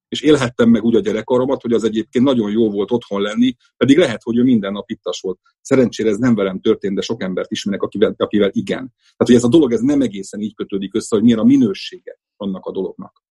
És 0.07 0.21
élhettem 0.21 0.69
meg 0.69 0.83
úgy 0.83 0.95
a 0.95 0.99
gyerekkoromat, 0.99 1.61
hogy 1.61 1.73
az 1.73 1.83
egyébként 1.83 2.25
nagyon 2.25 2.51
jó 2.51 2.69
volt 2.69 2.91
otthon 2.91 3.21
lenni, 3.21 3.55
pedig 3.77 3.97
lehet, 3.97 4.23
hogy 4.23 4.37
ő 4.37 4.43
minden 4.43 4.71
nap 4.71 4.89
ittas 4.89 5.19
volt. 5.21 5.39
Szerencsére 5.61 6.09
ez 6.09 6.17
nem 6.17 6.35
velem 6.35 6.59
történt, 6.59 6.95
de 6.95 7.01
sok 7.01 7.23
embert 7.23 7.51
ismerek, 7.51 7.81
akivel, 7.81 8.13
akivel 8.17 8.49
igen. 8.53 8.93
Tehát, 8.95 9.15
hogy 9.17 9.35
ez 9.35 9.43
a 9.43 9.47
dolog 9.47 9.71
ez 9.71 9.79
nem 9.79 10.01
egészen 10.01 10.39
így 10.39 10.55
kötődik 10.55 10.95
össze, 10.95 11.15
hogy 11.15 11.23
milyen 11.23 11.39
a 11.39 11.43
minősége 11.43 12.19
annak 12.37 12.65
a 12.65 12.71
dolognak. 12.71 13.24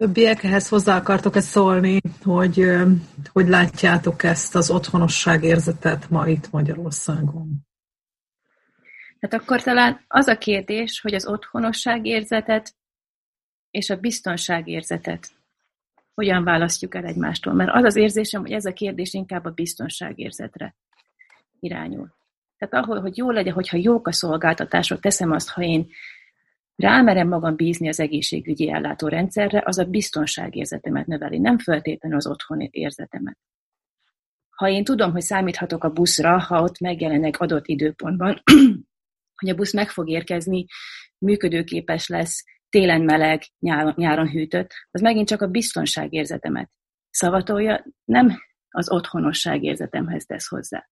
Többiek 0.00 0.42
ehhez 0.42 0.68
hozzá 0.68 0.96
akartok 0.96 1.36
ezt 1.36 1.48
szólni, 1.48 2.00
hogy 2.22 2.64
hogy 3.32 3.48
látjátok 3.48 4.22
ezt 4.22 4.54
az 4.54 4.70
otthonosság 4.70 5.42
érzetet 5.42 6.10
ma 6.10 6.28
itt 6.28 6.50
Magyarországon? 6.50 7.66
Hát 9.20 9.32
akkor 9.32 9.62
talán 9.62 10.04
az 10.08 10.26
a 10.26 10.38
kérdés, 10.38 11.00
hogy 11.00 11.14
az 11.14 11.26
otthonosság 11.26 12.06
érzetet 12.06 12.74
és 13.70 13.90
a 13.90 13.96
biztonság 13.96 14.68
érzetet 14.68 15.30
hogyan 16.14 16.44
választjuk 16.44 16.94
el 16.94 17.04
egymástól. 17.04 17.52
Mert 17.52 17.70
az 17.74 17.84
az 17.84 17.96
érzésem, 17.96 18.40
hogy 18.40 18.52
ez 18.52 18.64
a 18.64 18.72
kérdés 18.72 19.12
inkább 19.12 19.44
a 19.44 19.50
biztonság 19.50 20.18
érzetre 20.18 20.74
irányul. 21.60 22.14
Tehát 22.58 22.84
ahol, 22.84 23.00
hogy 23.00 23.16
jó 23.16 23.30
legyen, 23.30 23.54
hogyha 23.54 23.76
jók 23.76 24.06
a 24.06 24.12
szolgáltatások, 24.12 25.00
teszem 25.00 25.30
azt, 25.30 25.48
ha 25.48 25.62
én 25.62 25.88
rámerem 26.80 27.28
magam 27.28 27.56
bízni 27.56 27.88
az 27.88 28.00
egészségügyi 28.00 28.70
ellátórendszerre, 28.70 29.62
az 29.64 29.78
a 29.78 29.84
biztonságérzetemet 29.84 31.06
növeli, 31.06 31.38
nem 31.38 31.58
feltétlenül 31.58 32.16
az 32.16 32.26
otthon 32.26 32.60
érzetemet. 32.70 33.38
Ha 34.50 34.68
én 34.68 34.84
tudom, 34.84 35.12
hogy 35.12 35.20
számíthatok 35.20 35.84
a 35.84 35.90
buszra, 35.90 36.38
ha 36.38 36.62
ott 36.62 36.78
megjelenek 36.78 37.40
adott 37.40 37.66
időpontban, 37.66 38.42
hogy 39.40 39.48
a 39.48 39.54
busz 39.54 39.72
meg 39.72 39.90
fog 39.90 40.08
érkezni, 40.08 40.64
működőképes 41.18 42.08
lesz, 42.08 42.44
télen 42.68 43.00
meleg, 43.00 43.42
nyáron, 43.58 43.92
nyáron 43.96 44.30
hűtött, 44.30 44.72
az 44.90 45.00
megint 45.00 45.28
csak 45.28 45.42
a 45.42 45.46
biztonságérzetemet 45.46 46.70
szavatolja, 47.10 47.84
nem 48.04 48.38
az 48.68 48.90
otthonosság 48.90 49.62
érzetemhez 49.62 50.24
tesz 50.24 50.48
hozzá. 50.48 50.88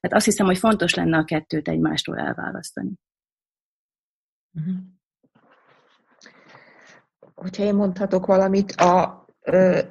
Tehát 0.00 0.16
azt 0.16 0.24
hiszem, 0.24 0.46
hogy 0.46 0.58
fontos 0.58 0.94
lenne 0.94 1.18
a 1.18 1.24
kettőt 1.24 1.68
egymástól 1.68 2.18
elválasztani. 2.18 2.92
Uh-huh 4.52 4.98
hogyha 7.40 7.62
én 7.62 7.74
mondhatok 7.74 8.26
valamit, 8.26 8.72
a 8.72 9.20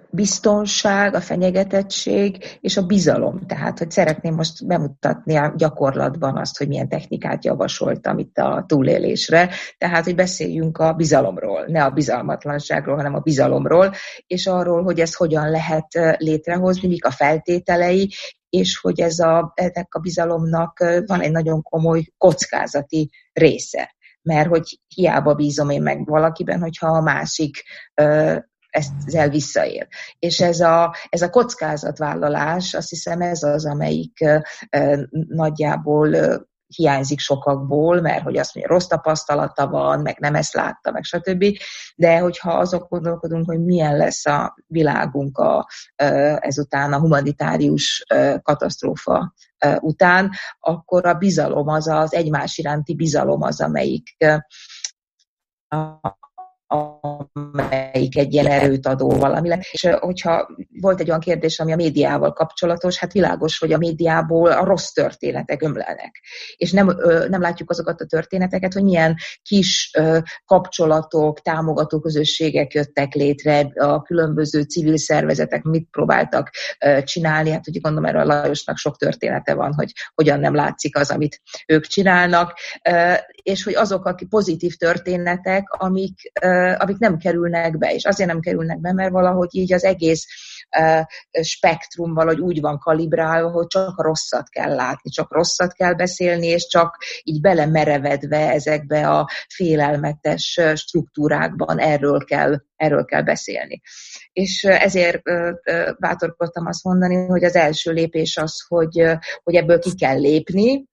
biztonság, 0.09 1.13
a 1.13 1.21
fenyegetettség 1.21 2.57
és 2.61 2.77
a 2.77 2.85
bizalom. 2.85 3.39
Tehát, 3.47 3.77
hogy 3.77 3.91
szeretném 3.91 4.33
most 4.33 4.67
bemutatni 4.67 5.35
a 5.35 5.53
gyakorlatban 5.57 6.37
azt, 6.37 6.57
hogy 6.57 6.67
milyen 6.67 6.89
technikát 6.89 7.45
javasoltam 7.45 8.17
itt 8.17 8.37
a 8.37 8.63
túlélésre. 8.67 9.49
Tehát, 9.77 10.03
hogy 10.03 10.15
beszéljünk 10.15 10.77
a 10.77 10.93
bizalomról, 10.93 11.65
ne 11.67 11.83
a 11.83 11.89
bizalmatlanságról, 11.89 12.95
hanem 12.95 13.15
a 13.15 13.19
bizalomról, 13.19 13.93
és 14.27 14.47
arról, 14.47 14.83
hogy 14.83 14.99
ezt 14.99 15.15
hogyan 15.15 15.49
lehet 15.49 16.17
létrehozni, 16.17 16.87
mik 16.87 17.05
a 17.05 17.11
feltételei, 17.11 18.13
és 18.49 18.77
hogy 18.77 18.99
ez 18.99 19.19
a, 19.19 19.51
ennek 19.55 19.95
a 19.95 19.99
bizalomnak 19.99 20.79
van 21.05 21.21
egy 21.21 21.31
nagyon 21.31 21.61
komoly 21.61 22.03
kockázati 22.17 23.09
része 23.33 23.97
mert 24.29 24.49
hogy 24.49 24.79
hiába 24.95 25.33
bízom 25.33 25.69
én 25.69 25.81
meg 25.81 26.05
valakiben, 26.05 26.59
hogyha 26.59 26.87
a 26.87 27.01
másik 27.01 27.63
ezt 28.69 28.93
ezzel 29.05 29.29
visszaél. 29.29 29.87
És 30.19 30.39
ez 30.39 30.59
a, 30.59 30.95
ez 31.09 31.21
a 31.21 31.29
kockázatvállalás, 31.29 32.73
azt 32.73 32.89
hiszem 32.89 33.21
ez 33.21 33.43
az, 33.43 33.65
amelyik 33.65 34.25
nagyjából 35.27 36.09
hiányzik 36.75 37.19
sokakból, 37.19 38.01
mert 38.01 38.23
hogy 38.23 38.37
azt 38.37 38.55
mondja, 38.55 38.73
rossz 38.73 38.85
tapasztalata 38.87 39.67
van, 39.67 40.01
meg 40.01 40.19
nem 40.19 40.35
ezt 40.35 40.53
látta, 40.53 40.91
meg 40.91 41.03
stb. 41.03 41.45
De 41.95 42.19
hogyha 42.19 42.51
azok 42.51 42.89
gondolkodunk, 42.89 43.45
hogy 43.45 43.63
milyen 43.63 43.97
lesz 43.97 44.25
a 44.25 44.55
világunk 44.67 45.37
a, 45.37 45.67
ezután 46.39 46.93
a 46.93 46.99
humanitárius 46.99 48.05
katasztrófa 48.41 49.33
után, 49.79 50.31
akkor 50.59 51.05
a 51.05 51.13
bizalom 51.13 51.67
az 51.67 51.87
az 51.87 52.13
egymás 52.13 52.57
iránti 52.57 52.95
bizalom 52.95 53.41
az, 53.41 53.61
amelyik 53.61 54.17
amelyik 56.69 58.17
egy 58.17 58.33
ilyen 58.33 58.47
erőt 58.47 58.87
adó 58.87 59.09
valami. 59.09 59.49
És 59.71 59.87
hogyha 59.99 60.49
volt 60.81 60.99
egy 60.99 61.07
olyan 61.07 61.19
kérdés, 61.19 61.59
ami 61.59 61.71
a 61.71 61.75
médiával 61.75 62.33
kapcsolatos, 62.33 62.97
hát 62.97 63.11
világos, 63.11 63.59
hogy 63.59 63.73
a 63.73 63.77
médiából 63.77 64.51
a 64.51 64.63
rossz 64.63 64.91
történetek 64.91 65.61
ömlelnek. 65.61 66.21
És 66.55 66.71
nem, 66.71 66.97
nem 67.29 67.41
látjuk 67.41 67.69
azokat 67.69 68.01
a 68.01 68.05
történeteket, 68.05 68.73
hogy 68.73 68.83
milyen 68.83 69.15
kis 69.41 69.91
kapcsolatok, 70.45 71.41
támogató 71.41 71.99
közösségek 71.99 72.73
jöttek 72.73 73.13
létre, 73.13 73.59
a 73.75 74.01
különböző 74.01 74.61
civil 74.61 74.97
szervezetek 74.97 75.63
mit 75.63 75.87
próbáltak 75.91 76.49
csinálni. 77.03 77.51
Hát 77.51 77.67
ugye 77.67 77.79
gondolom 77.81 78.09
erről 78.09 78.21
a 78.21 78.25
Lajosnak 78.25 78.77
sok 78.77 78.97
története 78.97 79.53
van, 79.53 79.73
hogy 79.73 79.91
hogyan 80.15 80.39
nem 80.39 80.55
látszik 80.55 80.97
az, 80.97 81.11
amit 81.11 81.41
ők 81.67 81.85
csinálnak, 81.85 82.59
és 83.49 83.63
hogy 83.63 83.75
azok 83.75 84.05
a 84.05 84.15
pozitív 84.29 84.75
történetek, 84.75 85.69
amik 85.69 86.31
amik 86.77 86.97
nem 86.97 87.17
kerülnek 87.17 87.77
be, 87.77 87.93
és 87.93 88.05
azért 88.05 88.29
nem 88.29 88.39
kerülnek 88.39 88.79
be, 88.79 88.93
mert 88.93 89.11
valahogy 89.11 89.47
így 89.51 89.73
az 89.73 89.83
egész 89.83 90.25
spektrum 91.41 92.13
valahogy 92.13 92.39
úgy 92.39 92.61
van 92.61 92.77
kalibrálva, 92.77 93.49
hogy 93.49 93.67
csak 93.67 93.97
a 93.97 94.03
rosszat 94.03 94.49
kell 94.49 94.75
látni, 94.75 95.09
csak 95.09 95.33
rosszat 95.33 95.73
kell 95.73 95.93
beszélni, 95.93 96.47
és 96.47 96.67
csak 96.67 96.97
így 97.23 97.41
belemerevedve 97.41 98.51
ezekbe 98.51 99.09
a 99.09 99.29
félelmetes 99.47 100.59
struktúrákban 100.73 101.79
erről 101.79 102.23
kell, 102.25 102.61
erről 102.75 103.05
kell 103.05 103.21
beszélni. 103.21 103.81
És 104.31 104.63
ezért 104.63 105.21
bátorkodtam 105.99 106.65
azt 106.65 106.83
mondani, 106.83 107.25
hogy 107.25 107.43
az 107.43 107.55
első 107.55 107.91
lépés 107.91 108.37
az, 108.37 108.65
hogy, 108.67 109.03
hogy 109.43 109.55
ebből 109.55 109.79
ki 109.79 109.95
kell 109.95 110.19
lépni, 110.19 110.87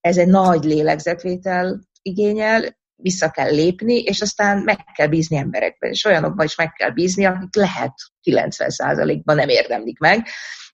ez 0.00 0.16
egy 0.16 0.28
nagy 0.28 0.64
lélegzetvétel 0.64 1.80
igényel, 2.02 2.78
vissza 3.02 3.30
kell 3.30 3.50
lépni, 3.50 3.94
és 3.94 4.20
aztán 4.20 4.58
meg 4.58 4.84
kell 4.94 5.06
bízni 5.06 5.36
emberekben, 5.36 5.90
és 5.90 6.04
olyanokban 6.04 6.46
is 6.46 6.56
meg 6.56 6.72
kell 6.72 6.90
bízni, 6.90 7.24
akik 7.24 7.54
lehet 7.54 7.94
90%-ban 8.30 9.36
nem 9.36 9.48
érdemlik 9.48 9.98
meg, 9.98 10.26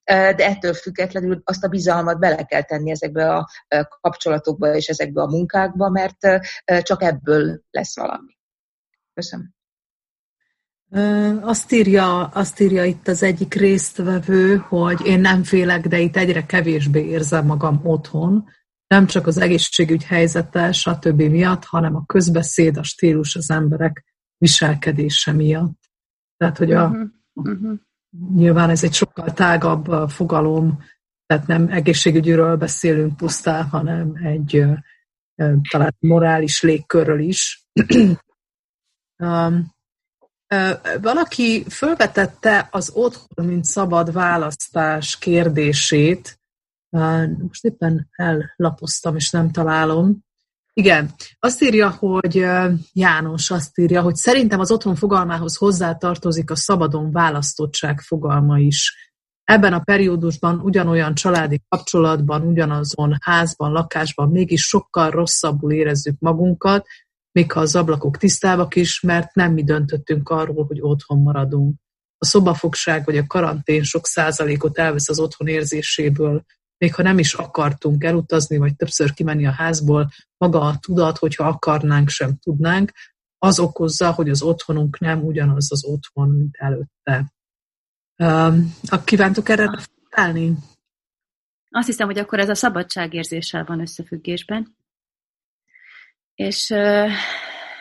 de 0.03 0.45
ettől 0.45 0.73
függetlenül 0.73 1.41
azt 1.43 1.63
a 1.63 1.67
bizalmat 1.67 2.19
bele 2.19 2.43
kell 2.43 2.61
tenni 2.61 2.91
ezekbe 2.91 3.33
a 3.33 3.49
kapcsolatokba 4.01 4.75
és 4.75 4.87
ezekbe 4.87 5.21
a 5.21 5.27
munkákba, 5.27 5.89
mert 5.89 6.17
csak 6.81 7.03
ebből 7.03 7.61
lesz 7.69 7.95
valami. 7.95 8.37
Köszönöm. 9.13 9.55
Azt 11.41 11.71
írja, 11.71 12.25
azt 12.25 12.59
írja 12.59 12.83
itt 12.83 13.07
az 13.07 13.23
egyik 13.23 13.53
résztvevő, 13.53 14.55
hogy 14.55 15.05
én 15.05 15.19
nem 15.19 15.43
félek, 15.43 15.87
de 15.87 15.97
itt 15.97 16.15
egyre 16.15 16.45
kevésbé 16.45 17.05
érzem 17.05 17.45
magam 17.45 17.81
otthon 17.83 18.45
nem 18.87 19.05
csak 19.05 19.27
az 19.27 19.37
egészségügy 19.37 20.03
helyzete, 20.03 20.71
stb. 20.71 21.21
miatt, 21.21 21.65
hanem 21.65 21.95
a 21.95 22.05
közbeszéd, 22.05 22.77
a 22.77 22.83
stílus 22.83 23.35
az 23.35 23.51
emberek 23.51 24.05
viselkedése 24.37 25.31
miatt. 25.31 25.79
Tehát, 26.37 26.57
hogy 26.57 26.71
a, 26.71 26.85
uh-huh. 26.85 27.09
Uh-huh. 27.33 27.79
nyilván 28.33 28.69
ez 28.69 28.83
egy 28.83 28.93
sokkal 28.93 29.33
tágabb 29.33 30.09
fogalom, 30.09 30.83
tehát 31.25 31.47
nem 31.47 31.67
egészségügyről 31.67 32.57
beszélünk 32.57 33.17
pusztán, 33.17 33.63
hanem 33.69 34.15
egy 34.15 34.63
talán 35.69 35.95
morális 35.99 36.61
légkörről 36.61 37.19
is. 37.19 37.67
um, 39.23 39.75
valaki 41.01 41.63
felvetette 41.67 42.67
az 42.71 42.91
otthon, 42.93 43.45
mint 43.45 43.65
szabad 43.65 44.11
választás 44.11 45.17
kérdését, 45.17 46.36
most 47.41 47.65
éppen 47.65 48.09
ellapoztam, 48.11 49.15
és 49.15 49.29
nem 49.29 49.51
találom. 49.51 50.25
Igen, 50.73 51.13
azt 51.39 51.61
írja, 51.61 51.89
hogy 51.89 52.45
János 52.93 53.51
azt 53.51 53.77
írja, 53.79 54.01
hogy 54.01 54.15
szerintem 54.15 54.59
az 54.59 54.71
otthon 54.71 54.95
fogalmához 54.95 55.55
hozzátartozik 55.55 56.51
a 56.51 56.55
szabadon 56.55 57.11
választottság 57.11 57.99
fogalma 57.99 58.59
is. 58.59 59.11
Ebben 59.43 59.73
a 59.73 59.79
periódusban 59.79 60.59
ugyanolyan 60.59 61.13
családi 61.13 61.61
kapcsolatban, 61.69 62.41
ugyanazon 62.41 63.15
házban, 63.21 63.71
lakásban 63.71 64.29
mégis 64.29 64.61
sokkal 64.61 65.09
rosszabbul 65.09 65.71
érezzük 65.71 66.15
magunkat, 66.19 66.87
még 67.31 67.51
ha 67.51 67.59
az 67.59 67.75
ablakok 67.75 68.17
tisztábbak 68.17 68.75
is, 68.75 69.01
mert 69.01 69.35
nem 69.35 69.53
mi 69.53 69.63
döntöttünk 69.63 70.29
arról, 70.29 70.65
hogy 70.65 70.81
otthon 70.81 71.21
maradunk. 71.21 71.75
A 72.17 72.25
szobafogság 72.25 73.05
vagy 73.05 73.17
a 73.17 73.27
karantén 73.27 73.83
sok 73.83 74.05
százalékot 74.05 74.77
elvesz 74.77 75.09
az 75.09 75.19
otthon 75.19 75.47
érzéséből, 75.47 76.43
még 76.77 76.95
ha 76.95 77.01
nem 77.01 77.19
is 77.19 77.33
akartunk 77.33 78.03
elutazni, 78.03 78.57
vagy 78.57 78.75
többször 78.75 79.13
kimenni 79.13 79.45
a 79.45 79.51
házból, 79.51 80.09
maga 80.37 80.59
a 80.59 80.77
tudat, 80.79 81.17
hogyha 81.17 81.47
akarnánk, 81.47 82.09
sem 82.09 82.37
tudnánk, 82.37 82.91
az 83.37 83.59
okozza, 83.59 84.11
hogy 84.11 84.29
az 84.29 84.41
otthonunk 84.41 84.99
nem 84.99 85.25
ugyanaz 85.25 85.71
az 85.71 85.85
otthon, 85.85 86.29
mint 86.29 86.55
előtte. 86.55 87.33
Um, 88.17 88.75
kívántok 89.03 89.49
erre 89.49 89.65
reflektálni? 89.65 90.53
Azt 91.69 91.87
hiszem, 91.87 92.07
hogy 92.07 92.17
akkor 92.17 92.39
ez 92.39 92.49
a 92.49 92.55
szabadságérzéssel 92.55 93.63
van 93.65 93.79
összefüggésben. 93.79 94.75
És 96.35 96.71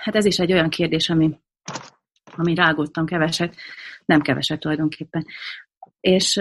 hát 0.02 0.14
ez 0.14 0.24
is 0.24 0.38
egy 0.38 0.52
olyan 0.52 0.68
kérdés, 0.68 1.10
ami, 1.10 1.40
ami 2.24 2.54
rágottam 2.54 3.06
keveset, 3.06 3.56
nem 4.04 4.20
keveset 4.20 4.60
tulajdonképpen. 4.60 5.26
És 6.00 6.40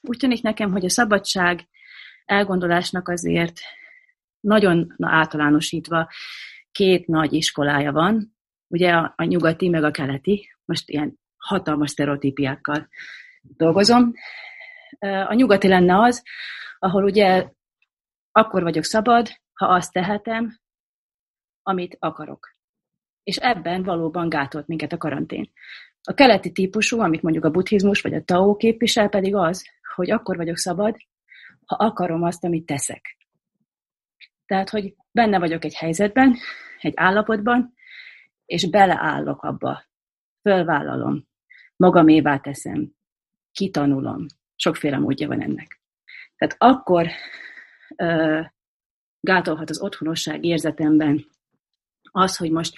úgy 0.00 0.18
tűnik 0.18 0.42
nekem, 0.42 0.70
hogy 0.70 0.84
a 0.84 0.90
szabadság 0.90 1.68
elgondolásnak 2.24 3.08
azért 3.08 3.60
nagyon 4.40 4.94
általánosítva 4.98 6.08
két 6.72 7.06
nagy 7.06 7.32
iskolája 7.32 7.92
van, 7.92 8.36
ugye 8.66 8.92
a, 8.92 9.12
a 9.16 9.24
nyugati 9.24 9.68
meg 9.68 9.84
a 9.84 9.90
keleti, 9.90 10.48
most 10.64 10.88
ilyen 10.88 11.18
hatalmas 11.36 11.90
sztereotípiákkal 11.90 12.88
dolgozom. 13.42 14.12
A 15.00 15.34
nyugati 15.34 15.68
lenne 15.68 15.98
az, 15.98 16.22
ahol 16.78 17.04
ugye 17.04 17.48
akkor 18.32 18.62
vagyok 18.62 18.84
szabad, 18.84 19.28
ha 19.52 19.66
azt 19.66 19.92
tehetem, 19.92 20.58
amit 21.62 21.96
akarok. 21.98 22.54
És 23.22 23.36
ebben 23.36 23.82
valóban 23.82 24.28
gátolt 24.28 24.66
minket 24.66 24.92
a 24.92 24.96
karantén. 24.96 25.50
A 26.02 26.14
keleti 26.14 26.52
típusú, 26.52 27.00
amit 27.00 27.22
mondjuk 27.22 27.44
a 27.44 27.50
buddhizmus 27.50 28.00
vagy 28.00 28.14
a 28.14 28.22
tao 28.22 28.56
képvisel, 28.56 29.08
pedig 29.08 29.34
az, 29.34 29.64
hogy 29.94 30.10
akkor 30.10 30.36
vagyok 30.36 30.56
szabad, 30.56 30.96
ha 31.66 31.76
akarom 31.76 32.22
azt, 32.22 32.44
amit 32.44 32.66
teszek. 32.66 33.16
Tehát, 34.46 34.70
hogy 34.70 34.94
benne 35.10 35.38
vagyok 35.38 35.64
egy 35.64 35.74
helyzetben, 35.74 36.36
egy 36.80 36.92
állapotban, 36.96 37.74
és 38.44 38.70
beleállok 38.70 39.42
abba, 39.42 39.84
fölvállalom, 40.42 41.28
magamévá 41.76 42.38
teszem, 42.38 42.92
kitanulom. 43.52 44.26
Sokféle 44.56 44.98
módja 44.98 45.28
van 45.28 45.42
ennek. 45.42 45.80
Tehát 46.36 46.56
akkor 46.58 47.08
ö, 47.96 48.40
gátolhat 49.20 49.70
az 49.70 49.80
otthonosság 49.80 50.44
érzetemben 50.44 51.26
az, 52.10 52.36
hogy 52.36 52.50
most 52.50 52.74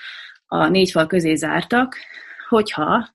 a 0.47 0.69
négy 0.69 0.91
fal 0.91 1.07
közé 1.07 1.35
zártak, 1.35 1.97
hogyha 2.49 3.15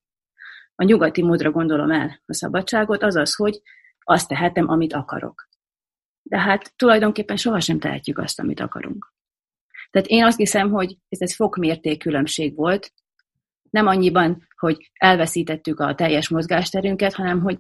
a 0.75 0.83
nyugati 0.83 1.23
módra 1.23 1.51
gondolom 1.51 1.91
el 1.91 2.21
a 2.25 2.33
szabadságot, 2.33 3.03
azaz, 3.03 3.35
hogy 3.35 3.61
azt 4.09 4.27
tehetem, 4.27 4.69
amit 4.69 4.93
akarok. 4.93 5.49
De 6.21 6.39
hát 6.39 6.73
tulajdonképpen 6.75 7.35
sohasem 7.35 7.79
tehetjük 7.79 8.17
azt, 8.17 8.39
amit 8.39 8.59
akarunk. 8.59 9.13
Tehát 9.89 10.07
én 10.07 10.23
azt 10.23 10.37
hiszem, 10.37 10.71
hogy 10.71 10.97
ez 11.09 11.21
egy 11.21 11.33
fokmérték 11.33 11.99
különbség 11.99 12.55
volt 12.55 12.93
Nem 13.69 13.87
annyiban, 13.87 14.47
hogy 14.57 14.91
elveszítettük 14.93 15.79
a 15.79 15.95
teljes 15.95 16.29
mozgásterünket, 16.29 17.13
hanem 17.13 17.41
hogy 17.41 17.57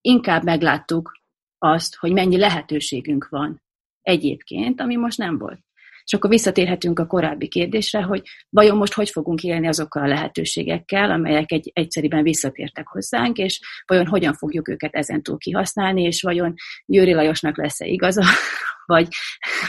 inkább 0.00 0.44
megláttuk 0.44 1.12
azt, 1.58 1.96
hogy 1.96 2.12
mennyi 2.12 2.38
lehetőségünk 2.38 3.28
van 3.28 3.62
egyébként, 4.02 4.80
ami 4.80 4.96
most 4.96 5.18
nem 5.18 5.38
volt. 5.38 5.60
És 6.04 6.12
akkor 6.12 6.30
visszatérhetünk 6.30 6.98
a 6.98 7.06
korábbi 7.06 7.48
kérdésre, 7.48 8.02
hogy 8.02 8.22
vajon 8.48 8.76
most 8.76 8.92
hogy 8.92 9.10
fogunk 9.10 9.42
élni 9.42 9.66
azokkal 9.66 10.02
a 10.02 10.08
lehetőségekkel, 10.08 11.10
amelyek 11.10 11.52
egy, 11.52 11.70
egyszerűen 11.74 12.22
visszatértek 12.22 12.86
hozzánk, 12.86 13.36
és 13.36 13.60
vajon 13.86 14.06
hogyan 14.06 14.34
fogjuk 14.34 14.68
őket 14.68 14.94
ezentúl 14.94 15.38
kihasználni, 15.38 16.02
és 16.02 16.22
vajon 16.22 16.54
Győri 16.86 17.12
Lajosnak 17.12 17.56
lesz-e 17.56 17.86
igaza, 17.86 18.24
vagy, 18.86 19.08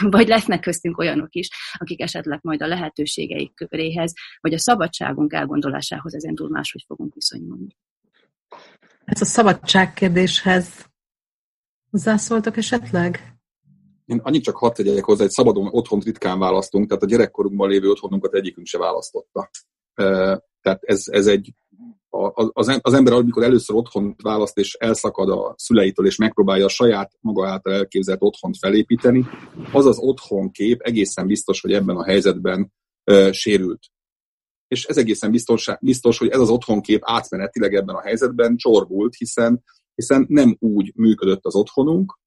vagy 0.00 0.28
lesznek 0.28 0.60
köztünk 0.60 0.98
olyanok 0.98 1.34
is, 1.34 1.48
akik 1.72 2.00
esetleg 2.00 2.38
majd 2.42 2.62
a 2.62 2.66
lehetőségeik 2.66 3.54
köréhez, 3.54 4.12
vagy 4.40 4.52
a 4.52 4.58
szabadságunk 4.58 5.32
elgondolásához 5.32 6.14
ezentúl 6.14 6.48
máshogy 6.48 6.84
fogunk 6.86 7.14
viszonyulni. 7.14 7.76
Ez 9.04 9.20
a 9.20 9.24
szabadság 9.24 9.92
kérdéshez 9.92 10.92
hozzászóltak 11.90 12.56
esetleg? 12.56 13.33
Én 14.04 14.20
annyit 14.22 14.42
csak 14.42 14.56
hadd 14.56 14.74
tegyek 14.74 15.04
hozzá, 15.04 15.24
egy 15.24 15.30
szabadon 15.30 15.68
otthont 15.70 16.04
ritkán 16.04 16.38
választunk, 16.38 16.88
tehát 16.88 17.02
a 17.02 17.06
gyerekkorunkban 17.06 17.68
lévő 17.68 17.88
otthonunkat 17.88 18.34
egyikünk 18.34 18.66
se 18.66 18.78
választotta. 18.78 19.50
Tehát 20.60 20.82
ez, 20.82 21.02
ez 21.06 21.26
egy, 21.26 21.52
az, 22.52 22.78
az 22.82 22.94
ember, 22.94 23.12
amikor 23.12 23.42
először 23.42 23.76
otthont 23.76 24.22
választ, 24.22 24.58
és 24.58 24.74
elszakad 24.74 25.30
a 25.30 25.54
szüleitől, 25.58 26.06
és 26.06 26.16
megpróbálja 26.16 26.64
a 26.64 26.68
saját 26.68 27.12
maga 27.20 27.48
által 27.48 27.72
elképzelt 27.72 28.22
otthont 28.22 28.58
felépíteni, 28.58 29.24
az 29.72 29.86
az 29.86 29.98
otthonkép 29.98 30.80
egészen 30.80 31.26
biztos, 31.26 31.60
hogy 31.60 31.72
ebben 31.72 31.96
a 31.96 32.04
helyzetben 32.04 32.72
sérült. 33.30 33.82
És 34.68 34.84
ez 34.84 34.96
egészen 34.96 35.30
biztos, 35.30 35.68
biztos, 35.80 36.18
hogy 36.18 36.28
ez 36.28 36.40
az 36.40 36.50
otthonkép 36.50 37.00
átmenetileg 37.04 37.74
ebben 37.74 37.94
a 37.94 38.02
helyzetben 38.02 38.56
csorbult, 38.56 39.14
hiszen, 39.14 39.64
hiszen 39.94 40.26
nem 40.28 40.56
úgy 40.58 40.92
működött 40.94 41.44
az 41.44 41.54
otthonunk, 41.54 42.18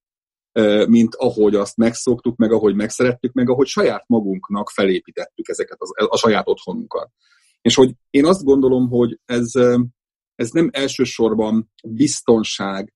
mint 0.88 1.16
ahogy 1.16 1.56
azt 1.56 1.78
megszoktuk, 1.78 2.36
meg 2.36 2.52
ahogy 2.52 2.76
megszerettük, 2.76 3.34
meg 3.34 3.50
ahogy 3.50 3.68
saját 3.68 4.04
magunknak 4.08 4.70
felépítettük 4.70 5.48
ezeket 5.48 5.78
az, 5.80 5.92
a 6.08 6.18
saját 6.18 6.48
otthonunkat. 6.48 7.12
És 7.62 7.76
hogy 7.76 7.92
én 8.10 8.26
azt 8.26 8.44
gondolom, 8.44 8.90
hogy 8.90 9.20
ez, 9.26 9.52
ez 10.36 10.50
nem 10.50 10.70
elsősorban 10.72 11.72
biztonság 11.84 12.94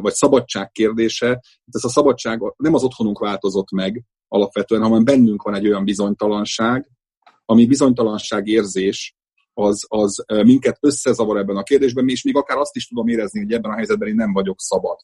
vagy 0.00 0.12
szabadság 0.12 0.70
kérdése. 0.70 1.42
Ez 1.72 1.84
a 1.84 1.88
szabadság 1.88 2.40
nem 2.56 2.74
az 2.74 2.82
otthonunk 2.82 3.18
változott 3.18 3.70
meg 3.70 4.04
alapvetően, 4.28 4.82
hanem 4.82 5.04
bennünk 5.04 5.42
van 5.42 5.54
egy 5.54 5.66
olyan 5.66 5.84
bizonytalanság, 5.84 6.90
ami 7.44 7.66
bizonytalanság 7.66 8.46
érzés, 8.46 9.14
az, 9.54 9.84
az 9.88 10.24
minket 10.26 10.78
összezavar 10.80 11.36
ebben 11.36 11.56
a 11.56 11.62
kérdésben, 11.62 12.08
és 12.08 12.22
még 12.22 12.36
akár 12.36 12.58
azt 12.58 12.76
is 12.76 12.88
tudom 12.88 13.08
érezni, 13.08 13.40
hogy 13.40 13.52
ebben 13.52 13.70
a 13.70 13.74
helyzetben 13.74 14.08
én 14.08 14.14
nem 14.14 14.32
vagyok 14.32 14.60
szabad. 14.60 14.98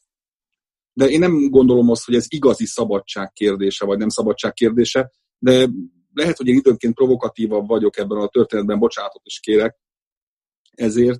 De 0.93 1.09
én 1.09 1.19
nem 1.19 1.49
gondolom 1.49 1.89
azt, 1.89 2.05
hogy 2.05 2.15
ez 2.15 2.25
igazi 2.27 2.65
szabadság 2.65 3.31
kérdése, 3.31 3.85
vagy 3.85 3.97
nem 3.97 4.09
szabadság 4.09 4.53
kérdése, 4.53 5.11
de 5.39 5.69
lehet, 6.13 6.37
hogy 6.37 6.47
én 6.47 6.55
időnként 6.55 6.93
provokatívabb 6.93 7.67
vagyok 7.67 7.97
ebben 7.97 8.17
a 8.17 8.27
történetben, 8.27 8.79
bocsánatot 8.79 9.21
is 9.25 9.39
kérek 9.39 9.79
ezért, 10.71 11.19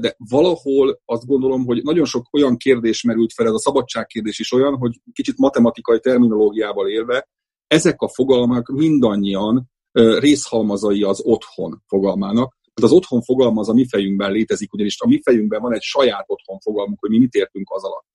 de 0.00 0.14
valahol 0.16 1.00
azt 1.04 1.26
gondolom, 1.26 1.64
hogy 1.64 1.82
nagyon 1.82 2.04
sok 2.04 2.28
olyan 2.32 2.56
kérdés 2.56 3.02
merült 3.02 3.32
fel, 3.32 3.46
ez 3.46 3.52
a 3.52 3.58
szabadság 3.58 4.06
kérdés 4.06 4.38
is 4.38 4.52
olyan, 4.52 4.76
hogy 4.76 5.00
kicsit 5.12 5.38
matematikai 5.38 6.00
terminológiával 6.00 6.88
élve, 6.88 7.28
ezek 7.66 8.00
a 8.00 8.08
fogalmak 8.08 8.68
mindannyian 8.68 9.70
részhalmazai 10.18 11.02
az 11.02 11.20
otthon 11.24 11.82
fogalmának. 11.86 12.56
Az 12.82 12.92
otthon 12.92 13.22
fogalma 13.22 13.60
az 13.60 13.68
a 13.68 13.72
mi 13.72 13.88
fejünkben 13.88 14.32
létezik, 14.32 14.72
ugyanis 14.72 15.00
a 15.00 15.06
mi 15.06 15.20
fejünkben 15.22 15.60
van 15.60 15.74
egy 15.74 15.82
saját 15.82 16.24
otthon 16.26 16.58
fogalmunk, 16.58 17.00
hogy 17.00 17.10
mi 17.10 17.18
mit 17.18 17.34
értünk 17.34 17.70
az 17.70 17.84
alatt 17.84 18.06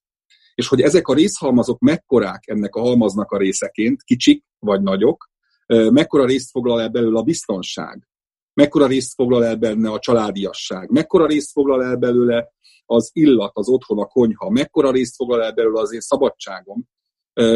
és 0.59 0.67
hogy 0.67 0.81
ezek 0.81 1.07
a 1.07 1.13
részhalmazok 1.13 1.79
mekkorák 1.79 2.43
ennek 2.47 2.75
a 2.75 2.81
halmaznak 2.81 3.31
a 3.31 3.37
részeként, 3.37 4.03
kicsik 4.03 4.45
vagy 4.59 4.81
nagyok, 4.81 5.29
mekkora 5.67 6.25
részt 6.25 6.51
foglal 6.51 6.81
el 6.81 6.89
belőle 6.89 7.19
a 7.19 7.23
biztonság, 7.23 8.07
mekkora 8.53 8.87
részt 8.87 9.13
foglal 9.13 9.45
el 9.45 9.55
benne 9.55 9.89
a 9.89 9.99
családiasság, 9.99 10.89
mekkora 10.89 11.25
részt 11.25 11.51
foglal 11.51 11.83
el 11.83 11.95
belőle 11.95 12.47
az 12.85 13.09
illat, 13.13 13.51
az 13.53 13.69
otthon, 13.69 13.99
a 13.99 14.05
konyha, 14.05 14.49
mekkora 14.49 14.91
részt 14.91 15.15
foglal 15.15 15.43
el 15.43 15.53
belőle 15.53 15.81
az 15.81 15.93
én 15.93 15.99
szabadságom, 15.99 16.87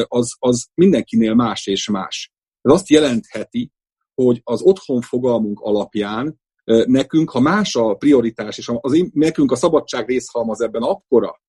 az, 0.07 0.35
az 0.39 0.67
mindenkinél 0.73 1.34
más 1.34 1.67
és 1.67 1.89
más. 1.89 2.34
Ez 2.61 2.71
azt 2.71 2.89
jelentheti, 2.89 3.71
hogy 4.13 4.41
az 4.43 4.61
otthon 4.61 5.01
fogalmunk 5.01 5.59
alapján 5.59 6.41
nekünk, 6.85 7.30
ha 7.30 7.39
más 7.39 7.75
a 7.75 7.93
prioritás, 7.93 8.57
és 8.57 8.71
az 8.80 9.05
nekünk 9.13 9.51
a 9.51 9.55
szabadság 9.55 10.07
részhalmaz 10.07 10.61
ebben 10.61 10.81
akkora, 10.81 11.41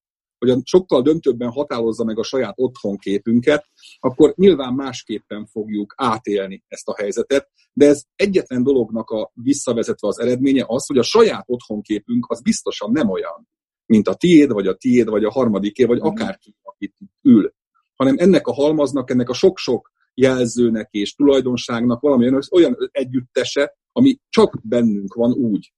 hogy 0.48 0.60
sokkal 0.64 1.02
döntőbben 1.02 1.50
határozza 1.50 2.04
meg 2.04 2.18
a 2.18 2.22
saját 2.22 2.54
otthonképünket, 2.56 3.64
akkor 3.98 4.34
nyilván 4.36 4.74
másképpen 4.74 5.46
fogjuk 5.46 5.94
átélni 5.96 6.64
ezt 6.68 6.88
a 6.88 6.94
helyzetet, 6.96 7.50
de 7.72 7.86
ez 7.86 8.02
egyetlen 8.16 8.62
dolognak 8.62 9.10
a 9.10 9.30
visszavezetve 9.34 10.08
az 10.08 10.20
eredménye 10.20 10.64
az, 10.66 10.86
hogy 10.86 10.98
a 10.98 11.02
saját 11.02 11.44
otthonképünk 11.46 12.26
az 12.28 12.42
biztosan 12.42 12.90
nem 12.92 13.08
olyan, 13.08 13.48
mint 13.86 14.08
a 14.08 14.14
tiéd, 14.14 14.52
vagy 14.52 14.66
a 14.66 14.74
tiéd, 14.74 15.08
vagy 15.08 15.24
a 15.24 15.30
harmadiké, 15.30 15.84
vagy 15.84 15.98
mhm. 15.98 16.06
akárki, 16.06 16.54
akit 16.62 16.96
ül. 17.22 17.54
Hanem 17.94 18.14
ennek 18.18 18.46
a 18.46 18.52
halmaznak, 18.52 19.10
ennek 19.10 19.28
a 19.28 19.34
sok-sok 19.34 19.92
jelzőnek 20.14 20.88
és 20.90 21.14
tulajdonságnak 21.14 22.00
valami 22.00 22.38
olyan 22.50 22.76
együttese, 22.90 23.76
ami 23.92 24.18
csak 24.28 24.60
bennünk 24.62 25.14
van 25.14 25.32
úgy, 25.32 25.72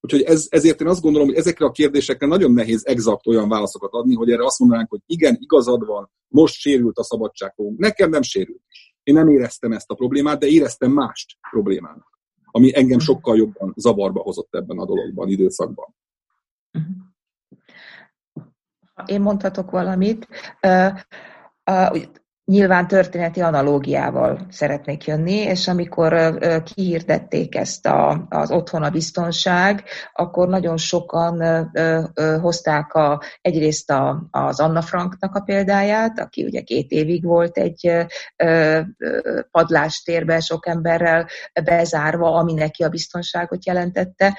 Úgyhogy 0.00 0.22
ez, 0.22 0.46
ezért 0.50 0.80
én 0.80 0.86
azt 0.86 1.02
gondolom, 1.02 1.28
hogy 1.28 1.36
ezekre 1.36 1.66
a 1.66 1.70
kérdésekre 1.70 2.26
nagyon 2.26 2.52
nehéz 2.52 2.86
exakt 2.86 3.26
olyan 3.26 3.48
válaszokat 3.48 3.92
adni, 3.92 4.14
hogy 4.14 4.30
erre 4.30 4.44
azt 4.44 4.58
mondanánk, 4.58 4.90
hogy 4.90 5.00
igen, 5.06 5.36
igazad 5.40 5.86
van, 5.86 6.10
most 6.28 6.54
sérült 6.54 6.98
a 6.98 7.02
szabadságfogunk. 7.02 7.78
Nekem 7.78 8.10
nem 8.10 8.22
sérült. 8.22 8.62
Én 9.02 9.14
nem 9.14 9.28
éreztem 9.28 9.72
ezt 9.72 9.90
a 9.90 9.94
problémát, 9.94 10.38
de 10.38 10.46
éreztem 10.46 10.90
mást 10.90 11.36
problémának, 11.50 12.20
ami 12.44 12.76
engem 12.76 12.98
sokkal 12.98 13.36
jobban 13.36 13.72
zavarba 13.76 14.20
hozott 14.20 14.54
ebben 14.54 14.78
a 14.78 14.84
dologban, 14.84 15.28
időszakban. 15.28 15.94
Én 19.06 19.20
mondhatok 19.20 19.70
valamit. 19.70 20.28
Nyilván 22.48 22.86
történeti 22.86 23.40
analógiával 23.40 24.46
szeretnék 24.50 25.04
jönni, 25.04 25.32
és 25.34 25.68
amikor 25.68 26.38
kihirdették 26.64 27.54
ezt 27.54 27.86
a, 27.86 28.26
az 28.28 28.50
otthon 28.50 28.82
a 28.82 28.90
biztonság, 28.90 29.84
akkor 30.12 30.48
nagyon 30.48 30.76
sokan 30.76 31.42
hozták 32.40 32.94
a, 32.94 33.22
egyrészt 33.40 33.90
a, 33.90 34.28
az 34.30 34.60
Anna 34.60 34.82
Franknak 34.82 35.34
a 35.34 35.40
példáját, 35.40 36.18
aki 36.18 36.44
ugye 36.44 36.60
két 36.60 36.90
évig 36.90 37.24
volt 37.24 37.58
egy 37.58 38.06
padlástérbe 39.50 40.40
sok 40.40 40.66
emberrel 40.66 41.26
bezárva, 41.64 42.34
ami 42.34 42.52
neki 42.52 42.82
a 42.82 42.88
biztonságot 42.88 43.66
jelentette 43.66 44.38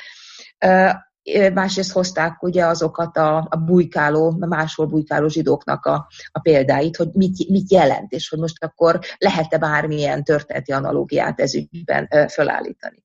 másrészt 1.54 1.92
hozták 1.92 2.44
ugye 2.44 2.66
azokat 2.66 3.18
a, 3.18 3.48
a 3.50 3.58
bujkáló, 3.58 4.32
máshol 4.32 4.86
bujkáló 4.86 5.28
zsidóknak 5.28 5.86
a, 5.86 6.08
a 6.32 6.40
példáit, 6.40 6.96
hogy 6.96 7.10
mit, 7.14 7.50
mit 7.50 7.72
jelent, 7.72 8.12
és 8.12 8.30
hogy 8.30 8.40
most 8.40 8.64
akkor 8.64 9.00
lehet-e 9.18 9.58
bármilyen 9.58 10.24
történeti 10.24 10.72
analógiát 10.72 11.40
ez 11.40 11.56
ügyben 11.56 12.08
fölállítani. 12.30 13.04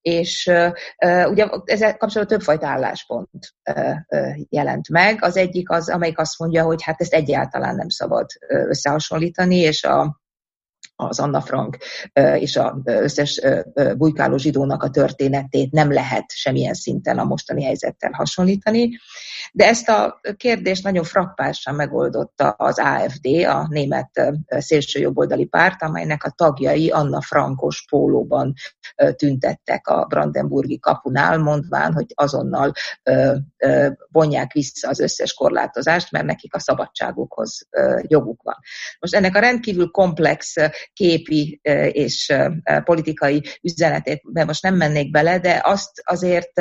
És 0.00 0.46
uh, 0.46 1.30
ugye 1.30 1.46
ezzel 1.64 1.96
kapcsolatban 1.96 2.36
többfajta 2.36 2.66
álláspont 2.66 3.54
jelent 4.48 4.88
meg. 4.88 5.24
Az 5.24 5.36
egyik 5.36 5.70
az, 5.70 5.90
amelyik 5.90 6.18
azt 6.18 6.38
mondja, 6.38 6.64
hogy 6.64 6.82
hát 6.82 7.00
ezt 7.00 7.14
egyáltalán 7.14 7.74
nem 7.74 7.88
szabad 7.88 8.26
összehasonlítani, 8.48 9.56
és 9.56 9.84
a 9.84 10.20
az 10.96 11.20
Anna 11.20 11.40
Frank 11.40 11.78
és 12.38 12.56
az 12.56 12.72
összes 12.84 13.40
bujkáló 13.96 14.36
zsidónak 14.36 14.82
a 14.82 14.90
történetét 14.90 15.72
nem 15.72 15.92
lehet 15.92 16.24
semmilyen 16.32 16.74
szinten 16.74 17.18
a 17.18 17.24
mostani 17.24 17.64
helyzettel 17.64 18.10
hasonlítani. 18.12 18.98
De 19.56 19.66
ezt 19.66 19.88
a 19.88 20.20
kérdést 20.36 20.84
nagyon 20.84 21.04
frappásan 21.04 21.74
megoldotta 21.74 22.48
az 22.48 22.78
AFD, 22.78 23.26
a 23.26 23.66
német 23.68 24.36
szélsőjobboldali 24.48 25.44
párt, 25.44 25.82
amelynek 25.82 26.24
a 26.24 26.30
tagjai 26.30 26.90
Anna 26.90 27.20
Frankos 27.20 27.84
pólóban 27.90 28.54
tüntettek 29.16 29.88
a 29.88 30.04
Brandenburgi 30.04 30.78
kapunál, 30.78 31.38
mondván, 31.38 31.92
hogy 31.92 32.06
azonnal 32.14 32.72
vonják 34.08 34.52
vissza 34.52 34.88
az 34.88 35.00
összes 35.00 35.34
korlátozást, 35.34 36.10
mert 36.10 36.24
nekik 36.24 36.54
a 36.54 36.58
szabadságukhoz 36.58 37.68
joguk 38.00 38.42
van. 38.42 38.56
Most 39.00 39.14
ennek 39.14 39.36
a 39.36 39.40
rendkívül 39.40 39.90
komplex 39.90 40.54
képi 40.92 41.60
és 41.90 42.32
politikai 42.84 43.42
üzenetét 43.62 44.22
most 44.46 44.62
nem 44.62 44.74
mennék 44.74 45.10
bele, 45.10 45.38
de 45.38 45.60
azt 45.64 45.90
azért 46.04 46.52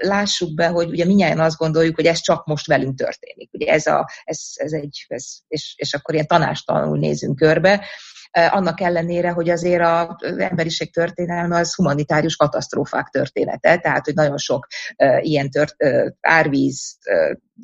lássuk 0.00 0.54
be, 0.54 0.66
hogy 0.66 0.88
ugye 0.88 1.04
minnyáján 1.04 1.40
azt 1.40 1.56
gondoljuk, 1.56 2.00
hogy 2.02 2.10
ez 2.10 2.20
csak 2.20 2.46
most 2.46 2.66
velünk 2.66 2.96
történik. 2.96 3.50
Ugye 3.52 3.72
ez, 3.72 3.86
a, 3.86 4.10
ez, 4.24 4.40
ez 4.54 4.72
egy, 4.72 5.04
ez, 5.08 5.26
és, 5.48 5.74
és 5.76 5.94
akkor 5.94 6.14
ilyen 6.14 6.26
tanástalanul 6.26 6.98
nézünk 6.98 7.36
körbe, 7.36 7.84
annak 8.32 8.80
ellenére, 8.80 9.30
hogy 9.30 9.50
azért 9.50 9.82
az 9.82 10.38
emberiség 10.38 10.92
történelme 10.92 11.58
az 11.58 11.74
humanitárius 11.74 12.36
katasztrófák 12.36 13.08
története, 13.08 13.78
tehát 13.78 14.04
hogy 14.04 14.14
nagyon 14.14 14.38
sok 14.38 14.66
ilyen 15.20 15.50
tört, 15.50 15.74
árvíz, 16.20 16.98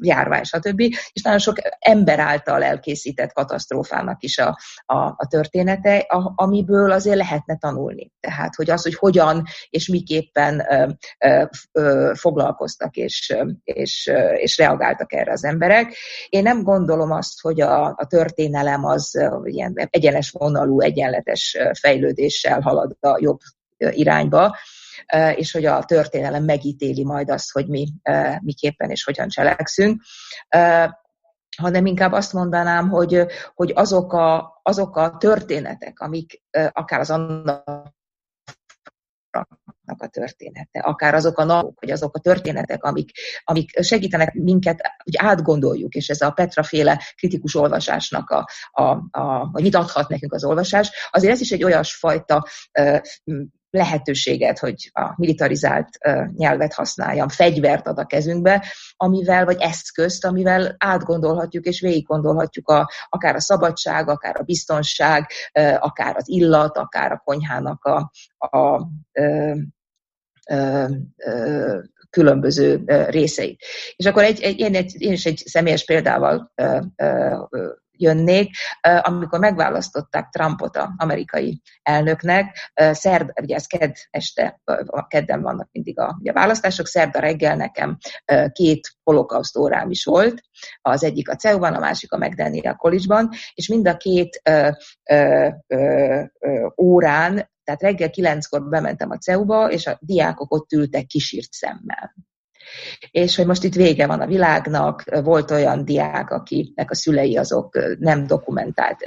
járvány, 0.00 0.42
stb. 0.42 0.80
És 1.12 1.22
nagyon 1.22 1.38
sok 1.38 1.56
ember 1.78 2.18
által 2.18 2.62
elkészített 2.62 3.32
katasztrófának 3.32 4.22
is 4.22 4.38
a, 4.38 4.58
a, 4.86 4.96
a 4.96 5.26
története, 5.28 5.96
a, 5.96 6.32
amiből 6.34 6.90
azért 6.90 7.16
lehetne 7.16 7.56
tanulni. 7.56 8.12
Tehát, 8.20 8.54
hogy 8.54 8.70
az, 8.70 8.82
hogy 8.82 8.94
hogyan 8.94 9.44
és 9.70 9.88
miképpen 9.88 10.66
ö, 10.70 10.88
ö, 11.18 11.44
ö, 11.72 12.12
foglalkoztak 12.14 12.96
és, 12.96 13.36
és, 13.64 14.10
és 14.34 14.58
reagáltak 14.58 15.12
erre 15.12 15.32
az 15.32 15.44
emberek. 15.44 15.94
Én 16.28 16.42
nem 16.42 16.62
gondolom 16.62 17.10
azt, 17.10 17.40
hogy 17.40 17.60
a, 17.60 17.86
a 17.86 18.06
történelem 18.08 18.84
az 18.84 19.18
ilyen 19.44 19.74
egyenes 19.90 20.32
vonalú, 20.58 20.80
egyenletes 20.80 21.56
fejlődéssel 21.72 22.60
halad 22.60 22.96
a 23.00 23.18
jobb 23.20 23.38
irányba, 23.76 24.56
és 25.34 25.52
hogy 25.52 25.64
a 25.64 25.84
történelem 25.84 26.44
megítéli 26.44 27.04
majd 27.04 27.30
azt, 27.30 27.52
hogy 27.52 27.68
mi 27.68 27.88
miképpen 28.40 28.90
és 28.90 29.04
hogyan 29.04 29.28
cselekszünk. 29.28 30.02
Hanem 31.56 31.86
inkább 31.86 32.12
azt 32.12 32.32
mondanám, 32.32 32.88
hogy, 32.88 33.26
hogy 33.54 33.72
azok, 33.74 34.12
a, 34.12 34.60
azok 34.62 34.96
a 34.96 35.16
történetek, 35.16 36.00
amik 36.00 36.42
akár 36.72 37.00
az 37.00 37.10
annak 37.10 37.96
a 39.96 40.06
története, 40.06 40.80
akár 40.80 41.14
azok 41.14 41.38
a 41.38 41.44
napok, 41.44 41.80
vagy 41.80 41.90
azok 41.90 42.16
a 42.16 42.20
történetek, 42.20 42.84
amik, 42.84 43.10
amik 43.44 43.82
segítenek 43.82 44.34
minket, 44.34 44.80
hogy 45.04 45.14
átgondoljuk, 45.16 45.94
és 45.94 46.08
ez 46.08 46.20
a 46.20 46.30
Petra 46.30 46.62
féle 46.62 47.02
kritikus 47.16 47.54
olvasásnak 47.54 48.30
a, 48.30 48.48
a, 48.70 48.82
a, 49.10 49.50
a 49.52 49.60
mit 49.60 49.74
adhat 49.74 50.08
nekünk 50.08 50.32
az 50.32 50.44
olvasás, 50.44 50.90
azért 51.10 51.32
ez 51.32 51.40
is 51.40 51.50
egy 51.50 51.64
olyasfajta 51.64 52.46
lehetőséget, 53.70 54.58
hogy 54.58 54.90
a 54.92 55.12
militarizált 55.16 55.88
nyelvet 56.36 56.74
használjam, 56.74 57.28
fegyvert 57.28 57.86
ad 57.86 57.98
a 57.98 58.04
kezünkbe, 58.04 58.64
amivel, 58.96 59.44
vagy 59.44 59.60
eszközt, 59.60 60.24
amivel 60.24 60.74
átgondolhatjuk 60.78 61.64
és 61.64 61.80
végiggondolhatjuk 61.80 62.68
a, 62.68 62.90
akár 63.08 63.34
a 63.34 63.40
szabadság, 63.40 64.08
akár 64.08 64.36
a 64.38 64.42
biztonság, 64.42 65.30
akár 65.78 66.16
az 66.16 66.28
illat, 66.28 66.76
akár 66.76 67.12
a 67.12 67.22
konyhának 67.24 67.84
a, 67.84 68.10
a 68.38 68.86
különböző 72.10 72.82
részeit. 73.08 73.64
És 73.96 74.06
akkor 74.06 74.22
egy, 74.22 74.40
egy, 74.40 74.58
én, 74.58 74.74
egy, 74.74 74.94
én 74.98 75.12
is 75.12 75.26
egy 75.26 75.42
személyes 75.46 75.84
példával 75.84 76.52
jönnék, 77.98 78.50
amikor 79.00 79.38
megválasztották 79.38 80.28
Trumpot 80.28 80.76
a 80.76 80.94
amerikai 80.96 81.60
elnöknek, 81.82 82.70
szerd, 82.74 83.30
ugye 83.42 83.54
ez 83.54 83.66
kedd 83.66 83.92
este, 84.10 84.60
kedden 85.08 85.42
vannak 85.42 85.68
mindig 85.72 85.98
a, 85.98 86.16
ugye 86.20 86.30
a 86.30 86.34
választások, 86.34 86.86
szerda 86.86 87.20
reggel 87.20 87.56
nekem 87.56 87.98
két 88.52 88.88
holokauszt 89.02 89.56
órám 89.56 89.90
is 89.90 90.04
volt, 90.04 90.40
az 90.82 91.04
egyik 91.04 91.30
a 91.30 91.36
CEU-ban, 91.36 91.74
a 91.74 91.78
másik 91.78 92.12
a 92.12 92.18
McDaniel 92.18 92.74
College-ban, 92.74 93.30
és 93.54 93.68
mind 93.68 93.88
a 93.88 93.96
két 93.96 94.40
ö, 94.44 94.68
ö, 95.10 95.48
ö, 95.66 96.22
órán 96.76 97.50
tehát 97.68 97.82
reggel 97.82 98.10
kilenckor 98.10 98.68
bementem 98.68 99.10
a 99.10 99.18
CEU-ba, 99.18 99.70
és 99.70 99.86
a 99.86 99.98
diákok 100.00 100.54
ott 100.54 100.72
ültek 100.72 101.06
kisírt 101.06 101.52
szemmel 101.52 102.14
és 103.10 103.36
hogy 103.36 103.46
most 103.46 103.64
itt 103.64 103.74
vége 103.74 104.06
van 104.06 104.20
a 104.20 104.26
világnak, 104.26 105.02
volt 105.22 105.50
olyan 105.50 105.84
diák, 105.84 106.30
akinek 106.30 106.90
a 106.90 106.94
szülei 106.94 107.36
azok 107.36 107.96
nem 107.98 108.26
dokumentált 108.26 108.98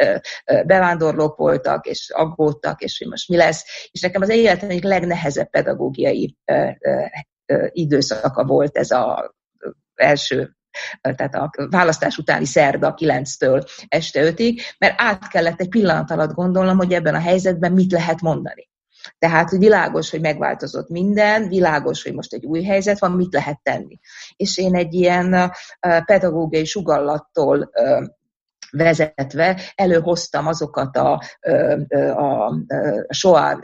bevándorlók 0.45 1.37
voltak, 1.37 1.85
és 1.85 2.09
aggódtak, 2.13 2.81
és 2.81 2.97
hogy 2.97 3.07
most 3.07 3.29
mi 3.29 3.35
lesz. 3.35 3.89
És 3.91 4.01
nekem 4.01 4.21
az 4.21 4.29
életem 4.29 4.69
egyik 4.69 4.83
legnehezebb 4.83 5.49
pedagógiai 5.49 6.37
időszaka 7.71 8.45
volt 8.45 8.77
ez 8.77 8.91
a 8.91 9.35
első 9.95 10.55
tehát 11.01 11.35
a 11.35 11.51
választás 11.69 12.17
utáni 12.17 12.45
szerda 12.45 12.93
9-től 12.97 13.69
este 13.87 14.31
5-ig, 14.31 14.61
mert 14.77 15.01
át 15.01 15.27
kellett 15.27 15.59
egy 15.59 15.69
pillanat 15.69 16.11
alatt 16.11 16.33
gondolnom, 16.33 16.77
hogy 16.77 16.93
ebben 16.93 17.15
a 17.15 17.19
helyzetben 17.19 17.71
mit 17.71 17.91
lehet 17.91 18.21
mondani. 18.21 18.69
Tehát, 19.19 19.49
hogy 19.49 19.59
világos, 19.59 20.09
hogy 20.09 20.21
megváltozott 20.21 20.89
minden, 20.89 21.47
világos, 21.47 22.03
hogy 22.03 22.13
most 22.13 22.33
egy 22.33 22.45
új 22.45 22.63
helyzet 22.63 22.99
van, 22.99 23.11
mit 23.11 23.33
lehet 23.33 23.59
tenni. 23.63 23.99
És 24.35 24.57
én 24.57 24.75
egy 24.75 24.93
ilyen 24.93 25.51
pedagógiai 26.05 26.65
sugallattól 26.65 27.71
vezetve 28.71 29.61
előhoztam 29.75 30.47
azokat 30.47 30.97
a, 30.97 31.21
a, 32.15 32.21
a 32.23 32.53
SOA 33.09 33.63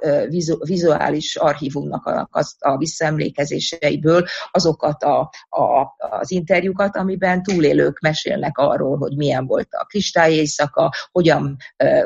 vizuális 0.59 1.35
archívumnak 1.35 2.05
a, 2.05 2.29
a 2.59 2.77
visszaemlékezéseiből 2.77 4.25
azokat 4.51 5.03
a, 5.03 5.29
a, 5.49 5.95
az 5.97 6.31
interjúkat, 6.31 6.95
amiben 6.95 7.43
túlélők 7.43 7.99
mesélnek 7.99 8.57
arról, 8.57 8.97
hogy 8.97 9.15
milyen 9.15 9.45
volt 9.45 9.67
a 9.71 9.85
kristályéjszaka, 9.85 10.91
hogyan, 11.11 11.57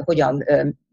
hogyan 0.03 0.43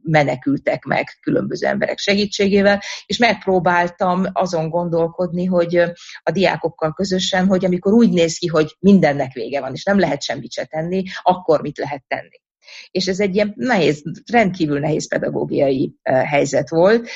menekültek 0.09 0.85
meg 0.85 1.09
különböző 1.21 1.67
emberek 1.67 1.99
segítségével, 1.99 2.83
és 3.07 3.19
megpróbáltam 3.19 4.25
azon 4.33 4.69
gondolkodni, 4.69 5.45
hogy 5.45 5.77
a 6.23 6.31
diákokkal 6.31 6.93
közösen, 6.93 7.47
hogy 7.47 7.65
amikor 7.65 7.93
úgy 7.93 8.11
néz 8.11 8.39
ki, 8.39 8.47
hogy 8.47 8.77
mindennek 8.81 9.33
vége 9.33 9.61
van, 9.61 9.73
és 9.75 9.85
nem 9.85 9.99
lehet 9.99 10.23
semmit 10.23 10.53
se 10.53 10.65
tenni, 10.65 11.03
akkor 11.23 11.61
mit 11.61 11.79
lehet 11.79 12.05
tenni 12.09 12.47
és 12.91 13.07
ez 13.07 13.21
egy 13.21 13.35
ilyen 13.35 13.53
nehéz, 13.57 14.03
rendkívül 14.33 14.79
nehéz 14.79 15.09
pedagógiai 15.09 15.95
helyzet 16.03 16.69
volt, 16.69 17.09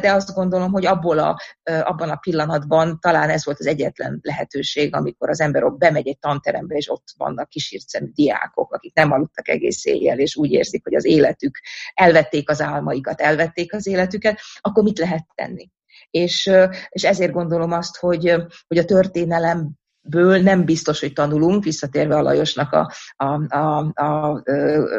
de 0.00 0.12
azt 0.12 0.34
gondolom, 0.34 0.72
hogy 0.72 0.86
abból 0.86 1.18
a, 1.18 1.40
abban 1.62 2.10
a 2.10 2.16
pillanatban 2.16 2.98
talán 3.00 3.30
ez 3.30 3.44
volt 3.44 3.58
az 3.58 3.66
egyetlen 3.66 4.18
lehetőség, 4.22 4.94
amikor 4.94 5.28
az 5.28 5.40
ember 5.40 5.72
bemegy 5.72 6.08
egy 6.08 6.18
tanterembe, 6.18 6.74
és 6.74 6.90
ott 6.90 7.08
vannak 7.16 7.48
kísírtszemű 7.48 8.10
diákok, 8.14 8.74
akik 8.74 8.94
nem 8.94 9.12
aludtak 9.12 9.48
egész 9.48 9.84
éjjel, 9.84 10.18
és 10.18 10.36
úgy 10.36 10.52
érzik, 10.52 10.84
hogy 10.84 10.94
az 10.94 11.04
életük, 11.04 11.58
elvették 11.94 12.50
az 12.50 12.60
álmaikat, 12.60 13.20
elvették 13.20 13.74
az 13.74 13.86
életüket, 13.86 14.40
akkor 14.60 14.82
mit 14.82 14.98
lehet 14.98 15.26
tenni? 15.34 15.70
És, 16.10 16.50
és 16.88 17.04
ezért 17.04 17.32
gondolom 17.32 17.72
azt, 17.72 17.96
hogy, 17.96 18.34
hogy 18.66 18.78
a 18.78 18.84
történelem 18.84 19.79
ből 20.02 20.42
nem 20.42 20.64
biztos, 20.64 21.00
hogy 21.00 21.12
tanulunk, 21.12 21.64
visszatérve 21.64 22.16
a 22.16 22.22
Lajosnak 22.22 22.72
a, 22.72 22.92
a, 23.16 23.56
a, 23.58 23.92
a 23.94 24.42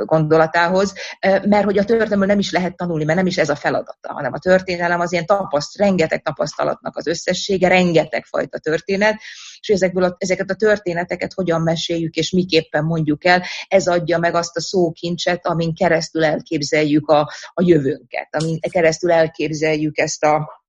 gondolatához, 0.06 0.94
mert 1.22 1.64
hogy 1.64 1.78
a 1.78 1.84
történelemből 1.84 2.28
nem 2.28 2.40
is 2.40 2.52
lehet 2.52 2.76
tanulni, 2.76 3.04
mert 3.04 3.18
nem 3.18 3.28
is 3.28 3.38
ez 3.38 3.50
a 3.50 3.56
feladata, 3.56 4.14
hanem 4.14 4.34
a 4.34 4.40
történelem 4.40 5.00
az 5.00 5.12
ilyen 5.12 5.26
tapaszt, 5.26 5.78
rengeteg 5.78 6.22
tapasztalatnak 6.22 6.98
az 6.98 7.08
összessége, 7.08 7.68
rengeteg 7.68 8.26
fajta 8.26 8.60
történet, 8.60 9.20
és 9.60 9.70
ezekből 9.70 10.04
a, 10.04 10.16
ezeket 10.18 10.50
a 10.50 10.56
történeteket 10.56 11.34
hogyan 11.34 11.62
meséljük, 11.62 12.16
és 12.16 12.32
miképpen 12.32 12.84
mondjuk 12.84 13.26
el, 13.26 13.44
ez 13.68 13.88
adja 13.88 14.18
meg 14.18 14.36
azt 14.36 14.58
a 14.58 14.62
szókincset, 14.62 15.48
amin 15.48 15.76
keresztül 15.76 16.24
elképzeljük 16.24 17.10
a, 17.10 17.32
a 17.54 17.64
jövőnket, 17.64 18.36
amin 18.36 18.60
keresztül 18.60 19.12
elképzeljük 19.12 19.98
ezt 19.98 20.24
a 20.24 20.61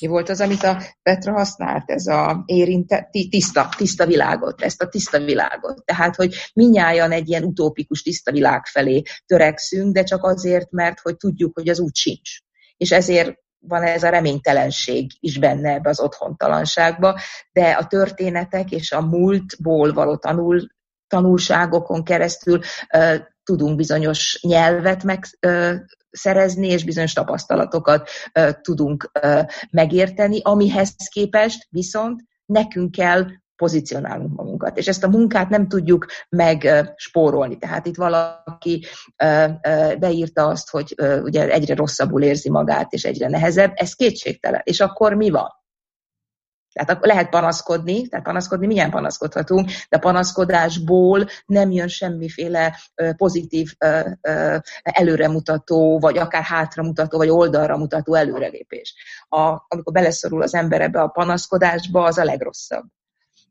mi 0.00 0.06
volt 0.06 0.28
az, 0.28 0.40
amit 0.40 0.62
a 0.62 0.82
Petra 1.02 1.32
használt, 1.32 1.90
ez 1.90 2.06
a 2.06 2.42
érinte, 2.46 3.08
tiszta, 3.30 3.68
tiszta 3.76 4.06
világot, 4.06 4.62
ezt 4.62 4.82
a 4.82 4.88
tiszta 4.88 5.18
világot. 5.18 5.84
Tehát, 5.84 6.16
hogy 6.16 6.34
minnyáján 6.54 7.12
egy 7.12 7.28
ilyen 7.28 7.44
utópikus 7.44 8.02
tiszta 8.02 8.32
világ 8.32 8.66
felé 8.66 9.02
törekszünk, 9.26 9.92
de 9.94 10.02
csak 10.02 10.24
azért, 10.24 10.70
mert 10.70 11.00
hogy 11.00 11.16
tudjuk, 11.16 11.54
hogy 11.54 11.68
az 11.68 11.80
úgy 11.80 11.94
sincs. 11.94 12.30
És 12.76 12.92
ezért 12.92 13.34
van 13.58 13.82
ez 13.82 14.02
a 14.02 14.08
reménytelenség 14.08 15.10
is 15.20 15.38
benne 15.38 15.72
ebbe 15.72 15.88
az 15.88 16.00
otthontalanságba, 16.00 17.20
de 17.52 17.70
a 17.70 17.86
történetek 17.86 18.70
és 18.70 18.92
a 18.92 19.00
múltból 19.00 19.92
való 19.92 20.16
tanul, 20.16 20.66
tanulságokon 21.06 22.04
keresztül 22.04 22.60
tudunk 23.46 23.76
bizonyos 23.76 24.38
nyelvet 24.42 25.04
meg, 25.04 25.24
uh, 25.46 25.74
szerezni, 26.16 26.66
és 26.66 26.84
bizonyos 26.84 27.12
tapasztalatokat 27.12 28.08
tudunk 28.60 29.10
megérteni, 29.70 30.40
amihez 30.42 30.94
képest 31.10 31.66
viszont 31.70 32.20
nekünk 32.46 32.90
kell 32.90 33.26
pozícionálnunk 33.56 34.36
magunkat. 34.36 34.78
És 34.78 34.88
ezt 34.88 35.04
a 35.04 35.08
munkát 35.08 35.48
nem 35.48 35.68
tudjuk 35.68 36.06
megspórolni. 36.28 37.58
Tehát 37.58 37.86
itt 37.86 37.96
valaki 37.96 38.86
beírta 39.98 40.46
azt, 40.46 40.70
hogy 40.70 40.94
ugye 41.22 41.50
egyre 41.50 41.74
rosszabbul 41.74 42.22
érzi 42.22 42.50
magát, 42.50 42.92
és 42.92 43.04
egyre 43.04 43.28
nehezebb. 43.28 43.72
Ez 43.74 43.92
kétségtelen. 43.92 44.60
És 44.64 44.80
akkor 44.80 45.14
mi 45.14 45.30
van? 45.30 45.48
Tehát 46.84 47.06
lehet 47.06 47.28
panaszkodni, 47.28 48.08
tehát 48.08 48.24
panaszkodni 48.24 48.66
milyen 48.66 48.90
panaszkodhatunk, 48.90 49.70
de 49.88 49.98
panaszkodásból 49.98 51.26
nem 51.46 51.70
jön 51.70 51.88
semmiféle 51.88 52.78
pozitív 53.16 53.72
előremutató, 54.82 55.98
vagy 55.98 56.18
akár 56.18 56.42
hátramutató, 56.42 57.18
vagy 57.18 57.28
oldalra 57.28 57.76
mutató 57.76 58.14
előrelépés. 58.14 58.94
A, 59.28 59.38
amikor 59.68 59.92
beleszorul 59.92 60.42
az 60.42 60.54
ember 60.54 60.80
ebbe 60.80 61.00
a 61.00 61.08
panaszkodásba, 61.08 62.04
az 62.04 62.18
a 62.18 62.24
legrosszabb. 62.24 62.84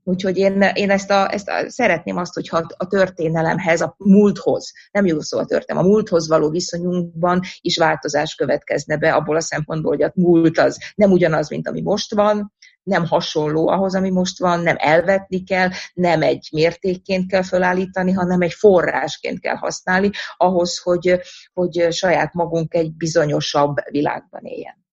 Úgyhogy 0.07 0.37
én, 0.37 0.61
én 0.61 0.89
ezt, 0.89 1.11
a, 1.11 1.33
ezt 1.33 1.47
a, 1.47 1.69
szeretném 1.69 2.17
azt, 2.17 2.33
hogyha 2.33 2.65
a 2.77 2.87
történelemhez, 2.87 3.81
a 3.81 3.95
múlthoz, 3.97 4.71
nem 4.91 5.05
jó 5.05 5.19
szó 5.19 5.39
a 5.39 5.45
történelem, 5.45 5.85
a 5.85 5.91
múlthoz 5.91 6.27
való 6.27 6.49
viszonyunkban 6.49 7.39
is 7.61 7.77
változás 7.77 8.35
következne 8.35 8.97
be 8.97 9.13
abból 9.13 9.35
a 9.35 9.41
szempontból, 9.41 9.91
hogy 9.91 10.03
a 10.03 10.11
múlt 10.15 10.57
az 10.57 10.79
nem 10.95 11.11
ugyanaz, 11.11 11.49
mint 11.49 11.67
ami 11.67 11.81
most 11.81 12.13
van, 12.13 12.53
nem 12.85 13.05
hasonló 13.05 13.67
ahhoz, 13.67 13.95
ami 13.95 14.09
most 14.09 14.39
van, 14.39 14.59
nem 14.59 14.75
elvetni 14.79 15.43
kell, 15.43 15.69
nem 15.93 16.21
egy 16.21 16.49
mértékként 16.51 17.27
kell 17.27 17.43
felállítani, 17.43 18.11
hanem 18.11 18.41
egy 18.41 18.53
forrásként 18.53 19.39
kell 19.39 19.55
használni 19.55 20.09
ahhoz, 20.37 20.79
hogy, 20.79 21.19
hogy 21.53 21.87
saját 21.91 22.33
magunk 22.33 22.73
egy 22.73 22.93
bizonyosabb 22.93 23.75
világban 23.89 24.43
éljen. 24.43 24.85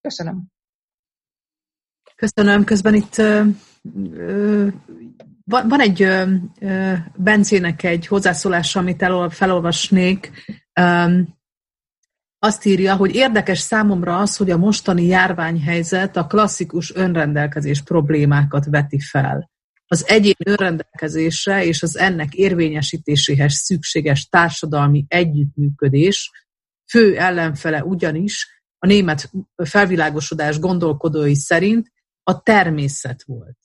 Köszönöm. 0.00 0.44
Köszönöm. 2.14 2.64
Közben 2.64 2.94
itt 2.94 3.14
van, 5.44 5.68
van 5.68 5.80
egy 5.80 6.08
Bencének 7.16 7.82
egy 7.82 8.06
hozzászólása, 8.06 8.80
amit 8.80 9.02
elol, 9.02 9.30
felolvasnék. 9.30 10.30
Azt 12.38 12.64
írja, 12.64 12.96
hogy 12.96 13.14
érdekes 13.14 13.58
számomra 13.58 14.18
az, 14.18 14.36
hogy 14.36 14.50
a 14.50 14.56
mostani 14.56 15.04
járványhelyzet 15.04 16.16
a 16.16 16.26
klasszikus 16.26 16.94
önrendelkezés 16.94 17.82
problémákat 17.82 18.64
veti 18.64 19.00
fel. 19.00 19.50
Az 19.86 20.08
egyén 20.08 20.34
önrendelkezése 20.44 21.64
és 21.64 21.82
az 21.82 21.98
ennek 21.98 22.34
érvényesítéséhez 22.34 23.54
szükséges 23.54 24.28
társadalmi 24.28 25.04
együttműködés 25.08 26.30
fő 26.90 27.18
ellenfele 27.18 27.84
ugyanis 27.84 28.62
a 28.78 28.86
német 28.86 29.30
felvilágosodás 29.56 30.58
gondolkodói 30.58 31.34
szerint 31.34 31.92
a 32.22 32.42
természet 32.42 33.22
volt. 33.22 33.58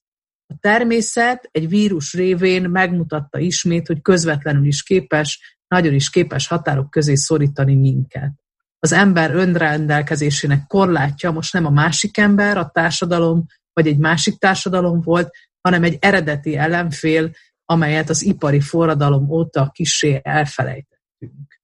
A 0.47 0.57
természet 0.59 1.49
egy 1.51 1.69
vírus 1.69 2.13
révén 2.13 2.69
megmutatta 2.69 3.39
ismét, 3.39 3.87
hogy 3.87 4.01
közvetlenül 4.01 4.65
is 4.65 4.83
képes, 4.83 5.57
nagyon 5.67 5.93
is 5.93 6.09
képes 6.09 6.47
határok 6.47 6.89
közé 6.89 7.15
szorítani 7.15 7.75
minket. 7.75 8.40
Az 8.83 8.91
ember 8.91 9.35
önrendelkezésének 9.35 10.67
korlátja 10.67 11.31
most 11.31 11.53
nem 11.53 11.65
a 11.65 11.69
másik 11.69 12.17
ember, 12.17 12.57
a 12.57 12.69
társadalom, 12.69 13.45
vagy 13.73 13.87
egy 13.87 13.97
másik 13.97 14.37
társadalom 14.37 15.01
volt, 15.01 15.35
hanem 15.61 15.83
egy 15.83 15.97
eredeti 15.99 16.57
ellenfél, 16.57 17.31
amelyet 17.65 18.09
az 18.09 18.23
ipari 18.23 18.59
forradalom 18.59 19.29
óta 19.29 19.69
kisé 19.73 20.19
elfelejtettünk. 20.23 21.61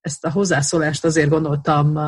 Ezt 0.00 0.24
a 0.24 0.30
hozzászólást 0.30 1.04
azért 1.04 1.28
gondoltam 1.28 1.98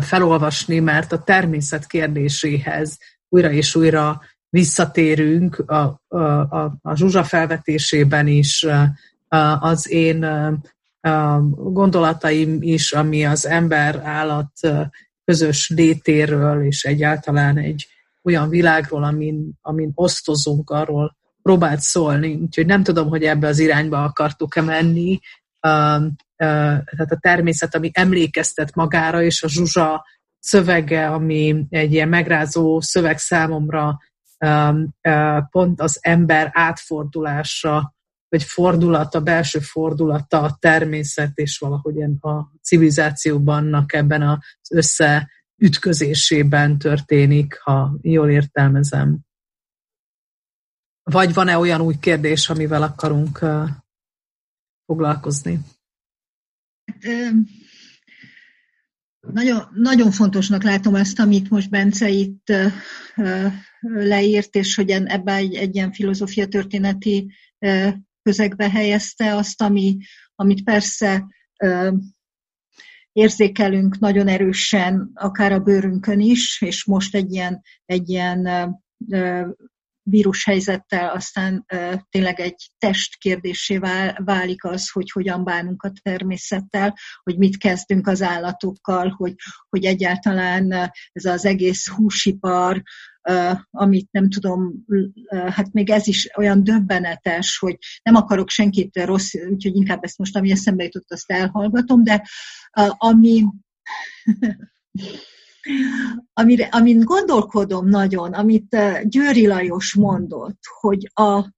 felolvasni, 0.00 0.78
mert 0.78 1.12
a 1.12 1.22
természet 1.22 1.86
kérdéséhez 1.86 2.98
újra 3.28 3.50
és 3.50 3.74
újra 3.74 4.20
visszatérünk 4.48 5.58
a, 5.58 6.00
a, 6.08 6.18
a, 6.18 6.78
a 6.82 6.94
Zsuzsa 6.94 7.24
felvetésében 7.24 8.26
is, 8.26 8.66
az 9.58 9.90
én 9.90 10.24
gondolataim 11.54 12.58
is, 12.60 12.92
ami 12.92 13.26
az 13.26 13.46
ember-állat 13.46 14.50
közös 15.24 15.68
létéről, 15.68 16.64
és 16.64 16.84
egyáltalán 16.84 17.58
egy 17.58 17.88
olyan 18.22 18.48
világról, 18.48 19.04
amin, 19.04 19.50
amin 19.60 19.90
osztozunk, 19.94 20.70
arról 20.70 21.16
próbált 21.42 21.80
szólni. 21.80 22.34
Úgyhogy 22.34 22.66
nem 22.66 22.82
tudom, 22.82 23.08
hogy 23.08 23.22
ebbe 23.22 23.46
az 23.46 23.58
irányba 23.58 24.04
akartuk-e 24.04 24.62
menni. 24.62 25.18
Tehát 26.36 27.10
a 27.10 27.18
természet, 27.20 27.74
ami 27.74 27.90
emlékeztet 27.92 28.74
magára, 28.74 29.22
és 29.22 29.42
a 29.42 29.48
Zsuzsa 29.48 30.04
szövege, 30.38 31.08
ami 31.08 31.66
egy 31.68 31.92
ilyen 31.92 32.08
megrázó 32.08 32.80
szöveg 32.80 33.18
számomra, 33.18 33.98
pont 35.50 35.80
az 35.80 35.98
ember 36.00 36.50
átfordulása, 36.52 37.94
vagy 38.28 38.42
fordulata, 38.42 39.20
belső 39.20 39.58
fordulata, 39.58 40.42
a 40.42 40.56
természet 40.60 41.38
és 41.38 41.58
valahogy 41.58 42.02
a 42.20 42.52
civilizációban 42.62 43.84
ebben 43.86 44.22
az 44.22 44.70
összeütközésében 44.70 46.78
történik, 46.78 47.58
ha 47.58 47.98
jól 48.02 48.30
értelmezem. 48.30 49.18
Vagy 51.02 51.34
van-e 51.34 51.58
olyan 51.58 51.80
új 51.80 51.94
kérdés, 52.00 52.48
amivel 52.48 52.82
akarunk 52.82 53.44
foglalkozni? 54.86 55.60
Hát, 57.00 57.32
nagyon, 59.32 59.68
nagyon 59.74 60.10
fontosnak 60.10 60.62
látom 60.62 60.94
ezt, 60.94 61.18
amit 61.18 61.50
most 61.50 61.70
Bence 61.70 62.08
itt 62.08 62.52
leírt, 63.80 64.54
és 64.54 64.74
hogy 64.74 64.90
ebben 64.90 65.34
egy, 65.34 65.54
egy 65.54 65.74
ilyen 65.74 65.92
filozófia 65.92 66.46
történeti 66.46 67.32
közegbe 68.26 68.70
helyezte 68.70 69.34
azt, 69.34 69.62
ami, 69.62 69.96
amit 70.34 70.64
persze 70.64 71.26
érzékelünk 73.12 73.98
nagyon 73.98 74.28
erősen, 74.28 75.10
akár 75.14 75.52
a 75.52 75.60
bőrünkön 75.60 76.20
is, 76.20 76.60
és 76.60 76.84
most 76.84 77.14
egy 77.14 77.32
ilyen, 77.32 77.62
egy 77.84 78.08
ilyen 78.08 78.48
vírushelyzettel 80.02 81.10
aztán 81.10 81.64
tényleg 82.08 82.40
egy 82.40 82.70
test 82.78 83.16
kérdésé 83.16 83.78
válik 84.16 84.64
az, 84.64 84.90
hogy 84.90 85.10
hogyan 85.10 85.44
bánunk 85.44 85.82
a 85.82 85.92
természettel, 86.02 86.96
hogy 87.22 87.38
mit 87.38 87.58
kezdünk 87.58 88.06
az 88.06 88.22
állatokkal, 88.22 89.08
hogy, 89.08 89.34
hogy 89.68 89.84
egyáltalán 89.84 90.72
ez 91.12 91.24
az 91.24 91.44
egész 91.44 91.88
húsipar, 91.88 92.82
amit 93.70 94.08
nem 94.10 94.30
tudom, 94.30 94.84
hát 95.30 95.72
még 95.72 95.90
ez 95.90 96.06
is 96.06 96.28
olyan 96.36 96.64
döbbenetes, 96.64 97.58
hogy 97.58 97.78
nem 98.02 98.14
akarok 98.14 98.48
senkit 98.48 99.04
rossz, 99.04 99.34
úgyhogy 99.34 99.76
inkább 99.76 100.04
ezt 100.04 100.18
most, 100.18 100.36
ami 100.36 100.50
eszembe 100.50 100.84
jutott, 100.84 101.12
azt 101.12 101.30
elhallgatom, 101.30 102.04
de 102.04 102.22
ami 102.96 103.44
amire, 106.32 106.64
amin 106.64 107.00
gondolkodom 107.00 107.88
nagyon, 107.88 108.32
amit 108.32 108.76
Győri 109.02 109.46
Lajos 109.46 109.94
mondott, 109.94 110.58
hogy, 110.80 111.10
a, 111.14 111.54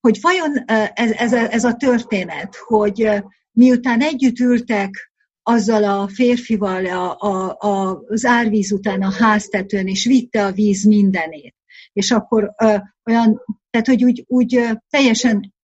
hogy 0.00 0.18
vajon 0.20 0.64
ez, 0.94 1.10
ez, 1.10 1.32
ez 1.32 1.64
a 1.64 1.74
történet, 1.74 2.56
hogy 2.56 3.10
miután 3.52 4.00
együtt 4.00 4.38
ültek 4.38 5.09
azzal 5.50 5.84
a 5.84 6.08
férfival 6.08 6.86
a, 6.86 7.16
a, 7.18 7.56
a, 7.58 8.02
az 8.06 8.24
árvíz 8.24 8.72
után 8.72 9.02
a 9.02 9.12
háztetőn, 9.12 9.86
és 9.86 10.04
vitte 10.04 10.44
a 10.44 10.52
víz 10.52 10.84
mindenét. 10.84 11.54
És 11.92 12.10
akkor 12.10 12.54
ö, 12.62 12.76
olyan, 13.04 13.40
tehát 13.70 13.86
hogy 13.86 14.04
úgy, 14.04 14.24
úgy 14.26 14.60
teljesen 14.90 15.54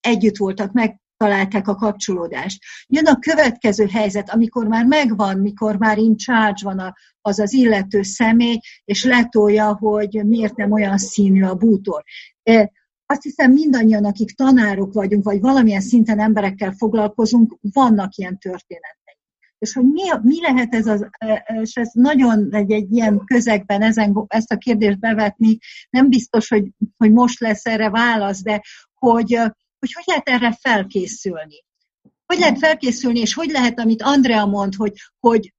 együtt 0.00 0.36
voltak, 0.36 0.72
meg 0.72 1.00
találták 1.16 1.68
a 1.68 1.74
kapcsolódást. 1.74 2.62
Jön 2.86 3.06
a 3.06 3.18
következő 3.18 3.86
helyzet, 3.86 4.30
amikor 4.30 4.66
már 4.66 4.84
megvan, 4.84 5.38
mikor 5.38 5.76
már 5.76 5.98
in 5.98 6.16
charge 6.16 6.60
van 6.62 6.78
a, 6.78 6.94
az 7.20 7.38
az 7.38 7.52
illető 7.52 8.02
személy, 8.02 8.58
és 8.84 9.04
letolja, 9.04 9.76
hogy 9.76 10.20
miért 10.24 10.56
nem 10.56 10.72
olyan 10.72 10.98
színű 10.98 11.42
a 11.42 11.54
bútor. 11.54 12.02
Azt 13.06 13.22
hiszem 13.22 13.52
mindannyian, 13.52 14.04
akik 14.04 14.30
tanárok 14.30 14.92
vagyunk, 14.92 15.24
vagy 15.24 15.40
valamilyen 15.40 15.80
szinten 15.80 16.20
emberekkel 16.20 16.72
foglalkozunk, 16.72 17.56
vannak 17.60 18.14
ilyen 18.14 18.38
történetek. 18.38 19.05
És 19.58 19.72
hogy 19.72 19.84
mi, 19.84 20.02
mi 20.22 20.40
lehet 20.40 20.74
ez 20.74 20.86
az, 20.86 21.08
és 21.60 21.74
ez 21.74 21.90
nagyon 21.92 22.48
egy, 22.54 22.70
egy 22.70 22.92
ilyen 22.92 23.22
közegben 23.24 23.82
ezen, 23.82 24.24
ezt 24.26 24.52
a 24.52 24.56
kérdést 24.56 24.98
bevetni, 24.98 25.58
nem 25.90 26.08
biztos, 26.08 26.48
hogy, 26.48 26.64
hogy 26.96 27.12
most 27.12 27.40
lesz 27.40 27.66
erre 27.66 27.90
válasz, 27.90 28.42
de 28.42 28.62
hogy, 28.94 29.34
hogy 29.78 29.92
hogy 29.92 30.04
lehet 30.06 30.28
erre 30.28 30.58
felkészülni. 30.60 31.64
Hogy 32.26 32.38
lehet 32.38 32.58
felkészülni, 32.58 33.20
és 33.20 33.34
hogy 33.34 33.50
lehet, 33.50 33.80
amit 33.80 34.02
Andrea 34.02 34.46
mond, 34.46 34.74
hogy, 34.74 34.92
hogy 35.20 35.52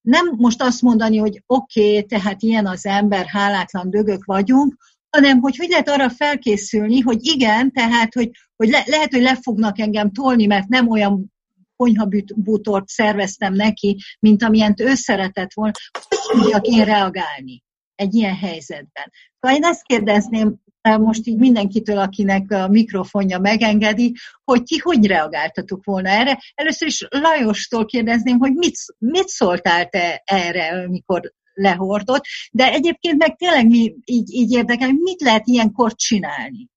nem 0.00 0.32
most 0.36 0.62
azt 0.62 0.82
mondani, 0.82 1.16
hogy 1.16 1.42
oké, 1.46 1.88
okay, 1.88 2.04
tehát 2.04 2.42
ilyen 2.42 2.66
az 2.66 2.86
ember, 2.86 3.26
hálátlan 3.26 3.90
dögök 3.90 4.24
vagyunk, 4.24 4.76
hanem 5.10 5.40
hogy 5.40 5.56
hogy 5.56 5.68
lehet 5.68 5.88
arra 5.88 6.10
felkészülni, 6.10 7.00
hogy 7.00 7.26
igen, 7.26 7.72
tehát 7.72 8.14
hogy, 8.14 8.30
hogy 8.56 8.68
le, 8.68 8.82
lehet, 8.86 9.12
hogy 9.12 9.22
le 9.22 9.38
fognak 9.42 9.78
engem 9.78 10.12
tolni, 10.12 10.46
mert 10.46 10.68
nem 10.68 10.88
olyan 10.88 11.32
konyhabútort 11.76 12.88
szerveztem 12.88 13.52
neki, 13.52 13.96
mint 14.18 14.42
amilyent 14.42 14.80
ő 14.80 14.94
szeretett 14.94 15.52
volna, 15.54 15.72
hogy 15.92 16.40
tudjak 16.40 16.66
én 16.66 16.84
reagálni 16.84 17.62
egy 17.94 18.14
ilyen 18.14 18.36
helyzetben. 18.36 19.12
Szóval 19.40 19.56
én 19.56 19.64
ezt 19.64 19.82
kérdezném 19.82 20.64
most 20.94 21.26
így 21.26 21.38
mindenkitől, 21.38 21.98
akinek 21.98 22.50
a 22.50 22.68
mikrofonja 22.68 23.38
megengedi, 23.38 24.14
hogy 24.44 24.62
ti 24.62 24.78
hogy 24.78 25.06
reagáltatok 25.06 25.84
volna 25.84 26.08
erre. 26.08 26.38
Először 26.54 26.88
is 26.88 27.06
Lajostól 27.10 27.84
kérdezném, 27.84 28.38
hogy 28.38 28.52
mit, 28.52 28.76
mit 28.98 29.28
szóltál 29.28 29.88
te 29.88 30.22
erre, 30.24 30.84
amikor 30.84 31.32
lehordott, 31.54 32.24
de 32.50 32.72
egyébként 32.72 33.16
meg 33.18 33.36
tényleg 33.36 33.66
mi 33.66 33.96
így, 34.04 34.32
így 34.32 34.52
érdekel, 34.52 34.88
hogy 34.88 34.98
mit 34.98 35.20
lehet 35.20 35.46
ilyenkor 35.46 35.94
csinálni? 35.94 36.68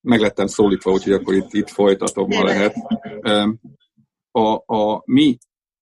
Meg 0.00 0.20
lettem 0.20 0.46
szólítva, 0.46 0.92
úgyhogy 0.92 1.12
akkor 1.12 1.34
itt, 1.34 1.52
itt 1.52 1.68
folytatom, 1.68 2.30
ha 2.30 2.44
lehet. 2.44 2.74
A, 4.38 4.62
a 4.66 5.02
mi 5.04 5.38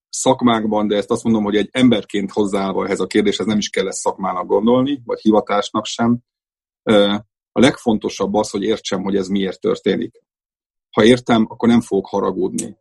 szakmákban, 0.09 0.89
de 0.89 0.97
ezt 0.97 1.11
azt 1.11 1.25
mondom, 1.25 1.45
hogy 1.45 1.57
egy 1.57 1.69
emberként 1.73 2.31
hozzáállva 2.31 2.85
ehhez 2.85 3.01
a 3.01 3.07
kérdéshez 3.07 3.47
nem 3.47 3.59
is 3.59 3.69
kell 3.69 3.87
ezt 3.87 3.99
szakmának 3.99 4.47
gondolni, 4.47 5.03
vagy 5.05 5.21
hivatásnak 5.21 5.85
sem, 5.85 6.19
A 7.53 7.61
legfontosabb 7.61 8.35
az, 8.35 8.51
hogy 8.51 8.63
értsem, 8.63 9.03
hogy 9.03 9.17
ez 9.17 9.29
miért 9.29 9.61
történik. 9.61 10.23
Ha 10.91 11.05
értem, 11.05 11.47
akkor 11.49 11.69
nem 11.69 11.81
fogok 11.81 12.07
haragudni. 12.07 12.77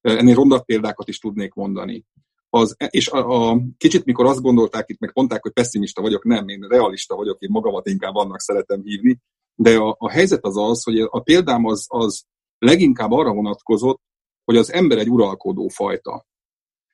Ennél 0.00 0.34
rondabb 0.34 0.64
példákat 0.64 1.08
is 1.08 1.18
tudnék 1.18 1.54
mondani. 1.54 2.04
Az, 2.50 2.76
és 2.90 3.08
a, 3.08 3.50
a, 3.50 3.60
kicsit, 3.76 4.04
mikor 4.04 4.26
azt 4.26 4.42
gondolták 4.42 4.88
itt, 4.88 4.98
meg 4.98 5.10
mondták, 5.14 5.42
hogy 5.42 5.52
pessimista 5.52 6.02
vagyok, 6.02 6.24
nem, 6.24 6.48
én 6.48 6.66
realista 6.68 7.16
vagyok, 7.16 7.40
én 7.40 7.48
magamat 7.52 7.88
inkább 7.88 8.14
annak 8.14 8.40
szeretem 8.40 8.82
hívni, 8.82 9.18
de 9.54 9.76
a, 9.76 9.96
a 9.98 10.10
helyzet 10.10 10.44
az 10.44 10.56
az, 10.56 10.82
hogy 10.82 10.98
a 11.00 11.20
példám 11.20 11.64
az, 11.64 11.84
az 11.88 12.24
leginkább 12.58 13.10
arra 13.10 13.32
vonatkozott, 13.32 14.00
hogy 14.48 14.56
az 14.56 14.72
ember 14.72 14.98
egy 14.98 15.10
uralkodó 15.10 15.68
fajta. 15.68 16.26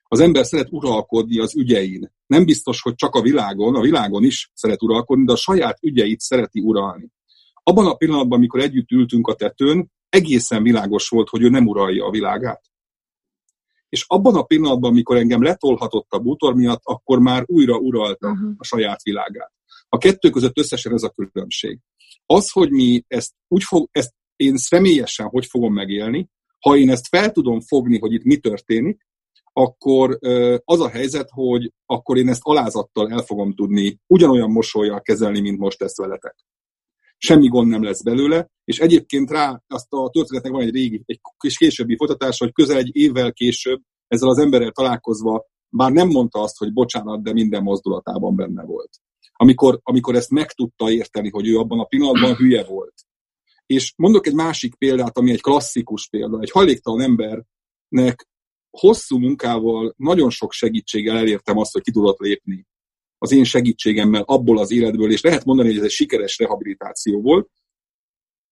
Az 0.02 0.20
ember 0.20 0.46
szeret 0.46 0.68
uralkodni 0.70 1.38
az 1.38 1.56
ügyein. 1.56 2.12
Nem 2.26 2.44
biztos, 2.44 2.80
hogy 2.80 2.94
csak 2.94 3.14
a 3.14 3.22
világon, 3.22 3.74
a 3.74 3.80
világon 3.80 4.24
is 4.24 4.50
szeret 4.54 4.82
uralkodni, 4.82 5.24
de 5.24 5.32
a 5.32 5.36
saját 5.36 5.78
ügyeit 5.82 6.20
szereti 6.20 6.60
uralni. 6.60 7.08
Abban 7.62 7.86
a 7.86 7.94
pillanatban, 7.94 8.38
amikor 8.38 8.60
együtt 8.60 8.90
ültünk 8.90 9.26
a 9.26 9.34
tetőn, 9.34 9.90
egészen 10.08 10.62
világos 10.62 11.08
volt, 11.08 11.28
hogy 11.28 11.42
ő 11.42 11.48
nem 11.48 11.66
uralja 11.66 12.04
a 12.04 12.10
világát. 12.10 12.62
És 13.88 14.04
abban 14.06 14.34
a 14.34 14.42
pillanatban, 14.42 14.90
amikor 14.90 15.16
engem 15.16 15.42
letolhatott 15.42 16.10
a 16.10 16.18
bútor 16.18 16.54
miatt, 16.54 16.80
akkor 16.82 17.18
már 17.18 17.42
újra 17.46 17.76
uralta 17.76 18.30
uh-huh. 18.30 18.54
a 18.56 18.64
saját 18.64 19.02
világát. 19.02 19.52
A 19.88 19.98
kettő 19.98 20.30
között 20.30 20.58
összesen 20.58 20.92
ez 20.92 21.02
a 21.02 21.10
különbség. 21.10 21.78
Az, 22.26 22.50
hogy 22.50 22.70
mi 22.70 23.04
ezt 23.08 23.32
úgy 23.48 23.62
fog, 23.62 23.88
ezt 23.90 24.14
én 24.36 24.56
személyesen 24.56 25.26
hogy 25.26 25.46
fogom 25.46 25.72
megélni, 25.72 26.28
ha 26.64 26.76
én 26.76 26.90
ezt 26.90 27.08
fel 27.08 27.30
tudom 27.30 27.60
fogni, 27.60 27.98
hogy 27.98 28.12
itt 28.12 28.24
mi 28.24 28.36
történik, 28.36 29.06
akkor 29.52 30.18
az 30.64 30.80
a 30.80 30.88
helyzet, 30.88 31.28
hogy 31.30 31.72
akkor 31.86 32.16
én 32.16 32.28
ezt 32.28 32.40
alázattal 32.42 33.10
el 33.10 33.22
fogom 33.22 33.54
tudni 33.54 33.98
ugyanolyan 34.06 34.50
mosolyjal 34.50 35.00
kezelni, 35.00 35.40
mint 35.40 35.58
most 35.58 35.82
ezt 35.82 35.96
veletek. 35.96 36.36
Semmi 37.16 37.48
gond 37.48 37.68
nem 37.68 37.82
lesz 37.82 38.02
belőle, 38.02 38.50
és 38.64 38.78
egyébként 38.78 39.30
rá 39.30 39.62
azt 39.66 39.92
a 39.92 40.10
történetnek 40.10 40.52
van 40.52 40.62
egy 40.62 40.74
régi, 40.74 41.02
egy 41.06 41.20
kis 41.38 41.56
későbbi 41.56 41.96
folytatás, 41.96 42.38
hogy 42.38 42.52
közel 42.52 42.76
egy 42.76 42.90
évvel 42.92 43.32
később 43.32 43.80
ezzel 44.06 44.28
az 44.28 44.38
emberrel 44.38 44.70
találkozva, 44.70 45.44
bár 45.68 45.92
nem 45.92 46.08
mondta 46.08 46.40
azt, 46.40 46.58
hogy 46.58 46.72
bocsánat, 46.72 47.22
de 47.22 47.32
minden 47.32 47.62
mozdulatában 47.62 48.36
benne 48.36 48.64
volt. 48.64 48.90
Amikor, 49.32 49.80
amikor 49.82 50.14
ezt 50.14 50.30
meg 50.30 50.52
tudta 50.52 50.90
érteni, 50.90 51.30
hogy 51.30 51.48
ő 51.48 51.58
abban 51.58 51.78
a 51.78 51.84
pillanatban 51.84 52.34
hülye 52.34 52.64
volt. 52.64 52.94
És 53.66 53.92
mondok 53.96 54.26
egy 54.26 54.34
másik 54.34 54.74
példát, 54.74 55.18
ami 55.18 55.30
egy 55.30 55.40
klasszikus 55.40 56.08
példa. 56.08 56.40
Egy 56.40 56.50
hajléktalan 56.50 57.00
embernek 57.00 58.28
hosszú 58.70 59.18
munkával, 59.18 59.94
nagyon 59.96 60.30
sok 60.30 60.52
segítséggel 60.52 61.16
elértem 61.16 61.58
azt, 61.58 61.72
hogy 61.72 61.82
ki 61.82 61.90
tudott 61.90 62.18
lépni 62.18 62.66
az 63.18 63.32
én 63.32 63.44
segítségemmel 63.44 64.22
abból 64.22 64.58
az 64.58 64.70
életből, 64.70 65.10
és 65.10 65.20
lehet 65.20 65.44
mondani, 65.44 65.68
hogy 65.68 65.78
ez 65.78 65.84
egy 65.84 65.90
sikeres 65.90 66.38
rehabilitáció 66.38 67.20
volt, 67.20 67.50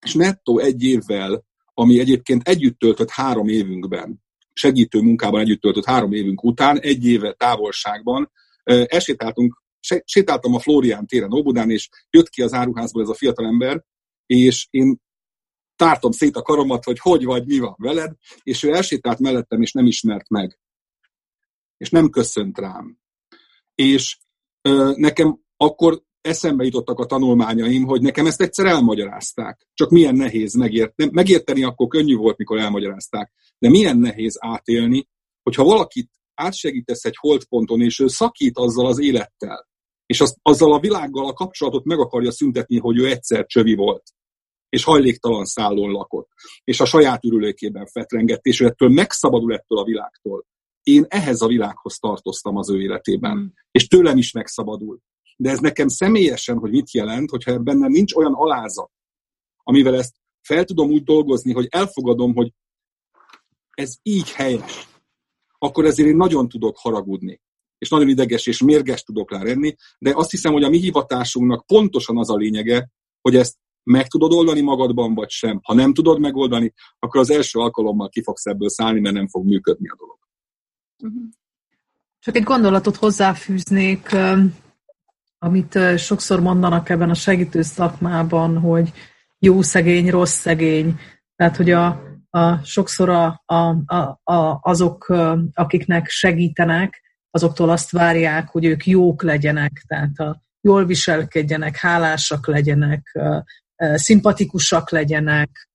és 0.04 0.14
nettó 0.14 0.58
egy 0.58 0.82
évvel, 0.82 1.44
ami 1.74 1.98
egyébként 1.98 2.48
együtt 2.48 2.78
töltött 2.78 3.10
három 3.10 3.48
évünkben, 3.48 4.22
segítő 4.52 5.00
munkában 5.00 5.40
együtt 5.40 5.60
töltött 5.60 5.84
három 5.84 6.12
évünk 6.12 6.44
után, 6.44 6.80
egy 6.80 7.06
éve 7.06 7.32
távolságban, 7.32 8.30
elsétáltunk, 8.64 9.62
sétáltam 10.04 10.54
a 10.54 10.58
Florián 10.58 11.06
téren 11.06 11.32
Óbudán, 11.32 11.70
és 11.70 11.88
jött 12.10 12.28
ki 12.28 12.42
az 12.42 12.52
áruházból 12.52 13.02
ez 13.02 13.08
a 13.08 13.14
fiatalember, 13.14 13.84
és 14.32 14.66
én 14.70 15.00
tártam 15.76 16.10
szét 16.10 16.36
a 16.36 16.42
karomat, 16.42 16.84
hogy 16.84 16.98
hogy 16.98 17.24
vagy, 17.24 17.46
mi 17.46 17.58
van 17.58 17.74
veled, 17.78 18.14
és 18.42 18.62
ő 18.62 18.72
elsétált 18.72 19.18
mellettem, 19.18 19.62
és 19.62 19.72
nem 19.72 19.86
ismert 19.86 20.28
meg. 20.28 20.58
És 21.76 21.90
nem 21.90 22.10
köszönt 22.10 22.58
rám. 22.58 22.98
És 23.74 24.18
ö, 24.62 24.92
nekem 24.96 25.40
akkor 25.56 26.02
eszembe 26.20 26.64
jutottak 26.64 26.98
a 26.98 27.06
tanulmányaim, 27.06 27.84
hogy 27.84 28.02
nekem 28.02 28.26
ezt 28.26 28.40
egyszer 28.40 28.66
elmagyarázták. 28.66 29.68
Csak 29.74 29.90
milyen 29.90 30.14
nehéz 30.14 30.54
megérteni. 30.54 31.10
Megérteni 31.12 31.62
akkor 31.62 31.88
könnyű 31.88 32.16
volt, 32.16 32.36
mikor 32.36 32.58
elmagyarázták. 32.58 33.32
De 33.58 33.68
milyen 33.68 33.98
nehéz 33.98 34.36
átélni, 34.40 35.08
hogyha 35.42 35.64
valakit 35.64 36.10
átsegítesz 36.34 37.04
egy 37.04 37.16
holdponton, 37.16 37.80
és 37.80 37.98
ő 37.98 38.06
szakít 38.08 38.58
azzal 38.58 38.86
az 38.86 38.98
élettel, 39.00 39.68
és 40.06 40.20
az, 40.20 40.36
azzal 40.42 40.72
a 40.72 40.80
világgal 40.80 41.26
a 41.26 41.32
kapcsolatot 41.32 41.84
meg 41.84 41.98
akarja 41.98 42.30
szüntetni, 42.30 42.78
hogy 42.78 42.98
ő 42.98 43.06
egyszer 43.06 43.46
csövi 43.46 43.74
volt 43.74 44.02
és 44.72 44.84
hajléktalan 44.84 45.44
szállón 45.44 45.90
lakott, 45.90 46.28
és 46.64 46.80
a 46.80 46.84
saját 46.84 47.24
ürülékében 47.24 47.86
fetrengett, 47.86 48.44
és 48.44 48.60
ő 48.60 48.66
ettől 48.66 48.88
megszabadul 48.88 49.54
ettől 49.54 49.78
a 49.78 49.84
világtól. 49.84 50.44
Én 50.82 51.04
ehhez 51.08 51.40
a 51.40 51.46
világhoz 51.46 51.98
tartoztam 51.98 52.56
az 52.56 52.70
ő 52.70 52.80
életében, 52.80 53.36
mm. 53.36 53.46
és 53.70 53.86
tőlem 53.86 54.16
is 54.16 54.32
megszabadul. 54.32 54.98
De 55.36 55.50
ez 55.50 55.58
nekem 55.58 55.88
személyesen, 55.88 56.58
hogy 56.58 56.70
mit 56.70 56.92
jelent, 56.92 57.30
hogyha 57.30 57.58
bennem 57.58 57.90
nincs 57.90 58.14
olyan 58.14 58.32
alázat, 58.34 58.90
amivel 59.62 59.94
ezt 59.94 60.14
fel 60.40 60.64
tudom 60.64 60.90
úgy 60.90 61.02
dolgozni, 61.02 61.52
hogy 61.52 61.66
elfogadom, 61.70 62.34
hogy 62.34 62.52
ez 63.70 63.94
így 64.02 64.30
helyes, 64.30 64.88
akkor 65.58 65.84
ezért 65.84 66.08
én 66.08 66.16
nagyon 66.16 66.48
tudok 66.48 66.78
haragudni, 66.78 67.40
és 67.78 67.88
nagyon 67.88 68.08
ideges 68.08 68.46
és 68.46 68.62
mérges 68.62 69.02
tudok 69.02 69.30
lenni, 69.30 69.74
de 69.98 70.12
azt 70.14 70.30
hiszem, 70.30 70.52
hogy 70.52 70.64
a 70.64 70.68
mi 70.68 70.78
hivatásunknak 70.78 71.66
pontosan 71.66 72.18
az 72.18 72.30
a 72.30 72.36
lényege, 72.36 72.90
hogy 73.20 73.36
ezt 73.36 73.60
meg 73.82 74.06
tudod 74.06 74.32
oldani 74.32 74.60
magadban, 74.60 75.14
vagy 75.14 75.30
sem. 75.30 75.60
Ha 75.62 75.74
nem 75.74 75.94
tudod 75.94 76.20
megoldani, 76.20 76.72
akkor 76.98 77.20
az 77.20 77.30
első 77.30 77.58
alkalommal 77.58 78.08
ki 78.08 78.22
fogsz 78.22 78.46
ebből 78.46 78.68
szállni, 78.68 79.00
mert 79.00 79.14
nem 79.14 79.28
fog 79.28 79.46
működni 79.46 79.88
a 79.88 79.96
dolog. 79.98 80.18
Mhm. 81.02 81.24
Csak 82.18 82.36
egy 82.36 82.42
gondolatot 82.42 82.96
hozzáfűznék, 82.96 84.16
amit 85.38 85.78
sokszor 85.96 86.40
mondanak 86.40 86.88
ebben 86.88 87.10
a 87.10 87.14
segítő 87.14 87.62
szakmában, 87.62 88.58
hogy 88.58 88.92
jó 89.38 89.62
szegény, 89.62 90.10
rossz 90.10 90.38
szegény. 90.38 90.98
Tehát, 91.36 91.56
hogy 91.56 91.70
a, 91.70 92.02
a, 92.30 92.64
sokszor 92.64 93.08
a, 93.08 93.42
a, 93.46 93.58
a, 94.32 94.58
azok, 94.62 95.08
akiknek 95.52 96.08
segítenek, 96.08 97.02
azoktól 97.30 97.70
azt 97.70 97.90
várják, 97.90 98.48
hogy 98.48 98.64
ők 98.64 98.86
jók 98.86 99.22
legyenek, 99.22 99.84
tehát 99.86 100.18
a, 100.18 100.42
jól 100.60 100.84
viselkedjenek, 100.84 101.76
hálásak 101.76 102.46
legyenek, 102.46 103.18
szimpatikusak 103.94 104.90
legyenek, 104.90 105.68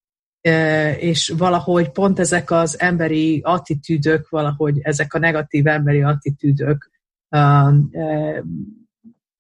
és 1.00 1.34
valahogy 1.38 1.90
pont 1.90 2.20
ezek 2.20 2.52
az 2.52 2.80
emberi 2.80 3.42
attitűdök, 3.44 4.30
valahogy 4.30 4.80
ezek 4.82 5.14
a 5.14 5.20
negatív 5.20 5.68
emberi 5.68 6.02
attitűdök 6.02 6.90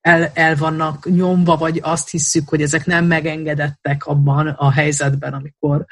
el, 0.01 0.31
el 0.33 0.55
vannak 0.55 1.09
nyomva, 1.09 1.57
vagy 1.57 1.79
azt 1.83 2.09
hiszük, 2.09 2.49
hogy 2.49 2.61
ezek 2.61 2.85
nem 2.85 3.05
megengedettek 3.05 4.05
abban 4.05 4.47
a 4.47 4.71
helyzetben, 4.71 5.33
amikor 5.33 5.85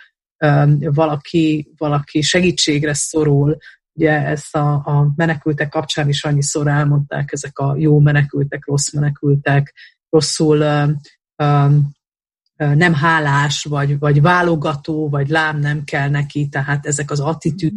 valaki, 0.80 1.74
valaki 1.78 2.22
segítségre 2.22 2.94
szorul. 2.94 3.58
Ugye 3.94 4.26
ezt 4.26 4.56
a, 4.56 4.74
a 4.74 5.14
menekültek 5.16 5.70
kapcsán 5.70 6.08
is 6.08 6.24
annyiszor 6.24 6.68
elmondták, 6.68 7.32
ezek 7.32 7.60
a 7.60 7.76
jó 7.78 8.00
menekültek, 8.00 8.66
rossz 8.66 8.94
menekültek, 8.94 9.74
rosszul 10.10 10.64
nem 12.56 12.94
hálás, 12.94 13.64
vagy, 13.64 13.99
vagy 13.99 14.22
válogató, 14.22 15.10
vagy 15.10 15.30
lám 15.30 15.60
nem 15.60 15.84
kell 15.84 16.10
neki, 16.10 16.48
tehát 16.48 16.86
ezek 16.86 17.11
az 17.11 17.19
attitűd, 17.19 17.73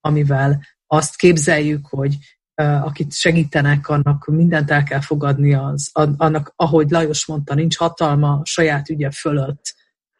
amivel 0.00 0.62
azt 0.86 1.16
képzeljük, 1.16 1.86
hogy 1.86 2.16
akit 2.64 3.12
segítenek, 3.12 3.88
annak 3.88 4.26
mindent 4.26 4.70
el 4.70 4.82
kell 4.82 5.00
fogadni, 5.00 5.54
az, 5.54 5.90
annak, 5.92 6.52
ahogy 6.56 6.90
Lajos 6.90 7.26
mondta, 7.26 7.54
nincs 7.54 7.76
hatalma 7.76 8.32
a 8.32 8.44
saját 8.44 8.88
ügye 8.88 9.10
fölött. 9.10 9.74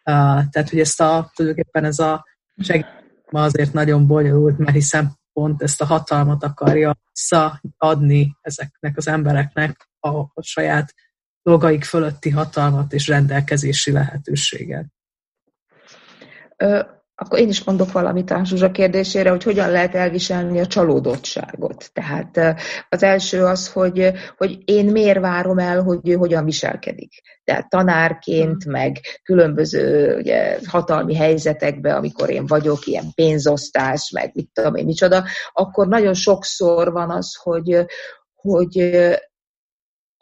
Tehát, 0.04 0.68
hogy 0.70 0.80
ezt 0.80 1.00
a, 1.00 1.30
tulajdonképpen 1.34 1.84
ez 1.84 1.98
a 1.98 2.24
segítség 2.56 2.96
azért 3.30 3.72
nagyon 3.72 4.06
bonyolult, 4.06 4.58
mert 4.58 4.72
hiszen 4.72 5.18
pont 5.32 5.62
ezt 5.62 5.80
a 5.80 5.84
hatalmat 5.84 6.44
akarja 6.44 6.96
visszaadni 7.12 8.36
ezeknek 8.40 8.96
az 8.96 9.08
embereknek 9.08 9.88
a, 10.00 10.08
a 10.08 10.42
saját 10.42 10.94
dolgaik 11.48 11.84
fölötti 11.84 12.30
hatalmat 12.30 12.92
és 12.92 13.08
rendelkezési 13.08 13.92
lehetőséget. 13.92 14.86
Ö, 16.56 16.80
akkor 17.20 17.38
én 17.38 17.48
is 17.48 17.64
mondok 17.64 17.92
valamit 17.92 18.30
a 18.30 18.44
Zsuzsa 18.44 18.70
kérdésére, 18.70 19.30
hogy 19.30 19.42
hogyan 19.42 19.70
lehet 19.70 19.94
elviselni 19.94 20.60
a 20.60 20.66
csalódottságot. 20.66 21.90
Tehát 21.92 22.56
az 22.88 23.02
első 23.02 23.44
az, 23.44 23.72
hogy, 23.72 24.12
hogy 24.36 24.58
én 24.64 24.84
miért 24.84 25.20
várom 25.20 25.58
el, 25.58 25.82
hogy 25.82 26.08
ő 26.08 26.14
hogyan 26.14 26.44
viselkedik. 26.44 27.12
Tehát 27.44 27.68
tanárként, 27.68 28.62
hmm. 28.62 28.72
meg 28.72 28.96
különböző 29.22 30.16
ugye, 30.16 30.58
hatalmi 30.66 31.14
helyzetekben, 31.14 31.96
amikor 31.96 32.30
én 32.30 32.46
vagyok, 32.46 32.86
ilyen 32.86 33.12
pénzosztás, 33.14 34.10
meg 34.10 34.30
mit 34.34 34.50
tudom 34.52 34.74
én, 34.74 34.84
micsoda, 34.84 35.24
akkor 35.52 35.88
nagyon 35.88 36.14
sokszor 36.14 36.92
van 36.92 37.10
az, 37.10 37.34
hogy, 37.34 37.86
hogy 38.34 38.76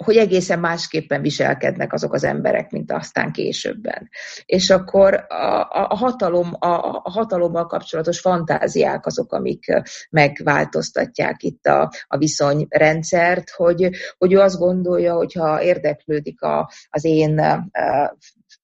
hogy 0.04 0.16
egészen 0.16 0.58
másképpen 0.58 1.22
viselkednek 1.22 1.92
azok 1.92 2.12
az 2.12 2.24
emberek, 2.24 2.70
mint 2.70 2.92
aztán 2.92 3.32
későbben. 3.32 4.08
És 4.44 4.70
akkor 4.70 5.14
a, 5.28 5.60
a, 5.70 5.96
hatalom, 5.96 6.56
a, 6.58 7.00
a 7.02 7.10
hatalommal 7.10 7.66
kapcsolatos 7.66 8.20
fantáziák 8.20 9.06
azok, 9.06 9.32
amik 9.32 9.64
megváltoztatják 10.10 11.42
itt 11.42 11.66
a, 11.66 11.90
a 12.06 12.16
viszonyrendszert, 12.16 13.50
hogy, 13.50 13.90
hogy 14.18 14.32
ő 14.32 14.38
azt 14.38 14.58
gondolja, 14.58 15.14
hogy 15.14 15.32
ha 15.32 15.62
érdeklődik 15.62 16.42
a, 16.42 16.70
az 16.88 17.04
én 17.04 17.40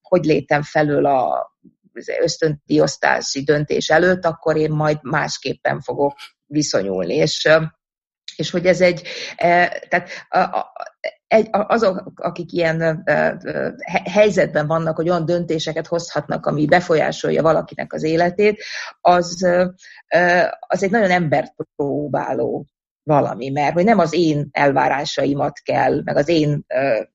hogy 0.01 0.25
létem 0.25 0.61
felől 0.61 1.05
a 1.05 1.51
ösztönti 2.21 2.79
osztási 2.79 3.43
döntés 3.43 3.89
előtt, 3.89 4.25
akkor 4.25 4.57
én 4.57 4.71
majd 4.71 4.97
másképpen 5.01 5.79
fogok 5.81 6.15
viszonyulni. 6.45 7.15
És 7.15 7.49
és 8.35 8.49
hogy 8.49 8.65
ez 8.65 8.81
egy, 8.81 9.07
tehát 9.87 10.09
egy, 11.33 11.47
azok, 11.51 12.11
akik 12.15 12.51
ilyen 12.51 13.03
helyzetben 14.11 14.67
vannak, 14.67 14.95
hogy 14.95 15.09
olyan 15.09 15.25
döntéseket 15.25 15.87
hozhatnak, 15.87 16.45
ami 16.45 16.65
befolyásolja 16.65 17.41
valakinek 17.41 17.93
az 17.93 18.03
életét, 18.03 18.63
az, 19.01 19.47
az 20.59 20.83
egy 20.83 20.91
nagyon 20.91 21.11
embert 21.11 21.53
próbáló 21.75 22.65
valami, 23.03 23.49
mert 23.49 23.73
hogy 23.73 23.83
nem 23.83 23.99
az 23.99 24.13
én 24.13 24.47
elvárásaimat 24.51 25.59
kell, 25.59 26.01
meg 26.03 26.15
az 26.15 26.29
én 26.29 26.65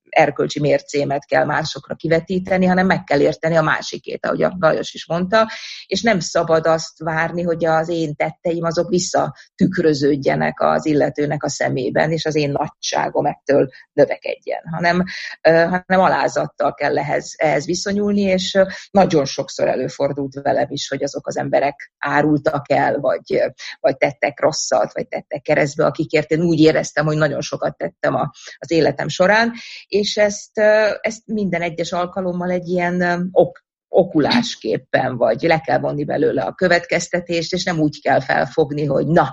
erkölcsi 0.08 0.60
mércémet 0.60 1.24
kell 1.24 1.44
másokra 1.44 1.94
kivetíteni, 1.94 2.66
hanem 2.66 2.86
meg 2.86 3.04
kell 3.04 3.20
érteni 3.20 3.56
a 3.56 3.62
másikét, 3.62 4.26
ahogy 4.26 4.42
a 4.42 4.56
Lajos 4.58 4.94
is 4.94 5.06
mondta, 5.06 5.50
és 5.86 6.02
nem 6.02 6.20
szabad 6.20 6.66
azt 6.66 6.98
várni, 6.98 7.42
hogy 7.42 7.64
az 7.64 7.88
én 7.88 8.14
tetteim 8.14 8.64
azok 8.64 8.88
visszatükröződjenek 8.88 10.60
az 10.60 10.86
illetőnek 10.86 11.44
a 11.44 11.48
szemében, 11.48 12.12
és 12.12 12.24
az 12.24 12.34
én 12.34 12.50
nagyságom 12.50 13.26
ettől 13.26 13.68
növekedjen, 13.92 14.62
hanem, 14.72 15.04
hanem 15.42 16.00
alázattal 16.00 16.74
kell 16.74 16.98
ehhez, 16.98 17.34
ehhez 17.36 17.66
viszonyulni, 17.66 18.20
és 18.20 18.58
nagyon 18.90 19.24
sokszor 19.24 19.68
előfordult 19.68 20.34
velem 20.34 20.66
is, 20.68 20.88
hogy 20.88 21.02
azok 21.02 21.26
az 21.26 21.36
emberek 21.36 21.92
árultak 21.98 22.70
el, 22.70 22.98
vagy, 22.98 23.42
vagy 23.80 23.96
tettek 23.96 24.40
rosszat, 24.40 24.94
vagy 24.94 25.08
tettek 25.08 25.42
keresztbe, 25.42 25.86
akikért 25.86 26.30
én 26.30 26.40
úgy 26.40 26.60
éreztem, 26.60 27.06
hogy 27.06 27.16
nagyon 27.16 27.40
sokat 27.40 27.76
tettem 27.76 28.14
a, 28.14 28.30
az 28.58 28.70
életem 28.70 29.08
során, 29.08 29.52
és 29.86 30.07
ezt, 30.16 30.58
ezt 31.00 31.22
minden 31.26 31.62
egyes 31.62 31.92
alkalommal 31.92 32.50
egy 32.50 32.68
ilyen 32.68 33.28
ok, 33.32 33.66
okulásképpen, 33.88 35.16
vagy 35.16 35.42
le 35.42 35.60
kell 35.60 35.78
vonni 35.78 36.04
belőle 36.04 36.42
a 36.42 36.54
következtetést, 36.54 37.52
és 37.52 37.64
nem 37.64 37.78
úgy 37.78 38.00
kell 38.00 38.20
felfogni, 38.20 38.84
hogy 38.84 39.06
na, 39.06 39.32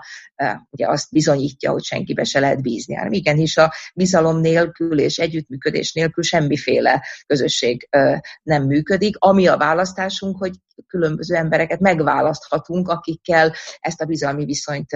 ugye 0.70 0.88
azt 0.88 1.12
bizonyítja, 1.12 1.72
hogy 1.72 1.84
senkibe 1.84 2.24
se 2.24 2.40
lehet 2.40 2.62
bízni, 2.62 2.96
hanem 2.96 3.14
igenis 3.14 3.58
a 3.58 3.74
bizalom 3.94 4.40
nélkül 4.40 5.00
és 5.00 5.18
együttműködés 5.18 5.94
nélkül 5.94 6.24
semmiféle 6.24 7.04
közösség 7.26 7.90
nem 8.44 8.64
működik. 8.64 9.16
Ami 9.20 9.48
a 9.48 9.58
választásunk, 9.58 10.38
hogy 10.38 10.54
különböző 10.88 11.36
embereket 11.36 11.80
megválaszthatunk, 11.80 12.88
akikkel 12.88 13.54
ezt 13.80 14.02
a 14.02 14.06
bizalmi 14.06 14.46
viszonyt 14.46 14.90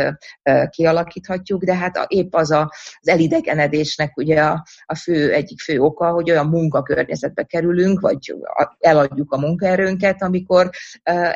kialakíthatjuk, 0.69 1.63
de 1.63 1.75
hát 1.75 2.05
épp 2.07 2.33
az 2.33 2.51
a, 2.51 2.71
az 2.99 3.07
elidegenedésnek 3.07 4.17
ugye 4.17 4.41
a, 4.41 4.65
a 4.85 4.95
fő, 4.95 5.33
egyik 5.33 5.61
fő 5.61 5.79
oka, 5.79 6.11
hogy 6.11 6.31
olyan 6.31 6.47
munkakörnyezetbe 6.47 7.43
kerülünk, 7.43 7.99
vagy 7.99 8.35
eladjuk 8.79 9.31
a 9.31 9.39
munkaerőnket, 9.39 10.21
amikor, 10.21 10.69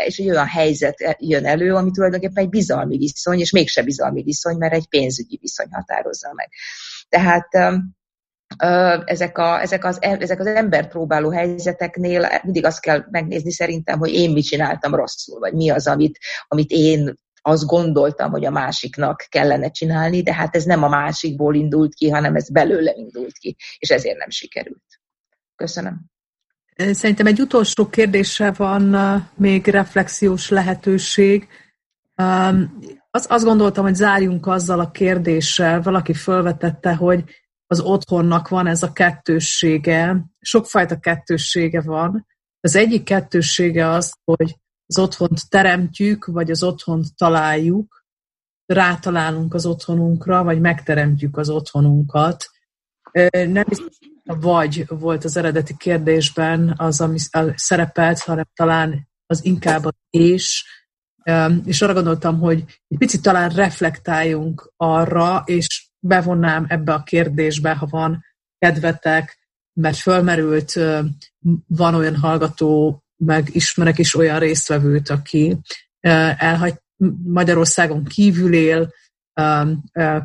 és 0.06 0.18
egy 0.18 0.30
olyan 0.30 0.48
helyzet 0.48 1.16
jön 1.20 1.46
elő, 1.46 1.74
ami 1.74 1.92
tulajdonképpen 1.92 2.44
egy 2.44 2.50
bizalmi 2.50 2.98
viszony, 2.98 3.40
és 3.40 3.52
mégse 3.52 3.82
bizalmi 3.94 4.24
viszony, 4.24 4.58
mert 4.58 4.74
egy 4.74 4.88
pénzügyi 4.88 5.38
viszony 5.42 5.68
határozza 5.72 6.34
meg. 6.34 6.50
Tehát 7.10 7.48
ezek, 9.06 9.38
a, 9.38 9.62
ezek, 9.62 9.86
az, 9.86 10.02
ezek 10.02 10.40
az 10.40 10.46
ember 10.46 10.88
próbáló 10.88 11.30
helyzeteknél 11.30 12.28
mindig 12.44 12.66
azt 12.66 12.80
kell 12.82 13.06
megnézni 13.12 13.52
szerintem, 13.52 14.00
hogy 14.00 14.14
én 14.14 14.32
mit 14.32 14.46
csináltam 14.46 14.96
rosszul, 14.96 15.40
vagy 15.40 15.54
mi 15.54 15.70
az, 15.70 15.88
amit, 15.88 16.18
amit 16.48 16.72
én 16.72 17.22
azt 17.42 17.66
gondoltam, 17.66 18.32
hogy 18.32 18.46
a 18.46 18.52
másiknak 18.52 19.26
kellene 19.30 19.70
csinálni, 19.70 20.22
de 20.24 20.34
hát 20.34 20.56
ez 20.56 20.64
nem 20.64 20.84
a 20.84 20.88
másikból 20.88 21.56
indult 21.56 21.94
ki, 21.94 22.10
hanem 22.10 22.36
ez 22.36 22.50
belőle 22.50 22.94
indult 22.96 23.38
ki, 23.38 23.56
és 23.78 23.90
ezért 23.90 24.18
nem 24.18 24.30
sikerült. 24.30 25.02
Köszönöm. 25.56 26.12
Szerintem 26.76 27.26
egy 27.26 27.42
utolsó 27.42 27.90
kérdésre 27.90 28.52
van 28.52 28.96
még 29.36 29.68
reflexiós 29.68 30.50
lehetőség. 30.50 31.48
Azt, 33.16 33.32
azt 33.32 33.46
gondoltam, 33.46 33.84
hogy 33.84 33.96
zárjunk 33.96 34.48
azzal 34.48 34.80
a 34.80 34.92
kérdéssel, 34.92 35.82
valaki 35.82 36.14
felvetette, 36.14 36.96
hogy 36.96 37.24
az 37.68 37.80
otthonnak 37.80 38.48
van 38.48 38.68
ez 38.68 38.84
a 38.84 38.92
kettőssége, 38.92 40.26
sokfajta 40.40 41.00
kettőssége 41.00 41.82
van. 41.82 42.28
Az 42.60 42.76
egyik 42.76 43.04
kettőssége 43.04 43.90
az, 43.90 44.14
hogy 44.24 44.56
az 44.86 45.00
otthont 45.00 45.50
teremtjük, 45.50 46.26
vagy 46.26 46.52
az 46.52 46.64
otthont 46.64 47.16
találjuk, 47.16 48.06
rátalálunk 48.66 49.54
az 49.54 49.66
otthonunkra, 49.66 50.44
vagy 50.44 50.60
megteremtjük 50.60 51.38
az 51.38 51.50
otthonunkat. 51.50 52.46
Nem 53.32 53.66
biztos, 53.68 53.98
vagy 54.24 54.86
volt 54.88 55.24
az 55.24 55.38
eredeti 55.38 55.78
kérdésben 55.78 56.74
az, 56.78 57.02
ami 57.02 57.18
szerepelt, 57.56 58.20
hanem 58.20 58.48
talán 58.54 59.08
az 59.26 59.46
inkább 59.46 59.86
az 59.86 59.94
és, 60.10 60.66
és 61.66 61.82
arra 61.82 61.94
gondoltam, 61.94 62.40
hogy 62.40 62.64
egy 62.88 62.98
picit 62.98 63.22
talán 63.22 63.50
reflektáljunk 63.50 64.74
arra, 64.78 65.44
és 65.46 65.88
bevonnám 66.00 66.66
ebbe 66.68 66.94
a 66.94 67.04
kérdésbe, 67.04 67.74
ha 67.74 67.86
van 67.90 68.24
kedvetek, 68.58 69.40
mert 69.74 69.98
fölmerült, 69.98 70.74
van 71.68 71.96
olyan 71.96 72.16
hallgató, 72.16 73.04
meg 73.18 73.50
ismerek 73.52 73.98
is 73.98 74.16
olyan 74.16 74.40
résztvevőt, 74.40 75.10
aki 75.10 75.58
elhagy 76.38 76.74
Magyarországon 77.24 78.04
kívül 78.04 78.54
él, 78.54 78.94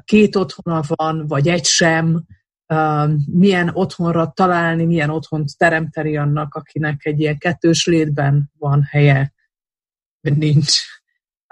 két 0.04 0.36
otthona 0.36 0.82
van, 0.86 1.26
vagy 1.26 1.48
egy 1.48 1.64
sem, 1.64 2.24
milyen 3.32 3.70
otthonra 3.72 4.32
találni, 4.34 4.84
milyen 4.84 5.10
otthont 5.10 5.56
teremteni 5.56 6.16
annak, 6.16 6.54
akinek 6.54 7.04
egy 7.04 7.20
ilyen 7.20 7.38
kettős 7.38 7.86
létben 7.86 8.50
van 8.58 8.82
helye, 8.90 9.32
nincs. 10.20 10.80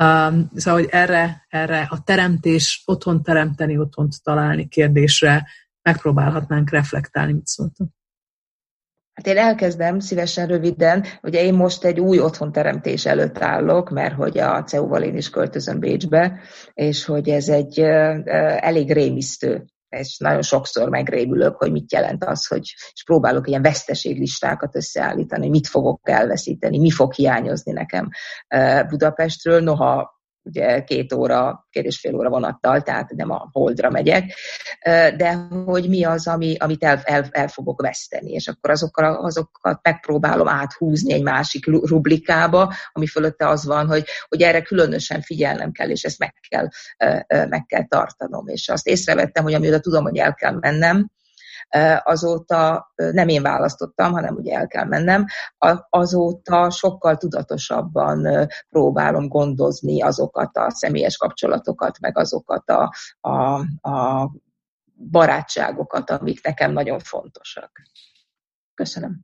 Um, 0.03 0.51
szóval, 0.55 0.81
hogy 0.81 0.89
erre, 0.91 1.47
erre 1.49 1.87
a 1.91 2.03
teremtés, 2.03 2.83
otthon 2.87 3.23
teremteni, 3.23 3.79
otthont 3.79 4.23
találni 4.23 4.69
kérdésre 4.69 5.47
megpróbálhatnánk 5.83 6.71
reflektálni, 6.71 7.33
mit 7.33 7.47
szóltam. 7.47 7.95
Hát 9.13 9.27
én 9.27 9.37
elkezdem 9.37 9.99
szívesen 9.99 10.47
röviden, 10.47 11.05
ugye 11.23 11.43
én 11.43 11.55
most 11.55 11.85
egy 11.85 12.01
új 12.01 12.21
otthonteremtés 12.21 13.07
előtt 13.07 13.39
állok, 13.39 13.91
mert 13.91 14.15
hogy 14.15 14.39
a 14.39 14.63
CEU-val 14.63 15.03
én 15.03 15.17
is 15.17 15.31
költözöm 15.31 15.79
Bécsbe, 15.79 16.41
és 16.75 17.05
hogy 17.05 17.29
ez 17.29 17.49
egy 17.49 17.81
elég 18.61 18.93
rémisztő 18.93 19.65
és 19.89 20.19
nagyon 20.19 20.43
sokszor 20.43 20.89
megrémülök, 20.89 21.57
hogy 21.57 21.73
mit 21.73 21.93
jelent 21.93 22.25
az, 22.25 22.47
hogy 22.47 22.63
és 22.93 23.05
próbálok 23.05 23.49
ilyen 23.49 23.63
veszteséglistákat 23.63 24.77
összeállítani, 24.77 25.49
mit 25.49 25.67
fogok 25.67 26.09
elveszíteni, 26.09 26.79
mi 26.79 26.91
fog 26.91 27.13
hiányozni 27.13 27.73
nekem 27.73 28.09
Budapestről, 28.89 29.61
noha 29.61 30.16
ugye 30.47 30.85
két 30.85 31.13
óra, 31.13 31.67
két 31.71 31.85
és 31.85 31.99
fél 31.99 32.15
óra 32.15 32.29
vonattal, 32.29 32.83
tehát 32.83 33.11
nem 33.11 33.31
a 33.31 33.49
holdra 33.53 33.91
megyek, 33.91 34.33
de 35.17 35.35
hogy 35.65 35.89
mi 35.89 36.05
az, 36.05 36.27
ami, 36.27 36.57
amit 36.59 36.85
el, 36.85 37.01
el, 37.05 37.27
el 37.31 37.49
fogok 37.49 37.83
veszteni, 37.83 38.31
és 38.31 38.49
akkor 38.49 38.71
azokkal, 38.71 39.15
azokat 39.15 39.79
megpróbálom 39.83 40.49
áthúzni 40.49 41.13
egy 41.13 41.23
másik 41.23 41.67
rublikába, 41.67 42.75
ami 42.93 43.07
fölötte 43.07 43.49
az 43.49 43.65
van, 43.65 43.87
hogy, 43.87 44.05
hogy 44.29 44.43
erre 44.43 44.63
különösen 44.63 45.21
figyelnem 45.21 45.73
kell, 45.73 45.89
és 45.89 46.05
ezt 46.05 46.19
meg 46.19 46.35
kell, 46.49 46.69
meg 47.49 47.65
kell 47.67 47.87
tartanom. 47.87 48.47
És 48.47 48.69
azt 48.69 48.87
észrevettem, 48.87 49.45
hogy 49.45 49.55
amióta 49.55 49.81
tudom, 49.81 50.05
hogy 50.05 50.17
el 50.17 50.35
kell 50.35 50.53
mennem, 50.53 51.11
azóta 52.03 52.93
nem 52.95 53.29
én 53.29 53.43
választottam, 53.43 54.13
hanem 54.13 54.35
ugye 54.35 54.57
el 54.57 54.67
kell 54.67 54.85
mennem, 54.85 55.25
azóta 55.89 56.71
sokkal 56.71 57.17
tudatosabban 57.17 58.49
próbálom 58.69 59.29
gondozni 59.29 60.03
azokat 60.03 60.57
a 60.57 60.71
személyes 60.71 61.17
kapcsolatokat, 61.17 62.01
meg 62.01 62.19
azokat 62.19 62.71
a, 62.71 62.93
a, 63.21 63.61
a 63.91 64.31
barátságokat, 65.11 66.11
amik 66.11 66.45
nekem 66.45 66.73
nagyon 66.73 66.99
fontosak. 66.99 67.83
Köszönöm. 68.75 69.21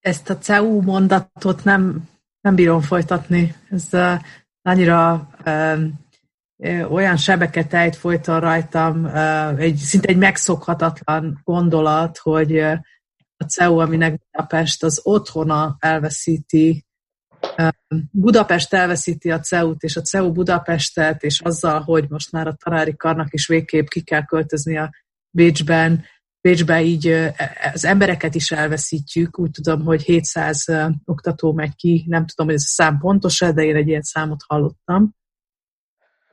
Ezt 0.00 0.30
a 0.30 0.38
CEU 0.38 0.82
mondatot 0.82 1.64
nem, 1.64 2.08
nem 2.40 2.54
bírom 2.54 2.80
folytatni. 2.80 3.54
Ez 3.70 3.88
uh, 3.92 4.20
annyira 4.62 5.28
uh, 5.44 5.78
olyan 6.90 7.16
sebeket 7.16 7.74
ejt 7.74 7.96
folyton 7.96 8.40
rajtam, 8.40 9.06
egy, 9.56 9.76
szinte 9.76 10.08
egy 10.08 10.16
megszokhatatlan 10.16 11.40
gondolat, 11.44 12.18
hogy 12.18 12.58
a 13.36 13.44
CEU, 13.48 13.78
aminek 13.78 14.20
Budapest 14.30 14.82
az 14.82 15.00
otthona 15.02 15.76
elveszíti, 15.78 16.86
Budapest 18.10 18.74
elveszíti 18.74 19.30
a 19.30 19.40
CEU-t, 19.40 19.82
és 19.82 19.96
a 19.96 20.02
CEU 20.02 20.32
Budapestet, 20.32 21.22
és 21.22 21.40
azzal, 21.40 21.80
hogy 21.80 22.08
most 22.08 22.32
már 22.32 22.46
a 22.46 22.56
tanári 22.64 22.96
karnak 22.96 23.32
is 23.32 23.46
végképp 23.46 23.86
ki 23.86 24.02
kell 24.02 24.24
költözni 24.24 24.76
a 24.76 24.90
Bécsben, 25.30 26.04
Pécsbe 26.40 26.82
így 26.82 27.08
az 27.72 27.84
embereket 27.84 28.34
is 28.34 28.50
elveszítjük. 28.50 29.38
Úgy 29.38 29.50
tudom, 29.50 29.84
hogy 29.84 30.02
700 30.02 30.64
oktató 31.04 31.52
megy 31.52 31.74
ki, 31.74 32.04
nem 32.08 32.26
tudom, 32.26 32.46
hogy 32.46 32.54
ez 32.54 32.62
a 32.62 32.72
szám 32.72 32.98
pontos 32.98 33.38
de 33.38 33.62
én 33.62 33.76
egy 33.76 33.88
ilyen 33.88 34.02
számot 34.02 34.40
hallottam. 34.46 35.15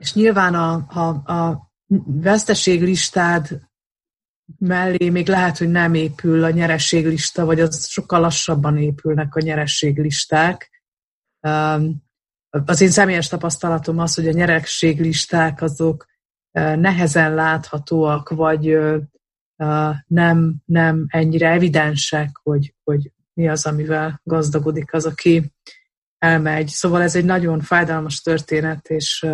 És 0.04 0.14
nyilván 0.14 0.56
a, 0.56 0.86
a, 0.88 1.32
a 1.34 1.72
veszteséglistád 2.06 3.60
mellé 4.58 5.10
még 5.10 5.28
lehet, 5.28 5.58
hogy 5.58 5.70
nem 5.70 5.94
épül 5.94 6.44
a 6.44 6.50
nyerességlista, 6.50 7.46
vagy 7.46 7.60
az 7.60 7.88
sokkal 7.88 8.20
lassabban 8.20 8.78
épülnek 8.78 9.36
a 9.36 9.42
nyerességlisták. 9.42 10.84
Az 12.50 12.82
én 12.82 12.90
személyes 12.90 13.28
tapasztalatom 13.28 14.00
az, 14.00 14.16
hogy 14.16 14.28
a 14.28 14.32
nyerességlisták 14.32 15.62
azok 15.62 16.06
nehezen 16.52 17.34
láthatóak, 17.34 18.30
vagy 18.30 18.78
nem, 20.08 20.56
nem 20.66 21.06
ennyire 21.08 21.50
evidensek, 21.50 22.40
hogy, 22.42 22.76
hogy 22.84 23.12
mi 23.34 23.50
az, 23.50 23.66
amivel 23.66 24.22
gazdagodik 24.24 24.94
az, 24.94 25.06
aki 25.06 25.54
elmegy. 26.18 26.68
Szóval 26.68 27.02
ez 27.02 27.16
egy 27.16 27.26
nagyon 27.26 27.60
fájdalmas 27.60 28.22
történet, 28.22 28.90
és 28.90 29.26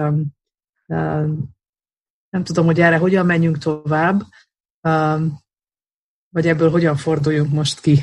nem 2.29 2.43
tudom, 2.43 2.65
hogy 2.65 2.79
erre 2.81 2.97
hogyan 2.97 3.25
menjünk 3.25 3.57
tovább, 3.57 4.21
vagy 6.29 6.47
ebből 6.47 6.69
hogyan 6.69 6.95
forduljunk 6.95 7.51
most 7.51 7.79
ki. 7.79 7.99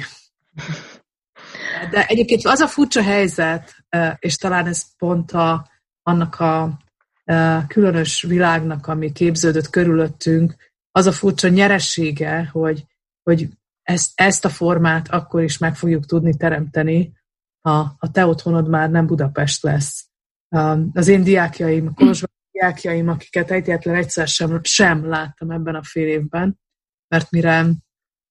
De 1.91 2.07
egyébként 2.07 2.45
az 2.45 2.61
a 2.61 2.69
furcsa 2.69 3.03
helyzet, 3.03 3.77
és 4.19 4.37
talán 4.37 4.67
ez 4.67 4.97
pont 4.97 5.33
a, 5.33 5.71
annak 6.03 6.41
a 6.41 6.79
különös 7.67 8.23
világnak, 8.23 8.87
ami 8.87 9.13
képződött 9.13 9.71
körülöttünk, 9.71 10.57
az 10.91 11.07
a 11.07 11.13
furcsa 11.13 11.49
nyeressége, 11.49 12.49
hogy, 12.53 12.87
hogy 13.23 13.49
ezt, 13.83 14.13
ezt 14.15 14.45
a 14.45 14.49
formát 14.49 15.09
akkor 15.09 15.43
is 15.43 15.59
meg 15.59 15.77
fogjuk 15.77 16.07
tudni 16.07 16.37
teremteni, 16.37 17.13
ha 17.61 17.97
a 17.99 18.11
te 18.11 18.27
otthonod 18.27 18.69
már 18.69 18.91
nem 18.91 19.07
Budapest 19.07 19.63
lesz. 19.63 20.09
Az 20.93 21.09
én 21.09 21.23
diákjaim, 21.23 21.95
Kolozsvár 21.95 22.31
diákjaim, 22.57 23.09
akiket 23.09 23.51
egyetlen 23.51 23.95
egyszer 23.95 24.29
sem, 24.29 24.61
sem 24.63 25.09
láttam 25.09 25.51
ebben 25.51 25.75
a 25.75 25.83
fél 25.83 26.07
évben, 26.07 26.59
mert 27.09 27.31
mire 27.31 27.67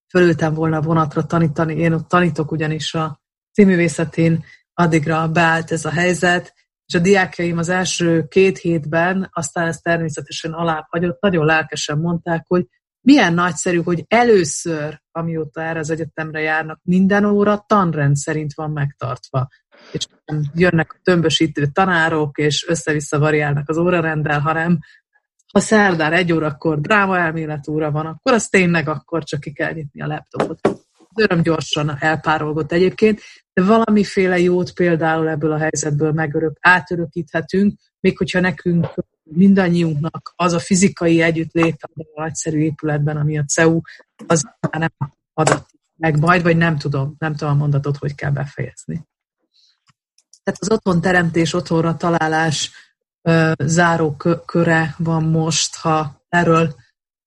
fölültem 0.10 0.54
volna 0.54 0.82
vonatra 0.82 1.26
tanítani, 1.26 1.76
én 1.76 1.94
ott 1.94 2.08
tanítok 2.08 2.52
ugyanis 2.52 2.94
a 2.94 3.22
színművészetén, 3.52 4.44
addigra 4.74 5.28
beállt 5.28 5.72
ez 5.72 5.86
a 5.86 5.90
helyzet, 5.90 6.54
és 6.86 6.94
a 6.94 7.00
diákjaim 7.00 7.58
az 7.58 7.70
első 7.70 8.28
két 8.28 8.58
hétben, 8.58 9.30
aztán 9.32 9.68
ezt 9.68 9.84
természetesen 9.84 10.52
alább 10.54 10.86
hagyott, 10.90 11.22
nagyon 11.22 11.46
lelkesen 11.46 11.98
mondták, 11.98 12.46
hogy 12.48 12.68
milyen 13.02 13.34
nagyszerű, 13.34 13.82
hogy 13.82 14.04
először, 14.08 15.02
amióta 15.12 15.62
erre 15.62 15.80
az 15.80 15.90
egyetemre 15.90 16.40
járnak, 16.40 16.80
minden 16.84 17.26
óra 17.26 17.64
tanrend 17.68 18.16
szerint 18.16 18.54
van 18.54 18.72
megtartva. 18.72 19.48
És 19.92 20.08
jönnek 20.54 20.94
a 20.94 21.00
tömbösítő 21.04 21.66
tanárok, 21.66 22.38
és 22.38 22.66
össze-vissza 22.68 23.20
variálnak 23.20 23.70
az 23.70 23.78
órarenddel, 23.78 24.40
hanem 24.40 24.80
ha 25.56 25.60
szerdán 25.60 26.14
egy 26.14 26.34
órakor 26.34 26.82
dráma 26.82 27.18
elmélet 27.18 27.68
óra 27.68 27.92
van, 27.92 28.06
akkor 28.06 28.34
az 28.34 28.48
tényleg 28.48 28.88
akkor 28.88 29.24
csak 29.24 29.40
ki 29.40 29.52
kell 29.52 29.74
nyitni 29.74 30.02
a 30.02 30.08
laptopot. 30.08 30.60
Öröm 31.16 31.42
gyorsan 31.42 31.96
elpárolgott 32.00 32.72
egyébként, 32.72 33.22
de 33.54 33.64
valamiféle 33.64 34.40
jót 34.40 34.74
például 34.74 35.30
ebből 35.30 35.52
a 35.52 35.58
helyzetből 35.58 36.12
megörök, 36.12 36.58
átörökíthetünk, 36.60 37.80
még 38.00 38.18
hogyha 38.18 38.40
nekünk 38.40 38.94
mindannyiunknak 39.24 40.34
az 40.36 40.54
a 40.54 40.60
fizikai 40.60 41.22
együttlét 41.22 41.84
a 41.84 42.06
nagyszerű 42.16 42.60
épületben, 42.60 43.18
ami 43.18 43.38
a 43.38 43.44
CEU, 43.44 43.80
az 44.28 44.44
már 44.60 44.82
nem 44.82 45.12
adat 45.34 45.66
meg 45.98 46.20
majd, 46.20 46.42
vagy 46.42 46.58
nem 46.58 46.78
tudom, 46.78 47.16
nem 47.18 47.36
tudom 47.36 47.54
a 47.54 47.58
mondatot, 47.58 47.98
hogy 47.98 48.16
kell 48.16 48.32
befejezni. 48.32 49.06
Tehát 50.46 50.62
az 50.62 50.72
otthon 50.72 51.02
teremtés, 51.02 51.54
otthonra 51.54 51.98
találás 51.98 52.72
ö, 53.22 53.52
záró 53.64 54.16
köre 54.46 54.96
van 54.98 55.24
most, 55.24 55.76
ha 55.76 56.26
erről 56.30 56.76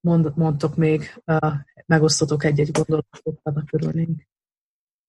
mond, 0.01 0.37
mondtok 0.37 0.77
még, 0.77 1.21
ö, 1.25 1.37
megosztotok 1.87 2.45
egy-egy 2.45 2.71
gondolatot, 2.71 3.41
annak 3.43 3.73
örülnénk. 3.73 4.23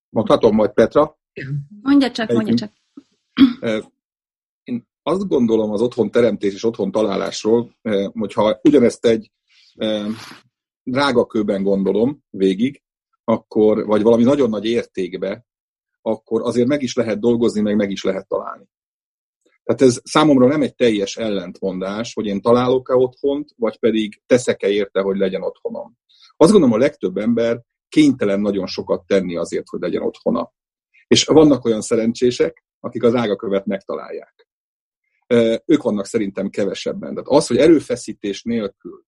Mondhatom 0.10 0.56
majd 0.56 0.72
Petra? 0.72 1.18
Mondja 1.82 2.12
csak, 2.12 2.32
mondja 2.32 2.54
csak. 2.54 2.72
Én 4.64 4.88
azt 5.04 5.28
gondolom 5.28 5.72
az 5.72 5.82
otthon 5.82 6.12
teremtés 6.12 6.54
és 6.54 6.64
otthon 6.64 6.92
találásról, 6.92 7.76
hogyha 8.12 8.60
ugyanezt 8.64 9.06
egy 9.06 9.32
drága 10.84 11.26
kőben 11.26 11.64
gondolom 11.64 12.24
végig, 12.30 12.82
akkor, 13.24 13.86
vagy 13.86 14.02
valami 14.02 14.24
nagyon 14.24 14.50
nagy 14.50 14.66
értékbe, 14.66 15.46
akkor 16.02 16.42
azért 16.42 16.68
meg 16.68 16.82
is 16.82 16.96
lehet 16.96 17.20
dolgozni, 17.20 17.62
meg 17.62 17.76
meg 17.76 17.92
is 17.92 18.04
lehet 18.04 18.28
találni. 18.28 18.70
Tehát 19.64 19.82
ez 19.82 20.02
számomra 20.04 20.48
nem 20.48 20.62
egy 20.62 20.76
teljes 20.76 21.18
ellentmondás, 21.18 22.14
hogy 22.14 22.26
én 22.26 22.42
találok-e 22.42 22.96
otthont, 22.96 23.50
vagy 23.58 23.80
pedig 23.80 24.22
teszek-e 24.26 24.68
érte, 24.68 25.02
hogy 25.02 25.18
legyen 25.18 25.42
otthonom. 25.42 25.98
Azt 26.38 26.52
gondolom, 26.52 26.76
a 26.76 26.80
legtöbb 26.80 27.18
ember 27.18 27.64
kénytelen 27.90 28.40
nagyon 28.40 28.68
sokat 28.68 29.06
tenni 29.06 29.36
azért, 29.36 29.70
hogy 29.70 29.80
legyen 29.80 30.02
otthona. 30.02 30.54
És 31.08 31.26
vannak 31.26 31.66
olyan 31.66 31.82
szerencsések, 31.82 32.66
akik 32.80 33.04
az 33.04 33.16
ágakövet 33.16 33.66
megtalálják. 33.66 34.48
Ők 35.66 35.82
vannak 35.82 36.06
szerintem 36.06 36.50
kevesebben. 36.50 37.14
Tehát 37.14 37.30
az, 37.30 37.48
hogy 37.48 37.58
erőfeszítés 37.58 38.44
nélkül 38.44 39.08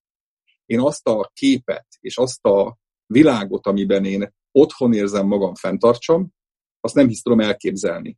én 0.71 0.79
azt 0.79 1.07
a 1.07 1.31
képet 1.33 1.87
és 1.99 2.17
azt 2.17 2.45
a 2.45 2.77
világot, 3.05 3.67
amiben 3.67 4.05
én 4.05 4.33
otthon 4.51 4.93
érzem 4.93 5.27
magam, 5.27 5.55
fenntartsam, 5.55 6.29
azt 6.81 6.95
nem 6.95 7.07
hisz 7.07 7.21
tudom 7.21 7.39
elképzelni. 7.39 8.17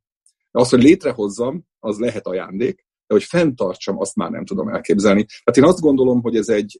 De 0.51 0.59
az, 0.59 0.69
hogy 0.69 0.83
létrehozzam, 0.83 1.65
az 1.79 1.99
lehet 1.99 2.27
ajándék, 2.27 2.75
de 3.07 3.13
hogy 3.13 3.23
fenntartsam, 3.23 3.99
azt 3.99 4.15
már 4.15 4.29
nem 4.29 4.45
tudom 4.45 4.69
elképzelni. 4.69 5.25
Tehát 5.25 5.57
én 5.57 5.63
azt 5.63 5.79
gondolom, 5.79 6.21
hogy 6.21 6.35
ez 6.35 6.49
egy 6.49 6.79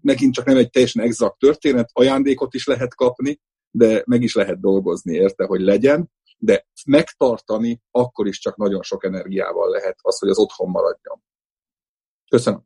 megint 0.00 0.34
csak 0.34 0.44
nem 0.44 0.56
egy 0.56 0.70
teljesen 0.70 1.02
exakt 1.02 1.38
történet, 1.38 1.90
ajándékot 1.92 2.54
is 2.54 2.66
lehet 2.66 2.94
kapni, 2.94 3.40
de 3.70 4.02
meg 4.06 4.22
is 4.22 4.34
lehet 4.34 4.60
dolgozni 4.60 5.14
érte, 5.14 5.44
hogy 5.44 5.60
legyen, 5.60 6.10
de 6.38 6.66
megtartani 6.86 7.82
akkor 7.90 8.26
is 8.26 8.38
csak 8.38 8.56
nagyon 8.56 8.82
sok 8.82 9.04
energiával 9.04 9.70
lehet 9.70 9.98
az, 10.02 10.18
hogy 10.18 10.28
az 10.28 10.38
otthon 10.38 10.70
maradjon. 10.70 11.22
Köszönöm. 12.28 12.64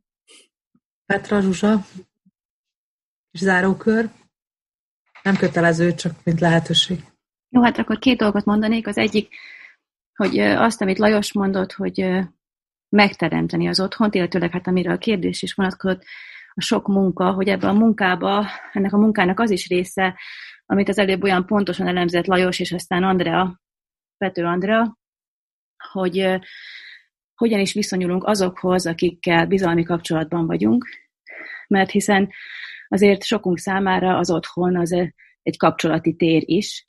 Petra 1.05 1.41
Zsuzsa, 1.41 1.85
és 3.31 3.39
zárókör. 3.39 4.09
Nem 5.23 5.35
kötelező, 5.35 5.93
csak 5.93 6.23
mint 6.23 6.39
lehetőség. 6.39 7.14
Jó, 7.55 7.61
hát 7.61 7.77
akkor 7.77 7.99
két 7.99 8.17
dolgot 8.17 8.45
mondanék. 8.45 8.87
Az 8.87 8.97
egyik, 8.97 9.35
hogy 10.15 10.39
azt, 10.39 10.81
amit 10.81 10.97
Lajos 10.97 11.33
mondott, 11.33 11.71
hogy 11.71 12.09
megteremteni 12.89 13.67
az 13.67 13.79
otthont, 13.79 14.15
illetőleg 14.15 14.51
hát 14.51 14.67
amire 14.67 14.91
a 14.91 14.97
kérdés 14.97 15.41
is 15.41 15.53
vonatkozott, 15.53 16.03
a 16.53 16.61
sok 16.61 16.87
munka, 16.87 17.31
hogy 17.31 17.47
ebben 17.47 17.69
a 17.69 17.79
munkába, 17.79 18.45
ennek 18.73 18.93
a 18.93 18.97
munkának 18.97 19.39
az 19.39 19.51
is 19.51 19.67
része, 19.67 20.19
amit 20.65 20.89
az 20.89 20.97
előbb 20.97 21.23
olyan 21.23 21.45
pontosan 21.45 21.87
elemzett 21.87 22.25
Lajos, 22.25 22.59
és 22.59 22.71
aztán 22.71 23.03
Andrea, 23.03 23.61
Pető 24.17 24.43
Andrea, 24.43 24.97
hogy 25.91 26.39
hogyan 27.35 27.59
is 27.59 27.73
viszonyulunk 27.73 28.23
azokhoz, 28.23 28.87
akikkel 28.87 29.45
bizalmi 29.45 29.83
kapcsolatban 29.83 30.45
vagyunk, 30.45 30.87
mert 31.67 31.91
hiszen 31.91 32.31
azért 32.87 33.23
sokunk 33.23 33.57
számára 33.57 34.17
az 34.17 34.31
otthon 34.31 34.77
az 34.77 34.91
egy 35.41 35.57
kapcsolati 35.57 36.15
tér 36.15 36.43
is. 36.45 36.85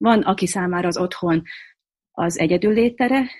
Van, 0.00 0.20
aki 0.20 0.46
számára 0.46 0.86
az 0.86 0.98
otthon 0.98 1.42
az 2.10 2.38
egyedül 2.38 2.72
létere, 2.72 3.30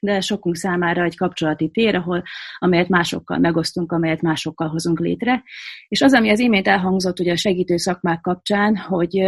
de 0.00 0.20
sokunk 0.20 0.56
számára 0.56 1.04
egy 1.04 1.16
kapcsolati 1.16 1.70
tér, 1.70 1.94
ahol, 1.94 2.22
amelyet 2.58 2.88
másokkal 2.88 3.38
megosztunk, 3.38 3.92
amelyet 3.92 4.20
másokkal 4.20 4.68
hozunk 4.68 4.98
létre. 5.00 5.42
És 5.88 6.00
az, 6.00 6.14
ami 6.14 6.30
az 6.30 6.38
imént 6.38 6.68
elhangzott 6.68 7.20
ugye 7.20 7.32
a 7.32 7.36
segítő 7.36 7.76
szakmák 7.76 8.20
kapcsán, 8.20 8.76
hogy 8.76 9.18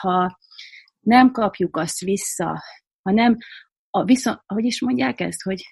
ha 0.00 0.38
nem 1.00 1.30
kapjuk 1.30 1.76
azt 1.76 2.00
vissza, 2.00 2.62
ha 3.02 3.12
nem, 3.12 3.36
a 3.90 4.04
viszont, 4.04 4.40
hogy 4.46 4.64
is 4.64 4.80
mondják 4.80 5.20
ezt, 5.20 5.42
hogy 5.42 5.62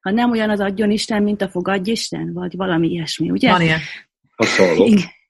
ha 0.00 0.10
nem 0.10 0.30
olyan 0.30 0.50
az 0.50 0.60
adjon 0.60 0.90
Isten, 0.90 1.22
mint 1.22 1.42
a 1.42 1.48
fogadj 1.48 1.90
Isten, 1.90 2.32
vagy 2.32 2.56
valami 2.56 2.88
ilyesmi, 2.88 3.30
ugye? 3.30 3.50
Van 3.50 3.62
ilyen. 3.62 3.80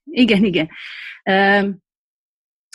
Igen, 0.05 0.45
igen. 0.45 0.69
igen 1.23 1.87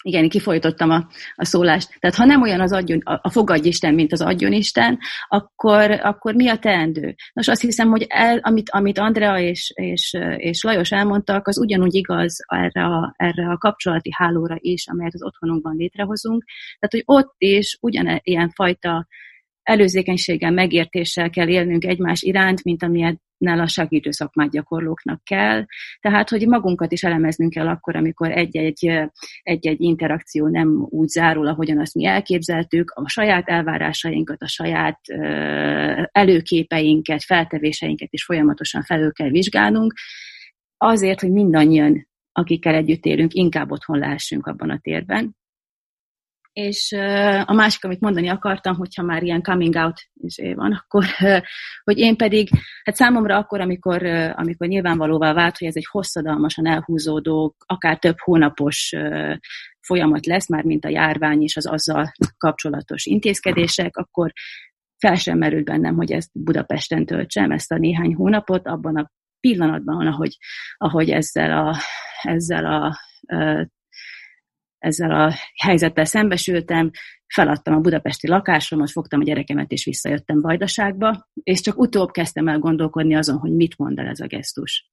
igen, 0.04 0.30
kifolytottam 0.30 0.90
a, 0.90 1.08
a 1.36 1.46
szólást. 1.46 2.00
Tehát 2.00 2.16
ha 2.16 2.26
nem 2.26 2.42
olyan 2.42 2.60
az 2.60 2.72
adjon, 2.72 3.00
a, 3.04 3.20
a 3.22 3.30
fogadj 3.30 3.68
Isten, 3.68 3.94
mint 3.94 4.12
az 4.12 4.22
adjon 4.22 4.54
Isten, 4.54 5.00
akkor, 5.28 5.92
akkor 5.92 6.34
mi 6.34 6.48
a 6.48 6.58
teendő? 6.58 7.16
Nos, 7.34 7.48
azt 7.48 7.62
hiszem, 7.62 7.90
hogy 7.90 8.06
el, 8.10 8.38
amit, 8.38 8.70
amit 8.70 9.00
Andrea 9.00 9.40
és, 9.40 9.72
és, 9.76 10.18
és 10.38 10.64
Lajos 10.64 10.92
elmondtak, 10.92 11.48
az 11.48 11.60
ugyanúgy 11.60 11.96
igaz 11.96 12.38
erre 12.48 12.84
a, 12.84 13.14
erre 13.18 13.50
a 13.50 13.58
kapcsolati 13.58 14.10
hálóra 14.14 14.56
is, 14.60 14.88
amelyet 14.88 15.14
az 15.14 15.24
otthonunkban 15.24 15.76
létrehozunk. 15.76 16.44
Tehát, 16.80 17.06
hogy 17.06 17.18
ott 17.18 17.34
is 17.38 17.78
ugyanilyen 17.82 18.50
fajta 18.50 19.08
előzékenységgel, 19.64 20.52
megértéssel 20.52 21.30
kell 21.30 21.48
élnünk 21.48 21.86
egymás 21.86 22.22
iránt, 22.22 22.64
mint 22.64 22.84
amilyet 22.84 23.22
a 23.38 23.68
segítő 23.68 24.11
szakmát 24.11 24.49
gyakorlóknak 24.49 25.23
kell. 25.23 25.65
Tehát, 25.99 26.30
hogy 26.30 26.47
magunkat 26.47 26.91
is 26.91 27.03
elemeznünk 27.03 27.51
kell 27.51 27.68
akkor, 27.68 27.95
amikor 27.95 28.31
egy-egy, 28.31 29.10
egy-egy 29.41 29.81
interakció 29.81 30.47
nem 30.47 30.85
úgy 30.89 31.07
zárul, 31.07 31.47
ahogyan 31.47 31.80
azt 31.80 31.95
mi 31.95 32.05
elképzeltük, 32.05 32.91
a 32.91 33.10
saját 33.10 33.49
elvárásainkat, 33.49 34.41
a 34.41 34.47
saját 34.47 34.99
előképeinket, 36.11 37.23
feltevéseinket 37.23 38.14
is 38.14 38.23
folyamatosan 38.23 38.84
felül 38.84 39.11
kell 39.11 39.30
vizsgálnunk, 39.30 39.93
azért, 40.77 41.22
hogy 41.22 41.31
mindannyian, 41.31 42.07
akikkel 42.31 42.76
együtt 42.76 43.05
élünk, 43.05 43.34
inkább 43.34 43.72
otthon 43.72 43.99
lehessünk 43.99 44.47
abban 44.47 44.69
a 44.69 44.80
térben, 44.81 45.35
és 46.54 46.92
a 47.46 47.54
másik, 47.54 47.84
amit 47.84 48.00
mondani 48.00 48.28
akartam, 48.28 48.76
hogyha 48.76 49.04
már 49.04 49.24
ilyen 49.24 49.42
coming 49.42 49.76
out 49.76 50.02
is 50.14 50.36
van, 50.56 50.72
akkor, 50.72 51.06
hogy 51.84 51.98
én 51.98 52.18
pedig, 52.18 52.50
hát 52.84 52.96
számomra 52.96 53.38
akkor, 53.38 53.62
amikor, 53.62 54.04
amikor 54.36 54.68
nyilvánvalóvá 54.68 55.34
vált, 55.34 55.58
hogy 55.58 55.68
ez 55.68 55.76
egy 55.76 55.88
hosszadalmasan 55.92 56.68
elhúzódó, 56.68 57.56
akár 57.66 58.00
több 58.00 58.16
hónapos 58.20 58.94
folyamat 59.82 60.26
lesz, 60.26 60.50
már 60.50 60.64
mint 60.64 60.86
a 60.86 60.90
járvány 60.90 61.42
és 61.42 61.56
az 61.56 61.68
azzal 61.68 62.12
kapcsolatos 62.38 63.06
intézkedések, 63.06 63.98
akkor 63.98 64.32
fel 64.98 65.16
sem 65.16 65.38
merült 65.38 65.66
bennem, 65.66 65.96
hogy 65.96 66.12
ezt 66.12 66.30
Budapesten 66.34 67.06
töltsem, 67.06 67.52
ezt 67.52 67.72
a 67.72 67.78
néhány 67.78 68.14
hónapot, 68.14 68.68
abban 68.68 68.98
a 68.98 69.12
pillanatban, 69.40 70.08
ahogy, 70.08 70.38
ahogy 70.78 71.10
ezzel 71.10 71.68
a, 71.68 71.78
ezzel 72.22 72.66
a 72.66 72.98
ezzel 74.84 75.11
a 75.11 75.34
helyzettel 75.55 76.05
szembesültem, 76.05 76.91
feladtam 77.27 77.73
a 77.76 77.80
budapesti 77.80 78.27
lakásomat, 78.27 78.91
fogtam 78.91 79.19
a 79.19 79.23
gyerekemet, 79.23 79.72
és 79.72 79.85
visszajöttem 79.85 80.41
Vajdaságba, 80.41 81.27
és 81.43 81.61
csak 81.61 81.80
utóbb 81.80 82.11
kezdtem 82.11 82.47
el 82.47 82.60
gondolkodni 82.60 83.15
azon, 83.15 83.38
hogy 83.38 83.51
mit 83.51 83.77
mond 83.77 83.99
el 83.99 84.07
ez 84.07 84.19
a 84.19 84.27
gesztus. 84.27 84.89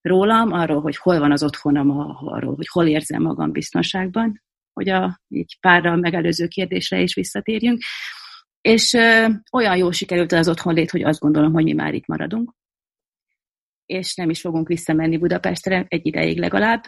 Rólam, 0.00 0.52
arról, 0.52 0.80
hogy 0.80 0.96
hol 0.96 1.18
van 1.18 1.32
az 1.32 1.42
otthonom, 1.42 1.90
arról, 2.26 2.54
hogy 2.54 2.68
hol 2.68 2.86
érzem 2.86 3.22
magam 3.22 3.52
biztonságban, 3.52 4.42
hogy 4.72 4.88
a 4.88 5.20
így 5.28 5.58
párra 5.60 5.96
megelőző 5.96 6.46
kérdésre 6.46 7.00
is 7.00 7.14
visszatérjünk. 7.14 7.78
És 8.60 8.92
ö, 8.92 9.26
olyan 9.52 9.76
jól 9.76 9.92
sikerült 9.92 10.32
az 10.32 10.48
otthonlét, 10.48 10.90
hogy 10.90 11.02
azt 11.02 11.20
gondolom, 11.20 11.52
hogy 11.52 11.64
mi 11.64 11.72
már 11.72 11.94
itt 11.94 12.06
maradunk. 12.06 12.54
És 13.86 14.14
nem 14.14 14.30
is 14.30 14.40
fogunk 14.40 14.68
visszamenni 14.68 15.18
Budapestre 15.18 15.84
egy 15.88 16.06
ideig 16.06 16.38
legalább, 16.38 16.82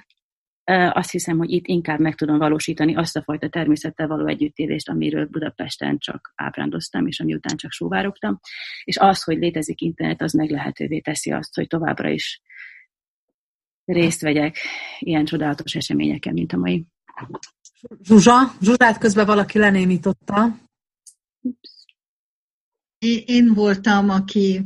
azt 0.68 1.10
hiszem, 1.10 1.38
hogy 1.38 1.51
itt 1.51 1.66
inkább 1.66 2.01
meg 2.01 2.14
tudom 2.14 2.38
valósítani 2.38 2.97
azt 2.97 3.16
a 3.16 3.22
fajta 3.22 3.48
természettel 3.48 4.06
való 4.06 4.26
együttélést, 4.26 4.88
amiről 4.88 5.26
Budapesten 5.26 5.98
csak 5.98 6.32
ábrándoztam, 6.34 7.06
és 7.06 7.20
ami 7.20 7.34
után 7.34 7.56
csak 7.56 7.70
sóvárogtam. 7.70 8.40
És 8.84 8.97
az, 8.97 9.22
hogy 9.22 9.38
létezik 9.38 9.80
internet, 9.80 10.22
az 10.22 10.32
meg 10.32 10.51
lehetővé 10.51 11.01
teszi 11.01 11.32
azt, 11.32 11.55
hogy 11.55 11.66
továbbra 11.66 12.09
is 12.09 12.40
részt 13.84 14.20
vegyek 14.20 14.56
ilyen 14.98 15.24
csodálatos 15.24 15.74
eseményeken, 15.74 16.32
mint 16.32 16.52
a 16.52 16.56
mai. 16.56 16.86
Zsuzsa, 18.02 18.52
Zsuzsát 18.60 18.98
közben 18.98 19.26
valaki 19.26 19.59
lenémította. 19.59 20.59
Én 23.26 23.55
voltam, 23.55 24.10
aki, 24.10 24.62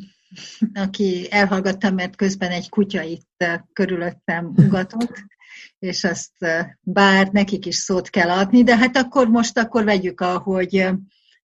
aki 0.75 1.27
elhallgattam, 1.31 1.95
mert 1.95 2.17
közben 2.17 2.51
egy 2.51 2.69
kutya 2.69 3.03
itt 3.03 3.45
körülöttem 3.73 4.53
ugatott 4.57 5.25
és 5.81 6.05
azt 6.05 6.33
bár 6.81 7.29
nekik 7.29 7.67
is 7.67 7.75
szót 7.75 8.11
kell 8.11 8.31
adni, 8.31 8.63
de 8.63 8.77
hát 8.77 8.97
akkor 8.97 9.29
most 9.29 9.59
akkor 9.59 9.85
vegyük, 9.85 10.21
ahogy 10.21 10.89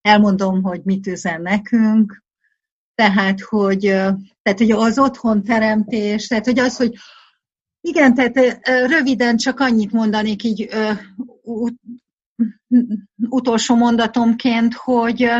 elmondom, 0.00 0.62
hogy 0.62 0.80
mit 0.84 1.06
üzen 1.06 1.42
nekünk, 1.42 2.24
tehát, 2.94 3.40
hogy, 3.40 3.80
tehát, 4.42 4.58
hogy 4.58 4.70
az 4.70 4.98
otthon 4.98 5.42
teremtés, 5.42 6.26
tehát, 6.26 6.44
hogy 6.44 6.58
az, 6.58 6.76
hogy 6.76 6.94
igen, 7.80 8.14
tehát 8.14 8.60
röviden 8.86 9.36
csak 9.36 9.60
annyit 9.60 9.92
mondanék 9.92 10.42
így 10.42 10.68
utolsó 13.28 13.74
mondatomként, 13.74 14.74
hogy, 14.74 15.30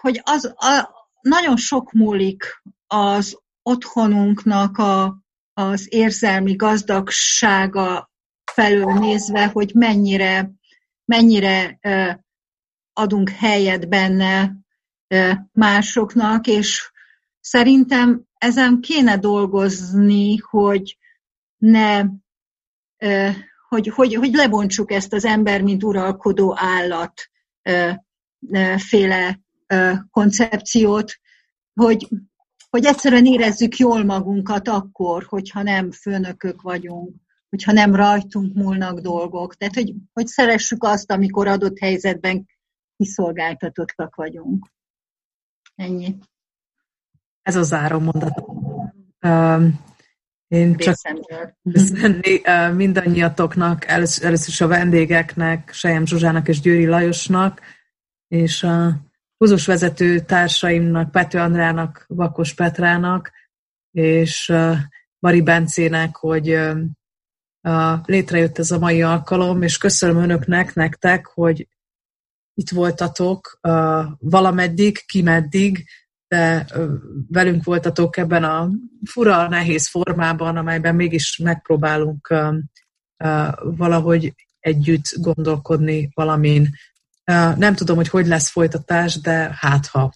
hogy 0.00 0.20
az 0.24 0.44
a, 0.44 0.88
nagyon 1.20 1.56
sok 1.56 1.92
múlik 1.92 2.62
az 2.86 3.38
otthonunknak 3.62 4.78
a, 4.78 5.18
az 5.58 5.86
érzelmi 5.90 6.56
gazdagsága 6.56 8.10
felől 8.52 8.92
nézve, 8.92 9.46
hogy 9.46 9.70
mennyire, 9.74 10.50
mennyire 11.04 11.78
adunk 12.92 13.28
helyet 13.28 13.88
benne 13.88 14.52
másoknak, 15.52 16.46
és 16.46 16.90
szerintem 17.40 18.22
ezen 18.38 18.80
kéne 18.80 19.18
dolgozni, 19.18 20.36
hogy 20.36 20.98
ne, 21.56 22.02
hogy, 23.68 23.88
hogy, 23.88 24.14
hogy 24.14 24.34
lebontsuk 24.34 24.92
ezt 24.92 25.12
az 25.12 25.24
ember, 25.24 25.62
mint 25.62 25.84
uralkodó 25.84 26.56
állat 26.58 27.30
féle 28.76 29.40
koncepciót, 30.10 31.12
hogy 31.74 32.08
hogy 32.76 32.84
egyszerűen 32.84 33.26
érezzük 33.26 33.76
jól 33.76 34.04
magunkat 34.04 34.68
akkor, 34.68 35.24
hogyha 35.24 35.62
nem 35.62 35.90
főnökök 35.90 36.62
vagyunk, 36.62 37.14
hogyha 37.48 37.72
nem 37.72 37.94
rajtunk 37.94 38.54
múlnak 38.54 39.00
dolgok. 39.00 39.54
Tehát, 39.54 39.74
hogy, 39.74 39.94
hogy 40.12 40.26
szeressük 40.26 40.84
azt, 40.84 41.10
amikor 41.10 41.46
adott 41.46 41.78
helyzetben 41.78 42.46
kiszolgáltatottak 42.96 44.14
vagyunk. 44.14 44.72
Ennyi. 45.74 46.16
Ez 47.42 47.56
a 47.56 47.62
záró 47.62 47.98
mondat. 47.98 48.44
Én 50.48 50.76
csak 50.76 50.96
köszönni 51.72 52.40
mindannyiatoknak, 52.74 53.86
először, 53.86 54.32
is 54.32 54.60
a 54.60 54.66
vendégeknek, 54.66 55.72
Sejem 55.72 56.06
Zsuzsának 56.06 56.48
és 56.48 56.60
Győri 56.60 56.86
Lajosnak, 56.86 57.60
és 58.28 58.62
a 58.62 59.05
húzós 59.36 59.66
vezető 59.66 60.20
társaimnak, 60.20 61.10
Pető 61.10 61.38
Andrának, 61.38 62.04
Vakos 62.08 62.54
Petrának, 62.54 63.32
és 63.90 64.52
Mari 65.18 65.42
Bencének, 65.42 66.16
hogy 66.16 66.58
létrejött 68.04 68.58
ez 68.58 68.70
a 68.70 68.78
mai 68.78 69.02
alkalom, 69.02 69.62
és 69.62 69.78
köszönöm 69.78 70.16
önöknek, 70.16 70.74
nektek, 70.74 71.26
hogy 71.26 71.68
itt 72.54 72.70
voltatok 72.70 73.58
valameddig, 74.18 75.04
kimeddig, 75.06 75.88
de 76.28 76.66
velünk 77.28 77.64
voltatok 77.64 78.16
ebben 78.16 78.44
a 78.44 78.70
fura, 79.04 79.48
nehéz 79.48 79.88
formában, 79.88 80.56
amelyben 80.56 80.94
mégis 80.94 81.38
megpróbálunk 81.38 82.34
valahogy 83.60 84.34
együtt 84.60 85.14
gondolkodni 85.16 86.10
valamin. 86.14 86.68
Nem 87.56 87.74
tudom, 87.74 87.96
hogy 87.96 88.08
hogy 88.08 88.26
lesz 88.26 88.48
folytatás, 88.48 89.20
de 89.20 89.56
hát 89.60 89.86
ha. 89.86 90.12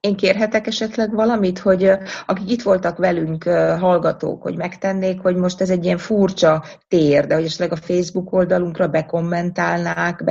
Én 0.00 0.16
kérhetek 0.16 0.66
esetleg 0.66 1.14
valamit, 1.14 1.58
hogy 1.58 1.90
akik 2.26 2.50
itt 2.50 2.62
voltak 2.62 2.98
velünk, 2.98 3.44
hallgatók, 3.78 4.42
hogy 4.42 4.56
megtennék, 4.56 5.20
hogy 5.20 5.36
most 5.36 5.60
ez 5.60 5.70
egy 5.70 5.84
ilyen 5.84 5.98
furcsa 5.98 6.64
tér, 6.88 7.26
de 7.26 7.34
hogy 7.34 7.44
esetleg 7.44 7.72
a 7.72 7.76
Facebook 7.76 8.32
oldalunkra 8.32 8.88
bekommentálnák, 8.88 10.24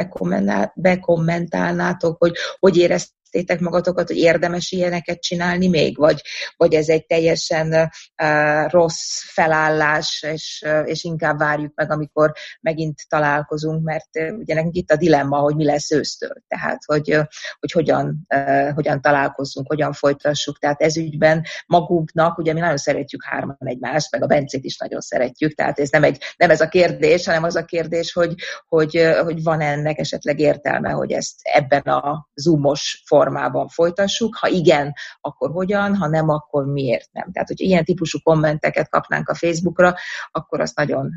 bekommentálnátok, 0.76 2.18
hogy 2.18 2.34
hogy 2.60 2.78
érezt 2.78 3.12
éreztétek 3.32 3.60
magatokat, 3.60 4.08
hogy 4.08 4.18
érdemes 4.18 4.72
ilyeneket 4.72 5.22
csinálni 5.22 5.68
még, 5.68 5.98
vagy, 5.98 6.22
vagy 6.58 6.74
ez 6.74 6.90
egy 6.90 7.06
teljesen 7.06 7.92
uh, 8.24 8.72
rossz 8.72 9.22
felállás, 9.26 10.26
és, 10.32 10.64
uh, 10.66 10.82
és 10.86 11.04
inkább 11.04 11.38
várjuk 11.38 11.72
meg, 11.76 11.92
amikor 11.92 12.32
megint 12.62 13.00
találkozunk, 13.10 13.84
mert 13.84 14.10
uh, 14.20 14.38
ugye 14.38 14.54
nekünk 14.54 14.76
itt 14.76 14.92
a 14.92 14.96
dilemma, 14.96 15.38
hogy 15.38 15.56
mi 15.56 15.66
lesz 15.66 15.92
ősztől, 15.92 16.34
tehát 16.48 16.80
hogy, 16.86 17.16
uh, 17.16 17.26
hogy 17.60 17.72
hogyan, 17.72 18.26
uh, 18.36 18.74
hogyan 18.74 19.02
találkozzunk, 19.02 19.68
hogyan 19.68 19.94
folytassuk, 19.94 20.60
tehát 20.60 20.82
ez 20.82 20.98
ügyben 20.98 21.44
magunknak, 21.66 22.38
ugye 22.38 22.54
mi 22.54 22.60
nagyon 22.60 22.78
szeretjük 22.78 23.24
hárman 23.24 23.58
egymást, 23.60 24.12
meg 24.12 24.24
a 24.24 24.28
Bencét 24.28 24.64
is 24.64 24.78
nagyon 24.78 25.00
szeretjük, 25.00 25.54
tehát 25.54 25.80
ez 25.80 25.90
nem, 25.90 26.04
egy, 26.04 26.24
nem 26.38 26.50
ez 26.50 26.62
a 26.62 26.68
kérdés, 26.68 27.26
hanem 27.26 27.44
az 27.44 27.56
a 27.56 27.66
kérdés, 27.66 28.14
hogy, 28.14 28.34
hogy, 28.68 29.02
hogy 29.24 29.44
van 29.44 29.62
ennek 29.62 29.98
esetleg 29.98 30.40
értelme, 30.40 30.90
hogy 30.90 31.12
ezt 31.12 31.36
ebben 31.42 31.82
a 31.82 32.30
zoomos 32.34 33.04
formában 33.06 33.19
folytassuk, 33.68 34.36
ha 34.36 34.48
igen, 34.48 34.94
akkor 35.22 35.52
hogyan, 35.52 35.96
ha 35.96 36.08
nem, 36.08 36.30
akkor 36.30 36.66
miért 36.66 37.10
nem. 37.12 37.32
Tehát, 37.32 37.48
hogy 37.48 37.60
ilyen 37.60 37.84
típusú 37.84 38.20
kommenteket 38.20 38.90
kapnánk 38.90 39.30
a 39.30 39.36
Facebookra, 39.36 39.96
akkor 40.32 40.60
azt 40.62 40.76
nagyon 40.76 41.12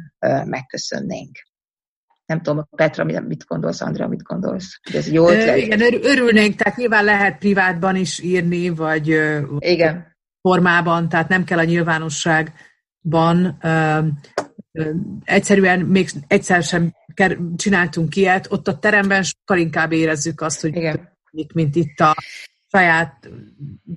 megköszönnénk. 0.45 1.39
Nem 2.27 2.43
tudom, 2.43 2.69
Petra, 2.77 3.05
mit 3.05 3.45
gondolsz, 3.47 3.81
Andrea, 3.81 4.09
mit 4.09 4.23
gondolsz? 4.23 4.81
Hogy 4.83 4.95
ez 4.95 5.11
jó 5.11 5.29
ötlet? 5.29 5.57
Igen, 5.57 5.81
örülnénk, 6.05 6.55
tehát 6.55 6.77
nyilván 6.77 7.05
lehet 7.05 7.39
privátban 7.39 7.97
is 7.97 8.21
írni, 8.21 8.69
vagy 8.69 9.07
igen. 9.59 10.17
formában, 10.41 11.09
tehát 11.09 11.29
nem 11.29 11.45
kell 11.45 11.59
a 11.59 11.65
nyilvánosságban. 11.65 13.59
Egyszerűen 15.25 15.81
még 15.81 16.11
egyszer 16.27 16.63
sem 16.63 16.95
csináltunk 17.57 18.17
ilyet, 18.17 18.47
ott 18.51 18.69
a 18.69 18.79
teremben 18.79 19.23
sokkal 19.23 19.59
inkább 19.59 19.93
érezzük 19.93 20.41
azt, 20.41 20.61
hogy 20.61 20.77
Igen 20.77 21.12
mint 21.55 21.77
itt 21.77 22.01
a 22.01 22.15
saját 22.69 23.31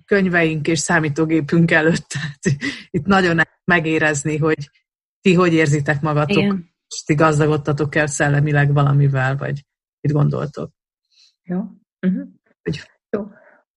könyveink 0.05 0.67
és 0.67 0.79
számítógépünk 0.79 1.71
előtt. 1.71 2.07
Tehát 2.07 2.61
itt 2.89 3.05
nagyon 3.05 3.41
megérezni, 3.63 4.37
hogy 4.37 4.69
ti 5.21 5.33
hogy 5.33 5.53
érzitek 5.53 6.01
magatok, 6.01 6.37
Igen. 6.37 6.73
és 6.87 7.03
ti 7.03 7.13
gazdagodtatok 7.13 7.95
el 7.95 8.07
szellemileg 8.07 8.73
valamivel, 8.73 9.37
vagy 9.37 9.63
mit 10.01 10.13
gondoltok. 10.13 10.71
Jó. 11.43 11.57
Uh-huh. 11.99 12.27
Hogy 12.61 12.81
Jó. 13.09 13.27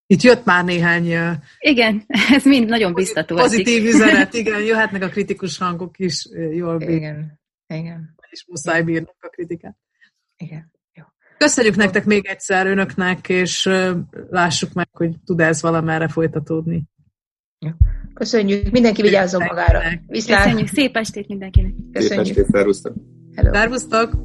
Itt 0.07 0.23
jött 0.23 0.45
már 0.45 0.65
néhány... 0.65 1.37
Igen, 1.59 2.05
ez 2.37 2.45
mind 2.45 2.69
nagyon 2.69 2.95
biztató. 2.95 3.37
Pozitív 3.37 3.85
üzenet, 3.85 4.35
igen, 4.41 4.63
jöhetnek 4.63 5.03
a 5.03 5.09
kritikus 5.09 5.59
hangok 5.59 5.99
is 5.99 6.29
jól 6.51 6.77
bír. 6.77 6.89
Igen, 6.89 7.41
igen. 7.67 8.15
És 8.31 8.45
muszáj 8.47 8.83
bírnak 8.83 9.17
a 9.21 9.29
kritikát. 9.29 9.77
Igen. 10.37 10.73
Köszönjük 11.39 11.77
nektek 11.77 12.05
még 12.05 12.27
egyszer 12.27 12.67
önöknek, 12.67 13.29
és 13.29 13.71
lássuk 14.31 14.73
meg, 14.73 14.89
hogy 14.93 15.11
tud 15.25 15.41
ez 15.41 15.63
valamerre 15.63 16.09
folytatódni. 16.09 16.83
Köszönjük, 18.15 18.71
mindenki 18.71 19.03
vigyázzon 19.03 19.45
magára. 19.45 19.81
Viszlát. 20.07 20.43
Köszönjük, 20.43 20.69
szép 20.69 20.97
estét 20.97 21.29
mindenkinek. 21.29 21.73
Köszönjük. 21.93 22.27
Szép 22.27 22.37
estét, 22.37 22.55
szervusztok. 22.55 22.95
Szervusztok. 23.53 24.17